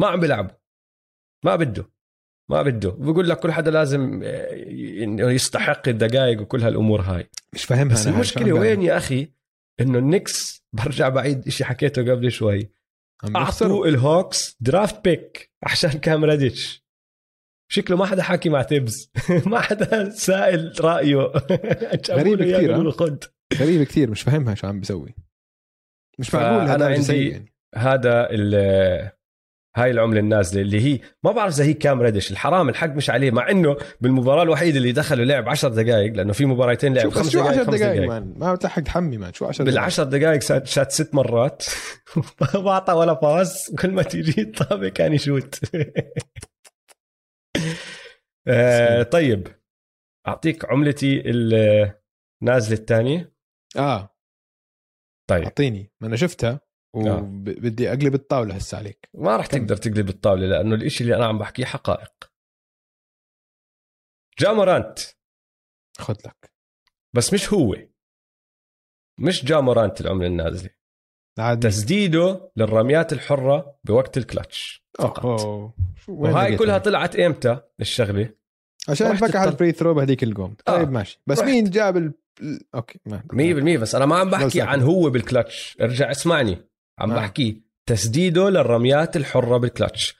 ما 0.00 0.06
عم 0.06 0.20
بيلعبوا. 0.20 0.56
ما 1.44 1.56
بده. 1.56 1.90
ما 2.50 2.62
بده. 2.62 2.90
بقول 2.90 3.28
لك 3.28 3.40
كل 3.40 3.52
حدا 3.52 3.70
لازم 3.70 4.20
آه، 4.24 5.30
يستحق 5.30 5.88
الدقائق 5.88 6.40
وكل 6.40 6.62
هالأمور 6.62 7.00
هاي. 7.00 7.30
مش 7.52 7.64
فاهمها 7.64 7.94
بس 7.94 8.06
المشكلة 8.06 8.52
وين؟ 8.52 8.82
يا 8.82 8.96
أخي؟ 8.96 9.32
إنه 9.80 9.98
النكس 9.98 10.64
برجع 10.72 11.08
بعيد 11.08 11.48
شيء 11.48 11.66
حكيته 11.66 12.12
قبل 12.12 12.32
شوي. 12.32 12.70
اعطوا 13.36 13.86
الهوكس 13.86 14.56
draft 14.60 15.04
pick 15.04 15.52
عشان 15.62 15.90
كام 15.90 16.24
ريديتش. 16.24 16.85
شكله 17.68 17.96
ما 17.96 18.06
حدا 18.06 18.22
حاكي 18.22 18.48
مع 18.48 18.62
تيبز. 18.62 19.10
ما 19.46 19.60
حدا 19.60 20.10
سائل 20.10 20.72
رأيه. 20.80 21.16
غريب 22.10 22.42
كثير، 22.42 22.90
خد. 22.90 23.24
غريب 23.54 23.82
كثير 23.82 24.10
مش 24.10 24.22
فاهمها 24.22 24.54
شو 24.54 24.66
عم 24.66 24.80
بيسوي. 24.80 25.14
مش 26.18 26.34
معقول 26.34 26.68
هذا 26.68 26.86
عندي- 26.86 27.28
يعني. 27.28 27.52
هذا 27.76 28.28
ال- 28.30 29.10
هاي 29.76 29.90
العملة 29.90 30.20
النازلة 30.20 30.60
اللي 30.62 30.80
هي 30.80 31.00
ما 31.24 31.32
بعرف 31.32 31.54
إذا 31.54 31.64
هي 31.64 31.74
كام 31.74 32.00
ريدش 32.02 32.30
الحرام 32.30 32.68
الحق 32.68 32.88
مش 32.88 33.10
عليه 33.10 33.30
مع 33.30 33.50
إنه 33.50 33.76
بالمباراة 34.00 34.42
الوحيدة 34.42 34.78
اللي 34.78 34.92
دخل 34.92 35.20
ولعب 35.20 35.48
10 35.48 35.68
دقائق 35.68 36.12
لأنه 36.12 36.32
في 36.32 36.44
مباراتين 36.46 36.94
لعب 36.94 37.02
شو 37.04 37.10
بس 37.10 37.16
خمس 37.16 37.30
شو 37.30 37.40
10 37.40 37.50
دقائق 37.62 37.70
دقائق 37.70 37.92
دقائق 37.94 38.08
man؟ 38.08 38.34
ما 38.36 38.54
بتلحق 38.54 38.82
تحمي 38.82 39.16
man. 39.18 39.32
شو 39.32 39.46
10 39.46 39.64
دقائق 39.64 39.76
بالعشر 39.78 40.04
دقائق 40.04 40.64
شات, 40.64 40.92
ست 40.92 41.14
مرات. 41.14 41.64
ما 42.54 42.60
بعطى 42.60 42.92
ولا 42.92 43.12
باس 43.12 43.74
كل 43.78 43.90
ما 43.90 44.02
تيجي 44.02 44.42
الطابة 44.42 44.88
كان 44.88 45.12
يشوت. 45.12 45.60
آه 48.48 49.02
طيب. 49.02 49.60
أعطيك 50.28 50.64
عملتي 50.64 51.22
النازله 51.30 52.78
الثانية. 52.78 53.32
آه. 53.76 54.16
طيب. 55.30 55.42
أعطيني. 55.42 55.92
ما 56.00 56.08
أنا 56.08 56.16
شفتها 56.16 56.60
آه. 56.96 57.22
وبدي 57.22 57.88
أقلب 57.88 58.14
الطاولة 58.14 58.54
هسه 58.54 58.78
عليك. 58.78 59.08
ما 59.14 59.36
راح. 59.36 59.46
تقدر 59.46 59.76
تقلب 59.76 60.08
الطاولة 60.08 60.46
لأنه 60.46 60.74
الإشي 60.74 61.04
اللي 61.04 61.16
أنا 61.16 61.26
عم 61.26 61.38
بحكيه 61.38 61.64
حقائق. 61.64 62.32
جامورانت 64.38 64.98
خذ 65.98 66.16
لك. 66.26 66.52
بس 67.16 67.34
مش 67.34 67.52
هو. 67.52 67.76
مش 69.20 69.44
جامورانت 69.44 70.00
العملة 70.00 70.26
النازلة. 70.26 70.70
عادي 71.38 71.68
تسديده 71.68 72.50
للرميات 72.56 73.12
الحرة 73.12 73.76
بوقت 73.84 74.16
الكلتش 74.18 74.84
فقط 74.98 75.24
أوه. 75.26 75.74
وهاي؟ 76.08 76.56
كلها 76.56 76.78
طلعت 76.78 77.16
إمتى 77.16 77.58
الشغله 77.80 78.28
عشان 78.88 79.16
فكح 79.16 79.40
الطل- 79.40 79.52
ال 79.52 79.56
free 79.56 79.72
throw 79.72 79.94
بهذيك 79.94 80.22
ال 80.22 80.29
game 80.29 80.56
طيب 80.64 80.88
آه. 80.88 80.90
ماشي 80.90 81.20
بس 81.26 81.38
رحت. 81.38 81.48
مين 81.48 81.70
جاب 81.70 81.96
ال... 81.96 82.12
okay 82.74 83.00
ما 83.06 83.22
100% 83.32 83.80
بس 83.80 83.94
أنا 83.94 84.06
ما 84.06 84.16
عم 84.16 84.30
بحكي. 84.30 84.60
عن 84.62 84.82
هو 84.82 85.10
بالكلتش 85.10 85.76
ارجع 85.80 86.10
اسمعني 86.10 86.58
عم 86.98 87.10
آه. 87.12 87.16
بحكي 87.16 87.62
تسديده 87.86 88.50
للرميات 88.50 89.16
الحرة 89.16 89.56
بالكلتش 89.56 90.16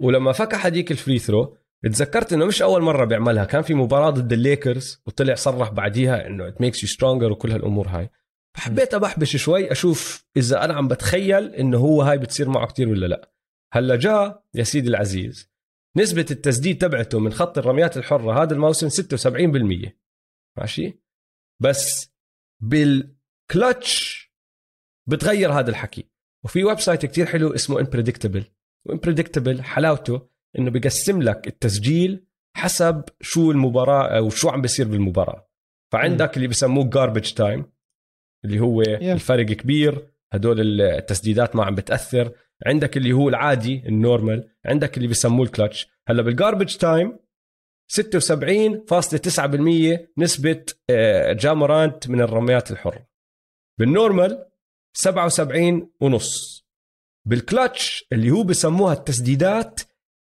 ولما 0.00 0.32
فكح 0.32 0.66
هذيك 0.66 0.90
ال 0.90 0.96
free 0.96 1.18
throw 1.18 1.56
تذكرت 1.84 2.32
إنه 2.32 2.44
مش 2.44 2.62
أول 2.62 2.82
مرة 2.82 3.04
بيعملها 3.04 3.44
كان 3.44 3.62
في 3.62 3.74
مباراة 3.74 4.10
ضد 4.10 4.32
الليكرز 4.32 5.02
وطلع 5.06 5.34
صرح 5.34 5.70
بعديها 5.70 6.26
إنه 6.26 6.48
it 6.48 6.60
makes 6.60 6.82
you 6.82 6.88
stronger 6.88 7.32
وكل 7.32 7.50
هالأمور 7.52 7.88
هاي 7.88 8.10
فحبيت 8.56 8.94
أبحبش 8.94 9.36
شوي 9.36 9.72
أشوف 9.72 10.26
إذا 10.36 10.64
أنا 10.64 10.74
عم 10.74 10.88
بتخيل 10.88 11.54
إنه 11.54 11.78
هو 11.78 12.02
هاي 12.02 12.18
بتصير 12.18 12.48
معه 12.48 12.66
كتير 12.66 12.88
ولا 12.88 13.06
لا. 13.06 13.32
هلأ 13.72 13.96
جاء 13.96 14.44
يا 14.54 14.64
سيدي 14.64 14.88
العزيز 14.88 15.50
نسبة 15.96 16.26
التسديد 16.30 16.78
تبعته 16.78 17.18
من 17.18 17.32
خط 17.32 17.58
الرميات 17.58 17.96
الحرة 17.96 18.42
هذا 18.42 18.54
الموسم 18.54 18.88
76% 18.88 19.92
ماشي؟ 20.58 21.00
بس 21.62 22.12
بالكلتش 22.62 24.20
بتغير 25.08 25.52
هذا 25.52 25.70
الحكي. 25.70 26.10
وفي 26.44 26.64
website 26.64 27.06
كتير 27.06 27.26
حلو 27.26 27.54
اسمه 27.54 27.80
Inpredictable 27.80 28.44
و 28.86 28.91
Inpredictable 28.91 29.62
حلاوته 29.62 30.28
إنه 30.58 30.70
بقسم 30.70 31.22
لك 31.22 31.46
التسجيل 31.46 32.26
حسب 32.56 33.04
شو 33.20 33.50
المباراة 33.50 34.18
أو 34.18 34.30
شو 34.30 34.48
عم 34.48 34.60
بيصير 34.62 34.88
بالمباراة. 34.88 35.50
فعندك 35.92 36.36
اللي 36.36 36.48
بسموه 36.48 36.90
garbage 36.90 37.32
time 37.32 37.72
اللي 38.44 38.60
هو 38.60 38.82
الفرق 38.82 39.46
كبير 39.46 40.06
هدول 40.32 40.80
التسديدات 40.80 41.56
ما 41.56 41.64
عم 41.64 41.74
بتأثر. 41.74 42.32
عندك 42.66 42.96
اللي 42.96 43.12
هو 43.12 43.28
العادي 43.28 43.82
ال 43.86 43.94
normal. 43.94 44.48
عندك 44.66 44.96
اللي 44.96 45.08
بسموه 45.08 45.46
الكلتش. 45.46 45.88
هلا 46.08 46.22
بال 46.22 46.34
garbage 46.34 46.76
time 46.76 47.18
76.9% 47.92 50.08
نسبة 50.18 50.64
آه، 50.90 51.32
جامورانت 51.32 52.08
من 52.08 52.20
الرميات 52.20 52.70
الحرة 52.70 53.06
بال 53.78 53.95
normal 53.95 54.46
77 54.96 55.90
ونص. 56.00 56.60
بالكلتش 57.26 58.04
اللي 58.12 58.30
هو 58.30 58.42
بسموها 58.42 58.92
التسديدات 58.92 59.80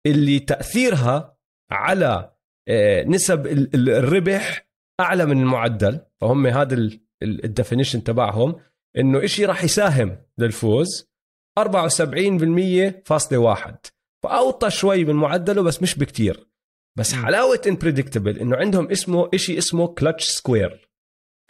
اللي 0.06 0.38
تأثيرها 0.38 1.36
على 1.70 2.32
آه، 2.68 3.02
نسب 3.04 3.46
ال- 3.46 3.74
ال- 3.74 3.90
الربح 3.90 4.68
أعلى 5.00 5.26
من 5.26 5.40
المعدل. 5.40 6.00
فهم 6.20 6.46
هذا 6.46 6.74
ال 7.22 7.30
definition 7.30 8.04
تبعهم 8.04 8.56
إنه 8.98 9.24
إشي 9.24 9.44
راح 9.44 9.64
يساهم 9.64 10.18
للفوز 10.38 11.08
74% 11.58 13.02
فاصلة 13.04 13.38
واحد. 13.38 13.76
فأوطى 14.22 14.70
شوي 14.70 15.04
من 15.04 15.14
معدله 15.14 15.62
بس 15.62 15.82
مش 15.82 15.98
بكتير. 15.98 16.48
بس. 16.98 17.14
حلاوة 17.14 17.60
unpredictable 17.66 18.38
إنه 18.38 18.56
عندهم 18.56 18.90
اسمه 18.90 19.30
إشي 19.34 19.58
اسمه 19.58 19.86
clutch 19.86 20.24
square 20.24 20.90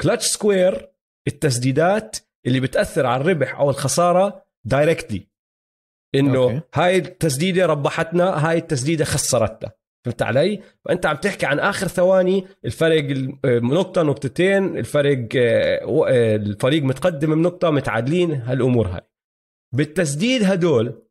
clutch 0.00 0.26
square 0.26 0.92
التسديدات 1.28 2.16
اللي 2.46 2.60
بتأثر 2.60 3.06
على 3.06 3.20
الربح 3.20 3.58
أو 3.58 3.70
الخسارة 3.70 4.44
directly 4.64 5.28
إنه. 6.14 6.62
هاي 6.74 6.96
التسديدة 6.98 7.66
ربحتنا 7.66 8.48
هاي 8.48 8.58
التسديدة 8.58 9.04
خسرتنا. 9.04 9.72
فهمت 10.06 10.22
علي؟ 10.22 10.62
فأنت 10.84 11.06
عم 11.06 11.16
تحكي 11.16 11.46
عن 11.46 11.58
آخر 11.58 11.88
ثواني 11.88 12.46
الفرق 12.64 13.04
نقطة 13.46 14.02
نقطتين 14.02 14.78
الفرق 14.78 15.28
آه، 15.36 16.06
آه، 16.08 16.36
الفريق 16.36 16.82
متقدم 16.82 17.34
بنقطة 17.34 17.70
متعادلين 17.70 18.32
هالأمور 18.32 18.88
هاي. 18.88 19.00
بالتسديد 19.74 20.44
هدول 20.44 21.02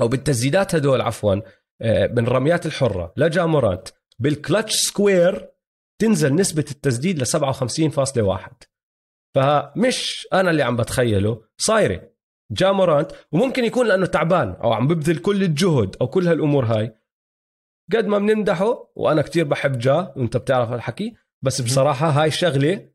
أو 0.00 0.08
بالتسديدات 0.08 0.74
هدول 0.74 1.00
عفوا 1.00 1.34
آه، 1.82 2.06
من 2.06 2.26
الرميات 2.26 2.66
الحرة 2.66 3.12
لجامورانت 3.16 3.88
بال 4.18 4.32
clutch 4.32 4.74
square 4.74 5.48
تنزل 6.00 6.34
نسبة 6.34 6.64
التسديد 6.70 7.18
ل 7.18 7.26
57.1 7.26 8.52
فمش 9.34 10.28
أنا 10.32 10.50
اللي 10.50 10.62
عم 10.62 10.76
بتخيله 10.76 11.42
صايرة. 11.56 12.12
جامورانت 12.52 13.12
وممكن 13.32 13.64
يكون 13.64 13.86
لأنه 13.86 14.06
تعبان 14.06 14.56
أو 14.64 14.72
عم 14.72 14.88
ببذل 14.88 15.16
كل 15.16 15.42
الجهد 15.42 15.96
أو 16.00 16.06
كل 16.06 16.28
هالأمور 16.28 16.64
هاي. 16.64 17.01
قد 17.96 18.06
ما 18.06 18.18
بنمدحه 18.18 18.90
وأنا 18.96 19.22
كتير 19.22 19.44
بحب 19.44 19.78
جا 19.78 20.12
وأنت 20.16 20.36
بتعرف 20.36 20.68
هالحكي 20.70 21.16
بس 21.42 21.60
بصراحة 21.60 22.08
هاي 22.08 22.30
شغله 22.30 22.90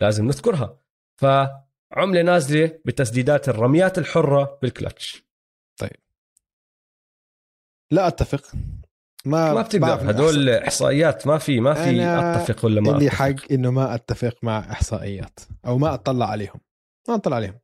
لازم 0.00 0.24
نذكرها. 0.24 0.80
فعملة 1.20 2.22
نازلة 2.22 2.80
بتسديدات 2.84 3.48
الرميات 3.48 3.98
الحرة 3.98 4.58
بالكلتش. 4.62 5.26
لا 7.92 8.06
أتفق. 8.06 8.52
ما 9.24 9.54
ما 9.54 9.62
بتقدر. 9.62 10.10
هدول 10.10 10.48
إحصائيات 10.48 11.26
ما 11.26 11.38
في 11.38 11.60
ما 11.60 11.74
في 11.74 12.02
أتفق 12.04 12.64
ولا 12.64 12.80
ما 12.80 12.90
اللي. 12.90 13.10
حق 13.10 13.52
إنه 13.52 13.70
ما 13.70 13.94
أتفق 13.94 14.36
مع 14.42 14.58
إحصائيات 14.58 15.40
أو 15.66 15.78
ما 15.78 15.94
أطلع 15.94 16.26
عليهم. 16.30 16.60
ما 17.08 17.14
أطلع 17.14 17.36
عليهم. 17.36 17.60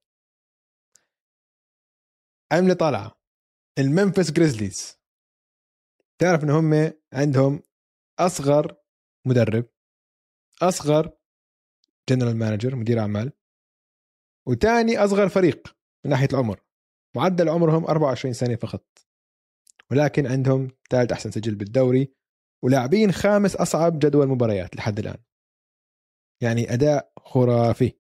عملة 2.53 2.75
طالعة. 2.75 3.19
ال 3.79 3.85
Memphis 3.85 4.31
Grizzlies 4.31 5.02
تعرف 6.23 6.45
إن 6.45 6.51
هم 6.51 6.93
عندهم 7.13 7.63
أصغر 8.19 8.77
مدرب 9.27 9.69
أصغر 10.63 11.13
general 12.09 12.37
manager 12.37 12.77
مدير 12.77 13.01
أعمال 13.01 13.33
وتاني 14.49 14.99
أصغر 14.99 15.29
فريق 15.29 15.77
من 16.05 16.11
ناحية 16.11 16.29
العمر. 16.33 16.61
معدل 17.17 17.49
عمرهم 17.49 17.85
24 17.85 18.35
سنة 18.35 18.57
فقط. 18.57 18.85
ولكن 19.91 20.27
عندهم 20.27 20.69
ثالث 20.91 21.13
أحسن 21.13 21.31
سجل 21.31 21.55
بالدوري 21.55 22.15
ولاعبين 22.65 23.13
خامس 23.13 23.57
أصعب 23.57 23.99
جدول 23.99 24.29
مباريات 24.29 24.77
لحد 24.77 24.99
الآن. 24.99 25.19
يعني 26.43 26.75
أداء 26.75 27.13
خرافي. 27.19 27.93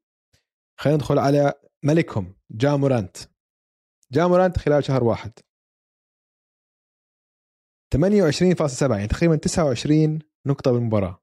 خلينا 0.81 0.97
ندخل 0.97 1.19
على 1.19 1.55
ملكهم 1.85 2.35
جامورانت 2.51 3.16
جامورانت 4.12 4.59
خلال 4.59 4.85
شهر 4.85 5.05
واحد. 5.05 5.32
28.7 7.93 8.90
يعني 8.90 9.06
تقريبا 9.06 9.36
29 9.36 10.19
نقطة 10.47 10.73
بالمباراة. 10.73 11.23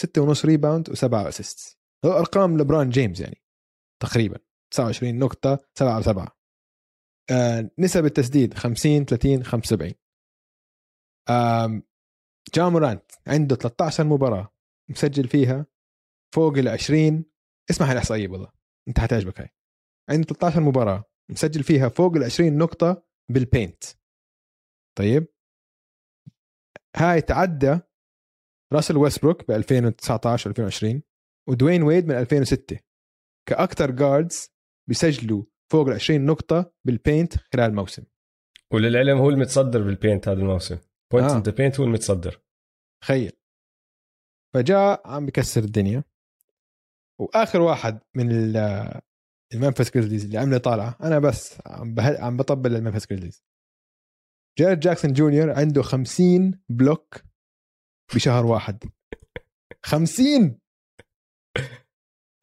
6.5 0.00 0.44
rebound 0.44 0.90
و7 0.90 1.14
assist 1.14 1.78
هو 2.04 2.12
أرقام 2.12 2.58
لبران 2.58 2.90
جيمس 2.90 3.20
يعني 3.20 3.42
تقريبا. 4.02 4.38
29 4.72 5.18
نقطة 5.18 5.58
7 5.74 5.92
على 5.92 6.02
7 6.02 6.36
آه 7.30 7.70
نسب 7.78 8.04
التسديد 8.04 8.54
50 8.54 9.04
30 9.04 9.44
75 9.44 9.92
آم 11.30 11.82
جامورانت 12.54 13.12
عنده 13.26 13.56
13 13.56 14.04
مباراة 14.04 14.54
مسجل 14.90 15.28
فيها 15.28 15.66
فوق 16.34 16.58
ال 16.58 16.68
20 16.68 17.24
اسمع 17.70 17.90
هالاحصائية 17.90 18.28
والله 18.28 18.52
أنت 18.88 19.00
حتعجبك 19.00 19.40
هاي. 19.40 19.48
عنده 20.10 20.26
13 20.26 20.60
مباراة 20.60 21.04
مسجل 21.30 21.62
فيها 21.62 21.88
فوق 21.88 22.16
ال 22.16 22.24
20 22.24 22.58
نقطة 22.58 23.02
بالبينت 23.30 23.84
طيب؟ 24.98 25.26
هاي 26.98 27.20
تعدى 27.20 27.78
راسل 28.72 28.96
ويستبروك 28.96 29.48
ب 29.48 29.50
2019 29.50 30.50
2020 30.50 31.02
ودوين 31.48 31.82
ويد 31.82 32.06
من 32.06 32.14
2006 32.14 32.78
كأكثر 33.48 33.90
guards 33.90 34.48
بيسجلوا 34.88 35.44
فوق 35.72 35.86
ال 35.88 35.92
20 35.94 36.26
نقطة 36.26 36.74
بال 36.86 37.00
paint 37.00 37.36
خلال 37.36 37.70
الموسم. 37.70 38.04
وللعلم 38.72 39.18
هو 39.18 39.30
المتصدر 39.30 39.82
بال 39.82 39.95
paint 39.95 40.28
هذا 40.28 40.38
الموسم. 40.40 40.78
points 41.12 41.32
آه. 41.32 41.36
in 41.36 41.41
the 41.41 41.48
paint 41.48 41.80
هو 41.80 41.86
المتصدر. 41.86 42.40
تخيل. 43.02 43.32
فجا 44.54 45.08
عم 45.08 45.26
بكسر 45.26 45.64
الدنيا. 45.64 46.04
وآخر 47.20 47.60
واحد 47.60 48.00
من 48.16 48.30
ال- 48.30 49.00
Memphis 49.54 49.90
Grizzlies 49.94 50.24
اللي 50.24 50.38
عملة 50.38 50.58
طالعة 50.58 50.96
أنا 51.02 51.18
بس 51.18 51.58
عم. 51.66 51.94
عم 52.00 52.36
بطبل 52.36 52.72
لل 52.72 52.80
Memphis 52.80 53.06
Grizzlies 53.06 53.44
جارن 54.58 54.80
جاكسون 54.80 55.12
جونيور 55.12 55.50
عنده 55.50 55.82
50 55.82 56.60
block 56.68 57.24
بشهر 58.14 58.46
واحد. 58.46 58.84
50 59.82 60.58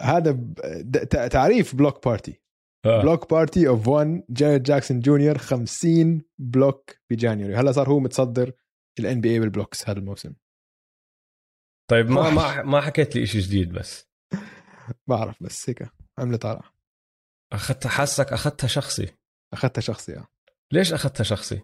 هذا 0.01 0.53
تعريف 1.27 1.75
block 1.75 2.05
party. 2.07 2.41
آه. 2.85 3.01
block 3.01 3.29
party 3.29 3.67
of 3.67 3.87
1 3.87 4.23
جارن 4.29 4.63
جاكسون 4.63 4.99
جونيور 4.99 5.37
50 5.37 6.21
block 6.37 6.95
ب 7.09 7.14
January. 7.14 7.55
هلا 7.55 7.71
صار 7.71 7.89
هو 7.89 7.99
متصدر 7.99 8.51
ال 8.99 9.21
NBA 9.21 9.31
بال 9.31 9.39
blocks 9.39 9.89
هذا 9.89 9.99
الموسم. 9.99 10.33
طيب 11.91 12.09
ما. 12.09 12.29
ما 12.29 12.63
ما 12.63 12.81
حكيت 12.81 13.15
لي 13.15 13.25
شيء 13.25 13.41
جديد 13.41 13.71
بس. 13.73 14.09
بعرف 15.09 15.43
بس 15.43 15.69
هيك. 15.69 15.89
عملة 16.19 16.37
طالعة 16.37 16.73
اخذتها 17.53 17.89
حاسك 17.89 18.33
أخذتها 18.33 18.67
شخصي. 18.67 19.15
أخذتها 19.53 19.81
شخصي 19.81 20.17
آه. 20.17 20.27
ليش 20.71 20.93
أخذتها 20.93 21.23
شخصي؟ 21.23 21.61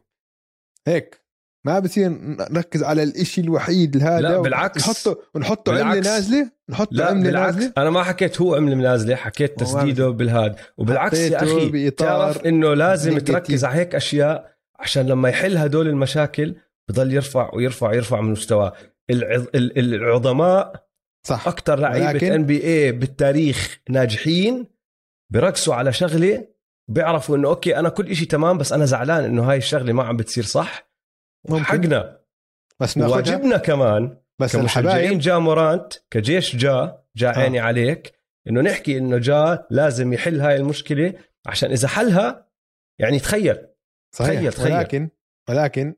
هيك. 0.90 1.30
ما 1.66 1.80
بصير 1.80 2.10
نركز 2.52 2.84
على 2.84 3.04
الإشي 3.04 3.42
الوحيد 3.42 4.04
هذا 4.04 4.22
لا 4.22 4.42
بالعكس. 4.42 4.78
نحطه 4.90 5.22
ونحطه 5.36 5.72
عملة 5.72 5.84
بالعكس. 5.84 6.08
نازلة؟ 6.08 6.52
نحطه 6.70 6.90
لا 6.96 7.06
عملة 7.06 7.24
بالعكس. 7.24 7.56
نازلة؟ 7.56 7.74
أنا 7.78 7.90
ما 7.90 8.04
حكيت 8.04 8.42
هو 8.42 8.56
عملة 8.56 8.76
نازلة 8.76 9.16
حكيت 9.16 9.60
تسديده 9.60 10.10
بالهاد. 10.10 10.56
وبالعكس 10.78 11.18
يا 11.20 11.44
أخي 11.44 11.70
بإطار 11.70 12.08
تعرف 12.08 12.46
إنه 12.46 12.74
لازم 12.74 13.12
نيجاتيف. 13.12 13.36
تركز 13.36 13.66
على 13.66 13.76
هيك 13.76 13.96
أشياء 13.96 14.56
عشان 14.80 15.08
لما 15.08 15.30
يحل 15.30 15.58
هدول 15.58 15.88
المشاكل 15.88 16.56
بضل 16.90 17.14
يرفع 17.14 17.56
ويرفع 17.56 17.90
ويرفع 17.90 18.22
من 18.22 18.32
مستواه. 18.32 18.74
العظ... 19.10 19.46
ال- 19.56 19.94
العظماء 19.96 20.90
صح. 21.28 21.48
أكثر 21.48 21.80
لعيبة 21.80 22.36
NBA 22.36 22.92
بالتاريخ 22.92 23.80
ناجحين 23.90 24.68
بركزوا 25.34 25.76
على 25.76 25.94
شغلة 25.94 26.48
بيعرفوا 26.90 27.38
إنه 27.38 27.48
أوكي 27.48 27.78
أنا 27.80 27.90
كل 27.90 28.08
إشي 28.08 28.26
تمام 28.26 28.58
بس 28.58 28.74
أنا 28.74 28.86
زعلان 28.86 29.24
إنه 29.24 29.44
هاي 29.52 29.58
الشغلة 29.58 29.94
ما 29.94 30.04
عم 30.04 30.18
بتصير 30.18 30.44
صح. 30.44 30.90
ممكن. 31.50 31.64
حقنا 31.66 32.20
بس 32.80 32.98
واجبنا 32.98 33.58
كمان 33.58 34.18
بس 34.40 34.56
الحبايب. 34.56 35.20
جا 35.20 35.38
مورانت 35.38 35.94
كجيش 36.12 36.56
جا 36.56 36.98
جا 37.16 37.30
آه. 37.30 37.40
عيني 37.40 37.60
عليك 37.60 38.14
إنه 38.48 38.62
نحكي 38.62 38.98
إنه 38.98 39.18
جا 39.18 39.68
لازم 39.70 40.14
يحل 40.14 40.42
هاي 40.42 40.56
المشكلة 40.56 41.14
عشان 41.48 41.72
إذا 41.72 41.88
حلها 41.88 42.50
يعني 43.00 43.20
تخيل. 43.20 43.68
صحيح. 44.16 44.40
تخيل- 44.40 44.54
تخيل. 44.54 44.74
ولكن 44.74 45.10
ولكن 45.50 45.96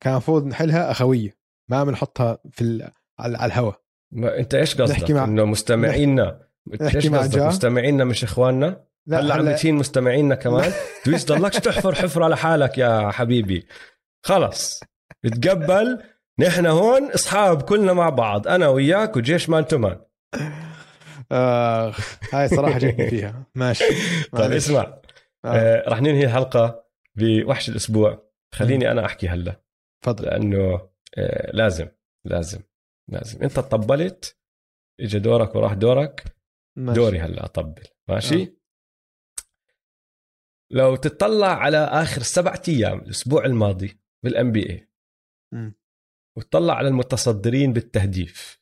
كان 0.00 0.12
المفروض 0.12 0.46
نحلها 0.46 0.90
أخوية 0.90 1.36
ما 1.70 1.84
بنحطها 1.84 2.38
في 2.52 2.62
ال... 2.62 2.90
على, 3.18 3.44
الهواء 3.46 3.80
ما 4.12 4.38
أنت 4.38 4.54
إيش 4.54 4.80
قصدك؟ 4.80 4.98
نحكي 4.98 5.12
مع- 5.12 5.24
إنه 5.24 5.44
مستمعينا. 5.44 6.40
نحكي 6.80 6.96
إيش 6.96 7.06
مع 7.06 7.26
جا. 7.26 7.48
مستمعينا 7.48 8.04
مش 8.04 8.24
إخواننا؟ 8.24 8.84
لا 9.06 9.20
هلأ 9.20 9.34
عم 9.34 9.52
بتهين 9.52 9.74
مستمعينا 9.74 10.34
كمان. 10.34 10.72
دويس 11.06 11.24
ضلكش 11.24 11.56
تحفر 11.56 11.94
حفره 11.94 12.28
لحالك 12.28 12.78
يا 12.78 13.10
حبيبي. 13.10 13.66
خلص. 14.26 14.80
تقبل 15.24 16.02
نحن 16.38 16.66
هون 16.66 17.10
أصحاب 17.10 17.62
كلنا 17.62 17.92
مع 17.92 18.08
بعض. 18.08 18.48
أنا 18.48 18.68
وياك 18.68 19.16
وجيش 19.16 19.48
مان 19.48 19.66
تو 19.66 19.78
مان. 19.78 20.00
آه 21.32 21.94
هاي 22.32 22.48
صراحة 22.48 22.78
جتني 22.78 23.10
فيها. 23.10 23.46
ماشي. 23.54 23.84
طيب. 24.32 24.52
اسمع. 24.52 24.80
آه. 25.44 25.48
آه 25.48 25.88
رح 25.88 26.00
ننهي 26.00 26.24
الحلقة 26.24 26.84
بوحش 27.16 27.68
الأسبوع. 27.68 28.30
خليني 28.54 28.90
أنا 28.90 29.06
أحكي 29.06 29.28
هلأ. 29.28 29.60
تفضل. 30.02 30.24
لأنه 30.24 30.88
آه 31.18 31.50
لازم 31.52 31.88
لازم 32.24 32.60
لازم. 33.08 33.42
أنت 33.42 33.60
طبلت 33.60 34.36
اجى 35.00 35.18
دورك 35.18 35.54
وراح 35.54 35.72
دورك. 35.72 36.24
ماشي. 36.76 37.00
دوري 37.00 37.20
هلأ 37.20 37.44
أطبل. 37.44 37.82
ماشي؟ 38.08 38.42
آه. 38.42 38.63
لو 40.74 40.96
تطلع 40.96 41.58
على 41.58 41.76
آخر 41.78 42.22
سبعة 42.22 42.62
أيام 42.68 42.98
الأسبوع 42.98 43.44
الماضي 43.44 44.00
بال 44.24 44.52
NBA. 44.52 44.88
وتطلع 46.38 46.74
على 46.74 46.88
المتصدرين 46.88 47.72
بالتهديف 47.72 48.60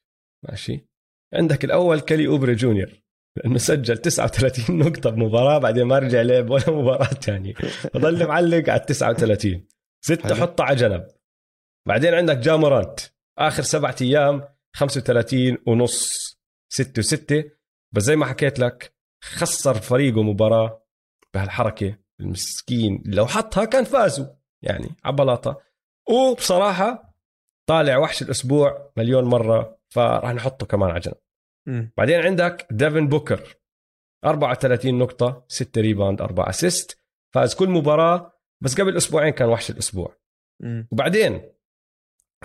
ماشي؟ 0.48 0.88
عندك 1.34 1.64
الأول 1.64 2.00
كيلي 2.00 2.26
أوبري 2.26 2.54
جونيور 2.54 3.02
لأنه 3.36 3.58
سجل 3.58 3.98
39 3.98 4.78
نقطة 4.78 5.10
بمباراة 5.10 5.58
بعدين 5.58 5.84
ما 5.84 5.98
رجع 5.98 6.22
لعب 6.22 6.50
ولا 6.50 6.70
مباراة 6.70 7.04
ثانية 7.06 7.54
فضل 7.94 8.26
معلق 8.28 8.68
على 8.70 8.80
39 8.80 9.66
ستة. 10.04 10.34
حطها 10.34 10.64
على 10.64 10.76
جنب. 10.76 11.08
بعدين 11.88 12.14
عندك 12.14 12.36
جامورانت 12.36 13.00
آخر 13.38 13.62
سبعة 13.62 13.96
أيام 14.02 14.48
35 14.76 15.58
ونص 15.66 16.32
6 16.72 17.02
و6 17.02 17.50
بس 17.94 18.02
زي 18.02 18.16
ما 18.16 18.26
حكيت 18.26 18.58
لك 18.58 18.94
خسر 19.24 19.74
فريقه 19.74 20.22
مباراة 20.22 20.86
بهالحركة. 21.34 22.01
المسكين 22.22 23.02
لو 23.06 23.26
حطها 23.26 23.64
كان 23.64 23.84
فازوا 23.84 24.26
يعني 24.62 24.88
على 25.04 25.16
بلاطه 25.16 25.60
وبصراحة 26.10 27.14
طالع 27.68 27.98
وحش 27.98 28.22
الأسبوع 28.22 28.92
مليون 28.96 29.24
مرة 29.24 29.78
فراح 29.88 30.34
نحطه 30.34 30.66
كمان 30.66 30.90
على 30.90 31.00
جنب. 31.00 31.14
بعدين 31.96 32.20
عندك 32.20 32.66
ديفن 32.70 33.08
بوكر 33.08 33.56
34 34.24 34.98
نقطة 34.98 35.44
6 35.48 35.80
rebound 35.80 36.22
4 36.22 36.48
assist 36.48 36.98
فاز 37.34 37.54
كل 37.54 37.68
مباراة 37.68 38.32
بس 38.60 38.80
قبل 38.80 38.96
أسبوعين 38.96 39.32
كان 39.32 39.48
وحش 39.48 39.70
الأسبوع 39.70 40.16
مم. 40.62 40.88
وبعدين 40.92 41.42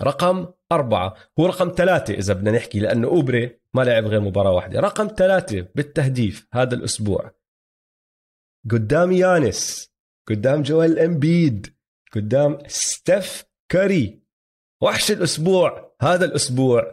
رقم 0.02 0.46
أربعة 0.72 1.14
هو 1.40 1.46
رقم 1.46 1.72
ثلاثة 1.76 2.14
إذا 2.14 2.34
بدنا 2.34 2.50
نحكي 2.50 2.80
لأنه 2.80 3.08
أوبري 3.08 3.60
ما 3.74 3.82
لعب 3.82 4.06
غير 4.06 4.20
مباراة 4.20 4.52
واحدة 4.52 4.80
رقم 4.80 5.08
ثلاثة 5.16 5.68
بالتهديف 5.74 6.48
هذا 6.52 6.74
الأسبوع 6.74 7.30
قدام 8.70 9.12
يانس 9.12 9.90
قدام 10.28 10.62
جويل 10.62 10.98
أمبيد 10.98 11.74
قدام 12.12 12.58
ستيف 12.66 13.44
كاري. 13.68 14.22
وحش 14.82 15.10
الأسبوع 15.10 15.96
هذا 16.02 16.24
الأسبوع. 16.24 16.92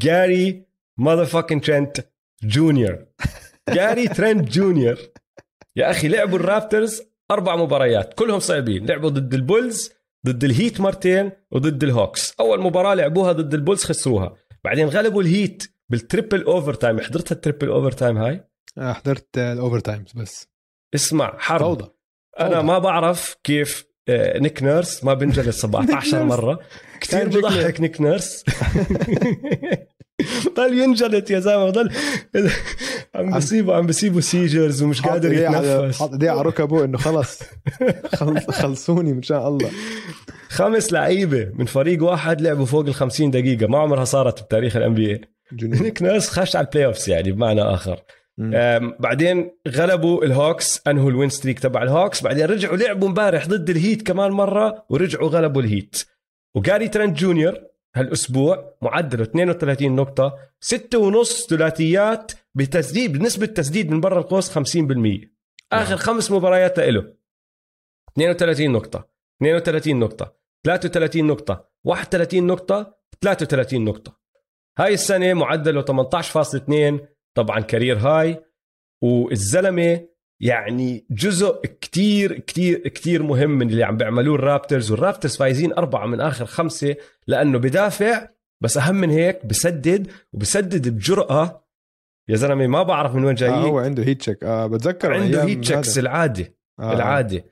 جاري 0.00 0.66
motherfucking 0.98 1.60
ترنت 1.60 2.08
جونيور. 2.42 3.06
جاري 3.74 4.08
ترنت 4.08 4.48
جونيور. 4.48 4.98
يا 5.76 5.90
أخي 5.90 6.08
لعبوا 6.08 6.38
ال 6.38 6.46
Raptors 6.46 7.02
أربع 7.30 7.56
مباريات 7.56 8.14
كلهم 8.14 8.40
صعبين. 8.40 8.86
لعبوا 8.86 9.10
ضد 9.10 9.34
ال 9.34 9.44
Bulls 9.44 9.92
ضد 10.26 10.44
ال 10.44 10.51
Heat 10.51 10.80
مرتين 10.80 11.30
وضد 11.50 11.82
ال 11.82 11.89
Hawks. 11.89 12.34
أول 12.40 12.60
مباراة 12.62 12.94
لعبوها 12.94 13.32
ضد 13.32 13.54
ال 13.54 13.59
Bulls 13.59 13.84
خسروها. 13.84 14.36
بعدين 14.64 14.88
غلبوا 14.88 15.22
ال 15.22 15.30
Heat 15.30 15.62
بال 15.88 16.02
triple 16.02 16.42
overtime 16.44 17.00
حضرت 17.00 17.32
ال 17.32 17.68
triple 17.68 17.92
overtime 17.92 18.18
هاي؟ 18.18 18.48
آه 18.78 18.92
حضرت 18.92 19.38
ال 19.38 19.80
overtimes 19.80 20.12
بس. 20.12 20.48
اسمع 20.94 21.34
حرب. 21.38 21.60
فوضى. 21.60 21.88
أنا 22.40 22.54
فوضى. 22.54 22.66
ما 22.66 22.78
بعرف 22.78 23.36
كيف 23.44 23.84
آه، 24.08 24.38
نيك 24.38 24.62
نيرس 24.62 25.04
ما 25.04 25.14
بنجلد 25.14 25.50
17 25.50 26.18
نيك 26.22 26.26
مرة. 26.28 26.58
كثير 27.00 27.28
بضحك 27.28 27.80
نيك 27.80 28.00
نيرس. 28.00 28.44
ضل 30.56 30.78
ينجلد 30.78 31.30
يا 31.30 31.40
زلمة 31.40 31.70
ضل 31.70 31.90
عم 33.14 33.36
بسيبه 33.36 33.76
عم 33.76 33.86
بسيبه 33.86 34.20
seizures 34.20 34.82
ومش 34.82 35.02
قادر 35.02 35.32
يتنفس. 35.32 35.98
حاط 35.98 36.12
ايديه 36.12 36.30
على 36.30 36.42
ركبه 36.42 36.84
إنه 36.84 36.98
خلص. 36.98 37.40
خلص- 38.18 38.50
خلصوني 38.50 39.10
إن 39.10 39.22
شاء 39.22 39.48
الله. 39.48 39.70
خمس 40.48 40.92
لعيبة 40.92 41.50
من 41.54 41.64
فريق 41.64 42.02
واحد 42.04 42.40
لعبوا 42.40 42.66
فوق 42.66 42.86
ال 42.86 42.94
50 42.94 43.30
دقيقة. 43.30 43.66
ما 43.66 43.78
عمرها 43.78 44.04
صارت 44.04 44.42
بتاريخ 44.42 44.76
ال 44.76 44.94
NBA 44.94 45.20
نيك 45.62 46.02
نيرس 46.02 46.28
خش 46.30 46.56
على 46.56 46.66
ال 46.66 46.86
playoffs 46.86 47.08
يعني 47.10 47.32
بمعنى 47.32 47.62
آخر. 47.62 48.00
بعدين 48.98 49.50
غلبوا 49.68 50.24
ال 50.24 50.35
Hawks 50.35 50.88
انهوا 50.88 51.10
ال 51.10 51.15
win 51.15 51.28
streak 51.28 51.58
تبع 51.58 51.82
ال 51.82 51.89
Hawks 51.89 52.22
بعدين 52.22 52.44
رجعوا 52.46 52.76
لعبوا 52.76 53.08
امبارح 53.08 53.46
ضد 53.46 53.70
ال 53.70 53.77
Heat 53.77 54.06
كمان 54.06 54.30
مرة 54.30 54.84
ورجعوا 54.88 55.28
غلبوا 55.28 55.62
ال 55.62 55.69
Heat. 55.69 56.04
وجاري 56.54 56.88
ترنت 56.88 57.18
جونيور 57.18 57.60
هالأسبوع 57.96 58.74
معدله 58.82 59.22
32 59.22 59.96
نقطة 59.96 60.38
ستة 60.60 60.98
ونص 60.98 61.46
ثلاثيات 61.46 62.32
بتسديد 62.54 63.12
بنسبة 63.18 63.46
تسديد 63.46 63.90
من 63.90 64.00
برا 64.00 64.18
القوس 64.18 64.58
50% 64.58 64.62
آخر 65.72 65.96
خمس 65.96 66.30
مباريات 66.30 66.78
له. 66.78 67.12
32 68.12 68.72
نقطة 68.72 69.08
32 69.42 69.98
نقطة 69.98 70.34
33 70.64 71.26
نقطة 71.26 71.68
31 71.84 72.46
نقطة 72.46 72.94
33 73.20 73.84
نقطة. 73.84 74.18
هاي 74.78 74.94
السنة 74.94 75.34
معدله 75.34 75.82
18.2 75.82 77.00
طبعا 77.38 77.60
career 77.60 77.98
high 77.98 78.44
والزلمة 79.02 80.08
يعني 80.42 81.06
جزء 81.10 81.60
كتير 81.66 82.38
كتير 82.38 82.88
كتير 82.88 83.22
مهم 83.22 83.50
من 83.50 83.70
اللي 83.70 83.84
عم 83.84 83.96
بيعملوه 83.96 84.34
ال 84.34 84.41
Raptors 84.41 84.90
وال 84.90 85.00
Raptors 85.00 85.36
فايزين 85.36 85.72
أربعة 85.72 86.06
من 86.06 86.20
آخر 86.20 86.46
خمسة 86.46 86.96
لأنه 87.26 87.58
بدافع 87.58 88.28
بس 88.62 88.76
أهم 88.76 88.94
من 88.94 89.10
هيك 89.10 89.46
بسدد 89.46 90.10
وبسدد 90.32 90.88
بجرأة. 90.88 91.64
يا 92.28 92.36
زلمة 92.36 92.66
ما 92.66 92.82
بعرف 92.82 93.14
من 93.14 93.24
وين 93.24 93.34
جاي 93.34 93.50
آه 93.50 93.62
هو 93.62 93.78
عنده 93.78 94.02
هيت 94.02 94.20
تشيك 94.20 94.44
آه 94.44 94.66
بتذكر 94.66 95.14
عنده 95.14 95.44
heat 95.44 95.60
checks. 95.60 95.98
العادة 95.98 96.54
آه. 96.80 96.92
العادة. 96.92 97.44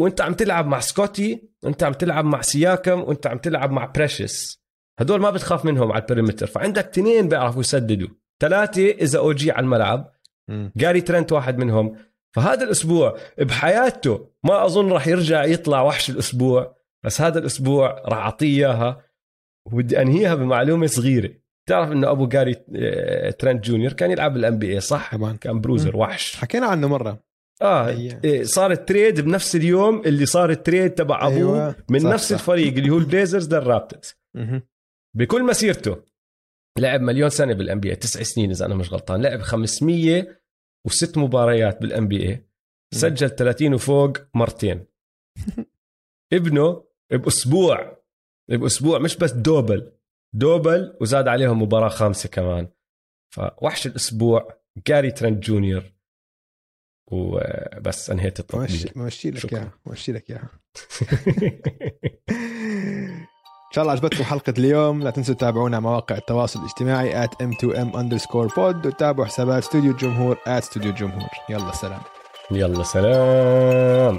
وأنت 0.00 0.20
عم 0.20 0.34
تلعب 0.34 0.66
مع 0.66 0.80
سكوتي 0.80 1.48
وأنت 1.64 1.82
عم 1.82 1.92
تلعب 1.92 2.24
مع 2.24 2.40
سياكم 2.40 3.00
وأنت 3.00 3.26
عم 3.26 3.38
تلعب 3.38 3.70
مع 3.70 3.84
بريشس 3.84 4.62
هدول 5.00 5.20
ما 5.20 5.30
بتخاف 5.30 5.64
منهم 5.64 5.92
على 5.92 6.02
ال 6.02 6.06
perimeter 6.06 6.46
فعندك 6.46 6.84
تنين 6.84 7.28
بيعرفوا 7.28 7.60
يسددوا. 7.60 8.08
ثلاثة 8.40 8.90
إذا 8.90 9.18
OG 9.18 9.50
على 9.50 9.64
الملعب. 9.64 10.12
جاري 10.76 11.00
ترنت 11.00 11.32
واحد 11.32 11.58
منهم 11.58 11.96
فهذا 12.36 12.64
الأسبوع 12.64 13.16
بحياته 13.38 14.30
ما 14.44 14.64
أظن 14.64 14.92
راح 14.92 15.06
يرجع 15.06 15.44
يطلع 15.44 15.82
وحش 15.82 16.10
الأسبوع 16.10 16.76
بس 17.04 17.20
هذا 17.20 17.38
الأسبوع 17.38 18.02
راح 18.04 18.18
أعطيه 18.18 18.46
إياها 18.46 19.02
وبدي 19.72 20.02
أنهيها 20.02 20.34
بمعلومة 20.34 20.86
صغيرة 20.86 21.30
تعرف 21.68 21.92
إنه 21.92 22.10
أبو 22.10 22.26
جاري 22.26 22.54
آه، 22.76 23.30
ترنت 23.30 23.64
جونيور 23.64 23.92
كان 23.92 24.10
يلعب 24.10 24.34
بال 24.34 24.58
NBA 24.58 24.80
صح؟ 24.80 25.10
كمان 25.10 25.36
كان 25.36 25.60
بروزر 25.60 25.96
مم. 25.96 26.00
وحش 26.00 26.36
حكينا 26.36 26.66
عنه 26.66 26.88
مرة 26.88 27.26
آه. 27.62 27.88
إيه، 28.24 28.42
صار 28.42 28.70
ال 28.70 28.78
trade 28.78 29.20
بنفس 29.20 29.56
اليوم 29.56 30.02
اللي 30.06 30.26
صار 30.26 30.50
ال 30.50 30.57
trade 30.57 30.90
تبع 30.90 31.26
أبوه 31.26 31.36
أيوة. 31.36 31.76
من 31.88 32.00
صح، 32.00 32.10
نفس 32.10 32.28
صح. 32.28 32.38
الفريق 32.40 32.74
اللي 32.74 32.90
هو 32.90 32.98
ال 32.98 33.05
Blazers 33.05 33.54
لل 33.54 33.66
Raptors. 33.66 34.14
بكل 35.16 35.42
مسيرته 35.42 35.96
لعب 36.78 37.00
مليون 37.00 37.30
سنة 37.30 37.54
بال 37.54 37.80
NBA 37.80 37.96
تسع 37.96 38.22
سنين 38.22 38.50
إذا 38.50 38.66
أنا 38.66 38.74
مش 38.74 38.92
غلطان 38.92 39.22
لعب 39.22 39.42
506 39.42 41.20
مباريات 41.20 41.80
بال 41.80 42.08
NBA 42.08 42.46
سجل 42.94 43.30
30 43.30 43.74
وفوق 43.74 44.18
مرتين. 44.34 44.84
ابنه 46.32 46.84
بأسبوع 47.10 48.02
بأسبوع 48.50 48.98
مش 48.98 49.16
بس 49.16 49.32
double 49.32 49.92
double 50.34 50.96
وزاد 51.00 51.28
عليهم 51.28 51.62
مباراة 51.62 51.88
خامسة 51.88 52.28
كمان. 52.28 52.68
فوحش 53.34 53.86
الأسبوع 53.86 54.60
جاري 54.86 55.10
ترنت 55.10 55.44
جونيور. 55.44 55.92
وبس 57.12 58.10
انهيت 58.10 58.40
التطبيق. 58.40 58.96
مشي 58.96 59.30
لك 59.30 59.52
اياها 59.52 59.78
مشي 59.86 60.12
لك 60.12 60.30
اياها 60.30 60.50
شاء 63.76 63.82
الله 63.82 63.92
عجبتكم 63.92 64.24
حلقة 64.24 64.54
اليوم. 64.58 65.02
لا 65.02 65.10
تنسوا 65.10 65.34
تتابعونا 65.34 65.80
مواقع 65.80 66.16
التواصل 66.16 66.60
الاجتماعي 66.60 67.26
at 67.26 67.30
m2m 67.30 67.96
underscore 67.96 68.48
pod 68.48 68.86
وتابعوا 68.86 69.26
حسابات 69.26 69.62
استوديو 69.62 69.90
الجمهور 69.90 70.36
at 70.36 70.48
استوديو 70.48 70.90
الجمهور 70.90 71.28
يلا 71.48 71.72
سلام. 71.72 72.00
يلا 72.50 72.82
سلام. 72.82 74.18